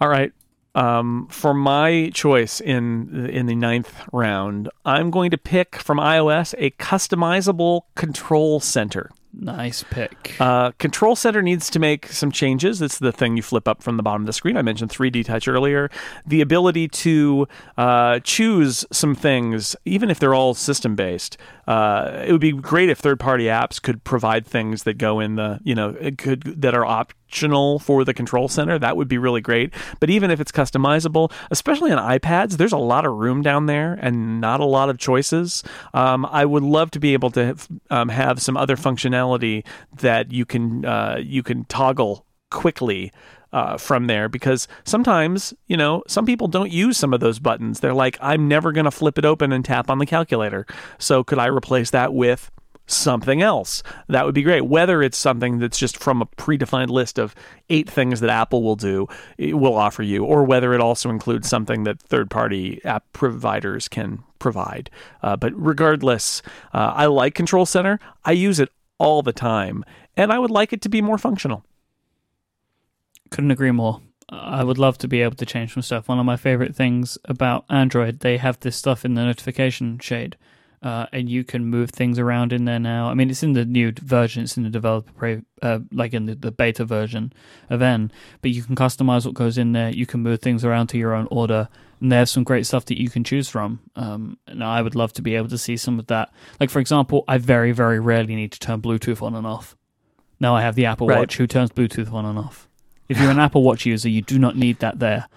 All 0.00 0.08
right. 0.08 0.32
Um, 0.74 1.28
for 1.30 1.52
my 1.52 2.10
choice 2.14 2.60
in 2.60 3.26
in 3.26 3.46
the 3.46 3.54
ninth 3.54 3.92
round, 4.12 4.70
I'm 4.86 5.10
going 5.10 5.30
to 5.30 5.38
pick 5.38 5.76
from 5.76 5.98
iOS 5.98 6.54
a 6.56 6.70
customizable 6.72 7.82
control 7.94 8.58
center. 8.58 9.10
Nice 9.34 9.82
pick. 9.90 10.36
Uh, 10.38 10.72
control 10.72 11.16
center 11.16 11.40
needs 11.40 11.70
to 11.70 11.78
make 11.78 12.06
some 12.08 12.30
changes. 12.30 12.82
It's 12.82 12.98
the 12.98 13.12
thing 13.12 13.36
you 13.36 13.42
flip 13.42 13.66
up 13.66 13.82
from 13.82 13.96
the 13.96 14.02
bottom 14.02 14.22
of 14.22 14.26
the 14.26 14.32
screen. 14.32 14.56
I 14.56 14.62
mentioned 14.62 14.90
3D 14.90 15.24
Touch 15.24 15.48
earlier. 15.48 15.90
The 16.26 16.42
ability 16.42 16.88
to 16.88 17.48
uh, 17.78 18.20
choose 18.20 18.84
some 18.92 19.14
things, 19.14 19.74
even 19.86 20.10
if 20.10 20.18
they're 20.18 20.34
all 20.34 20.52
system 20.54 20.94
based. 20.94 21.38
Uh, 21.66 22.24
it 22.26 22.32
would 22.32 22.40
be 22.40 22.52
great 22.52 22.90
if 22.90 22.98
third 22.98 23.18
party 23.18 23.44
apps 23.44 23.80
could 23.80 24.04
provide 24.04 24.46
things 24.46 24.82
that 24.82 24.98
go 24.98 25.18
in 25.18 25.36
the, 25.36 25.60
you 25.64 25.74
know, 25.74 25.96
could 26.18 26.60
that 26.60 26.74
are 26.74 26.84
for 27.78 28.04
the 28.04 28.14
control 28.14 28.48
center. 28.48 28.78
That 28.78 28.96
would 28.96 29.08
be 29.08 29.18
really 29.18 29.40
great. 29.40 29.72
But 30.00 30.10
even 30.10 30.30
if 30.30 30.40
it's 30.40 30.52
customizable, 30.52 31.32
especially 31.50 31.90
on 31.92 31.98
iPads, 31.98 32.56
there's 32.56 32.72
a 32.72 32.78
lot 32.78 33.04
of 33.04 33.12
room 33.12 33.42
down 33.42 33.66
there 33.66 33.94
and 34.00 34.40
not 34.40 34.60
a 34.60 34.64
lot 34.64 34.88
of 34.88 34.98
choices. 34.98 35.62
Um, 35.94 36.26
I 36.26 36.44
would 36.44 36.62
love 36.62 36.90
to 36.92 37.00
be 37.00 37.12
able 37.12 37.30
to 37.32 37.56
um, 37.90 38.08
have 38.08 38.40
some 38.40 38.56
other 38.56 38.76
functionality 38.76 39.64
that 39.96 40.32
you 40.32 40.44
can 40.44 40.84
uh, 40.84 41.18
you 41.20 41.42
can 41.42 41.64
toggle 41.64 42.26
quickly 42.50 43.12
uh, 43.52 43.76
from 43.76 44.06
there 44.06 44.28
because 44.28 44.66
sometimes 44.84 45.52
you 45.66 45.76
know 45.76 46.02
some 46.06 46.24
people 46.24 46.48
don't 46.48 46.70
use 46.70 46.96
some 46.96 47.12
of 47.12 47.20
those 47.20 47.38
buttons 47.38 47.80
they're 47.80 47.92
like 47.92 48.16
i'm 48.20 48.48
never 48.48 48.72
going 48.72 48.86
to 48.86 48.90
flip 48.90 49.18
it 49.18 49.26
open 49.26 49.52
and 49.52 49.64
tap 49.64 49.90
on 49.90 49.98
the 49.98 50.06
calculator 50.06 50.66
so 50.98 51.22
could 51.22 51.38
i 51.38 51.46
replace 51.46 51.90
that 51.90 52.14
with 52.14 52.50
something 52.86 53.42
else. 53.42 53.82
That 54.08 54.24
would 54.24 54.34
be 54.34 54.42
great. 54.42 54.66
Whether 54.66 55.02
it's 55.02 55.18
something 55.18 55.58
that's 55.58 55.78
just 55.78 55.96
from 55.96 56.20
a 56.20 56.26
predefined 56.26 56.90
list 56.90 57.18
of 57.18 57.34
eight 57.68 57.88
things 57.88 58.20
that 58.20 58.30
apple 58.30 58.62
will 58.62 58.76
do 58.76 59.06
will 59.38 59.74
offer 59.74 60.02
you 60.02 60.24
or 60.24 60.44
whether 60.44 60.74
it 60.74 60.80
also 60.80 61.08
includes 61.10 61.48
something 61.48 61.84
that 61.84 62.00
third 62.00 62.30
party 62.30 62.84
app 62.84 63.04
providers 63.12 63.88
can 63.88 64.22
provide. 64.38 64.90
Uh, 65.22 65.36
but 65.36 65.52
regardless 65.54 66.42
uh, 66.74 66.92
i 66.94 67.06
like 67.06 67.34
control 67.34 67.66
center. 67.66 67.98
I 68.24 68.32
use 68.32 68.58
it 68.60 68.70
all 68.98 69.22
the 69.22 69.32
time 69.32 69.84
and 70.16 70.32
i 70.32 70.38
would 70.38 70.50
like 70.50 70.72
it 70.72 70.82
to 70.82 70.88
be 70.88 71.00
more 71.00 71.18
functional. 71.18 71.64
Couldn't 73.30 73.50
agree 73.50 73.70
more. 73.70 74.00
I 74.28 74.64
would 74.64 74.78
love 74.78 74.96
to 74.98 75.08
be 75.08 75.20
able 75.20 75.36
to 75.36 75.46
change 75.46 75.74
some 75.74 75.82
stuff. 75.82 76.08
One 76.08 76.18
of 76.18 76.24
my 76.24 76.36
favorite 76.36 76.74
things 76.74 77.18
about 77.26 77.66
Android, 77.68 78.20
they 78.20 78.38
have 78.38 78.58
this 78.60 78.76
stuff 78.76 79.04
in 79.04 79.14
the 79.14 79.24
notification 79.24 79.98
shade, 79.98 80.36
uh, 80.82 81.06
and 81.12 81.28
you 81.28 81.44
can 81.44 81.64
move 81.64 81.90
things 81.90 82.18
around 82.18 82.52
in 82.52 82.64
there 82.64 82.78
now. 82.78 83.08
I 83.08 83.14
mean, 83.14 83.30
it's 83.30 83.42
in 83.42 83.52
the 83.52 83.64
new 83.64 83.92
version, 83.92 84.42
it's 84.42 84.56
in 84.56 84.64
the 84.64 84.70
developer, 84.70 85.12
pre- 85.12 85.42
uh, 85.62 85.80
like 85.92 86.12
in 86.12 86.26
the, 86.26 86.34
the 86.34 86.50
beta 86.50 86.84
version 86.84 87.32
of 87.70 87.82
N, 87.82 88.10
but 88.40 88.50
you 88.50 88.62
can 88.62 88.74
customize 88.74 89.24
what 89.24 89.34
goes 89.34 89.58
in 89.58 89.72
there. 89.72 89.90
You 89.90 90.06
can 90.06 90.20
move 90.20 90.40
things 90.40 90.64
around 90.64 90.88
to 90.88 90.98
your 90.98 91.14
own 91.14 91.28
order, 91.30 91.68
and 92.00 92.10
there's 92.10 92.30
some 92.30 92.42
great 92.42 92.66
stuff 92.66 92.84
that 92.86 93.00
you 93.00 93.08
can 93.08 93.22
choose 93.22 93.48
from. 93.48 93.80
Um, 93.94 94.38
and 94.48 94.64
I 94.64 94.82
would 94.82 94.96
love 94.96 95.12
to 95.14 95.22
be 95.22 95.36
able 95.36 95.48
to 95.48 95.58
see 95.58 95.76
some 95.76 96.00
of 96.00 96.08
that. 96.08 96.32
Like, 96.58 96.70
for 96.70 96.80
example, 96.80 97.24
I 97.28 97.38
very, 97.38 97.70
very 97.70 98.00
rarely 98.00 98.34
need 98.34 98.52
to 98.52 98.58
turn 98.58 98.82
Bluetooth 98.82 99.22
on 99.22 99.36
and 99.36 99.46
off. 99.46 99.76
Now 100.40 100.56
I 100.56 100.62
have 100.62 100.74
the 100.74 100.86
Apple 100.86 101.06
Right. 101.06 101.20
Watch, 101.20 101.36
who 101.36 101.46
turns 101.46 101.70
Bluetooth 101.70 102.12
on 102.12 102.24
and 102.24 102.38
off. 102.38 102.68
If 103.08 103.20
you're 103.20 103.30
an 103.30 103.38
Apple 103.38 103.62
Watch 103.62 103.86
user, 103.86 104.08
you 104.08 104.22
do 104.22 104.38
not 104.38 104.56
need 104.56 104.80
that 104.80 104.98
there 104.98 105.28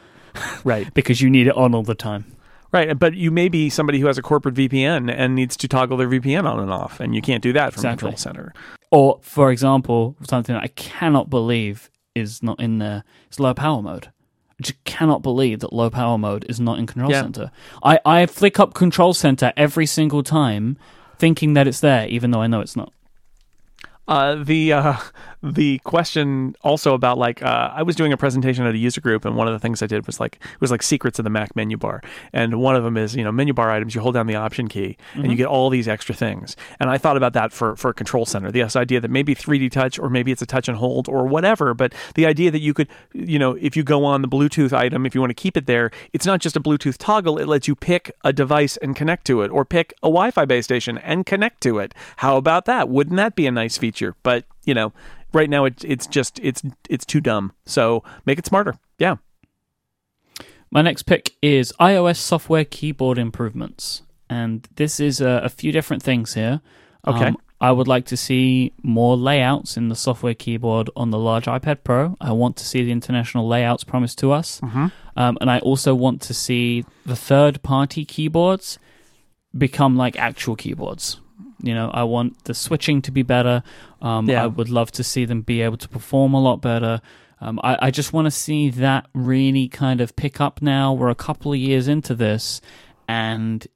right 0.64 0.92
because 0.96 1.22
you 1.22 1.30
need 1.30 1.48
it 1.48 1.56
on 1.56 1.76
all 1.76 1.84
the 1.84 1.94
time. 1.96 2.35
Right, 2.76 2.99
but 2.99 3.14
you 3.14 3.31
may 3.31 3.47
be 3.47 3.69
somebody 3.69 3.99
who 3.99 4.07
has 4.07 4.18
a 4.18 4.22
corporate 4.22 4.53
VPN 4.56 5.10
and 5.10 5.34
needs 5.34 5.56
to 5.56 5.68
toggle 5.69 5.95
their 5.95 6.10
VPN 6.10 6.43
on 6.43 6.60
and 6.60 6.69
off, 6.69 6.99
and 6.99 7.15
you 7.15 7.22
can't 7.22 7.41
do 7.41 7.53
that 7.53 7.72
from 7.72 7.80
Exactly. 7.80 8.10
Control 8.11 8.18
Center. 8.18 8.53
Or, 8.91 9.19
for 9.22 9.49
example, 9.49 10.18
something 10.23 10.53
that 10.53 10.61
I 10.61 10.68
cannot 10.68 11.30
believe 11.30 11.89
is 12.15 12.43
not 12.43 12.60
in 12.60 12.80
there 12.80 13.06
is 13.31 13.39
low 13.39 13.53
power 13.53 13.81
mode. 13.81 14.10
I 14.60 14.64
just 14.64 14.84
cannot 14.84 15.22
believe 15.22 15.61
that 15.61 15.72
low 15.72 15.89
power 15.89 16.18
mode 16.18 16.45
is 16.49 16.60
not 16.60 16.77
in 16.77 16.85
Control 16.85 17.11
Yeah. 17.11 17.22
Center. 17.22 17.52
I, 17.81 17.99
I 18.06 18.26
flick 18.26 18.60
up 18.60 18.73
Control 18.73 19.14
Center 19.14 19.53
every 19.56 19.85
single 19.85 20.22
time 20.22 20.77
thinking 21.18 21.53
that 21.53 21.69
it's 21.69 21.80
there, 21.80 22.06
even 22.10 22.31
though 22.31 22.41
I 22.41 22.47
know 22.47 22.60
it's 22.60 22.76
not. 22.76 22.91
Uh, 24.07 24.35
the 24.35 24.73
uh, 24.73 24.97
the 25.46 25.80
question 25.80 26.56
also 26.62 26.94
about 26.94 27.18
like 27.18 27.44
uh, 27.44 27.72
I 27.74 27.84
was 27.84 27.96
doing 27.96 28.12
a 28.12 28.18
presentation 28.18 28.66
at 28.66 28.74
a 28.74 28.78
user 28.78 29.02
group, 29.02 29.26
and 29.26 29.36
one 29.36 29.48
of 29.48 29.54
the 29.54 29.60
things 29.60 29.82
I 29.84 29.88
did 29.88 30.06
was 30.08 30.20
like 30.20 30.36
it 30.42 30.62
was 30.62 30.72
like 30.72 30.82
secrets 30.84 31.20
of 31.20 31.24
the 31.24 31.30
Mac 31.30 31.56
menu 31.56 31.78
bar, 31.78 32.02
and 32.34 32.60
one 32.60 32.76
of 32.76 32.84
them 32.84 32.98
is 32.98 33.16
you 33.16 33.24
know 33.24 33.32
menu 33.32 33.54
bar 33.54 33.70
items. 33.72 33.94
You 33.96 34.02
hold 34.02 34.16
down 34.16 34.28
the 34.28 34.36
Option 34.36 34.68
key, 34.68 34.98
and 35.14 35.24
Mm-hmm. 35.24 35.32
you 35.32 35.38
get 35.38 35.48
all 35.48 35.70
these 35.70 35.88
extra 35.88 36.16
things. 36.16 36.56
And 36.80 36.90
I 36.90 36.98
thought 36.98 37.18
about 37.18 37.34
that 37.34 37.52
for 37.52 37.76
for 37.76 37.90
a 37.90 37.94
control 37.94 38.26
center. 38.26 38.52
This 38.52 38.76
idea 38.76 39.00
that 39.02 39.12
maybe 39.12 39.36
3D 39.36 39.72
touch, 39.72 40.00
or 40.00 40.10
maybe 40.10 40.32
it's 40.32 40.42
a 40.42 40.46
touch 40.46 40.68
and 40.68 40.78
hold, 40.78 41.08
or 41.08 41.26
whatever. 41.28 41.74
But 41.74 41.94
the 42.16 42.26
idea 42.26 42.52
that 42.52 42.62
you 42.62 42.74
could 42.74 42.88
you 43.14 43.38
know 43.40 43.54
if 43.62 43.76
you 43.78 43.84
go 43.84 44.04
on 44.06 44.22
the 44.22 44.28
Bluetooth 44.28 44.74
item, 44.74 45.06
if 45.06 45.14
you 45.16 45.22
want 45.22 45.30
to 45.32 45.36
keep 45.36 45.56
it 45.58 45.66
there, 45.68 45.92
it's 46.14 46.26
not 46.26 46.40
just 46.42 46.56
a 46.56 46.60
Bluetooth 46.60 46.98
toggle. 46.98 47.38
It 47.38 47.48
lets 47.48 47.68
you 47.68 47.76
pick 47.76 48.12
a 48.24 48.34
device 48.34 48.78
and 48.78 48.96
connect 48.96 49.26
to 49.28 49.42
it, 49.42 49.52
or 49.52 49.66
pick 49.66 49.92
a 50.02 50.08
Wi-Fi 50.08 50.46
base 50.46 50.64
station 50.66 50.98
and 50.98 51.26
connect 51.26 51.62
to 51.62 51.80
it. 51.80 51.94
How 52.18 52.38
about 52.38 52.66
that? 52.66 52.90
Wouldn't 52.90 53.18
that 53.18 53.36
be 53.36 53.46
a 53.48 53.52
nice 53.52 53.78
feature? 53.78 54.16
But 54.24 54.46
you 54.66 54.74
know, 54.74 54.94
right 55.34 55.50
now 55.50 55.66
it's 55.66 55.84
it's 55.84 56.08
just 56.08 56.40
it's 56.40 56.64
it's 56.90 57.06
too 57.06 57.22
dumb. 57.22 57.54
So 57.66 58.04
make 58.26 58.40
it 58.40 58.46
smarter. 58.46 58.78
Yeah. 59.00 59.18
My 60.72 60.82
next 60.82 61.04
pick 61.04 61.36
is 61.42 61.72
iOS 61.80 62.18
software 62.18 62.66
keyboard 62.66 63.18
improvements. 63.18 64.02
And 64.30 64.68
this 64.76 65.00
is 65.00 65.22
a, 65.22 65.42
a 65.44 65.50
few 65.50 65.72
different 65.72 66.04
things 66.04 66.34
here. 66.34 66.62
Okay. 67.08 67.28
Um, 67.28 67.38
I 67.62 67.72
would 67.72 67.88
like 67.88 68.06
to 68.08 68.18
see 68.18 68.74
more 68.84 69.16
layouts 69.16 69.78
in 69.78 69.88
the 69.88 69.96
software 69.96 70.34
keyboard 70.34 70.90
on 70.96 71.12
the 71.12 71.18
large 71.18 71.46
iPad 71.46 71.84
Pro. 71.84 72.18
I 72.20 72.32
want 72.34 72.58
to 72.58 72.66
see 72.66 72.84
the 72.84 72.92
international 72.92 73.48
layouts 73.48 73.84
promised 73.84 74.18
to 74.20 74.32
us. 74.32 74.60
Mm-hmm. 74.60 74.88
Um, 75.16 75.38
and 75.40 75.50
I 75.50 75.60
also 75.60 75.96
want 75.96 76.22
to 76.24 76.34
see 76.34 76.86
the 77.06 77.16
third 77.16 77.64
party 77.64 78.04
keyboards 78.04 78.78
become 79.58 79.96
like 79.96 80.20
actual 80.20 80.56
keyboards. 80.56 81.22
You 81.66 81.74
know, 81.74 81.90
I 81.94 82.04
want 82.04 82.44
the 82.46 82.54
switching 82.54 83.02
to 83.04 83.12
be 83.12 83.24
better. 83.24 83.64
Um, 84.02 84.30
Yeah. 84.30 84.44
I 84.44 84.48
would 84.48 84.70
love 84.70 84.92
to 84.94 85.04
see 85.04 85.26
them 85.26 85.42
be 85.42 85.62
able 85.62 85.78
to 85.78 85.90
perform 85.90 86.34
a 86.34 86.42
lot 86.42 86.62
better. 86.62 87.02
Um, 87.42 87.60
I, 87.64 87.78
I 87.88 87.92
just 87.92 88.14
want 88.14 88.26
to 88.26 88.32
see 88.32 88.70
that 88.70 89.08
really 89.14 89.68
kind 89.68 90.00
of 90.02 90.16
pick 90.16 90.40
up 90.40 90.62
now. 90.62 90.94
We're 90.94 91.10
a 91.10 91.16
couple 91.16 91.52
of 91.52 91.60
years 91.60 91.88
into 91.88 92.16
this, 92.16 92.62
and 93.08 93.68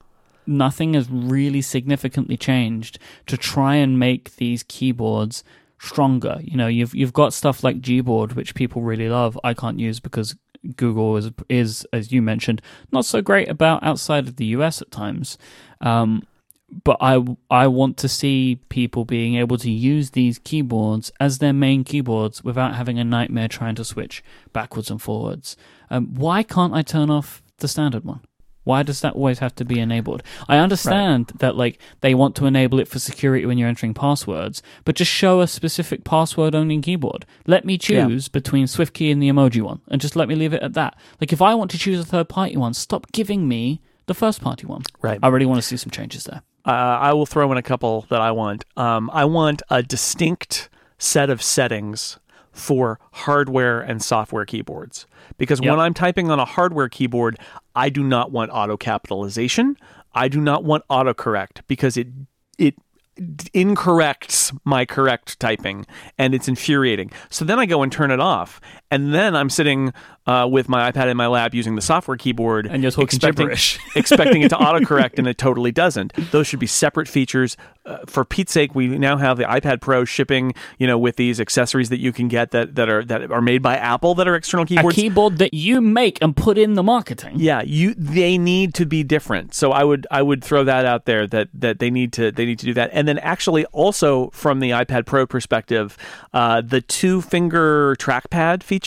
nothing 0.48 0.94
has 0.94 1.10
really 1.10 1.62
significantly 1.62 2.38
changed 2.38 3.00
to 3.28 3.38
try 3.38 3.76
and 3.76 4.00
make 4.00 4.36
these 4.38 4.64
keyboards 4.64 5.44
stronger. 5.80 6.40
You 6.42 6.58
know, 6.58 6.68
you've 6.68 6.96
you've 6.96 7.14
got 7.14 7.34
stuff 7.34 7.64
like 7.64 7.82
Gboard, 7.82 8.34
which 8.36 8.56
people 8.56 8.82
really 8.82 9.10
love. 9.10 9.38
I 9.44 9.54
can't 9.54 9.80
use 9.80 10.00
because 10.00 10.36
Google 10.76 11.18
is 11.18 11.32
is, 11.50 11.86
as 11.94 12.12
you 12.12 12.22
mentioned, 12.22 12.62
not 12.92 13.06
so 13.06 13.22
great 13.22 13.50
about 13.50 13.84
outside 13.84 14.28
of 14.28 14.38
the 14.38 14.46
US 14.46 14.82
at 14.82 14.92
times. 14.92 15.38
Um, 15.82 16.24
but 16.84 16.98
I 17.02 17.24
I 17.50 17.68
want 17.68 17.98
to 17.98 18.08
see 18.08 18.60
people 18.70 19.06
being 19.06 19.36
able 19.36 19.58
to 19.58 19.72
use 19.72 20.12
these 20.12 20.40
keyboards 20.40 21.12
as 21.20 21.38
their 21.40 21.54
main 21.54 21.84
keyboards 21.84 22.44
without 22.44 22.76
having 22.76 23.00
a 23.00 23.04
nightmare 23.04 23.48
trying 23.48 23.76
to 23.76 23.84
switch 23.86 24.24
backwards 24.54 24.90
and 24.92 25.02
forwards. 25.02 25.58
Um, 25.90 26.14
why 26.16 26.44
can't 26.44 26.74
I 26.74 26.82
turn 26.82 27.10
off 27.10 27.42
the 27.58 27.68
standard 27.68 28.06
one? 28.06 28.22
Why 28.66 28.84
does 28.84 29.02
that 29.02 29.14
always 29.14 29.40
have 29.40 29.56
to 29.56 29.66
be 29.66 29.80
enabled? 29.80 30.22
I 30.48 30.58
understand 30.58 31.32
that 31.40 31.56
like 31.56 31.80
they 32.02 32.14
want 32.14 32.36
to 32.36 32.46
enable 32.46 32.80
it 32.80 32.88
for 32.88 33.00
security 33.00 33.46
when 33.48 33.58
you're 33.58 33.68
entering 33.70 33.96
passwords, 33.96 34.62
but 34.86 34.96
just 34.96 35.10
show 35.10 35.42
a 35.42 35.48
specific 35.48 36.04
password 36.04 36.54
only 36.54 36.80
keyboard. 36.80 37.26
Let 37.48 37.66
me 37.66 37.74
Yeah. 37.82 38.06
choose 38.08 38.28
between 38.28 38.66
SwiftKey 38.68 39.12
and 39.12 39.24
the 39.24 39.30
emoji 39.30 39.62
one, 39.64 39.80
and 39.88 40.00
just 40.00 40.16
let 40.16 40.28
me 40.28 40.36
leave 40.36 40.54
it 40.54 40.62
at 40.62 40.74
that. 40.74 40.96
Like 41.20 41.34
if 41.34 41.42
I 41.42 41.56
want 41.56 41.72
to 41.72 41.80
choose 41.80 42.00
a 42.00 42.06
third 42.06 42.30
party 42.30 42.58
one, 42.58 42.76
stop 42.76 43.12
giving 43.12 43.48
me 43.48 43.82
the 44.06 44.14
first 44.14 44.40
party 44.42 44.68
one. 44.68 44.84
Right. 45.02 45.20
I 45.24 45.30
really 45.30 45.48
want 45.48 45.58
to 45.62 45.68
see 45.68 45.78
some 45.78 45.90
changes 45.90 46.26
there. 46.26 46.44
Uh, 46.66 46.72
I 46.72 47.14
will 47.14 47.26
throw 47.26 47.52
in 47.52 47.58
a 47.58 47.62
couple 47.64 48.06
that 48.10 48.22
I 48.22 48.32
want. 48.32 48.66
Um, 48.78 49.10
I 49.14 49.26
want 49.26 49.62
a 49.70 49.82
distinct 49.82 50.70
set 50.98 51.30
of 51.30 51.42
settings 51.42 52.20
for 52.52 53.00
hardware 53.14 53.80
and 53.80 54.02
software 54.04 54.46
keyboards. 54.46 55.06
Because 55.38 55.62
Yep. 55.62 55.70
when 55.72 55.80
I'm 55.80 55.94
typing 55.94 56.30
on 56.30 56.40
a 56.40 56.46
hardware 56.46 56.90
keyboard, 56.90 57.40
I 57.76 57.90
do 57.90 58.04
not 58.04 58.32
want 58.32 58.52
auto 58.54 58.76
capitalization. 58.76 59.78
I 60.14 60.28
do 60.28 60.42
not 60.42 60.64
want 60.64 60.84
autocorrect 60.90 61.62
because 61.68 61.96
it 61.96 62.08
it 62.58 62.76
incorrects 63.54 64.58
my 64.64 64.86
correct 64.86 65.40
typing 65.40 65.86
and 66.18 66.34
it's 66.34 66.48
infuriating. 66.48 67.12
So 67.30 67.46
then 67.46 67.60
I 67.60 67.66
go 67.66 67.82
and 67.84 67.92
turn 67.92 68.12
it 68.12 68.20
off. 68.20 68.62
And 68.92 69.14
then 69.14 69.36
I'm 69.36 69.50
sitting 69.50 69.94
uh, 70.26 70.48
with 70.50 70.70
my 70.70 70.92
iPad 70.92 71.10
in 71.10 71.18
my 71.18 71.28
lap 71.28 71.54
using 71.54 71.76
the 71.76 71.82
software 71.82 72.18
keyboard 72.18 72.68
And 72.68 72.84
you're 72.84 72.92
expecting, 72.98 73.50
expecting 73.96 74.42
it 74.44 74.50
to 74.50 74.56
autocorrect 74.58 75.18
and 75.18 75.28
it 75.28 75.38
totally 75.38 75.72
doesn't. 75.72 76.14
Those 76.32 76.48
should 76.48 76.60
be 76.60 76.68
separate 76.68 77.08
features. 77.08 77.58
Uh, 77.86 77.98
for 78.06 78.24
Pete's 78.24 78.52
sake, 78.52 78.76
we 78.76 78.88
now 79.00 79.18
have 79.18 79.38
the 79.38 79.46
iPad 79.46 79.82
Pro 79.82 80.06
shipping, 80.06 80.54
you 80.78 80.86
know, 80.86 80.98
with 80.98 81.16
these 81.16 81.40
accessories 81.40 81.90
that 81.90 82.00
you 82.00 82.12
can 82.14 82.28
get 82.28 82.52
that, 82.52 82.76
that 82.76 82.90
are 82.90 83.04
that 83.06 83.32
are 83.32 83.42
made 83.42 83.64
by 83.64 83.78
Apple 83.78 84.14
that 84.16 84.28
are 84.28 84.36
external 84.36 84.64
A 84.66 84.68
keyboards. 84.68 84.96
keyboard 84.96 85.38
that 85.40 85.54
you 85.56 85.82
make 85.82 86.22
and 86.22 86.36
put 86.36 86.58
in 86.60 86.74
the 86.74 86.84
marketing. 86.84 87.36
Yeah, 87.38 87.64
you 87.64 87.96
they 87.96 88.38
need 88.38 88.76
to 88.76 88.86
be 88.86 89.04
different. 89.04 89.56
So 89.56 89.72
I 89.72 89.84
would 89.84 90.06
I 90.12 90.22
would 90.22 90.44
throw 90.44 90.64
that 90.66 90.86
out 90.86 91.06
there 91.06 91.26
that 91.28 91.50
that 91.56 91.80
they 91.80 91.90
need 91.90 92.14
to 92.14 92.32
they 92.32 92.46
need 92.46 92.60
to 92.60 92.66
do 92.66 92.74
that. 92.76 92.92
And 92.94 93.08
then 93.08 93.18
actually 93.20 93.66
also 93.68 94.30
from 94.32 94.60
the 94.60 94.70
iPad 94.72 95.08
Pro 95.08 95.26
perspective, 95.26 95.98
uh, 96.34 96.62
the 96.62 96.82
two 96.82 97.22
finger 97.22 97.96
trackpad 97.96 98.62
feature, 98.62 98.79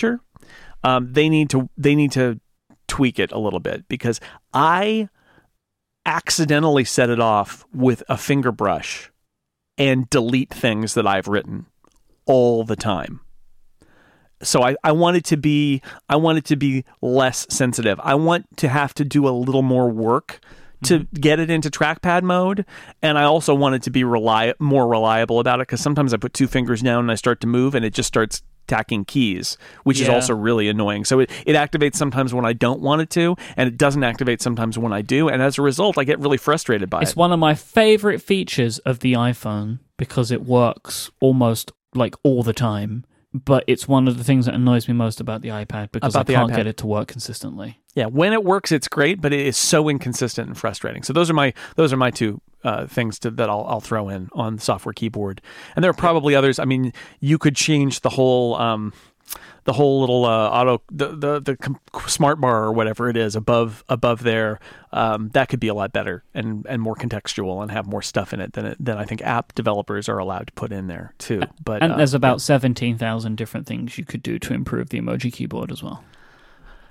um, 0.85 1.12
they 1.12 1.28
need 1.28 1.51
to 1.51 1.69
they 1.77 1.94
need 1.94 2.12
to 2.12 2.40
tweak 2.89 3.19
it 3.19 3.32
a 3.32 3.39
little 3.39 3.60
bit 3.60 3.89
because 3.89 4.20
I 4.52 5.09
accidentally 6.05 6.85
set 6.85 7.10
it 7.10 7.20
off 7.20 7.64
with 7.73 8.02
a 8.09 8.16
finger 8.16 8.52
brush 8.52 9.10
and 9.78 10.10
delete 10.10 10.52
things 10.52 10.94
that 10.94 11.06
I've 11.06 11.28
written 11.28 11.66
all 12.27 12.64
the 12.64 12.77
time 12.77 13.20
so 14.43 14.62
I, 14.62 14.77
I 14.82 14.93
want 14.93 15.16
it 15.16 15.24
to 15.27 15.36
be 15.36 15.82
I 16.09 16.16
want 16.16 16.39
it 16.39 16.44
to 16.47 16.56
be 16.56 16.85
less 17.01 17.47
sensitive. 17.48 17.98
I 18.02 18.14
want 18.14 18.56
to 18.59 18.69
have 18.69 18.94
to 18.94 19.05
do 19.05 19.27
a 19.27 19.31
little 19.31 19.62
more 19.62 19.89
work 19.89 20.40
to 20.85 21.06
get 21.14 21.39
it 21.39 21.48
into 21.48 21.70
trackpad 21.70 22.23
mode, 22.23 22.66
and 23.01 23.16
I 23.16 23.23
also 23.23 23.55
want 23.55 23.77
it 23.77 23.82
to 23.85 23.90
be 23.90 24.02
rely 24.02 24.52
more 24.59 24.89
reliable 24.89 25.39
about 25.39 25.60
it 25.60 25.69
because 25.69 25.81
sometimes 25.81 26.12
I 26.12 26.16
put 26.16 26.35
two 26.35 26.48
fingers 26.48 26.82
down 26.82 27.01
and 27.01 27.12
I 27.12 27.14
start 27.14 27.40
to 27.43 27.47
move 27.47 27.74
and 27.74 27.85
it 27.85 27.94
just 27.94 28.09
starts 28.09 28.43
tacking 28.66 29.05
keys, 29.05 29.59
which 29.84 30.01
is 30.01 30.09
also 30.09 30.34
really 30.34 30.68
annoying. 30.68 31.05
So 31.05 31.20
it, 31.20 31.30
it 31.47 31.55
activates 31.55 31.97
sometimes 31.97 32.32
when 32.32 32.44
I 32.44 32.52
don't 32.52 32.80
want 32.80 33.02
it 33.02 33.10
to, 33.10 33.36
and 33.56 33.68
it 33.68 33.76
doesn't 33.76 34.05
activate 34.05 34.40
sometimes 34.40 34.78
when 34.78 34.93
I 34.93 35.02
do, 35.02 35.28
and 35.28 35.43
as 35.43 35.59
a 35.59 35.62
result, 35.62 35.98
I 35.98 36.05
get 36.05 36.18
really 36.18 36.39
frustrated 36.39 36.89
by 36.89 37.01
It's 37.01 37.10
it. 37.10 37.12
It's 37.12 37.16
one 37.16 37.32
of 37.32 37.39
my 37.39 37.55
favorite 37.55 38.22
features 38.22 38.78
of 38.80 39.01
the 39.01 39.14
iPhone 39.14 39.80
because 39.97 40.30
it 40.30 40.43
works 40.43 41.10
almost 41.20 41.72
like 41.94 42.14
all 42.22 42.43
the 42.43 42.52
time. 42.52 43.05
But 43.35 43.65
it's 43.67 43.89
one 43.89 44.09
of 44.09 44.19
the 44.19 44.25
things 44.25 44.45
that 44.47 44.55
annoys 44.55 44.89
me 44.89 44.95
most 44.95 45.21
about 45.21 45.41
the 45.41 45.49
iPad 45.49 45.91
because 45.91 46.15
About 46.15 46.29
I 46.29 46.35
can't 46.35 46.51
iPad. 46.51 46.57
get 46.57 46.67
it 46.67 46.77
to 46.79 46.87
work 46.87 47.09
consistently. 47.09 47.79
Yeah, 47.95 48.07
when 48.07 48.33
it 48.35 48.45
works, 48.45 48.73
it's 48.73 48.89
great, 48.89 49.21
but 49.23 49.33
it 49.33 49.47
is 49.47 49.57
so 49.57 49.89
inconsistent 49.89 50.49
and 50.49 50.57
frustrating. 50.59 51.03
So 51.03 51.13
those 51.13 51.31
are 51.31 51.35
my 51.35 51.55
those 51.77 51.93
are 51.93 51.97
my 51.97 52.11
two 52.11 52.41
uh, 52.65 52.87
things 52.87 53.19
to, 53.21 53.31
that 53.31 53.49
I'll 53.49 53.65
I'll 53.69 53.81
throw 53.81 54.09
in 54.11 54.29
on 54.33 54.57
the 54.57 54.63
software 54.63 54.93
keyboard, 54.93 55.41
and 55.75 55.83
there 55.83 55.91
are 55.91 55.95
probably 55.95 56.35
others. 56.35 56.59
I 56.59 56.65
mean, 56.65 56.93
you 57.21 57.39
could 57.39 57.57
change 57.57 58.01
the 58.01 58.11
whole. 58.11 58.55
Um, 58.57 58.93
the 59.65 59.73
whole 59.73 60.01
little 60.01 60.25
uh, 60.25 60.49
auto 60.51 60.83
the, 60.91 61.09
the 61.17 61.41
the 61.41 61.57
com- 61.57 61.79
smart 62.07 62.41
bar 62.41 62.65
or 62.65 62.73
whatever 62.73 63.09
it 63.09 63.17
is 63.17 63.37
above 63.37 63.85
above 63.89 64.23
there 64.25 64.59
um, 64.93 65.29
that 65.35 65.49
could 65.49 65.61
be 65.61 65.69
a 65.69 65.75
lot 65.75 65.93
better 65.93 66.25
and 66.35 66.67
and 66.69 66.83
more 66.83 66.95
contextual 66.97 67.63
and 67.63 67.71
have 67.71 67.87
more 67.87 68.03
stuff 68.03 68.33
in 68.33 68.41
it 68.41 68.53
than 68.55 68.67
it, 68.67 68.77
than 68.85 68.99
I 68.99 69.05
think 69.05 69.23
app 69.23 69.55
developers 69.55 70.09
are 70.09 70.19
allowed 70.19 70.49
to 70.49 70.53
put 70.55 70.73
in 70.73 70.87
there 70.89 71.15
too. 71.19 71.43
But 71.65 71.83
And 71.83 71.93
uh, 71.93 71.97
there's 71.97 72.15
about 72.15 72.41
17,000 72.41 73.37
different 73.37 73.67
things 73.67 73.97
you 73.99 74.05
could 74.05 74.23
do 74.23 74.39
to 74.41 74.53
improve 74.55 74.89
the 74.91 75.01
emoji 75.01 75.33
keyboard 75.33 75.71
as 75.73 75.83
well. 75.83 76.03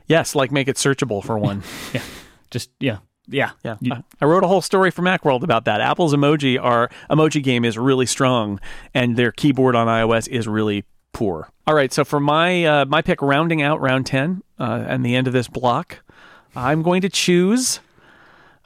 yes, 0.08 0.36
like 0.36 0.52
make 0.52 0.68
it 0.68 0.76
searchable 0.78 1.24
for 1.24 1.38
one. 1.38 1.64
yeah, 1.94 2.02
Just, 2.50 2.70
yeah. 2.80 2.98
Yeah. 3.28 3.52
Yeah, 3.64 3.78
You- 3.82 3.94
I- 3.94 4.04
I 4.22 4.26
wrote 4.26 4.44
a 4.44 4.48
whole 4.48 4.62
story 4.62 4.92
for 4.92 5.04
Macworld 5.04 5.44
about 5.44 5.66
that. 5.66 5.80
Apple's 5.80 6.14
emoji 6.14 6.62
are 6.62 6.90
emoji 7.10 7.42
game 7.44 7.64
is 7.64 7.78
really 7.78 8.06
strong, 8.08 8.60
and 8.94 9.16
their 9.16 9.32
keyboard 9.32 9.76
on 9.76 9.88
iOS 9.88 10.28
is 10.28 10.48
really 10.48 10.84
poor. 11.14 11.50
All 11.68 11.76
right, 11.76 11.92
so 11.92 12.04
for 12.04 12.20
my 12.20 12.66
uh, 12.66 12.86
my 12.86 13.02
pick, 13.02 13.22
rounding 13.22 13.62
out 13.62 13.80
round 13.82 14.06
ten 14.06 14.44
uh, 14.60 14.84
and 14.88 15.06
the 15.06 15.16
end 15.16 15.28
of 15.28 15.34
this 15.34 15.48
block, 15.48 16.00
I'm 16.56 16.82
going 16.82 17.02
to 17.02 17.10
choose 17.10 17.80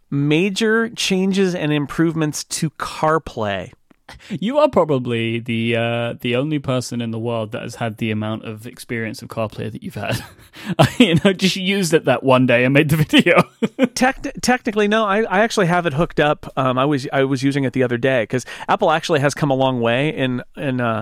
major 0.10 0.90
changes 0.90 1.56
and 1.56 1.72
improvements 1.74 2.44
to 2.46 2.70
CarPlay. 2.72 3.72
You 4.30 4.60
are 4.60 4.70
probably 4.70 5.40
the 5.40 5.76
uh, 5.76 6.14
the 6.22 6.36
only 6.36 6.60
person 6.60 7.02
in 7.02 7.10
the 7.10 7.18
world 7.18 7.52
that 7.54 7.64
has 7.64 7.76
had 7.76 7.98
the 7.98 8.12
amount 8.12 8.46
of 8.46 8.68
experience 8.68 9.24
of 9.24 9.30
CarPlay 9.30 9.72
that 9.72 9.82
you've 9.82 9.96
had. 9.96 10.24
I, 10.80 10.96
you 11.00 11.16
know, 11.24 11.34
just 11.34 11.56
used 11.56 11.94
it 11.94 12.06
that 12.06 12.22
one 12.22 12.46
day 12.46 12.66
and 12.66 12.74
made 12.74 12.90
the 12.90 12.98
video. 12.98 13.42
Tec- 13.96 14.42
technically, 14.42 14.88
no. 14.88 15.06
I, 15.06 15.24
I 15.24 15.40
actually 15.40 15.66
have 15.68 15.88
it 15.88 15.94
hooked 15.94 16.20
up. 16.20 16.52
Um, 16.56 16.78
I 16.78 16.86
was 16.86 17.08
I 17.12 17.24
was 17.24 17.42
using 17.42 17.64
it 17.64 17.74
the 17.74 17.82
other 17.82 17.98
day 17.98 18.24
because 18.24 18.46
Apple 18.70 18.92
actually 18.92 19.22
has 19.22 19.34
come 19.34 19.50
a 19.50 19.56
long 19.56 19.82
way. 19.82 20.10
In 20.10 20.44
in 20.56 20.82
uh, 20.82 21.02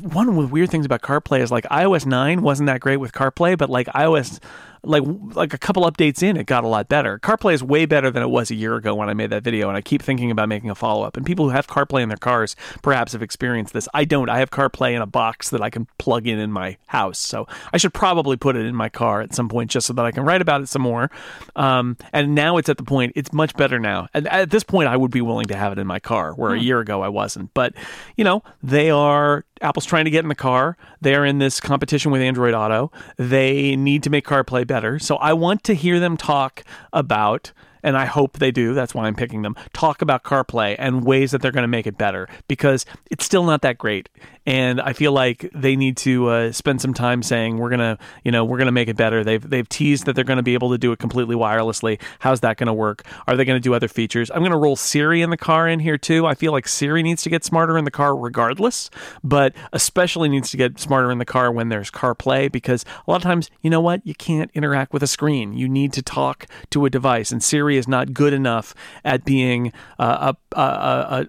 one 0.00 0.28
of 0.28 0.34
the 0.34 0.46
weird 0.46 0.70
things 0.70 0.86
about 0.86 1.02
CarPlay 1.02 1.40
is 1.40 1.50
like 1.50 1.64
iOS 1.64 2.06
nine 2.06 2.42
wasn't 2.42 2.66
that 2.66 2.80
great 2.80 2.98
with 2.98 3.12
CarPlay, 3.12 3.56
but 3.56 3.70
like 3.70 3.86
iOS 3.88 4.40
like 4.82 5.02
like 5.34 5.54
a 5.54 5.58
couple 5.58 5.84
updates 5.90 6.22
in, 6.22 6.36
it 6.36 6.46
got 6.46 6.64
a 6.64 6.68
lot 6.68 6.88
better. 6.88 7.18
CarPlay 7.18 7.54
is 7.54 7.62
way 7.62 7.86
better 7.86 8.10
than 8.10 8.22
it 8.22 8.28
was 8.28 8.50
a 8.50 8.54
year 8.54 8.76
ago 8.76 8.94
when 8.94 9.08
I 9.08 9.14
made 9.14 9.30
that 9.30 9.42
video, 9.42 9.68
and 9.68 9.76
I 9.76 9.80
keep 9.80 10.02
thinking 10.02 10.30
about 10.30 10.48
making 10.48 10.70
a 10.70 10.74
follow 10.74 11.04
up. 11.04 11.16
And 11.16 11.26
people 11.26 11.46
who 11.46 11.50
have 11.50 11.66
CarPlay 11.66 12.02
in 12.02 12.08
their 12.08 12.18
cars 12.18 12.56
perhaps 12.82 13.12
have 13.12 13.22
experienced 13.22 13.72
this. 13.72 13.88
I 13.94 14.04
don't. 14.04 14.28
I 14.28 14.38
have 14.38 14.50
CarPlay 14.50 14.94
in 14.94 15.02
a 15.02 15.06
box 15.06 15.50
that 15.50 15.62
I 15.62 15.70
can 15.70 15.86
plug 15.98 16.26
in 16.26 16.38
in 16.38 16.52
my 16.52 16.76
house, 16.86 17.18
so 17.18 17.46
I 17.72 17.76
should 17.76 17.94
probably 17.94 18.36
put 18.36 18.56
it 18.56 18.66
in 18.66 18.74
my 18.74 18.88
car 18.88 19.20
at 19.20 19.34
some 19.34 19.48
point 19.48 19.70
just 19.70 19.86
so 19.86 19.92
that 19.94 20.04
I 20.04 20.10
can 20.10 20.24
write 20.24 20.42
about 20.42 20.60
it 20.60 20.68
some 20.68 20.82
more. 20.82 21.10
Um, 21.56 21.96
and 22.12 22.34
now 22.34 22.56
it's 22.56 22.68
at 22.68 22.76
the 22.76 22.84
point 22.84 23.12
it's 23.16 23.32
much 23.32 23.54
better 23.56 23.78
now. 23.78 24.08
And 24.14 24.28
at 24.28 24.50
this 24.50 24.62
point, 24.62 24.88
I 24.88 24.96
would 24.96 25.10
be 25.10 25.20
willing 25.20 25.46
to 25.46 25.56
have 25.56 25.72
it 25.72 25.78
in 25.78 25.86
my 25.86 25.98
car, 25.98 26.32
where 26.34 26.52
a 26.52 26.58
year 26.58 26.80
ago 26.80 27.02
I 27.02 27.08
wasn't. 27.08 27.52
But 27.54 27.74
you 28.16 28.24
know, 28.24 28.42
they 28.62 28.90
are 28.90 29.44
Apple's 29.60 29.86
trying 29.86 30.04
to 30.04 30.10
get 30.10 30.24
in 30.24 30.28
the 30.28 30.34
car. 30.34 30.76
They're 31.00 31.24
in 31.24 31.38
this 31.38 31.60
competition 31.60 32.10
with 32.10 32.20
Android 32.20 32.54
Auto. 32.54 32.90
They 33.16 33.76
need 33.76 34.02
to 34.04 34.10
make 34.10 34.26
CarPlay 34.26 34.66
better. 34.66 34.98
So 34.98 35.16
I 35.16 35.32
want 35.32 35.64
to 35.64 35.74
hear 35.74 36.00
them 36.00 36.16
talk 36.16 36.64
about 36.92 37.52
and 37.82 37.96
I 37.96 38.04
hope 38.04 38.38
they 38.38 38.50
do. 38.50 38.74
That's 38.74 38.94
why 38.94 39.06
I'm 39.06 39.14
picking 39.14 39.42
them. 39.42 39.56
Talk 39.72 40.02
about 40.02 40.24
CarPlay 40.24 40.76
and 40.78 41.04
ways 41.04 41.30
that 41.32 41.42
they're 41.42 41.52
going 41.52 41.62
to 41.62 41.68
make 41.68 41.86
it 41.86 41.98
better 41.98 42.28
because 42.48 42.86
it's 43.10 43.24
still 43.24 43.44
not 43.44 43.62
that 43.62 43.78
great. 43.78 44.08
And 44.46 44.80
I 44.80 44.94
feel 44.94 45.12
like 45.12 45.50
they 45.54 45.76
need 45.76 45.98
to 45.98 46.28
uh, 46.28 46.52
spend 46.52 46.80
some 46.80 46.94
time 46.94 47.22
saying 47.22 47.58
we're 47.58 47.68
gonna, 47.68 47.98
you 48.24 48.32
know, 48.32 48.46
we're 48.46 48.56
gonna 48.56 48.72
make 48.72 48.88
it 48.88 48.96
better. 48.96 49.22
They've 49.22 49.46
they've 49.46 49.68
teased 49.68 50.06
that 50.06 50.14
they're 50.14 50.24
going 50.24 50.38
to 50.38 50.42
be 50.42 50.54
able 50.54 50.70
to 50.70 50.78
do 50.78 50.90
it 50.92 50.98
completely 50.98 51.36
wirelessly. 51.36 52.00
How's 52.20 52.40
that 52.40 52.56
going 52.56 52.68
to 52.68 52.72
work? 52.72 53.04
Are 53.26 53.36
they 53.36 53.44
going 53.44 53.56
to 53.56 53.60
do 53.60 53.74
other 53.74 53.88
features? 53.88 54.30
I'm 54.30 54.38
going 54.38 54.52
to 54.52 54.56
roll 54.58 54.74
Siri 54.74 55.20
in 55.20 55.28
the 55.28 55.36
car 55.36 55.68
in 55.68 55.80
here 55.80 55.98
too. 55.98 56.26
I 56.26 56.34
feel 56.34 56.52
like 56.52 56.66
Siri 56.66 57.02
needs 57.02 57.22
to 57.24 57.30
get 57.30 57.44
smarter 57.44 57.76
in 57.76 57.84
the 57.84 57.90
car 57.90 58.16
regardless, 58.16 58.88
but 59.22 59.54
especially 59.74 60.30
needs 60.30 60.50
to 60.50 60.56
get 60.56 60.80
smarter 60.80 61.10
in 61.10 61.18
the 61.18 61.26
car 61.26 61.52
when 61.52 61.68
there's 61.68 61.90
CarPlay 61.90 62.50
because 62.50 62.84
a 63.06 63.10
lot 63.10 63.16
of 63.16 63.22
times, 63.22 63.50
you 63.60 63.68
know 63.68 63.80
what, 63.80 64.06
you 64.06 64.14
can't 64.14 64.50
interact 64.54 64.94
with 64.94 65.02
a 65.02 65.06
screen. 65.06 65.52
You 65.52 65.68
need 65.68 65.92
to 65.92 66.02
talk 66.02 66.46
to 66.70 66.86
a 66.86 66.90
device, 66.90 67.30
and 67.30 67.42
Siri 67.42 67.67
is 67.76 67.88
not 67.88 68.12
good 68.12 68.32
enough 68.32 68.74
at 69.04 69.24
being 69.24 69.72
uh, 69.98 70.32
a, 70.54 70.60
a, 70.60 70.62
a, 70.62 71.28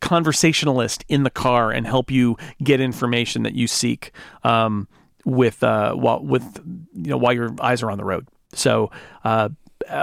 conversationalist 0.00 1.04
in 1.08 1.22
the 1.22 1.30
car 1.30 1.70
and 1.70 1.86
help 1.86 2.10
you 2.10 2.36
get 2.62 2.80
information 2.80 3.44
that 3.44 3.54
you 3.54 3.68
seek 3.68 4.12
um, 4.42 4.88
with 5.24 5.62
uh, 5.62 5.94
while 5.94 6.20
with 6.20 6.60
you 6.94 7.10
know 7.10 7.16
while 7.16 7.32
your 7.32 7.54
eyes 7.60 7.82
are 7.82 7.90
on 7.90 7.98
the 7.98 8.04
road. 8.04 8.26
So, 8.54 8.90
uh, 9.24 9.50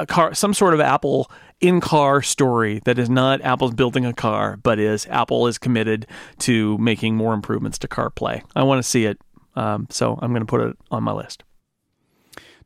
car, 0.08 0.34
some 0.34 0.54
sort 0.54 0.74
of 0.74 0.80
Apple 0.80 1.30
in-car 1.62 2.22
story 2.22 2.82
that 2.86 2.98
is 2.98 3.10
not 3.10 3.41
Apple's 3.41 3.74
building 3.74 4.06
a 4.06 4.14
car, 4.14 4.58
but 4.58 4.80
is 4.80 5.06
Apple 5.08 5.48
is 5.48 5.58
committed 5.58 6.08
to 6.40 6.78
making 6.78 7.16
more 7.16 7.34
improvements 7.34 7.78
to 7.80 7.88
CarPlay. 7.88 8.41
I 8.56 8.64
want 8.64 8.80
to 8.80 8.90
see 8.90 9.06
it, 9.06 9.20
um, 9.56 9.88
so 9.90 10.18
I'm 10.22 10.32
going 10.32 10.41
to 10.41 10.46
put 10.46 10.62
it 10.62 10.78
on 10.90 11.04
my 11.04 11.12
list. 11.12 11.44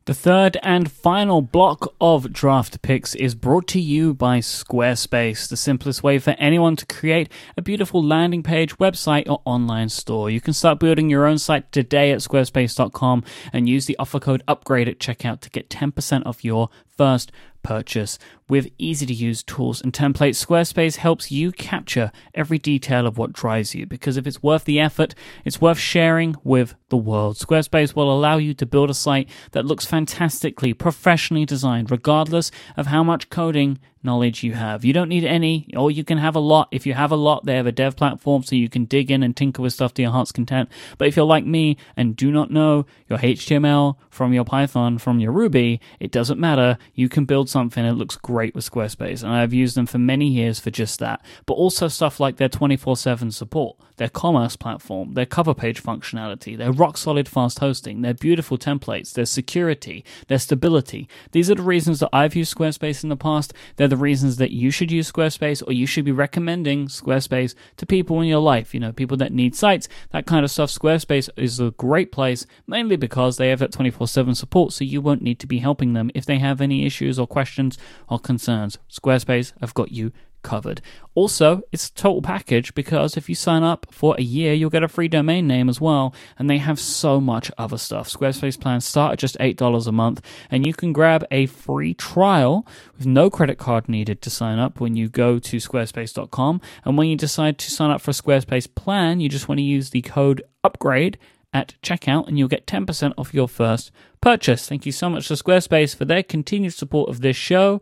The 0.06 0.12
third 0.12 0.58
and 0.62 0.92
final 0.92 1.40
block 1.40 1.94
of 1.98 2.30
draft 2.30 2.82
picks 2.82 3.14
is 3.14 3.34
brought 3.34 3.66
to 3.68 3.80
you 3.80 4.12
by 4.12 4.40
Squarespace, 4.40 5.48
the 5.48 5.56
simplest 5.56 6.02
way 6.02 6.18
for 6.18 6.32
anyone 6.32 6.76
to 6.76 6.84
create 6.84 7.32
a 7.56 7.62
beautiful 7.62 8.04
landing 8.04 8.42
page, 8.42 8.76
website, 8.76 9.26
or 9.26 9.40
online 9.46 9.88
store. 9.88 10.28
You 10.28 10.42
can 10.42 10.52
start 10.52 10.78
building 10.78 11.08
your 11.08 11.24
own 11.24 11.38
site 11.38 11.72
today 11.72 12.12
at 12.12 12.18
squarespace.com 12.18 13.24
and 13.50 13.66
use 13.66 13.86
the 13.86 13.96
offer 13.98 14.20
code 14.20 14.42
upgrade 14.46 14.90
at 14.90 14.98
checkout 14.98 15.40
to 15.40 15.48
get 15.48 15.70
10% 15.70 16.26
off 16.26 16.44
your 16.44 16.68
first 16.98 17.32
purchase. 17.64 18.18
With 18.48 18.70
easy 18.78 19.06
to 19.06 19.12
use 19.12 19.42
tools 19.42 19.82
and 19.82 19.92
templates, 19.92 20.44
Squarespace 20.44 20.96
helps 20.96 21.32
you 21.32 21.50
capture 21.50 22.12
every 22.34 22.58
detail 22.58 23.06
of 23.06 23.18
what 23.18 23.32
drives 23.32 23.74
you 23.74 23.86
because 23.86 24.16
if 24.16 24.26
it's 24.26 24.42
worth 24.42 24.64
the 24.64 24.78
effort, 24.78 25.14
it's 25.44 25.60
worth 25.60 25.78
sharing 25.78 26.36
with 26.44 26.76
the 26.90 26.96
world. 26.96 27.36
Squarespace 27.36 27.96
will 27.96 28.12
allow 28.12 28.36
you 28.36 28.54
to 28.54 28.66
build 28.66 28.90
a 28.90 28.94
site 28.94 29.28
that 29.52 29.64
looks 29.64 29.86
fantastically, 29.86 30.72
professionally 30.72 31.44
designed, 31.44 31.90
regardless 31.90 32.52
of 32.76 32.86
how 32.86 33.02
much 33.02 33.30
coding 33.30 33.80
knowledge 34.04 34.42
you 34.42 34.52
have. 34.52 34.84
You 34.84 34.92
don't 34.92 35.08
need 35.08 35.24
any, 35.24 35.68
or 35.76 35.90
you 35.90 36.04
can 36.04 36.18
have 36.18 36.36
a 36.36 36.40
lot. 36.40 36.68
If 36.70 36.86
you 36.86 36.94
have 36.94 37.10
a 37.10 37.16
lot, 37.16 37.44
they 37.44 37.56
have 37.56 37.66
a 37.66 37.72
dev 37.72 37.96
platform 37.96 38.42
so 38.42 38.56
you 38.56 38.68
can 38.68 38.84
dig 38.84 39.10
in 39.10 39.22
and 39.22 39.36
tinker 39.36 39.62
with 39.62 39.72
stuff 39.72 39.94
to 39.94 40.02
your 40.02 40.10
heart's 40.10 40.32
content. 40.32 40.68
But 40.98 41.08
if 41.08 41.16
you're 41.16 41.24
like 41.24 41.44
me 41.46 41.76
and 41.96 42.16
do 42.16 42.30
not 42.30 42.50
know 42.50 42.86
your 43.08 43.18
HTML 43.18 43.96
from 44.10 44.32
your 44.32 44.44
Python, 44.44 44.98
from 44.98 45.18
your 45.20 45.32
Ruby, 45.32 45.80
it 46.00 46.10
doesn't 46.10 46.38
matter. 46.40 46.78
You 46.94 47.08
can 47.08 47.24
build 47.24 47.48
something 47.48 47.84
that 47.84 47.94
looks 47.94 48.16
great 48.16 48.54
with 48.54 48.70
Squarespace. 48.70 49.22
And 49.22 49.32
I've 49.32 49.52
used 49.52 49.76
them 49.76 49.86
for 49.86 49.98
many 49.98 50.26
years 50.26 50.60
for 50.60 50.70
just 50.70 50.98
that. 51.00 51.24
But 51.46 51.54
also 51.54 51.88
stuff 51.88 52.20
like 52.20 52.36
their 52.36 52.48
24 52.48 52.96
7 52.96 53.30
support, 53.30 53.76
their 53.96 54.08
commerce 54.08 54.56
platform, 54.56 55.14
their 55.14 55.26
cover 55.26 55.54
page 55.54 55.82
functionality, 55.82 56.56
their 56.56 56.72
rock 56.72 56.96
solid 56.96 57.28
fast 57.28 57.58
hosting, 57.58 58.02
their 58.02 58.14
beautiful 58.14 58.58
templates, 58.58 59.12
their 59.12 59.24
security, 59.24 60.04
their 60.28 60.38
stability. 60.38 61.08
These 61.32 61.50
are 61.50 61.54
the 61.54 61.62
reasons 61.62 62.00
that 62.00 62.10
I've 62.12 62.34
used 62.34 62.54
Squarespace 62.54 63.02
in 63.02 63.08
the 63.08 63.16
past. 63.16 63.52
They're 63.76 63.88
the 63.88 63.93
reasons 63.96 64.36
that 64.36 64.50
you 64.50 64.70
should 64.70 64.90
use 64.90 65.10
Squarespace 65.10 65.66
or 65.66 65.72
you 65.72 65.86
should 65.86 66.04
be 66.04 66.12
recommending 66.12 66.86
Squarespace 66.86 67.54
to 67.76 67.86
people 67.86 68.20
in 68.20 68.28
your 68.28 68.40
life. 68.40 68.74
You 68.74 68.80
know, 68.80 68.92
people 68.92 69.16
that 69.18 69.32
need 69.32 69.54
sites, 69.54 69.88
that 70.12 70.26
kind 70.26 70.44
of 70.44 70.50
stuff. 70.50 70.70
Squarespace 70.70 71.28
is 71.36 71.60
a 71.60 71.72
great 71.72 72.12
place, 72.12 72.46
mainly 72.66 72.96
because 72.96 73.36
they 73.36 73.48
have 73.48 73.58
that 73.60 73.72
24 73.72 74.08
7 74.08 74.34
support, 74.34 74.72
so 74.72 74.84
you 74.84 75.00
won't 75.00 75.22
need 75.22 75.38
to 75.40 75.46
be 75.46 75.58
helping 75.58 75.92
them 75.92 76.10
if 76.14 76.26
they 76.26 76.38
have 76.38 76.60
any 76.60 76.86
issues 76.86 77.18
or 77.18 77.26
questions 77.26 77.78
or 78.08 78.18
concerns. 78.18 78.78
Squarespace 78.90 79.52
I've 79.60 79.74
got 79.74 79.92
you 79.92 80.12
covered. 80.44 80.80
Also, 81.16 81.62
it's 81.72 81.88
a 81.88 81.94
total 81.94 82.22
package 82.22 82.74
because 82.74 83.16
if 83.16 83.28
you 83.28 83.34
sign 83.34 83.64
up 83.64 83.86
for 83.90 84.14
a 84.16 84.22
year, 84.22 84.52
you'll 84.52 84.70
get 84.70 84.84
a 84.84 84.88
free 84.88 85.08
domain 85.08 85.48
name 85.48 85.68
as 85.68 85.80
well, 85.80 86.14
and 86.38 86.48
they 86.48 86.58
have 86.58 86.78
so 86.78 87.20
much 87.20 87.50
other 87.58 87.78
stuff. 87.78 88.08
Squarespace 88.08 88.60
plans 88.60 88.84
start 88.84 89.14
at 89.14 89.18
just 89.18 89.38
$8 89.38 89.86
a 89.86 89.92
month, 89.92 90.20
and 90.50 90.64
you 90.64 90.72
can 90.72 90.92
grab 90.92 91.24
a 91.32 91.46
free 91.46 91.94
trial 91.94 92.66
with 92.96 93.06
no 93.06 93.30
credit 93.30 93.58
card 93.58 93.88
needed 93.88 94.22
to 94.22 94.30
sign 94.30 94.60
up 94.60 94.80
when 94.80 94.94
you 94.94 95.08
go 95.08 95.40
to 95.40 95.56
squarespace.com. 95.56 96.60
And 96.84 96.96
when 96.96 97.08
you 97.08 97.16
decide 97.16 97.58
to 97.58 97.70
sign 97.70 97.90
up 97.90 98.00
for 98.00 98.10
a 98.10 98.14
Squarespace 98.14 98.72
plan, 98.72 99.18
you 99.18 99.28
just 99.28 99.48
want 99.48 99.58
to 99.58 99.64
use 99.64 99.90
the 99.90 100.02
code 100.02 100.42
UPGRADE 100.62 101.16
at 101.54 101.74
checkout 101.82 102.26
and 102.26 102.36
you'll 102.38 102.48
get 102.48 102.66
10% 102.66 103.14
off 103.16 103.32
your 103.32 103.48
first 103.48 103.92
purchase. 104.20 104.68
Thank 104.68 104.84
you 104.84 104.92
so 104.92 105.08
much 105.08 105.28
to 105.28 105.34
Squarespace 105.34 105.94
for 105.96 106.04
their 106.04 106.22
continued 106.22 106.74
support 106.74 107.08
of 107.08 107.20
this 107.20 107.36
show, 107.36 107.80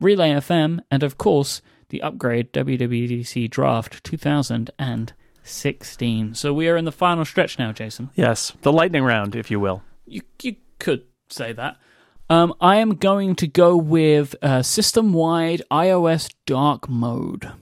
Relay 0.00 0.30
FM, 0.30 0.80
and 0.90 1.02
of 1.02 1.18
course, 1.18 1.60
the 1.92 2.02
upgrade 2.02 2.52
WWDC 2.52 3.48
Draft 3.50 4.02
2016. 4.02 6.34
So 6.34 6.52
we 6.52 6.68
are 6.68 6.76
in 6.76 6.84
the 6.84 6.90
final 6.90 7.24
stretch 7.24 7.56
now, 7.58 7.70
Jason. 7.70 8.10
Yes, 8.16 8.52
the 8.62 8.72
lightning 8.72 9.04
round, 9.04 9.36
if 9.36 9.48
you 9.50 9.60
will. 9.60 9.84
You, 10.06 10.22
you 10.42 10.56
could 10.80 11.04
say 11.28 11.52
that. 11.52 11.76
Um, 12.30 12.54
I 12.60 12.76
am 12.76 12.94
going 12.96 13.34
to 13.36 13.46
go 13.46 13.76
with 13.76 14.34
uh, 14.42 14.62
system 14.62 15.12
wide 15.12 15.62
iOS 15.70 16.32
dark 16.46 16.88
mode. 16.88 17.52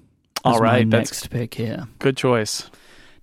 All 0.44 0.60
right, 0.60 0.86
next 0.86 1.28
pick 1.28 1.54
here. 1.54 1.88
Good 1.98 2.16
choice. 2.16 2.70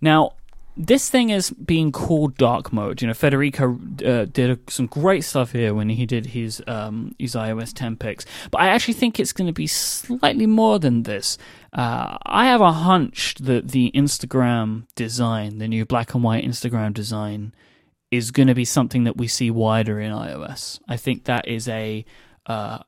Now, 0.01 0.33
this 0.77 1.09
thing 1.09 1.31
is 1.31 1.49
being 1.49 1.91
called 1.91 2.37
dark 2.37 2.71
mode. 2.71 3.01
You 3.01 3.07
know, 3.07 3.13
Federico 3.13 3.79
uh, 4.05 4.25
did 4.25 4.69
some 4.69 4.85
great 4.85 5.23
stuff 5.23 5.51
here 5.51 5.73
when 5.73 5.89
he 5.89 6.05
did 6.05 6.27
his 6.27 6.61
um, 6.67 7.15
his 7.17 7.33
iOS 7.33 7.73
10 7.73 7.97
picks, 7.97 8.25
but 8.51 8.61
I 8.61 8.67
actually 8.67 8.93
think 8.93 9.19
it's 9.19 9.33
going 9.33 9.47
to 9.47 9.53
be 9.53 9.67
slightly 9.67 10.45
more 10.45 10.79
than 10.79 11.03
this. 11.03 11.37
Uh, 11.73 12.17
I 12.25 12.45
have 12.45 12.61
a 12.61 12.71
hunch 12.71 13.35
that 13.35 13.69
the 13.69 13.91
Instagram 13.93 14.87
design, 14.95 15.57
the 15.57 15.67
new 15.67 15.85
black 15.85 16.13
and 16.13 16.23
white 16.23 16.45
Instagram 16.45 16.93
design, 16.93 17.53
is 18.11 18.31
going 18.31 18.47
to 18.47 18.55
be 18.55 18.65
something 18.65 19.03
that 19.03 19.17
we 19.17 19.27
see 19.27 19.51
wider 19.51 19.99
in 19.99 20.11
iOS. 20.11 20.79
I 20.87 20.97
think 20.97 21.25
that 21.25 21.47
is 21.47 21.67
a 21.67 22.05
uh, 22.45 22.79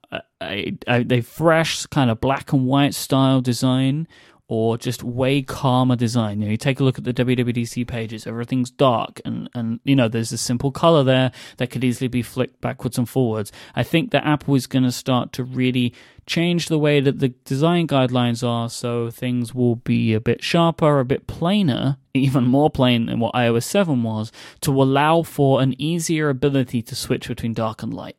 a, 0.42 0.78
a, 0.88 1.06
a 1.14 1.22
fresh 1.22 1.86
kind 1.88 2.10
of 2.10 2.22
black 2.22 2.54
and 2.54 2.66
white 2.66 2.94
style 2.94 3.42
design 3.42 4.08
or 4.50 4.80
just 4.80 5.04
way 5.04 5.44
calmer 5.44 5.96
design. 5.96 6.42
You 6.42 6.48
know, 6.48 6.52
you 6.52 6.58
take 6.58 6.80
a 6.80 6.84
look 6.84 6.98
at 6.98 7.04
the 7.04 7.14
WWDC 7.14 7.88
pages, 7.88 8.26
everything's 8.26 8.72
dark 8.72 9.22
and, 9.24 9.48
and 9.54 9.80
you 9.84 9.96
know, 9.96 10.08
there's 10.08 10.32
a 10.32 10.40
simple 10.40 10.72
color 10.72 11.04
there 11.04 11.32
that 11.58 11.70
could 11.70 11.84
easily 11.84 12.08
be 12.08 12.24
flicked 12.24 12.60
backwards 12.60 12.98
and 12.98 13.08
forwards. 13.08 13.52
I 13.76 13.84
think 13.84 14.10
that 14.10 14.26
Apple 14.26 14.56
is 14.56 14.66
going 14.66 14.84
to 14.84 14.92
start 14.92 15.32
to 15.34 15.44
really 15.44 15.94
change 16.26 16.68
the 16.68 16.80
way 16.80 17.00
that 17.00 17.20
the 17.20 17.30
design 17.30 17.88
guidelines 17.88 18.46
are 18.46 18.70
so 18.70 19.12
things 19.12 19.54
will 19.54 19.76
be 19.76 20.16
a 20.16 20.20
bit 20.20 20.44
sharper, 20.44 21.00
a 21.00 21.06
bit 21.06 21.28
plainer, 21.28 21.98
even 22.16 22.46
more 22.46 22.72
plain 22.72 23.06
than 23.06 23.20
what 23.20 23.36
iOS 23.36 23.64
7 23.64 24.02
was, 24.02 24.32
to 24.62 24.72
allow 24.82 25.22
for 25.22 25.62
an 25.62 25.80
easier 25.80 26.28
ability 26.28 26.82
to 26.82 26.96
switch 26.96 27.28
between 27.28 27.54
dark 27.54 27.84
and 27.84 27.94
light. 27.94 28.16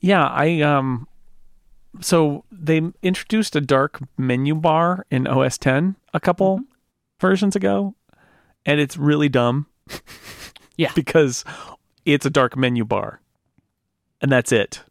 Yeah, 0.00 0.26
I 0.26 0.62
um 0.62 1.06
so 2.00 2.44
they 2.50 2.80
introduced 3.02 3.54
a 3.56 3.60
dark 3.60 4.00
menu 4.16 4.54
bar 4.54 5.06
in 5.10 5.26
OS 5.26 5.58
10 5.58 5.96
a 6.14 6.20
couple 6.20 6.60
versions 7.20 7.54
ago 7.54 7.94
and 8.64 8.80
it's 8.80 8.96
really 8.96 9.28
dumb. 9.28 9.66
Yeah. 10.76 10.92
because 10.94 11.44
it's 12.04 12.26
a 12.26 12.30
dark 12.30 12.56
menu 12.56 12.84
bar. 12.84 13.20
And 14.20 14.30
that's 14.30 14.52
it. 14.52 14.82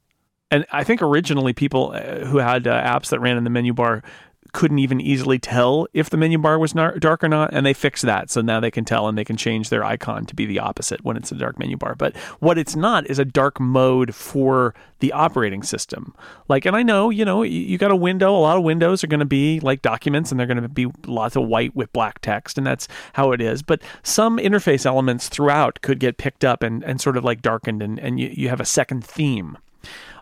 And 0.49 0.65
I 0.71 0.83
think 0.83 1.01
originally 1.01 1.53
people 1.53 1.93
uh, 1.95 2.25
who 2.25 2.37
had 2.37 2.67
uh, 2.67 2.81
apps 2.81 3.09
that 3.09 3.19
ran 3.19 3.37
in 3.37 3.45
the 3.45 3.49
menu 3.49 3.73
bar 3.73 4.03
couldn't 4.53 4.79
even 4.79 4.99
easily 4.99 5.39
tell 5.39 5.87
if 5.93 6.09
the 6.09 6.17
menu 6.17 6.37
bar 6.37 6.59
was 6.59 6.73
dark 6.73 7.23
or 7.23 7.29
not, 7.29 7.53
and 7.53 7.65
they 7.65 7.73
fixed 7.73 8.03
that. 8.03 8.29
So 8.29 8.41
now 8.41 8.59
they 8.59 8.71
can 8.71 8.85
tell 8.85 9.07
and 9.07 9.17
they 9.17 9.23
can 9.23 9.37
change 9.37 9.69
their 9.69 9.83
icon 9.83 10.25
to 10.25 10.35
be 10.35 10.45
the 10.45 10.59
opposite 10.59 11.03
when 11.03 11.17
it's 11.17 11.31
a 11.31 11.35
dark 11.35 11.57
menu 11.57 11.77
bar. 11.77 11.95
But 11.95 12.15
what 12.39 12.57
it's 12.57 12.75
not 12.75 13.09
is 13.09 13.19
a 13.19 13.25
dark 13.25 13.59
mode 13.59 14.13
for 14.13 14.73
the 14.99 15.13
operating 15.13 15.63
system. 15.63 16.13
Like, 16.47 16.65
and 16.65 16.75
I 16.75 16.83
know, 16.83 17.09
you 17.09 17.25
know, 17.25 17.43
you 17.43 17.77
got 17.77 17.91
a 17.91 17.95
window, 17.95 18.35
a 18.35 18.37
lot 18.37 18.57
of 18.57 18.63
windows 18.63 19.03
are 19.03 19.07
going 19.07 19.19
to 19.19 19.25
be 19.25 19.59
like 19.59 19.81
documents 19.81 20.31
and 20.31 20.39
they're 20.39 20.47
going 20.47 20.61
to 20.61 20.69
be 20.69 20.87
lots 21.07 21.35
of 21.35 21.47
white 21.47 21.75
with 21.75 21.91
black 21.93 22.19
text, 22.19 22.57
and 22.57 22.67
that's 22.67 22.87
how 23.13 23.31
it 23.31 23.41
is. 23.41 23.63
But 23.63 23.81
some 24.03 24.37
interface 24.37 24.85
elements 24.85 25.29
throughout 25.29 25.81
could 25.81 25.99
get 25.99 26.17
picked 26.17 26.45
up 26.45 26.61
and, 26.61 26.83
and 26.83 27.01
sort 27.01 27.17
of 27.17 27.23
like 27.23 27.41
darkened, 27.41 27.81
and, 27.81 27.99
and 27.99 28.19
you, 28.19 28.29
you 28.31 28.49
have 28.49 28.59
a 28.59 28.65
second 28.65 29.03
theme 29.03 29.57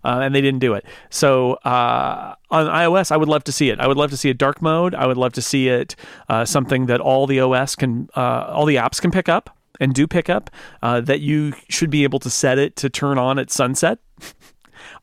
uh, 0.04 0.20
and 0.22 0.34
they 0.34 0.42
didn't 0.42 0.60
do 0.60 0.74
it. 0.74 0.86
So 1.10 1.54
uh, 1.66 2.36
on 2.50 2.68
iOS, 2.68 3.12
I 3.12 3.18
would 3.18 3.30
love 3.30 3.44
to 3.46 3.52
see 3.52 3.70
it. 3.70 3.80
I 3.80 3.88
would 3.88 3.98
love 3.98 4.10
to 4.12 4.18
see 4.18 4.30
a 4.30 4.34
dark 4.34 4.62
mode. 4.62 4.96
I 4.96 5.08
would 5.08 5.18
love 5.18 5.34
to 5.34 5.42
see 5.42 5.68
it 5.70 5.96
uh, 6.28 6.46
something 6.46 6.86
that 6.88 7.00
all 7.00 7.28
the 7.28 7.40
OS 7.40 7.76
can, 7.76 8.10
uh, 8.16 8.46
all 8.50 8.66
the 8.66 8.76
apps 8.76 9.02
can 9.02 9.12
pick 9.12 9.30
up 9.30 9.56
and 9.80 9.94
do 9.94 10.08
pick 10.08 10.30
up. 10.30 10.50
Uh, 10.82 11.02
that 11.02 11.22
you 11.22 11.54
should 11.70 11.90
be 11.90 12.04
able 12.04 12.20
to 12.20 12.30
set 12.30 12.58
it 12.58 12.76
to 12.78 12.90
turn 12.90 13.18
on 13.18 13.40
at 13.40 13.52
sunset. 13.52 14.00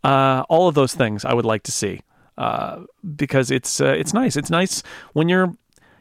Uh, 0.05 0.45
all 0.49 0.69
of 0.69 0.75
those 0.75 0.95
things 0.95 1.25
I 1.25 1.35
would 1.35 1.45
like 1.45 1.65
to 1.65 1.73
see. 1.73 2.01
because 3.17 3.51
it's 3.51 3.81
it's 3.81 4.13
nice. 4.15 4.37
It's 4.37 4.51
nice 4.51 4.83
when 5.15 5.29
you're 5.29 5.57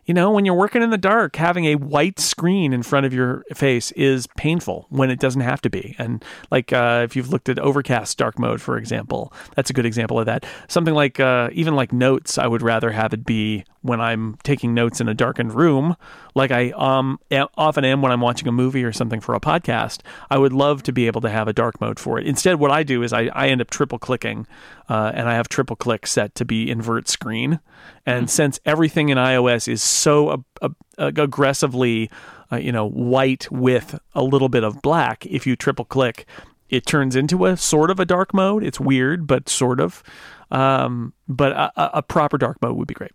you 0.05 0.13
know, 0.13 0.31
when 0.31 0.45
you're 0.45 0.55
working 0.55 0.83
in 0.83 0.91
the 0.91 0.97
dark, 0.97 1.35
having 1.35 1.65
a 1.65 1.75
white 1.75 2.19
screen 2.19 2.73
in 2.73 2.83
front 2.83 3.05
of 3.05 3.13
your 3.13 3.43
face 3.53 3.91
is 3.93 4.27
painful 4.37 4.85
when 4.89 5.09
it 5.09 5.19
doesn't 5.19 5.41
have 5.41 5.61
to 5.61 5.69
be. 5.69 5.95
And 5.97 6.23
like 6.51 6.71
uh, 6.71 7.01
if 7.03 7.15
you've 7.15 7.29
looked 7.29 7.49
at 7.49 7.57
Overcast 7.57 8.17
dark 8.17 8.37
mode, 8.37 8.61
for 8.61 8.77
example, 8.77 9.33
that's 9.55 9.69
a 9.69 9.73
good 9.73 9.85
example 9.85 10.19
of 10.19 10.27
that. 10.27 10.45
Something 10.67 10.93
like 10.93 11.19
uh, 11.19 11.49
even 11.53 11.75
like 11.75 11.91
notes, 11.91 12.37
I 12.37 12.47
would 12.47 12.61
rather 12.61 12.91
have 12.91 13.13
it 13.13 13.25
be 13.25 13.65
when 13.85 14.01
I'm 14.01 14.37
taking 14.43 14.73
notes 14.73 14.99
in 14.99 15.07
a 15.07 15.13
darkened 15.13 15.53
room, 15.53 15.95
like 16.33 16.49
I 16.49 16.71
um, 16.71 17.19
often 17.55 17.85
am 17.85 18.01
when 18.01 18.11
I'm 18.11 18.19
watching 18.19 18.47
a 18.47 18.51
movie 18.51 18.83
or 18.83 18.91
something 18.91 19.21
for 19.21 19.35
a 19.35 19.39
podcast. 19.39 19.99
I 20.31 20.39
would 20.39 20.53
love 20.53 20.81
to 20.83 20.91
be 20.91 21.05
able 21.05 21.21
to 21.21 21.29
have 21.29 21.47
a 21.47 21.53
dark 21.53 21.79
mode 21.79 21.99
for 21.99 22.19
it. 22.19 22.25
Instead, 22.25 22.55
what 22.55 22.71
I 22.71 22.81
do 22.81 23.03
is 23.03 23.13
I, 23.13 23.29
I 23.33 23.49
end 23.49 23.61
up 23.61 23.69
triple 23.69 23.99
clicking, 23.99 24.47
uh, 24.89 25.11
and 25.13 25.27
I 25.27 25.33
have 25.35 25.49
triple 25.49 25.75
click 25.75 26.07
set 26.07 26.35
to 26.35 26.45
be 26.45 26.69
invert 26.69 27.07
screen. 27.07 27.59
And 28.05 28.25
mm-hmm. 28.25 28.29
since 28.29 28.59
everything 28.65 29.09
in 29.09 29.17
iOS 29.17 29.67
is 29.67 29.81
so 29.81 30.29
uh, 30.29 30.37
uh, 30.61 30.69
aggressively, 30.97 32.09
uh, 32.51 32.57
you 32.57 32.71
know, 32.71 32.87
white 32.87 33.51
with 33.51 33.99
a 34.13 34.23
little 34.23 34.49
bit 34.49 34.63
of 34.63 34.81
black, 34.81 35.25
if 35.25 35.47
you 35.47 35.55
triple 35.55 35.85
click, 35.85 36.25
it 36.69 36.85
turns 36.85 37.15
into 37.15 37.45
a 37.45 37.57
sort 37.57 37.89
of 37.89 37.99
a 37.99 38.05
dark 38.05 38.33
mode. 38.33 38.63
It's 38.63 38.79
weird, 38.79 39.27
but 39.27 39.49
sort 39.49 39.79
of. 39.79 40.03
Um, 40.51 41.13
but 41.27 41.51
a, 41.51 41.97
a 41.97 42.01
proper 42.03 42.37
dark 42.37 42.61
mode 42.61 42.75
would 42.77 42.87
be 42.87 42.93
great. 42.93 43.11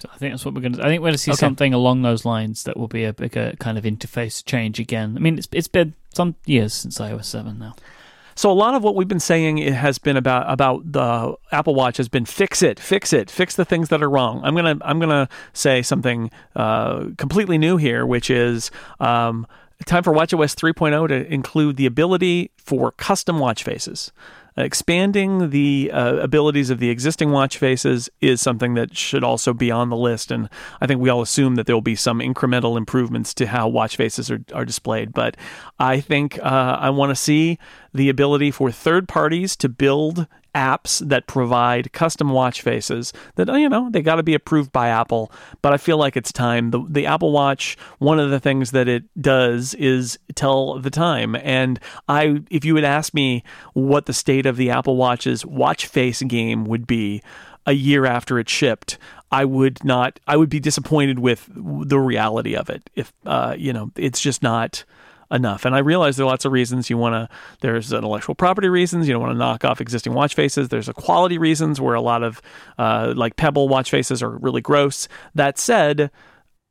So 0.00 0.08
I 0.14 0.16
think 0.16 0.32
that's 0.32 0.46
what 0.46 0.54
we're 0.54 0.62
going 0.62 0.72
to. 0.72 0.80
I 0.82 0.86
think 0.86 1.02
we're 1.02 1.08
going 1.08 1.14
to 1.14 1.18
see 1.18 1.32
okay. 1.32 1.38
something 1.38 1.74
along 1.74 2.00
those 2.00 2.24
lines 2.24 2.64
that 2.64 2.78
will 2.78 2.88
be 2.88 3.04
a 3.04 3.12
bigger 3.12 3.52
kind 3.60 3.76
of 3.76 3.84
interface 3.84 4.42
change 4.42 4.80
again. 4.80 5.14
I 5.14 5.20
mean, 5.20 5.36
it's 5.36 5.48
it's 5.52 5.68
been 5.68 5.92
some 6.14 6.36
years 6.46 6.72
since 6.72 6.98
iOS 6.98 7.26
seven 7.26 7.58
now. 7.58 7.74
So 8.40 8.50
a 8.50 8.54
lot 8.54 8.74
of 8.74 8.82
what 8.82 8.94
we've 8.94 9.06
been 9.06 9.20
saying 9.20 9.58
has 9.58 9.98
been 9.98 10.16
about 10.16 10.50
about 10.50 10.90
the 10.90 11.36
Apple 11.52 11.74
Watch 11.74 11.98
has 11.98 12.08
been 12.08 12.24
fix 12.24 12.62
it, 12.62 12.80
fix 12.80 13.12
it, 13.12 13.30
fix 13.30 13.54
the 13.54 13.66
things 13.66 13.90
that 13.90 14.02
are 14.02 14.08
wrong. 14.08 14.40
I'm 14.42 14.56
gonna 14.56 14.78
I'm 14.80 14.98
gonna 14.98 15.28
say 15.52 15.82
something 15.82 16.30
uh, 16.56 17.08
completely 17.18 17.58
new 17.58 17.76
here, 17.76 18.06
which 18.06 18.30
is. 18.30 18.70
Um, 18.98 19.46
time 19.86 20.02
for 20.02 20.12
WatchOS 20.12 20.54
3.0 20.56 21.08
to 21.08 21.32
include 21.32 21.76
the 21.76 21.86
ability 21.86 22.50
for 22.58 22.92
custom 22.92 23.38
watch 23.38 23.64
faces 23.64 24.12
expanding 24.56 25.50
the 25.50 25.90
uh, 25.92 26.16
abilities 26.16 26.70
of 26.70 26.78
the 26.78 26.90
existing 26.90 27.30
watch 27.30 27.58
faces 27.58 28.08
is 28.20 28.40
something 28.40 28.74
that 28.74 28.96
should 28.96 29.24
also 29.24 29.52
be 29.52 29.70
on 29.70 29.90
the 29.90 29.96
list. 29.96 30.30
And 30.30 30.48
I 30.80 30.86
think 30.86 31.00
we 31.00 31.08
all 31.08 31.22
assume 31.22 31.54
that 31.56 31.66
there 31.66 31.76
will 31.76 31.80
be 31.80 31.96
some 31.96 32.20
incremental 32.20 32.76
improvements 32.76 33.34
to 33.34 33.46
how 33.46 33.68
watch 33.68 33.96
faces 33.96 34.30
are, 34.30 34.42
are 34.52 34.64
displayed. 34.64 35.12
But 35.12 35.36
I 35.78 36.00
think 36.00 36.38
uh, 36.38 36.78
I 36.80 36.90
want 36.90 37.10
to 37.10 37.16
see 37.16 37.58
the 37.92 38.08
ability 38.08 38.50
for 38.50 38.70
third 38.70 39.08
parties 39.08 39.56
to 39.56 39.68
build 39.68 40.26
apps 40.54 41.06
that 41.08 41.28
provide 41.28 41.92
custom 41.92 42.30
watch 42.30 42.60
faces 42.60 43.12
that 43.36 43.46
you 43.48 43.68
know 43.68 43.88
they 43.90 44.02
got 44.02 44.16
to 44.16 44.22
be 44.22 44.34
approved 44.34 44.72
by 44.72 44.88
Apple. 44.88 45.30
But 45.62 45.72
I 45.72 45.76
feel 45.76 45.96
like 45.96 46.16
it's 46.16 46.32
time. 46.32 46.70
The 46.70 46.84
the 46.88 47.06
Apple 47.06 47.32
Watch 47.32 47.76
one 47.98 48.18
of 48.18 48.30
the 48.30 48.40
things 48.40 48.72
that 48.72 48.88
it 48.88 49.04
does 49.20 49.74
is 49.74 50.18
tell 50.34 50.78
the 50.78 50.90
time. 50.90 51.36
And 51.36 51.78
I 52.08 52.42
if 52.50 52.64
you 52.64 52.74
had 52.76 52.84
asked 52.84 53.14
me 53.14 53.44
what 53.74 54.06
the 54.06 54.12
state 54.12 54.46
of 54.46 54.56
the 54.56 54.70
Apple 54.70 54.96
Watch's 54.96 55.46
watch 55.46 55.86
face 55.86 56.22
game 56.22 56.64
would 56.64 56.86
be 56.86 57.22
a 57.66 57.72
year 57.72 58.06
after 58.06 58.38
it 58.38 58.48
shipped 58.48 58.98
I 59.30 59.44
would 59.44 59.84
not 59.84 60.18
I 60.26 60.36
would 60.36 60.48
be 60.48 60.60
disappointed 60.60 61.18
with 61.18 61.48
the 61.54 61.98
reality 61.98 62.56
of 62.56 62.68
it. 62.68 62.90
If 62.94 63.12
uh, 63.24 63.54
you 63.56 63.72
know 63.72 63.92
it's 63.96 64.20
just 64.20 64.42
not 64.42 64.84
enough. 65.30 65.64
And 65.64 65.74
I 65.74 65.78
realize 65.78 66.16
there 66.16 66.26
are 66.26 66.30
lots 66.30 66.44
of 66.44 66.52
reasons 66.52 66.90
you 66.90 66.98
want 66.98 67.14
to, 67.14 67.36
there's 67.60 67.92
intellectual 67.92 68.34
property 68.34 68.68
reasons, 68.68 69.06
you 69.06 69.14
don't 69.14 69.22
want 69.22 69.34
to 69.34 69.38
knock 69.38 69.64
off 69.64 69.80
existing 69.80 70.12
watch 70.12 70.34
faces. 70.34 70.68
There's 70.68 70.88
a 70.88 70.94
quality 70.94 71.38
reasons 71.38 71.80
where 71.80 71.94
a 71.94 72.00
lot 72.00 72.22
of 72.22 72.42
uh, 72.78 73.14
like 73.16 73.36
Pebble 73.36 73.68
watch 73.68 73.90
faces 73.90 74.22
are 74.22 74.30
really 74.30 74.60
gross. 74.60 75.08
That 75.34 75.58
said, 75.58 76.10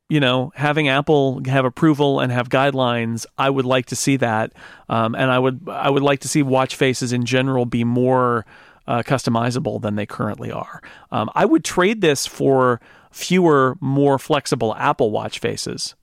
you 0.08 0.20
know, 0.20 0.52
having 0.54 0.88
Apple 0.88 1.40
have 1.46 1.64
approval 1.64 2.20
and 2.20 2.32
have 2.32 2.48
guidelines, 2.48 3.26
I 3.38 3.48
would 3.48 3.64
like 3.64 3.86
to 3.86 3.96
see 3.96 4.16
that, 4.16 4.52
um, 4.88 5.14
and 5.14 5.30
I 5.30 5.38
would 5.38 5.68
I 5.68 5.88
would 5.88 6.02
like 6.02 6.20
to 6.20 6.28
see 6.28 6.42
watch 6.42 6.74
faces 6.74 7.12
in 7.12 7.24
general 7.24 7.64
be 7.64 7.84
more 7.84 8.44
uh, 8.88 9.04
customizable 9.04 9.80
than 9.80 9.94
they 9.94 10.06
currently 10.06 10.50
are. 10.50 10.82
Um, 11.12 11.30
I 11.36 11.44
would 11.44 11.64
trade 11.64 12.00
this 12.00 12.26
for 12.26 12.80
fewer, 13.12 13.76
more 13.80 14.18
flexible 14.18 14.74
Apple 14.74 15.12
Watch 15.12 15.38
faces. 15.38 15.94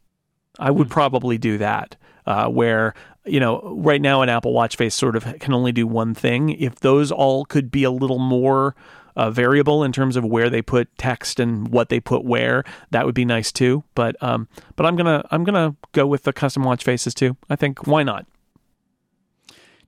I 0.58 0.72
would 0.72 0.88
mm. 0.88 0.92
probably 0.92 1.38
do 1.38 1.58
that 1.58 1.98
uh, 2.28 2.48
where 2.50 2.94
you 3.26 3.40
know 3.40 3.62
right 3.78 4.02
now 4.02 4.22
an 4.22 4.30
Apple 4.30 4.54
Watch 4.54 4.76
face 4.76 4.94
sort 4.94 5.16
of 5.16 5.24
can 5.40 5.54
only 5.54 5.72
do 5.72 5.88
one 5.88 6.14
thing. 6.14 6.50
If 6.50 6.82
those 6.82 7.12
all 7.12 7.46
could 7.46 7.72
be 7.72 7.84
a 7.84 7.92
little 7.92 8.20
more 8.20 8.76
uh, 9.16 9.32
variable 9.32 9.84
in 9.84 9.92
terms 9.92 10.16
of 10.16 10.24
where 10.24 10.50
they 10.50 10.62
put 10.62 10.96
text 10.98 11.40
and 11.40 11.70
what 11.70 11.90
they 11.90 12.00
put 12.00 12.24
where, 12.24 12.64
that 12.92 13.06
would 13.06 13.16
be 13.16 13.26
nice 13.26 13.52
too. 13.52 13.84
But 13.96 14.22
um, 14.22 14.48
but 14.76 14.86
I'm 14.86 14.96
gonna 14.96 15.26
I'm 15.32 15.44
gonna 15.44 15.76
go 15.94 16.06
with 16.06 16.24
the 16.24 16.34
custom 16.34 16.64
watch 16.64 16.84
faces 16.84 17.16
too. 17.16 17.36
I 17.50 17.56
think 17.56 17.88
why 17.88 18.04
not? 18.04 18.28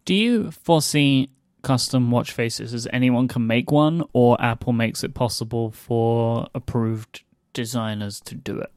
Do 0.05 0.15
you 0.15 0.49
foresee 0.49 1.29
custom 1.61 2.09
watch 2.09 2.31
faces 2.31 2.73
as 2.73 2.87
anyone 2.93 3.27
can 3.27 3.45
make 3.45 3.69
one, 3.69 4.03
or 4.13 4.41
Apple 4.41 4.73
makes 4.73 5.03
it 5.03 5.13
possible 5.13 5.71
for 5.71 6.47
approved 6.55 7.23
designers 7.53 8.21
to 8.21 8.33
do 8.33 8.57
it? 8.59 8.71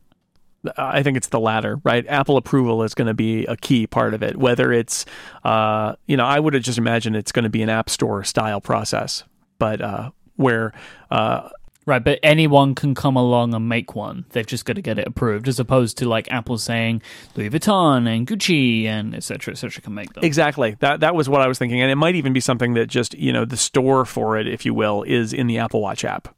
I 0.76 1.02
think 1.02 1.16
it's 1.16 1.28
the 1.28 1.40
latter, 1.40 1.80
right? 1.84 2.06
Apple 2.06 2.36
approval 2.36 2.82
is 2.82 2.94
going 2.94 3.08
to 3.08 3.14
be 3.14 3.44
a 3.46 3.56
key 3.56 3.86
part 3.86 4.14
of 4.14 4.22
it. 4.22 4.36
Whether 4.36 4.72
it's, 4.72 5.04
uh, 5.44 5.96
you 6.06 6.16
know, 6.16 6.24
I 6.24 6.38
would 6.38 6.54
have 6.54 6.62
just 6.62 6.78
imagined 6.78 7.16
it's 7.16 7.32
going 7.32 7.44
to 7.44 7.50
be 7.50 7.62
an 7.62 7.68
App 7.68 7.90
Store 7.90 8.22
style 8.24 8.60
process, 8.60 9.24
but 9.58 9.80
uh, 9.80 10.10
where. 10.36 10.72
Uh, 11.10 11.48
right, 11.84 12.02
but 12.02 12.20
anyone 12.22 12.74
can 12.74 12.94
come 12.94 13.16
along 13.16 13.54
and 13.54 13.68
make 13.68 13.96
one. 13.96 14.24
They've 14.30 14.46
just 14.46 14.64
got 14.64 14.76
to 14.76 14.82
get 14.82 14.98
it 14.98 15.06
approved, 15.06 15.48
as 15.48 15.58
opposed 15.58 15.98
to 15.98 16.08
like 16.08 16.30
Apple 16.30 16.58
saying 16.58 17.02
Louis 17.34 17.50
Vuitton 17.50 18.06
and 18.06 18.26
Gucci 18.26 18.84
and 18.84 19.14
etc. 19.14 19.52
etc. 19.52 19.82
can 19.82 19.94
make 19.94 20.12
them. 20.12 20.24
Exactly. 20.24 20.76
That 20.78 21.00
that 21.00 21.14
was 21.14 21.28
what 21.28 21.40
I 21.40 21.48
was 21.48 21.58
thinking, 21.58 21.80
and 21.80 21.90
it 21.90 21.96
might 21.96 22.14
even 22.14 22.32
be 22.32 22.40
something 22.40 22.74
that 22.74 22.86
just 22.86 23.14
you 23.14 23.32
know 23.32 23.44
the 23.44 23.56
store 23.56 24.04
for 24.04 24.38
it, 24.38 24.46
if 24.46 24.64
you 24.64 24.74
will, 24.74 25.02
is 25.02 25.32
in 25.32 25.48
the 25.48 25.58
Apple 25.58 25.80
Watch 25.80 26.04
app 26.04 26.34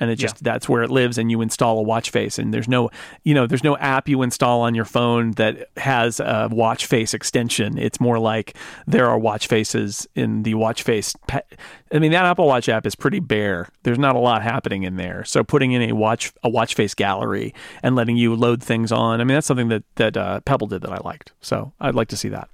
and 0.00 0.10
it 0.10 0.16
just 0.16 0.36
yeah. 0.36 0.52
that's 0.52 0.68
where 0.68 0.82
it 0.82 0.90
lives 0.90 1.18
and 1.18 1.30
you 1.30 1.42
install 1.42 1.78
a 1.78 1.82
watch 1.82 2.10
face 2.10 2.38
and 2.38 2.52
there's 2.52 2.66
no 2.66 2.90
you 3.22 3.34
know 3.34 3.46
there's 3.46 3.62
no 3.62 3.76
app 3.76 4.08
you 4.08 4.22
install 4.22 4.62
on 4.62 4.74
your 4.74 4.86
phone 4.86 5.32
that 5.32 5.68
has 5.76 6.18
a 6.18 6.48
watch 6.50 6.86
face 6.86 7.14
extension. 7.14 7.78
It's 7.78 8.00
more 8.00 8.18
like 8.18 8.56
there 8.86 9.08
are 9.08 9.18
watch 9.18 9.46
faces 9.46 10.08
in 10.14 10.42
the 10.42 10.54
watch 10.54 10.82
face 10.82 11.14
i 11.30 11.98
mean 11.98 12.12
that 12.12 12.24
apple 12.24 12.46
watch 12.46 12.68
app 12.68 12.86
is 12.86 12.94
pretty 12.94 13.20
bare. 13.20 13.68
There's 13.82 13.98
not 13.98 14.16
a 14.16 14.18
lot 14.18 14.42
happening 14.42 14.82
in 14.82 14.96
there. 14.96 15.24
So 15.24 15.44
putting 15.44 15.72
in 15.72 15.82
a 15.82 15.92
watch 15.92 16.32
a 16.42 16.48
watch 16.48 16.74
face 16.74 16.94
gallery 16.94 17.54
and 17.82 17.94
letting 17.94 18.16
you 18.16 18.34
load 18.34 18.62
things 18.62 18.90
on 18.90 19.20
i 19.20 19.24
mean 19.24 19.34
that's 19.34 19.46
something 19.46 19.68
that 19.68 19.84
that 19.96 20.16
uh, 20.16 20.40
pebble 20.40 20.66
did 20.66 20.82
that 20.82 20.92
i 20.92 20.98
liked. 21.04 21.32
So 21.40 21.72
i'd 21.80 21.94
like 21.94 22.08
to 22.08 22.16
see 22.16 22.30
that. 22.30 22.48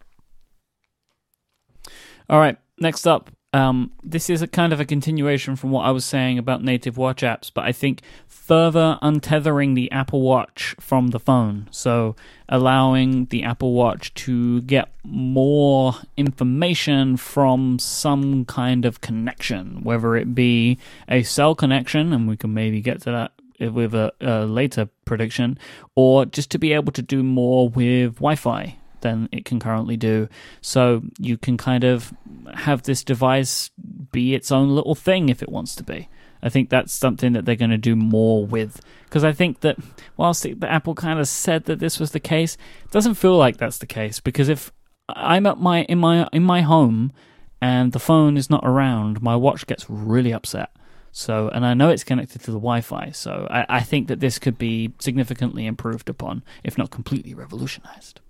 All 2.28 2.40
right 2.40 2.59
next 2.78 3.06
up 3.06 3.31
um, 3.56 3.90
this 4.02 4.28
is 4.28 4.42
a 4.42 4.46
kind 4.46 4.74
of 4.74 4.80
a 4.80 4.84
continuation 4.84 5.56
from 5.56 5.70
what 5.70 5.86
I 5.86 5.90
was 5.90 6.04
saying 6.04 6.38
about 6.38 6.62
native 6.62 6.98
watch 6.98 7.22
apps, 7.22 7.50
but 7.52 7.64
I 7.64 7.72
think 7.72 8.02
further 8.28 8.98
untethering 9.02 9.74
the 9.74 9.90
Apple 9.90 10.20
Watch 10.20 10.76
from 10.78 11.08
the 11.08 11.18
phone. 11.18 11.66
So 11.70 12.16
allowing 12.50 13.26
the 13.26 13.44
Apple 13.44 13.72
Watch 13.72 14.12
to 14.26 14.60
get 14.62 14.90
more 15.04 15.94
information 16.18 17.16
from 17.16 17.78
some 17.78 18.44
kind 18.44 18.84
of 18.84 19.00
connection, 19.00 19.82
whether 19.82 20.16
it 20.16 20.34
be 20.34 20.78
a 21.08 21.22
cell 21.22 21.54
connection, 21.54 22.12
and 22.12 22.28
we 22.28 22.36
can 22.36 22.52
maybe 22.52 22.82
get 22.82 23.00
to 23.02 23.10
that 23.10 23.72
with 23.72 23.94
a, 23.94 24.12
a 24.20 24.44
later 24.44 24.90
prediction, 25.06 25.58
or 25.94 26.26
just 26.26 26.50
to 26.50 26.58
be 26.58 26.74
able 26.74 26.92
to 26.92 27.00
do 27.00 27.22
more 27.22 27.70
with 27.70 28.16
Wi 28.16 28.34
Fi 28.34 28.76
than 29.01 29.28
it 29.32 29.44
can 29.44 29.60
currently 29.60 29.97
do. 29.97 30.28
So 30.60 31.02
you 31.18 31.36
can 31.36 31.56
kind 31.56 31.85
of 31.85 32.12
have 32.55 32.82
this 32.82 33.05
device 33.05 33.70
be 34.12 34.35
its 34.35 34.51
own 34.51 34.74
little 34.74 34.94
thing 34.94 35.28
if 35.28 35.43
it 35.43 35.48
wants 35.48 35.74
to 35.77 35.82
be. 35.82 36.09
I 36.43 36.48
think 36.48 36.68
that's 36.68 36.93
something 36.93 37.32
that 37.32 37.44
they're 37.44 37.56
going 37.56 37.70
to 37.70 37.78
do 37.78 37.97
more 37.97 38.47
with. 38.47 38.81
Because 39.05 39.24
I 39.24 39.32
think 39.32 39.60
that 39.60 39.78
whilst 40.16 40.43
the 40.43 40.56
Apple 40.68 40.94
kind 40.94 41.18
of 41.18 41.28
said 41.28 41.64
that 41.64 41.78
this 41.78 41.98
was 41.98 42.12
the 42.12 42.20
case, 42.20 42.56
it 42.85 42.90
doesn't 42.90 43.14
feel 43.14 43.36
like 43.36 43.56
that's 43.56 43.78
the 43.78 43.86
case. 43.86 44.20
Because 44.20 44.48
if 44.48 44.73
I'm 45.09 45.47
at 45.47 45.59
my 45.59 45.82
in 45.85 45.98
my 45.98 46.28
in 46.32 46.43
my 46.43 46.62
home 46.62 47.12
and 47.60 47.93
the 47.93 47.98
phone 47.98 48.36
is 48.36 48.51
not 48.51 48.62
around, 48.64 49.23
my 49.23 49.36
watch 49.36 49.66
gets 49.66 49.89
really 49.89 50.32
upset. 50.32 50.70
So, 51.10 51.48
and 51.48 51.64
I 51.64 51.73
know 51.73 51.89
it's 51.89 52.05
connected 52.05 52.43
to 52.43 52.51
the 52.51 52.59
Wi-Fi, 52.59 53.12
so 53.12 53.47
I, 53.51 53.64
I 53.70 53.81
think 53.81 54.09
that 54.09 54.20
this 54.20 54.39
could 54.39 54.59
be 54.59 54.93
significantly 54.98 55.64
improved 55.64 56.10
upon, 56.10 56.43
if 56.62 56.77
not 56.77 56.90
completely 56.90 57.32
revolutionized. 57.32 58.20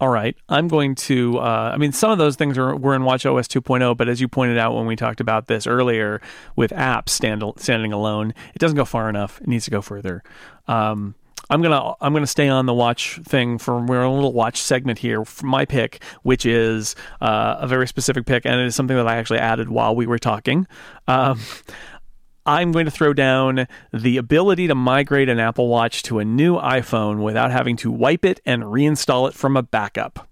All 0.00 0.08
right, 0.08 0.36
I'm 0.48 0.68
going 0.68 0.94
to. 0.94 1.38
Uh, 1.38 1.70
I 1.72 1.76
mean, 1.78 1.92
some 1.92 2.10
of 2.10 2.18
those 2.18 2.36
things 2.36 2.58
are 2.58 2.76
were 2.76 2.94
in 2.94 3.02
WatchOS 3.02 3.46
2.0, 3.46 3.96
but 3.96 4.08
as 4.08 4.20
you 4.20 4.28
pointed 4.28 4.58
out 4.58 4.74
when 4.74 4.86
we 4.86 4.96
talked 4.96 5.20
about 5.20 5.46
this 5.46 5.66
earlier, 5.66 6.20
with 6.54 6.70
apps 6.72 7.10
stand, 7.10 7.42
standing 7.56 7.92
alone, 7.92 8.34
it 8.54 8.58
doesn't 8.58 8.76
go 8.76 8.84
far 8.84 9.08
enough. 9.08 9.40
It 9.40 9.46
needs 9.46 9.64
to 9.64 9.70
go 9.70 9.80
further. 9.80 10.22
Um, 10.68 11.14
I'm 11.48 11.62
gonna 11.62 11.94
I'm 12.00 12.12
gonna 12.12 12.26
stay 12.26 12.48
on 12.48 12.66
the 12.66 12.74
watch 12.74 13.20
thing 13.24 13.58
for 13.58 13.80
we're 13.80 14.02
a 14.02 14.12
little 14.12 14.32
watch 14.32 14.60
segment 14.60 14.98
here 14.98 15.24
for 15.24 15.46
my 15.46 15.64
pick, 15.64 16.02
which 16.22 16.44
is 16.44 16.96
uh, 17.20 17.56
a 17.60 17.66
very 17.66 17.86
specific 17.86 18.26
pick, 18.26 18.44
and 18.44 18.60
it 18.60 18.66
is 18.66 18.74
something 18.74 18.96
that 18.96 19.06
I 19.06 19.16
actually 19.16 19.38
added 19.38 19.68
while 19.68 19.94
we 19.94 20.06
were 20.06 20.18
talking. 20.18 20.66
Um, 21.06 21.40
I'm 22.46 22.70
going 22.70 22.84
to 22.84 22.92
throw 22.92 23.12
down 23.12 23.66
the 23.92 24.18
ability 24.18 24.68
to 24.68 24.74
migrate 24.76 25.28
an 25.28 25.40
Apple 25.40 25.66
Watch 25.66 26.04
to 26.04 26.20
a 26.20 26.24
new 26.24 26.56
iPhone 26.56 27.22
without 27.22 27.50
having 27.50 27.76
to 27.78 27.90
wipe 27.90 28.24
it 28.24 28.40
and 28.46 28.62
reinstall 28.62 29.28
it 29.28 29.34
from 29.34 29.56
a 29.56 29.62
backup. 29.62 30.28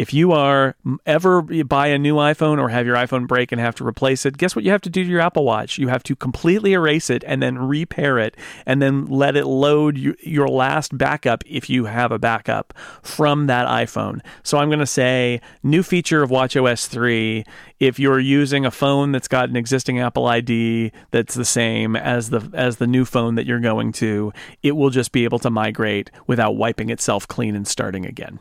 If 0.00 0.14
you 0.14 0.32
are 0.32 0.76
ever 1.04 1.42
buy 1.42 1.88
a 1.88 1.98
new 1.98 2.14
iPhone 2.14 2.58
or 2.58 2.70
have 2.70 2.86
your 2.86 2.96
iPhone 2.96 3.28
break 3.28 3.52
and 3.52 3.60
have 3.60 3.74
to 3.74 3.86
replace 3.86 4.24
it, 4.24 4.38
guess 4.38 4.56
what 4.56 4.64
you 4.64 4.70
have 4.70 4.80
to 4.80 4.88
do 4.88 5.04
to 5.04 5.10
your 5.10 5.20
Apple 5.20 5.44
Watch? 5.44 5.76
You 5.76 5.88
have 5.88 6.02
to 6.04 6.16
completely 6.16 6.72
erase 6.72 7.10
it 7.10 7.22
and 7.26 7.42
then 7.42 7.58
repair 7.58 8.18
it 8.18 8.34
and 8.64 8.80
then 8.80 9.04
let 9.04 9.36
it 9.36 9.44
load 9.44 9.98
your 9.98 10.48
last 10.48 10.96
backup 10.96 11.44
if 11.44 11.68
you 11.68 11.84
have 11.84 12.12
a 12.12 12.18
backup 12.18 12.72
from 13.02 13.46
that 13.48 13.68
iPhone. 13.68 14.22
So 14.42 14.56
I'm 14.56 14.70
going 14.70 14.78
to 14.78 14.86
say 14.86 15.42
new 15.62 15.82
feature 15.82 16.22
of 16.22 16.30
WatchOS 16.30 16.86
3 16.86 17.44
if 17.78 17.98
you're 17.98 18.20
using 18.20 18.64
a 18.64 18.70
phone 18.70 19.12
that's 19.12 19.28
got 19.28 19.50
an 19.50 19.56
existing 19.56 20.00
Apple 20.00 20.26
ID 20.26 20.92
that's 21.10 21.34
the 21.34 21.44
same 21.44 21.94
as 21.94 22.30
the 22.30 22.50
as 22.54 22.78
the 22.78 22.86
new 22.86 23.04
phone 23.04 23.34
that 23.34 23.44
you're 23.44 23.60
going 23.60 23.92
to, 23.92 24.32
it 24.62 24.72
will 24.72 24.88
just 24.88 25.12
be 25.12 25.24
able 25.24 25.40
to 25.40 25.50
migrate 25.50 26.10
without 26.26 26.56
wiping 26.56 26.88
itself 26.88 27.28
clean 27.28 27.54
and 27.54 27.68
starting 27.68 28.06
again. 28.06 28.40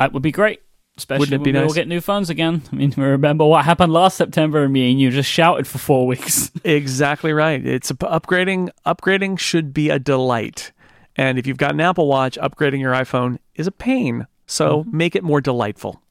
That 0.00 0.14
would 0.14 0.22
be 0.22 0.32
great. 0.32 0.62
Especially 0.96 1.20
Wouldn't 1.20 1.42
it 1.42 1.44
be 1.44 1.52
when 1.52 1.54
we 1.54 1.60
nice? 1.60 1.70
all 1.70 1.74
get 1.74 1.88
new 1.88 2.00
phones 2.00 2.30
again. 2.30 2.62
I 2.72 2.74
mean, 2.74 2.92
remember 2.96 3.44
what 3.46 3.64
happened 3.64 3.92
last 3.92 4.16
September 4.16 4.64
and 4.64 4.72
me 4.72 4.90
and 4.90 5.00
you 5.00 5.10
just 5.10 5.30
shouted 5.30 5.66
for 5.66 5.78
four 5.78 6.06
weeks. 6.06 6.50
Exactly 6.64 7.32
right. 7.32 7.64
It's 7.64 7.90
a, 7.90 7.94
upgrading. 7.94 8.70
Upgrading 8.84 9.38
should 9.38 9.72
be 9.72 9.88
a 9.88 9.98
delight, 9.98 10.72
and 11.16 11.38
if 11.38 11.46
you've 11.46 11.56
got 11.56 11.72
an 11.72 11.80
Apple 11.80 12.06
Watch, 12.06 12.36
upgrading 12.38 12.80
your 12.80 12.92
iPhone 12.92 13.38
is 13.54 13.66
a 13.66 13.72
pain. 13.72 14.26
So 14.46 14.84
make 14.90 15.14
it 15.14 15.22
more 15.22 15.40
delightful. 15.40 16.02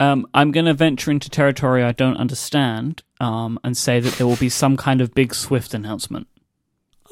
Um, 0.00 0.26
I'm 0.34 0.50
going 0.50 0.66
to 0.66 0.74
venture 0.74 1.12
into 1.12 1.30
territory 1.30 1.84
I 1.84 1.92
don't 1.92 2.16
understand 2.16 3.02
um, 3.20 3.60
and 3.62 3.76
say 3.76 4.00
that 4.00 4.14
there 4.14 4.26
will 4.26 4.36
be 4.36 4.48
some 4.48 4.76
kind 4.76 5.00
of 5.00 5.14
big 5.14 5.34
Swift 5.34 5.74
announcement. 5.74 6.26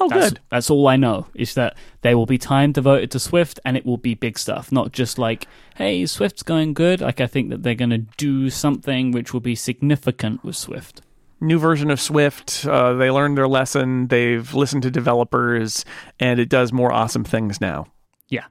Oh, 0.01 0.09
That's, 0.09 0.29
good. 0.31 0.39
that's 0.49 0.69
all 0.69 0.87
I 0.87 0.95
know 0.95 1.27
is 1.35 1.53
that 1.53 1.77
there 2.01 2.17
will 2.17 2.25
be 2.25 2.37
time 2.37 2.71
devoted 2.71 3.11
to 3.11 3.19
Swift 3.19 3.59
and 3.63 3.77
it 3.77 3.85
will 3.85 3.97
be 3.97 4.15
big 4.15 4.39
stuff, 4.39 4.71
not 4.71 4.91
just 4.91 5.19
like, 5.19 5.47
hey, 5.75 6.05
Swift's 6.05 6.43
going 6.43 6.73
good. 6.73 7.01
Like, 7.01 7.21
I 7.21 7.27
think 7.27 7.49
that 7.51 7.61
they're 7.63 7.75
going 7.75 7.91
to 7.91 7.99
do 8.17 8.49
something 8.49 9.11
which 9.11 9.31
will 9.33 9.39
be 9.41 9.53
significant 9.55 10.43
with 10.43 10.55
Swift. 10.55 11.01
New 11.39 11.59
version 11.59 11.91
of 11.91 11.99
Swift. 11.99 12.65
Uh, 12.67 12.93
they 12.93 13.11
learned 13.11 13.37
their 13.37 13.47
lesson. 13.47 14.07
They've 14.07 14.53
listened 14.53 14.83
to 14.83 14.91
developers, 14.91 15.85
and 16.19 16.39
it 16.39 16.49
does 16.49 16.71
more 16.71 16.91
awesome 16.91 17.23
things 17.23 17.59
now. 17.61 17.87
Yeah. 18.29 18.45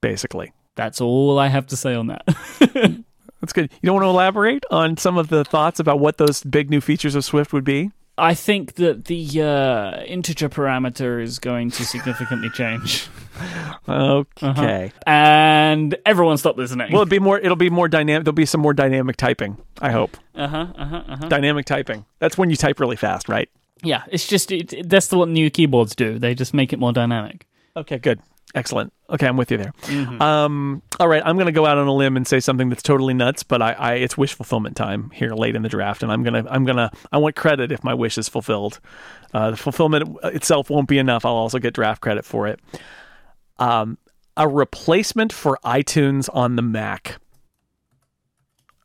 Basically. 0.00 0.52
That's 0.74 1.00
all 1.00 1.38
I 1.38 1.48
have 1.48 1.66
to 1.68 1.76
say 1.76 1.94
on 1.94 2.08
that. 2.08 2.24
That's 3.40 3.52
good. 3.52 3.70
You 3.82 3.86
don't 3.88 3.96
want 3.96 4.04
to 4.04 4.08
elaborate 4.08 4.64
on 4.70 4.96
some 4.96 5.18
of 5.18 5.28
the 5.28 5.44
thoughts 5.44 5.78
about 5.80 6.00
what 6.00 6.18
those 6.18 6.42
big 6.42 6.70
new 6.70 6.80
features 6.80 7.14
of 7.14 7.24
Swift 7.24 7.52
would 7.52 7.64
be? 7.64 7.90
I 8.16 8.34
think 8.34 8.74
that 8.74 9.06
the 9.06 9.42
uh, 9.42 10.02
integer 10.04 10.48
parameter 10.48 11.20
is 11.20 11.38
going 11.40 11.70
to 11.72 11.84
significantly 11.84 12.50
change. 12.50 13.08
Okay. 13.88 14.92
And 15.06 15.96
everyone 16.06 16.36
stop 16.38 16.56
listening. 16.56 16.92
Well, 16.92 17.02
it'll 17.02 17.10
be 17.10 17.18
more. 17.18 17.38
It'll 17.38 17.56
be 17.56 17.68
more 17.70 17.88
dynamic. 17.88 18.24
There'll 18.24 18.32
be 18.34 18.46
some 18.46 18.60
more 18.60 18.72
dynamic 18.74 19.16
typing. 19.16 19.56
I 19.82 19.90
hope. 19.90 20.16
uh 20.34 20.46
huh, 20.46 20.66
uh 20.76 20.84
huh, 20.84 21.02
uh 21.08 21.16
huh. 21.16 21.28
Dynamic 21.28 21.66
typing. 21.66 22.04
That's 22.20 22.38
when 22.38 22.48
you 22.50 22.56
type 22.56 22.78
really 22.80 22.96
fast, 22.96 23.28
right? 23.28 23.48
Yeah, 23.82 24.04
it's 24.08 24.26
just 24.26 24.52
it, 24.52 24.72
it- 24.72 24.88
that's 24.88 25.10
what 25.12 25.28
new 25.28 25.50
keyboards 25.50 25.94
do. 25.96 26.18
They 26.18 26.34
just 26.34 26.54
make 26.54 26.72
it 26.72 26.78
more 26.78 26.92
dynamic. 26.92 27.46
Okay, 27.76 27.98
good. 27.98 28.20
Excellent. 28.54 28.92
Okay, 29.10 29.26
I'm 29.26 29.36
with 29.36 29.50
you 29.50 29.56
there. 29.58 29.72
Um, 30.22 30.80
all 31.00 31.08
right, 31.08 31.22
I'm 31.26 31.34
going 31.36 31.46
to 31.46 31.52
go 31.52 31.66
out 31.66 31.76
on 31.76 31.88
a 31.88 31.92
limb 31.92 32.16
and 32.16 32.24
say 32.26 32.38
something 32.38 32.68
that's 32.68 32.82
totally 32.84 33.12
nuts, 33.12 33.42
but 33.42 33.60
I, 33.60 33.72
I 33.72 33.92
it's 33.94 34.16
wish 34.16 34.32
fulfillment 34.34 34.76
time 34.76 35.10
here 35.10 35.30
late 35.34 35.56
in 35.56 35.62
the 35.62 35.68
draft, 35.68 36.02
and 36.04 36.12
I'm 36.12 36.22
gonna 36.22 36.44
I'm 36.48 36.64
gonna 36.64 36.90
I 37.10 37.18
want 37.18 37.34
credit 37.34 37.72
if 37.72 37.82
my 37.82 37.94
wish 37.94 38.16
is 38.16 38.28
fulfilled. 38.28 38.78
Uh, 39.32 39.50
the 39.50 39.56
fulfillment 39.56 40.16
itself 40.24 40.70
won't 40.70 40.88
be 40.88 40.98
enough. 40.98 41.24
I'll 41.24 41.32
also 41.34 41.58
get 41.58 41.74
draft 41.74 42.00
credit 42.00 42.24
for 42.24 42.46
it. 42.46 42.60
Um, 43.58 43.98
a 44.36 44.46
replacement 44.48 45.32
for 45.32 45.58
iTunes 45.64 46.28
on 46.32 46.54
the 46.56 46.62
Mac. 46.62 47.18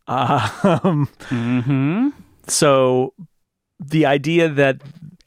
Um, 0.08 1.08
Mm-hmm. 1.30 2.10
so 2.48 3.14
the 3.80 4.06
idea 4.08 4.50
that 4.50 4.82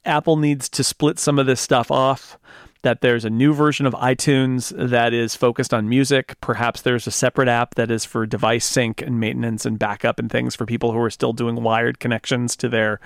Apple 0.04 0.36
needs 0.36 0.68
to 0.70 0.82
split 0.84 1.18
some 1.20 1.38
of 1.38 1.46
this 1.46 1.60
stuff 1.60 1.90
off, 1.92 2.36
that 2.82 3.00
there's 3.00 3.24
a 3.24 3.30
new 3.30 3.52
version 3.52 3.86
of 3.86 3.94
iTunes 3.94 4.72
that 4.76 5.12
is 5.12 5.34
focused 5.36 5.72
on 5.72 5.88
music. 5.88 6.34
Perhaps 6.40 6.82
there's 6.82 7.06
a 7.06 7.10
separate 7.10 7.48
app 7.48 7.76
that 7.76 7.90
is 7.90 8.04
for 8.04 8.26
device 8.26 8.64
sync 8.64 9.00
and 9.00 9.18
maintenance 9.18 9.64
and 9.64 9.78
backup 9.78 10.18
and 10.18 10.30
things 10.30 10.54
for 10.54 10.66
people 10.66 10.92
who 10.92 10.98
are 10.98 11.10
still 11.10 11.32
doing 11.32 11.56
wired 11.62 11.98
connections 12.00 12.56
to 12.56 12.68
their 12.68 13.00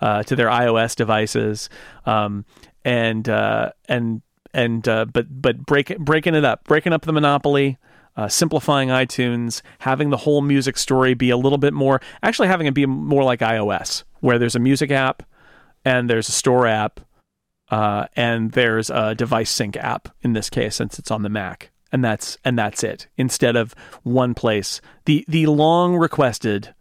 uh, 0.00 0.22
to 0.24 0.36
their 0.36 0.48
iOS 0.48 0.94
devices. 0.96 1.68
Um, 2.06 2.44
and 2.84 3.28
uh, 3.28 3.72
and 3.88 4.22
and 4.52 4.86
uh, 4.88 5.04
but 5.04 5.26
but 5.30 5.64
break, 5.64 5.96
breaking 5.98 6.34
it 6.34 6.44
up, 6.44 6.64
breaking 6.64 6.92
up 6.92 7.02
the 7.02 7.12
monopoly 7.12 7.78
uh, 8.16 8.28
simplifying 8.28 8.88
iTunes, 8.88 9.62
having 9.78 10.10
the 10.10 10.16
whole 10.16 10.40
music 10.40 10.76
story 10.76 11.14
be 11.14 11.30
a 11.30 11.36
little 11.36 11.58
bit 11.58 11.72
more, 11.72 12.00
actually 12.22 12.48
having 12.48 12.66
it 12.66 12.74
be 12.74 12.86
more 12.86 13.24
like 13.24 13.40
iOS, 13.40 14.04
where 14.20 14.38
there's 14.38 14.56
a 14.56 14.58
music 14.58 14.90
app 14.90 15.22
and 15.84 16.10
there's 16.10 16.28
a 16.28 16.32
store 16.32 16.66
app 16.66 17.00
uh, 17.70 18.06
and 18.16 18.52
there's 18.52 18.90
a 18.90 19.14
device 19.14 19.50
sync 19.50 19.76
app 19.76 20.08
in 20.22 20.32
this 20.32 20.50
case 20.50 20.76
since 20.76 20.98
it's 20.98 21.10
on 21.10 21.22
the 21.22 21.28
Mac, 21.28 21.70
and 21.92 22.04
that's 22.04 22.36
and 22.44 22.58
that's 22.58 22.82
it. 22.84 23.06
Instead 23.16 23.56
of 23.56 23.74
one 24.02 24.34
place, 24.34 24.80
the 25.04 25.24
the 25.28 25.46
long 25.46 25.96
requested, 25.96 26.74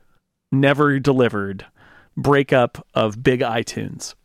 never 0.51 0.99
delivered 0.99 1.65
breakup 2.17 2.85
of 2.93 3.21
big 3.23 3.41
iTunes. 3.41 4.15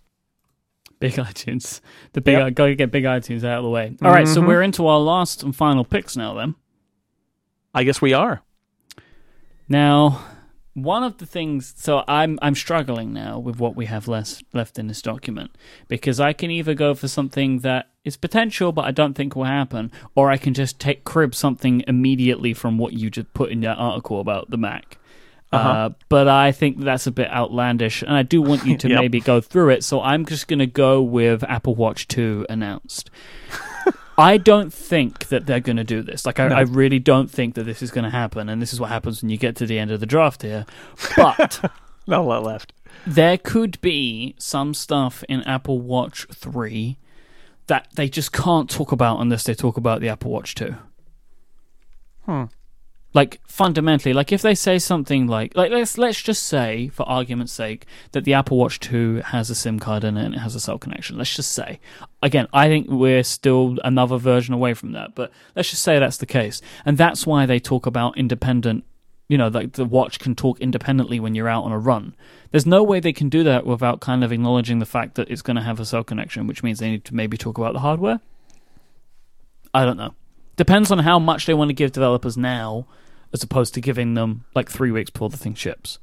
Big 1.01 1.13
iTunes. 1.15 1.81
The 2.15 2.21
big 2.21 2.39
Yep. 2.39 2.55
gotta 2.55 2.75
get 2.75 2.91
big 2.91 3.05
iTunes 3.05 3.45
out 3.45 3.59
of 3.59 3.65
the 3.65 3.71
way. 3.71 3.95
All 4.03 4.11
right, 4.11 4.27
so 4.27 4.41
Mhm. 4.41 4.47
we're 4.47 4.63
into 4.63 4.87
our 4.87 5.01
last 5.01 5.43
and 5.43 5.55
final 5.55 5.85
picks 5.85 6.17
now. 6.17 6.35
Then 6.35 6.55
I 7.75 7.85
guess 7.85 8.01
we 8.01 8.13
are. 8.15 8.43
now, 9.69 10.21
one 10.75 11.03
of 11.03 11.19
the 11.19 11.27
things. 11.27 11.73
So 11.77 12.05
I'm 12.07 12.39
I'm 12.43 12.55
struggling 12.55 13.13
now 13.13 13.39
with 13.39 13.59
what 13.59 13.75
we 13.77 13.87
have 13.87 14.07
less 14.09 14.43
left 14.53 14.79
in 14.79 14.87
this 14.89 15.01
document 15.03 15.51
because 15.89 16.21
I 16.21 16.33
can 16.33 16.51
either 16.51 16.75
go 16.75 16.95
for 16.95 17.09
something 17.09 17.61
that 17.61 17.89
is 18.05 18.17
potential 18.17 18.71
but 18.73 18.85
I 18.85 18.91
don't 18.91 19.15
think 19.15 19.35
will 19.35 19.45
happen, 19.45 19.91
or 20.15 20.31
I 20.31 20.37
can 20.37 20.53
just 20.53 20.79
take 20.79 21.05
crib 21.05 21.35
something 21.35 21.83
immediately 21.89 22.53
from 22.55 22.77
what 22.79 22.93
you 22.93 23.09
just 23.11 23.33
put 23.35 23.51
in 23.51 23.61
that 23.63 23.79
article 23.79 24.21
about 24.21 24.51
the 24.51 24.59
Mac. 24.59 24.99
Uh-huh. 25.53 25.69
Uh, 25.69 25.91
but 26.09 26.27
I 26.27 26.51
think 26.51 26.81
that's 26.81 27.07
a 27.07 27.13
bit 27.13 27.31
outlandish, 27.31 28.03
and 28.03 28.13
I 28.13 28.23
do 28.25 28.43
want 28.43 28.67
you 28.67 28.77
to 28.83 28.89
Yep. 28.89 29.01
maybe 29.01 29.21
go 29.21 29.41
through 29.41 29.71
it. 29.71 29.85
So 29.85 30.01
I'm 30.03 30.27
just 30.27 30.49
going 30.49 30.59
to 30.59 30.67
go 30.67 31.01
with 31.01 31.45
Apple 31.45 31.77
Watch 31.77 32.09
2 32.09 32.47
announced. 32.51 33.09
I 34.17 34.37
don't 34.37 34.73
think 34.73 35.29
that 35.29 35.47
they're 35.47 35.61
going 35.61 35.77
to 35.77 35.85
do 35.85 36.03
this. 36.03 36.25
Like, 36.25 36.39
I, 36.39 36.49
No. 36.49 36.55
I 36.57 36.61
really 36.61 36.99
don't 36.99 37.31
think 37.31 37.55
that 37.55 37.65
this 37.65 37.83
is 37.83 37.91
going 37.91 38.05
to 38.05 38.11
happen, 38.11 38.49
and 38.49 38.63
this 38.63 38.73
is 38.73 38.81
what 38.81 38.91
happens 38.91 39.23
when 39.23 39.31
you 39.31 39.37
get 39.37 39.57
to 39.57 39.67
the 39.67 39.79
end 39.79 39.91
of 39.91 40.01
the 40.01 40.07
draft 40.07 40.43
here. 40.43 40.67
But 41.17 41.61
Not 42.07 42.21
a 42.21 42.23
lot 42.23 42.43
left. 42.45 42.73
there 43.07 43.39
could 43.39 43.81
be 43.81 44.35
some 44.39 44.75
stuff 44.75 45.25
in 45.29 45.43
Apple 45.43 45.81
Watch 45.81 46.27
3 46.33 46.99
that 47.67 47.89
they 47.95 48.09
just 48.09 48.31
can't 48.33 48.69
talk 48.69 48.93
about 48.93 49.21
unless 49.21 49.45
they 49.45 49.55
talk 49.55 49.77
about 49.79 50.01
the 50.03 50.09
Apple 50.11 50.31
Watch 50.31 50.55
2 50.55 50.77
Hmm. 52.27 52.45
Like 53.15 53.41
fundamentally 53.47 54.13
like 54.13 54.33
if 54.33 54.43
they 54.43 54.55
say 54.55 54.79
something 54.79 55.27
like 55.27 55.57
like 55.57 55.71
let's 55.71 55.97
let's 55.97 56.21
just 56.21 56.43
say 56.43 56.89
for 56.89 57.09
argument's 57.09 57.53
sake 57.53 57.87
that 58.13 58.25
the 58.25 58.35
apple 58.35 58.59
watch 58.59 58.81
2 58.81 59.23
has 59.27 59.49
a 59.49 59.55
sim 59.55 59.79
card 59.79 60.05
in 60.05 60.17
it 60.17 60.25
and 60.27 60.35
it 60.35 60.39
has 60.39 60.55
a 60.55 60.61
cell 60.61 60.79
connection 60.79 61.17
let's 61.17 61.35
just 61.35 61.53
say 61.53 61.79
again 62.23 62.47
i 62.53 62.67
think 62.69 62.89
we're 62.91 63.23
still 63.23 63.79
another 63.85 64.19
version 64.19 64.53
away 64.53 64.75
from 64.75 64.93
that 64.93 65.15
but 65.15 65.31
let's 65.55 65.71
just 65.71 65.83
say 65.83 65.99
that's 65.99 66.19
the 66.19 66.27
case 66.27 66.61
and 66.85 66.99
that's 66.99 67.27
why 67.27 67.47
they 67.47 67.61
talk 67.61 67.87
about 67.87 68.19
independent 68.19 68.85
you 69.29 69.39
know, 69.39 69.49
like 69.49 69.73
the 69.73 69.85
watch 69.85 70.19
can 70.19 70.35
talk 70.35 70.61
independently 70.61 71.19
when 71.19 71.35
you're 71.35 71.49
out 71.49 71.65
on 71.65 71.73
a 71.73 71.79
run. 71.79 72.15
There's 72.51 72.67
no 72.67 72.83
way 72.83 73.01
they 73.01 73.13
can 73.13 73.29
do 73.29 73.43
that 73.45 73.65
without 73.67 74.01
kind 74.01 74.23
of 74.23 74.33
acknowledging 74.33 74.79
the 74.79 74.87
fact 74.87 75.15
that 75.15 75.31
it's 75.31 75.43
going 75.43 75.57
to 75.57 75.63
have 75.63 75.81
a 75.81 75.85
cell 75.85 76.05
connection, 76.05 76.47
which 76.47 76.63
means 76.63 76.79
they 76.79 76.91
need 76.91 77.05
to 77.07 77.15
maybe 77.15 77.37
talk 77.37 77.57
about 77.57 77.73
the 77.73 77.81
hardware. 77.81 78.21
I 79.73 79.85
don't 79.85 79.97
know. 79.97 80.15
Depends 80.57 80.91
on 80.91 81.01
how 81.01 81.19
much 81.19 81.47
they 81.47 81.55
want 81.55 81.71
to 81.71 81.75
give 81.75 81.93
developers 81.93 82.37
now, 82.37 82.87
as 83.35 83.43
opposed 83.43 83.75
to 83.75 83.81
giving 83.81 84.15
them 84.15 84.45
like 84.55 84.71
three 84.71 84.93
weeks 84.93 85.11
before 85.11 85.29
the 85.29 85.37
thing 85.37 85.55
ships. 85.55 85.99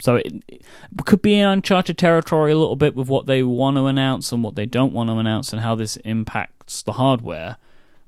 So 0.00 0.16
it, 0.16 0.34
it 0.48 0.64
could 1.04 1.22
be 1.22 1.38
in 1.38 1.48
uncharted 1.48 1.96
territory 1.96 2.50
a 2.52 2.58
little 2.58 2.76
bit 2.76 2.96
with 2.96 3.08
what 3.08 3.26
they 3.26 3.44
want 3.44 3.76
to 3.76 3.86
announce 3.86 4.32
and 4.32 4.42
what 4.42 4.56
they 4.56 4.66
don't 4.66 4.92
want 4.92 5.08
to 5.08 5.16
announce, 5.16 5.52
and 5.52 5.62
how 5.62 5.76
this 5.76 5.96
impacts 5.98 6.82
the 6.82 6.94
hardware. 6.94 7.56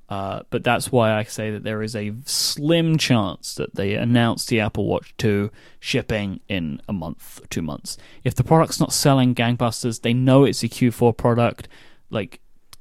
Uh, 0.09 0.43
but 0.51 0.65
that's 0.65 0.93
why 0.93 1.13
I 1.13 1.23
say 1.23 1.51
that 1.53 1.63
there 1.63 1.83
is 1.83 1.95
a 1.97 2.13
slim 2.25 2.99
chance 2.99 3.55
that 3.55 3.77
they 3.77 3.95
announce 3.95 4.47
the 4.47 4.61
Apple 4.61 4.87
Watch 4.87 5.15
2 5.19 5.51
shipping 5.81 6.41
in 6.49 6.81
a 6.89 6.93
month 6.93 7.41
two 7.51 7.63
months. 7.63 7.97
If 8.25 8.35
the 8.35 8.45
product's 8.45 8.79
not 8.79 8.93
selling 8.93 9.35
gangbusters, 9.35 10.03
they 10.03 10.13
know 10.13 10.45
it's 10.45 10.63
a 10.63 10.69
Q4 10.69 11.17
product. 11.17 11.69
Like 12.11 12.41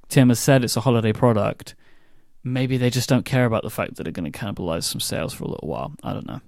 Tim 0.10 0.30
has 0.30 0.40
said, 0.40 0.64
it's 0.64 0.78
a 0.78 0.82
holiday 0.82 1.14
product. 1.14 1.76
Maybe 2.48 2.78
they 2.78 2.90
just 2.92 3.10
don't 3.10 3.26
care 3.26 3.46
about 3.46 3.64
the 3.64 3.70
fact 3.72 3.96
that 3.96 4.04
they're 4.04 4.12
going 4.14 4.32
to 4.32 4.38
cannibalize 4.40 4.84
some 4.84 5.02
sales 5.02 5.34
for 5.34 5.44
a 5.44 5.48
little 5.48 5.68
while. 5.68 5.92
I 6.04 6.14
don't 6.14 6.28
know. 6.28 6.40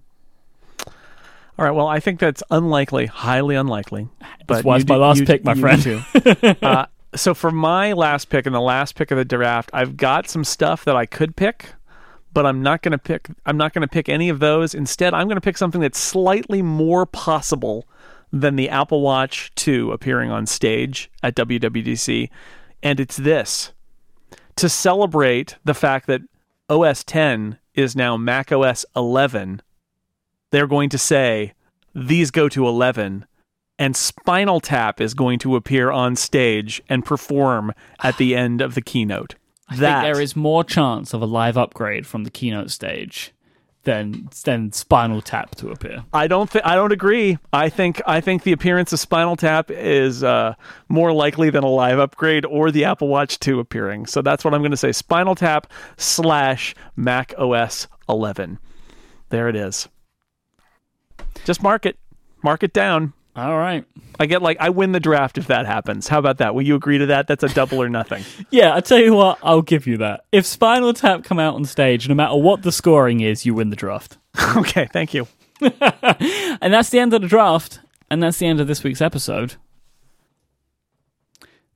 All 1.60 1.66
right. 1.66 1.72
Well, 1.72 1.88
I 1.88 2.00
think 2.00 2.20
that's 2.20 2.44
unlikely, 2.52 3.08
highly 3.08 3.56
unlikely. 3.56 4.08
But 4.46 4.56
That's 4.56 4.64
why 4.64 4.76
it's 4.78 4.88
my 4.88 4.96
do- 4.96 5.02
last 5.02 5.20
you- 5.22 5.26
pick, 5.26 5.44
my 5.44 5.56
friend. 5.56 5.82
too. 5.82 6.02
uh, 6.62 6.86
so 7.16 7.34
for 7.34 7.50
my 7.50 7.94
last 7.94 8.30
pick 8.30 8.46
and 8.46 8.54
the 8.54 8.62
last 8.62 8.94
pick 8.96 9.10
of 9.10 9.18
the 9.18 9.26
draft, 9.26 9.72
I've 9.74 9.98
got 9.98 10.30
some 10.30 10.44
stuff 10.44 10.86
that 10.86 10.96
I 10.96 11.08
could 11.08 11.36
pick, 11.36 11.74
but 12.32 12.46
I'm 12.46 12.62
not 12.62 12.84
going 12.84 12.92
to 12.92 13.00
pick. 13.00 13.30
I'm 13.48 13.58
not 13.58 13.74
going 13.74 13.82
to 13.82 13.88
pick 13.88 14.08
any 14.08 14.30
of 14.30 14.38
those. 14.40 14.76
Instead, 14.76 15.16
I'm 15.16 15.26
going 15.28 15.36
to 15.38 15.42
pick 15.42 15.58
something 15.58 15.82
that's 15.82 16.00
slightly 16.00 16.62
more 16.62 17.08
possible 17.08 17.88
than 18.32 18.56
the 18.56 18.70
Apple 18.70 19.02
Watch 19.02 19.52
2 19.56 19.92
appearing 19.94 20.30
on 20.30 20.46
stage 20.46 21.10
at 21.24 21.34
WWDC, 21.36 22.30
and 22.84 23.00
it's 23.00 23.18
this: 23.18 23.72
to 24.58 24.70
celebrate 24.70 25.56
the 25.64 25.74
fact 25.74 26.08
that 26.08 26.22
OS 26.70 27.04
10 27.04 27.58
is 27.74 27.96
now 27.96 28.18
Mac 28.18 28.52
OS 28.52 28.86
11 28.96 29.62
they're 30.52 30.68
going 30.68 30.90
to 30.90 30.98
say 30.98 31.54
these 31.94 32.32
go 32.32 32.48
to 32.50 32.68
11 32.68 33.26
and 33.80 33.96
spinal 33.96 34.60
tap 34.60 35.00
is 35.00 35.14
going 35.14 35.40
to 35.40 35.56
appear 35.56 35.92
on 35.92 36.16
stage 36.16 36.82
and 36.90 37.06
perform 37.06 37.74
at 38.02 38.18
the 38.18 38.36
end 38.36 38.62
of 38.62 38.74
the 38.76 38.82
keynote. 38.82 39.36
I 39.70 39.76
that 39.78 40.02
think 40.02 40.14
there 40.14 40.22
is 40.22 40.36
more 40.36 40.64
chance 40.64 41.14
of 41.14 41.22
a 41.22 41.26
live 41.26 41.58
upgrade 41.58 42.08
from 42.08 42.24
the 42.24 42.32
keynote 42.32 42.72
stage 42.72 43.34
than 43.88 44.28
than 44.44 44.70
Spinal 44.74 45.22
Tap 45.22 45.56
to 45.56 45.70
appear. 45.70 46.04
I 46.12 46.28
don't 46.28 46.50
think 46.50 46.66
I 46.66 46.76
don't 46.76 46.92
agree. 46.92 47.40
I 47.54 47.70
think 47.70 48.02
I 48.06 48.20
think 48.20 48.44
the 48.44 48.52
appearance 48.52 48.92
of 48.92 49.00
Spinal 49.00 49.38
Tap 49.38 49.72
is 49.72 50.26
uh, 50.26 50.56
more 50.90 51.14
likely 51.14 51.50
than 51.50 51.64
a 51.64 51.70
live 51.70 51.98
upgrade 51.98 52.46
or 52.46 52.70
the 52.70 52.84
Apple 52.84 53.08
Watch 53.08 53.40
2 53.40 53.62
appearing. 53.62 54.06
So 54.06 54.22
that's 54.22 54.44
what 54.44 54.54
I'm 54.54 54.60
going 54.60 54.72
to 54.72 54.78
say. 54.78 54.92
Spinal 54.92 55.36
Tap 55.36 55.72
slash 55.96 56.76
Mac 56.98 57.34
OS 57.38 57.88
11. 58.10 58.60
There 59.30 59.48
it 59.48 59.56
is. 59.56 59.88
Just 61.46 61.64
mark 61.64 61.86
it. 61.86 61.98
Mark 62.44 62.64
it 62.64 62.74
down. 62.74 63.14
All 63.38 63.56
right. 63.56 63.86
I 64.20 64.26
get 64.26 64.42
like 64.42 64.58
I 64.60 64.70
win 64.70 64.94
the 64.94 65.00
draft 65.00 65.38
if 65.38 65.46
that 65.48 65.68
happens. 65.68 66.08
How 66.08 66.18
about 66.18 66.40
that? 66.40 66.56
Will 66.56 66.64
you 66.64 66.74
agree 66.74 66.98
to 66.98 67.06
that? 67.06 67.28
That's 67.28 67.44
a 67.44 67.50
double 67.50 67.82
or 67.82 67.88
nothing. 67.88 68.24
Yeah, 68.50 68.74
I 68.74 68.80
tell 68.80 68.98
you 68.98 69.14
what, 69.14 69.38
I'll 69.44 69.62
give 69.62 69.86
you 69.86 69.98
that. 69.98 70.24
If 70.32 70.46
Spinal 70.46 70.94
Tap 70.94 71.24
come 71.24 71.38
out 71.38 71.56
on 71.56 71.66
stage, 71.66 72.08
no 72.08 72.16
matter 72.16 72.36
what 72.36 72.64
the 72.64 72.72
scoring 72.72 73.20
is, 73.20 73.46
you 73.46 73.54
win 73.54 73.70
the 73.70 73.76
draft. 73.76 74.18
okay, 74.58 74.88
thank 74.92 75.14
you. 75.14 75.28
And 76.60 76.74
that's 76.74 76.90
the 76.90 77.00
end 77.00 77.14
of 77.14 77.22
the 77.22 77.28
draft, 77.28 77.80
and 78.10 78.24
that's 78.24 78.40
the 78.40 78.48
end 78.48 78.60
of 78.60 78.68
this 78.68 78.84
week's 78.84 79.02
episode. 79.02 79.56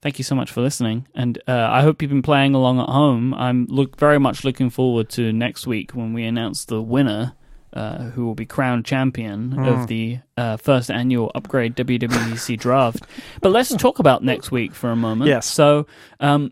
Thank 0.01 0.17
you 0.17 0.23
so 0.23 0.33
much 0.33 0.51
for 0.51 0.61
listening, 0.61 1.07
and 1.13 1.37
uh, 1.47 1.67
I 1.69 1.81
hope 1.81 2.01
you've 2.01 2.09
been 2.09 2.23
playing 2.23 2.55
along 2.55 2.79
at 2.79 2.89
home. 2.89 3.33
I'm 3.35 3.67
look 3.67 3.99
very 3.99 4.19
much 4.19 4.43
looking 4.43 4.69
forward 4.71 5.09
to 5.11 5.31
next 5.31 5.67
week 5.67 5.91
when 5.91 6.13
we 6.13 6.23
announce 6.23 6.65
the 6.65 6.81
winner, 6.81 7.33
uh, 7.73 8.09
who 8.11 8.25
will 8.25 8.35
be 8.35 8.45
crowned 8.45 8.85
champion 8.85 9.57
of 9.59 9.87
the 9.87 10.19
uh, 10.37 10.57
first 10.57 10.91
annual 10.91 11.31
Upgrade 11.35 11.75
WWDC 11.75 12.57
draft. 12.65 13.03
But 13.41 13.51
let's 13.51 13.73
talk 13.75 13.99
about 13.99 14.23
next 14.23 14.51
week 14.51 14.73
for 14.73 14.91
a 14.91 14.95
moment. 14.95 15.29
Yes. 15.29 15.45
So 15.47 15.87
um, 16.19 16.51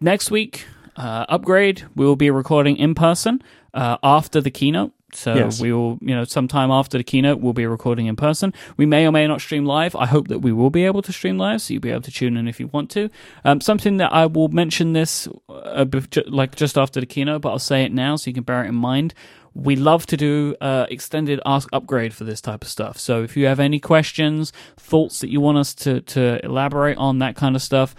next 0.00 0.30
week, 0.30 0.66
uh, 0.96 1.26
Upgrade, 1.28 1.84
we 1.94 2.04
will 2.06 2.16
be 2.16 2.30
recording 2.30 2.76
in 2.76 2.94
person 2.94 3.42
uh, 3.74 3.98
after 4.02 4.40
the 4.40 4.50
keynote. 4.50 4.92
So 5.12 5.34
Yes. 5.34 5.60
we 5.60 5.72
will, 5.72 5.98
you 6.00 6.14
know, 6.14 6.22
sometime 6.22 6.70
after 6.70 6.96
the 6.96 7.02
keynote, 7.02 7.40
we'll 7.40 7.52
be 7.52 7.66
recording 7.66 8.06
in 8.06 8.14
person. 8.14 8.54
We 8.76 8.86
may 8.86 9.06
or 9.08 9.10
may 9.10 9.26
not 9.26 9.40
stream 9.40 9.64
live. 9.66 9.96
I 9.96 10.06
hope 10.06 10.28
that 10.28 10.38
we 10.38 10.52
will 10.52 10.70
be 10.70 10.84
able 10.84 11.02
to 11.02 11.12
stream 11.12 11.36
live, 11.36 11.60
so 11.62 11.74
you'll 11.74 11.80
be 11.80 11.90
able 11.90 12.02
to 12.02 12.12
tune 12.12 12.36
in 12.36 12.46
if 12.46 12.60
you 12.60 12.68
want 12.68 12.90
to. 12.92 13.10
Um, 13.44 13.60
something 13.60 13.96
that 13.96 14.12
I 14.12 14.26
will 14.26 14.48
mention 14.50 14.92
this, 14.92 15.26
uh, 15.48 15.84
like 16.28 16.54
just 16.54 16.78
after 16.78 17.00
the 17.00 17.06
keynote, 17.06 17.42
but 17.42 17.50
I'll 17.50 17.58
say 17.58 17.82
it 17.82 17.92
now 17.92 18.14
so 18.14 18.30
you 18.30 18.34
can 18.34 18.44
bear 18.44 18.64
it 18.64 18.68
in 18.68 18.76
mind. 18.76 19.12
We 19.54 19.76
love 19.76 20.06
to 20.06 20.16
do 20.16 20.54
uh, 20.60 20.86
extended 20.88 21.40
Ask 21.44 21.68
Upgrade 21.72 22.14
for 22.14 22.24
this 22.24 22.40
type 22.40 22.62
of 22.62 22.68
stuff. 22.68 22.98
So 22.98 23.22
if 23.22 23.36
you 23.36 23.46
have 23.46 23.60
any 23.60 23.80
questions, 23.80 24.52
thoughts 24.76 25.20
that 25.20 25.30
you 25.30 25.40
want 25.40 25.58
us 25.58 25.74
to 25.76 26.00
to 26.02 26.44
elaborate 26.44 26.98
on, 26.98 27.18
that 27.18 27.36
kind 27.36 27.56
of 27.56 27.62
stuff, 27.62 27.94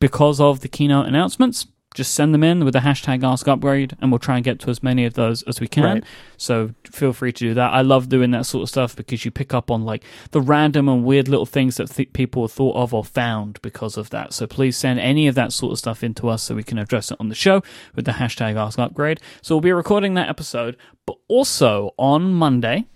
because 0.00 0.40
of 0.40 0.60
the 0.60 0.68
keynote 0.68 1.06
announcements, 1.06 1.66
just 1.94 2.14
send 2.14 2.34
them 2.34 2.44
in 2.44 2.64
with 2.64 2.74
the 2.74 2.80
hashtag 2.80 3.24
Ask 3.24 3.48
Upgrade, 3.48 3.96
and 4.00 4.12
we'll 4.12 4.18
try 4.18 4.36
and 4.36 4.44
get 4.44 4.58
to 4.60 4.70
as 4.70 4.82
many 4.82 5.04
of 5.04 5.14
those 5.14 5.42
as 5.44 5.60
we 5.60 5.66
can. 5.66 5.84
Right. 5.84 6.04
So 6.36 6.74
feel 6.84 7.12
free 7.12 7.32
to 7.32 7.38
do 7.38 7.54
that. 7.54 7.72
I 7.72 7.80
love 7.80 8.08
doing 8.08 8.30
that 8.32 8.46
sort 8.46 8.62
of 8.62 8.68
stuff 8.68 8.94
because 8.94 9.24
you 9.24 9.30
pick 9.30 9.54
up 9.54 9.70
on 9.70 9.84
like 9.84 10.04
the 10.30 10.40
random 10.40 10.88
and 10.88 11.04
weird 11.04 11.28
little 11.28 11.46
things 11.46 11.76
that 11.76 11.90
th- 11.90 12.12
people 12.12 12.46
thought 12.46 12.76
of 12.76 12.92
or 12.92 13.04
found 13.04 13.60
because 13.62 13.96
of 13.96 14.10
that. 14.10 14.32
So 14.32 14.46
please 14.46 14.76
send 14.76 15.00
any 15.00 15.26
of 15.26 15.34
that 15.36 15.52
sort 15.52 15.72
of 15.72 15.78
stuff 15.78 16.04
in 16.04 16.14
to 16.14 16.28
us 16.28 16.42
so 16.42 16.54
we 16.54 16.62
can 16.62 16.78
address 16.78 17.10
it 17.10 17.16
on 17.20 17.28
the 17.28 17.34
show 17.34 17.62
with 17.94 18.04
the 18.04 18.12
hashtag 18.12 18.56
Ask 18.56 18.78
Upgrade. 18.78 19.20
So 19.42 19.54
we'll 19.54 19.62
be 19.62 19.72
recording 19.72 20.14
that 20.14 20.28
episode, 20.28 20.76
but 21.06 21.16
also 21.26 21.94
on 21.96 22.32
Monday 22.32 22.86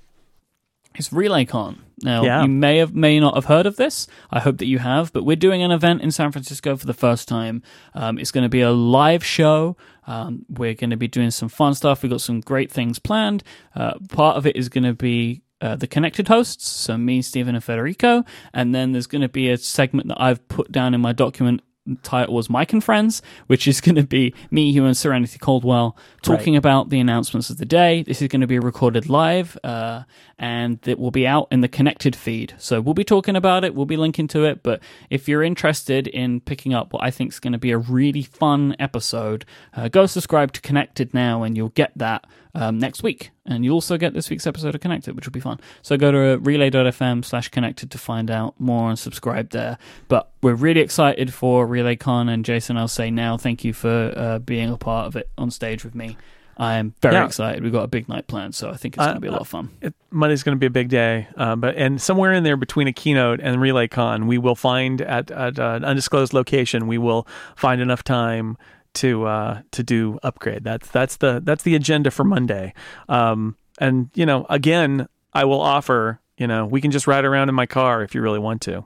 is 0.96 1.08
RelayCon. 1.08 1.78
Now, 2.02 2.24
Yeah. 2.24 2.42
you 2.42 2.48
may 2.48 2.78
have 2.78 2.94
may 2.94 3.20
not 3.20 3.34
have 3.34 3.44
heard 3.46 3.66
of 3.66 3.76
this. 3.76 4.06
I 4.30 4.40
hope 4.40 4.58
that 4.58 4.66
you 4.66 4.78
have, 4.78 5.12
but 5.12 5.24
we're 5.24 5.36
doing 5.36 5.62
an 5.62 5.70
event 5.70 6.02
in 6.02 6.10
San 6.10 6.32
Francisco 6.32 6.76
for 6.76 6.86
the 6.86 6.94
first 6.94 7.28
time. 7.28 7.62
Um, 7.94 8.18
it's 8.18 8.30
going 8.30 8.42
to 8.42 8.48
be 8.48 8.60
a 8.60 8.72
live 8.72 9.24
show. 9.24 9.76
Um, 10.06 10.44
we're 10.48 10.74
going 10.74 10.90
to 10.90 10.96
be 10.96 11.08
doing 11.08 11.30
some 11.30 11.48
fun 11.48 11.74
stuff. 11.74 12.02
We've 12.02 12.10
got 12.10 12.20
some 12.20 12.40
great 12.40 12.70
things 12.72 12.98
planned. 12.98 13.42
Uh, 13.74 13.94
part 14.08 14.36
of 14.36 14.46
it 14.46 14.56
is 14.56 14.68
going 14.68 14.84
to 14.84 14.94
be 14.94 15.42
uh, 15.60 15.76
the 15.76 15.86
connected 15.86 16.26
hosts, 16.26 16.66
so 16.68 16.98
me, 16.98 17.22
Stephen, 17.22 17.54
and 17.54 17.62
Federico. 17.62 18.24
And 18.52 18.74
then 18.74 18.90
there's 18.90 19.06
going 19.06 19.22
to 19.22 19.28
be 19.28 19.48
a 19.48 19.56
segment 19.56 20.08
that 20.08 20.20
I've 20.20 20.46
put 20.48 20.72
down 20.72 20.92
in 20.92 21.00
my 21.00 21.12
document 21.12 21.62
title 22.02 22.34
was 22.34 22.48
Myke 22.48 22.72
and 22.72 22.82
Friends, 22.82 23.22
which 23.46 23.66
is 23.66 23.80
going 23.82 23.96
to 23.96 24.04
be 24.04 24.34
me, 24.50 24.70
you, 24.70 24.84
and 24.84 24.96
Serenity 24.96 25.38
Caldwell 25.38 25.96
talking 26.22 26.56
about 26.56 26.90
the 26.90 27.00
announcements 27.00 27.50
of 27.50 27.58
the 27.58 27.64
day. 27.64 28.02
This 28.02 28.22
is 28.22 28.28
going 28.28 28.40
to 28.40 28.46
be 28.46 28.58
recorded 28.58 29.08
live, 29.08 29.58
uh, 29.64 30.02
and 30.38 30.78
it 30.86 30.98
will 30.98 31.10
be 31.10 31.26
out 31.26 31.48
in 31.50 31.60
the 31.60 31.68
connected 31.68 32.14
feed. 32.14 32.54
So 32.58 32.80
we'll 32.80 32.94
be 32.94 33.04
talking 33.04 33.36
about 33.36 33.64
it, 33.64 33.74
we'll 33.74 33.86
be 33.86 33.96
linking 33.96 34.28
to 34.28 34.44
it. 34.44 34.62
But 34.62 34.82
if 35.10 35.28
you're 35.28 35.42
interested 35.42 36.06
in 36.06 36.40
picking 36.40 36.74
up 36.74 36.92
what 36.92 37.02
I 37.02 37.10
think 37.10 37.32
is 37.32 37.40
going 37.40 37.52
to 37.52 37.58
be 37.58 37.72
a 37.72 37.78
really 37.78 38.22
fun 38.22 38.76
episode, 38.78 39.44
uh, 39.74 39.88
go 39.88 40.06
subscribe 40.06 40.52
to 40.52 40.60
Connected 40.60 41.12
now, 41.12 41.42
and 41.42 41.56
you'll 41.56 41.70
get 41.70 41.92
that 41.96 42.26
um, 42.54 42.78
next 42.78 43.02
week. 43.02 43.30
And 43.46 43.64
you'll 43.64 43.74
also 43.74 43.96
get 43.98 44.14
this 44.14 44.30
week's 44.30 44.46
episode 44.46 44.74
of 44.74 44.80
Connected, 44.80 45.16
which 45.16 45.26
will 45.26 45.32
be 45.32 45.40
fun. 45.40 45.58
So 45.82 45.96
go 45.96 46.12
to 46.12 46.38
relay.fm 46.38 47.24
slash 47.24 47.48
connected 47.48 47.90
to 47.90 47.98
find 47.98 48.30
out 48.30 48.54
more 48.58 48.88
and 48.88 48.98
subscribe 48.98 49.50
there. 49.50 49.78
But 50.08 50.30
we're 50.42 50.54
really 50.54 50.80
excited 50.80 51.32
for 51.32 51.66
RelayCon, 51.66 52.28
and 52.32 52.44
Jason, 52.44 52.76
I'll 52.76 52.88
say 52.88 53.10
now, 53.10 53.36
thank 53.36 53.64
you 53.64 53.72
for 53.72 54.12
uh, 54.16 54.38
being 54.38 54.70
a 54.70 54.76
part 54.76 55.06
of 55.06 55.16
it 55.16 55.28
on 55.38 55.50
stage 55.50 55.84
with 55.84 55.94
me. 55.94 56.16
I 56.58 56.74
am 56.74 56.94
very 57.00 57.14
Yeah. 57.14 57.24
excited. 57.24 57.62
We've 57.62 57.72
got 57.72 57.82
a 57.84 57.88
big 57.88 58.10
night 58.10 58.26
planned, 58.26 58.54
so 58.54 58.68
I 58.70 58.76
think 58.76 58.94
it's 58.94 59.02
Uh, 59.02 59.06
going 59.06 59.14
to 59.16 59.20
be 59.22 59.28
a 59.28 59.32
lot 59.32 59.40
of 59.40 59.48
fun. 59.48 59.70
It, 59.80 59.94
Monday's 60.10 60.42
going 60.42 60.54
to 60.54 60.60
be 60.60 60.66
a 60.66 60.70
big 60.70 60.90
day, 60.90 61.26
uh, 61.36 61.56
but 61.56 61.74
and 61.76 62.00
somewhere 62.00 62.32
in 62.34 62.44
there 62.44 62.58
between 62.58 62.86
a 62.88 62.92
keynote 62.92 63.40
and 63.42 63.56
RelayCon, 63.56 64.26
we 64.26 64.36
will 64.36 64.54
find 64.54 65.00
at, 65.00 65.30
at 65.30 65.58
uh, 65.58 65.62
an 65.76 65.84
undisclosed 65.84 66.34
location, 66.34 66.86
we 66.86 66.98
will 66.98 67.26
find 67.56 67.80
enough 67.80 68.04
time 68.04 68.58
to 68.94 69.26
uh, 69.26 69.62
to 69.72 69.82
do 69.82 70.18
upgrade. 70.22 70.64
That's 70.64 70.88
that's 70.88 71.16
the 71.16 71.40
that's 71.42 71.62
the 71.62 71.74
agenda 71.74 72.10
for 72.10 72.24
Monday. 72.24 72.74
Um, 73.08 73.56
and 73.78 74.10
you 74.14 74.26
know, 74.26 74.46
again, 74.48 75.08
I 75.32 75.44
will 75.44 75.60
offer. 75.60 76.20
You 76.38 76.46
know, 76.46 76.66
we 76.66 76.80
can 76.80 76.90
just 76.90 77.06
ride 77.06 77.24
around 77.24 77.48
in 77.48 77.54
my 77.54 77.66
car 77.66 78.02
if 78.02 78.14
you 78.14 78.22
really 78.22 78.38
want 78.38 78.62
to 78.62 78.84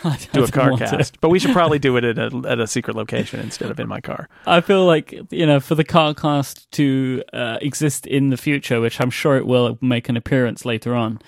do 0.32 0.44
a 0.44 0.48
car 0.48 0.76
cast, 0.76 1.20
but 1.20 1.28
we 1.28 1.38
should 1.38 1.52
probably 1.52 1.78
do 1.80 1.96
it 1.96 2.04
at 2.04 2.18
a, 2.18 2.42
at 2.46 2.58
a 2.58 2.66
secret 2.66 2.96
location 2.96 3.40
instead 3.40 3.70
of 3.70 3.78
in 3.78 3.88
my 3.88 4.00
car. 4.00 4.28
I 4.46 4.60
feel 4.60 4.86
like 4.86 5.14
you 5.30 5.46
know, 5.46 5.60
for 5.60 5.74
the 5.74 5.84
car 5.84 6.14
cast 6.14 6.70
to 6.72 7.22
uh, 7.32 7.58
exist 7.60 8.06
in 8.06 8.30
the 8.30 8.36
future, 8.36 8.80
which 8.80 9.00
I'm 9.00 9.10
sure 9.10 9.36
it 9.36 9.46
will 9.46 9.78
make 9.80 10.08
an 10.08 10.16
appearance 10.16 10.64
later 10.64 10.94
on, 10.94 11.20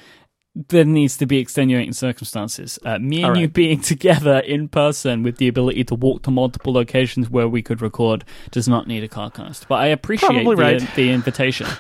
there 0.55 0.85
needs 0.85 1.17
to 1.17 1.27
be 1.27 1.39
extenuating 1.39 1.93
circumstances. 1.93 2.79
Uh, 2.85 2.99
me 2.99 3.23
and 3.23 3.33
All 3.33 3.37
you 3.37 3.49
being 3.49 3.81
together 3.93 4.39
in 4.39 4.69
person 4.69 5.23
with 5.23 5.39
the 5.39 5.49
ability 5.49 5.85
to 5.85 5.95
walk 5.95 6.23
to 6.23 6.31
multiple 6.31 6.73
locations 6.73 7.29
where 7.29 7.49
we 7.49 7.61
could 7.63 7.83
record 7.83 8.25
does 8.53 8.69
not 8.69 8.87
need 8.87 9.03
a 9.03 9.09
CarCast. 9.09 9.67
But 9.69 9.77
I 9.77 9.87
appreciate 9.87 10.45
the, 10.45 10.57
right. 10.57 10.95
the 10.95 11.11
invitation. 11.11 11.67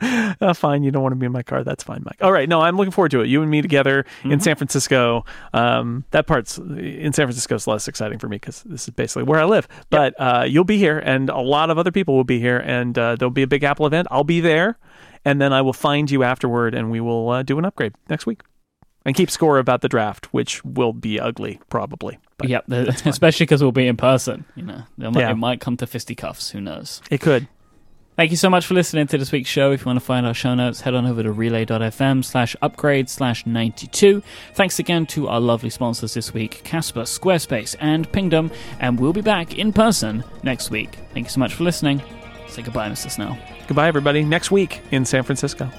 Uh, 0.00 0.54
fine, 0.54 0.84
you 0.84 0.92
don't 0.92 1.02
want 1.02 1.10
to 1.10 1.16
be 1.16 1.26
in 1.26 1.32
my 1.32 1.42
car. 1.42 1.64
That's 1.64 1.82
fine, 1.82 2.04
Myke. 2.04 2.22
All 2.22 2.30
right, 2.30 2.48
no, 2.48 2.60
I'm 2.60 2.76
looking 2.76 2.92
forward 2.92 3.10
to 3.10 3.20
it. 3.22 3.26
You 3.26 3.42
and 3.42 3.50
me 3.50 3.60
together 3.62 4.04
Mm-hmm. 4.20 4.30
in 4.30 4.38
San 4.40 4.54
Francisco. 4.54 5.24
Um, 5.52 6.04
that 6.12 6.28
part's 6.28 6.56
in 6.58 7.12
San 7.12 7.26
Francisco 7.26 7.56
is 7.56 7.66
less 7.66 7.88
exciting 7.88 8.20
for 8.20 8.28
me 8.28 8.36
because 8.36 8.62
this 8.62 8.86
is 8.86 8.90
basically 8.94 9.24
where 9.24 9.40
I 9.40 9.44
live. 9.44 9.66
But 9.90 10.14
uh, 10.20 10.44
you'll 10.46 10.62
be 10.62 10.78
here, 10.78 11.00
and 11.00 11.30
a 11.30 11.40
lot 11.40 11.70
of 11.70 11.78
other 11.78 11.90
people 11.90 12.14
will 12.14 12.22
be 12.22 12.38
here, 12.38 12.58
and 12.58 12.96
uh, 12.96 13.16
there'll 13.16 13.32
be 13.32 13.42
a 13.42 13.48
Big 13.48 13.64
Apple 13.64 13.86
event. 13.86 14.06
I'll 14.08 14.22
be 14.22 14.38
there, 14.40 14.78
and 15.28 15.40
then 15.40 15.52
I 15.52 15.60
will 15.62 15.72
find 15.72 16.10
you 16.10 16.22
afterward, 16.22 16.74
and 16.74 16.90
we 16.90 17.00
will 17.00 17.28
uh, 17.30 17.42
do 17.42 17.58
an 17.58 17.64
upgrade 17.64 17.94
next 18.08 18.26
week, 18.26 18.40
and 19.04 19.14
keep 19.14 19.30
score 19.30 19.58
about 19.58 19.80
the 19.82 19.88
draft, 19.88 20.32
which 20.32 20.64
will 20.64 20.92
be 20.92 21.20
ugly 21.20 21.60
probably. 21.68 22.18
But 22.38 22.48
Yep, 22.48 22.68
especially 23.06 23.44
because 23.46 23.62
we'll 23.62 23.72
be 23.72 23.86
in 23.86 23.96
person. 23.96 24.44
You 24.56 24.62
know, 24.64 24.82
might- 24.96 25.16
Yeah. 25.20 25.30
it 25.32 25.36
might 25.36 25.60
come 25.60 25.76
to 25.78 25.86
fisticuffs. 25.86 26.50
Who 26.50 26.60
knows? 26.60 27.02
it 27.10 27.20
could. 27.20 27.46
Thank 28.16 28.32
you 28.32 28.36
so 28.36 28.50
much 28.50 28.66
for 28.66 28.74
listening 28.74 29.06
to 29.06 29.16
this 29.18 29.30
week's 29.30 29.48
show. 29.48 29.70
If 29.70 29.82
you 29.82 29.86
want 29.86 30.00
to 30.00 30.04
find 30.04 30.26
our 30.26 30.34
show 30.34 30.52
notes, 30.56 30.80
head 30.80 30.92
on 30.92 31.06
over 31.06 31.22
to 31.22 31.30
relay.fm 31.30 32.24
slash 32.24 32.56
upgrade 32.60 33.08
slash 33.08 33.46
92. 33.46 34.24
Thanks 34.54 34.80
again 34.80 35.06
to 35.14 35.28
our 35.28 35.38
lovely 35.38 35.70
sponsors 35.70 36.14
this 36.14 36.34
week, 36.34 36.62
Casper, 36.64 37.02
Squarespace, 37.02 37.76
and 37.78 38.10
Pingdom. 38.10 38.50
And 38.80 38.98
we'll 38.98 39.12
be 39.12 39.20
back 39.20 39.56
in 39.56 39.72
person 39.72 40.24
next 40.42 40.68
week. 40.70 40.98
Thank 41.14 41.26
you 41.26 41.30
so 41.30 41.38
much 41.38 41.54
for 41.54 41.62
listening. 41.62 42.02
Say 42.58 42.62
goodbye, 42.64 42.90
Mr. 42.90 43.08
Snell. 43.08 43.38
Goodbye, 43.68 43.86
everybody. 43.86 44.24
Next 44.24 44.50
week 44.50 44.80
in 44.90 45.04
San 45.04 45.22
Francisco. 45.22 45.70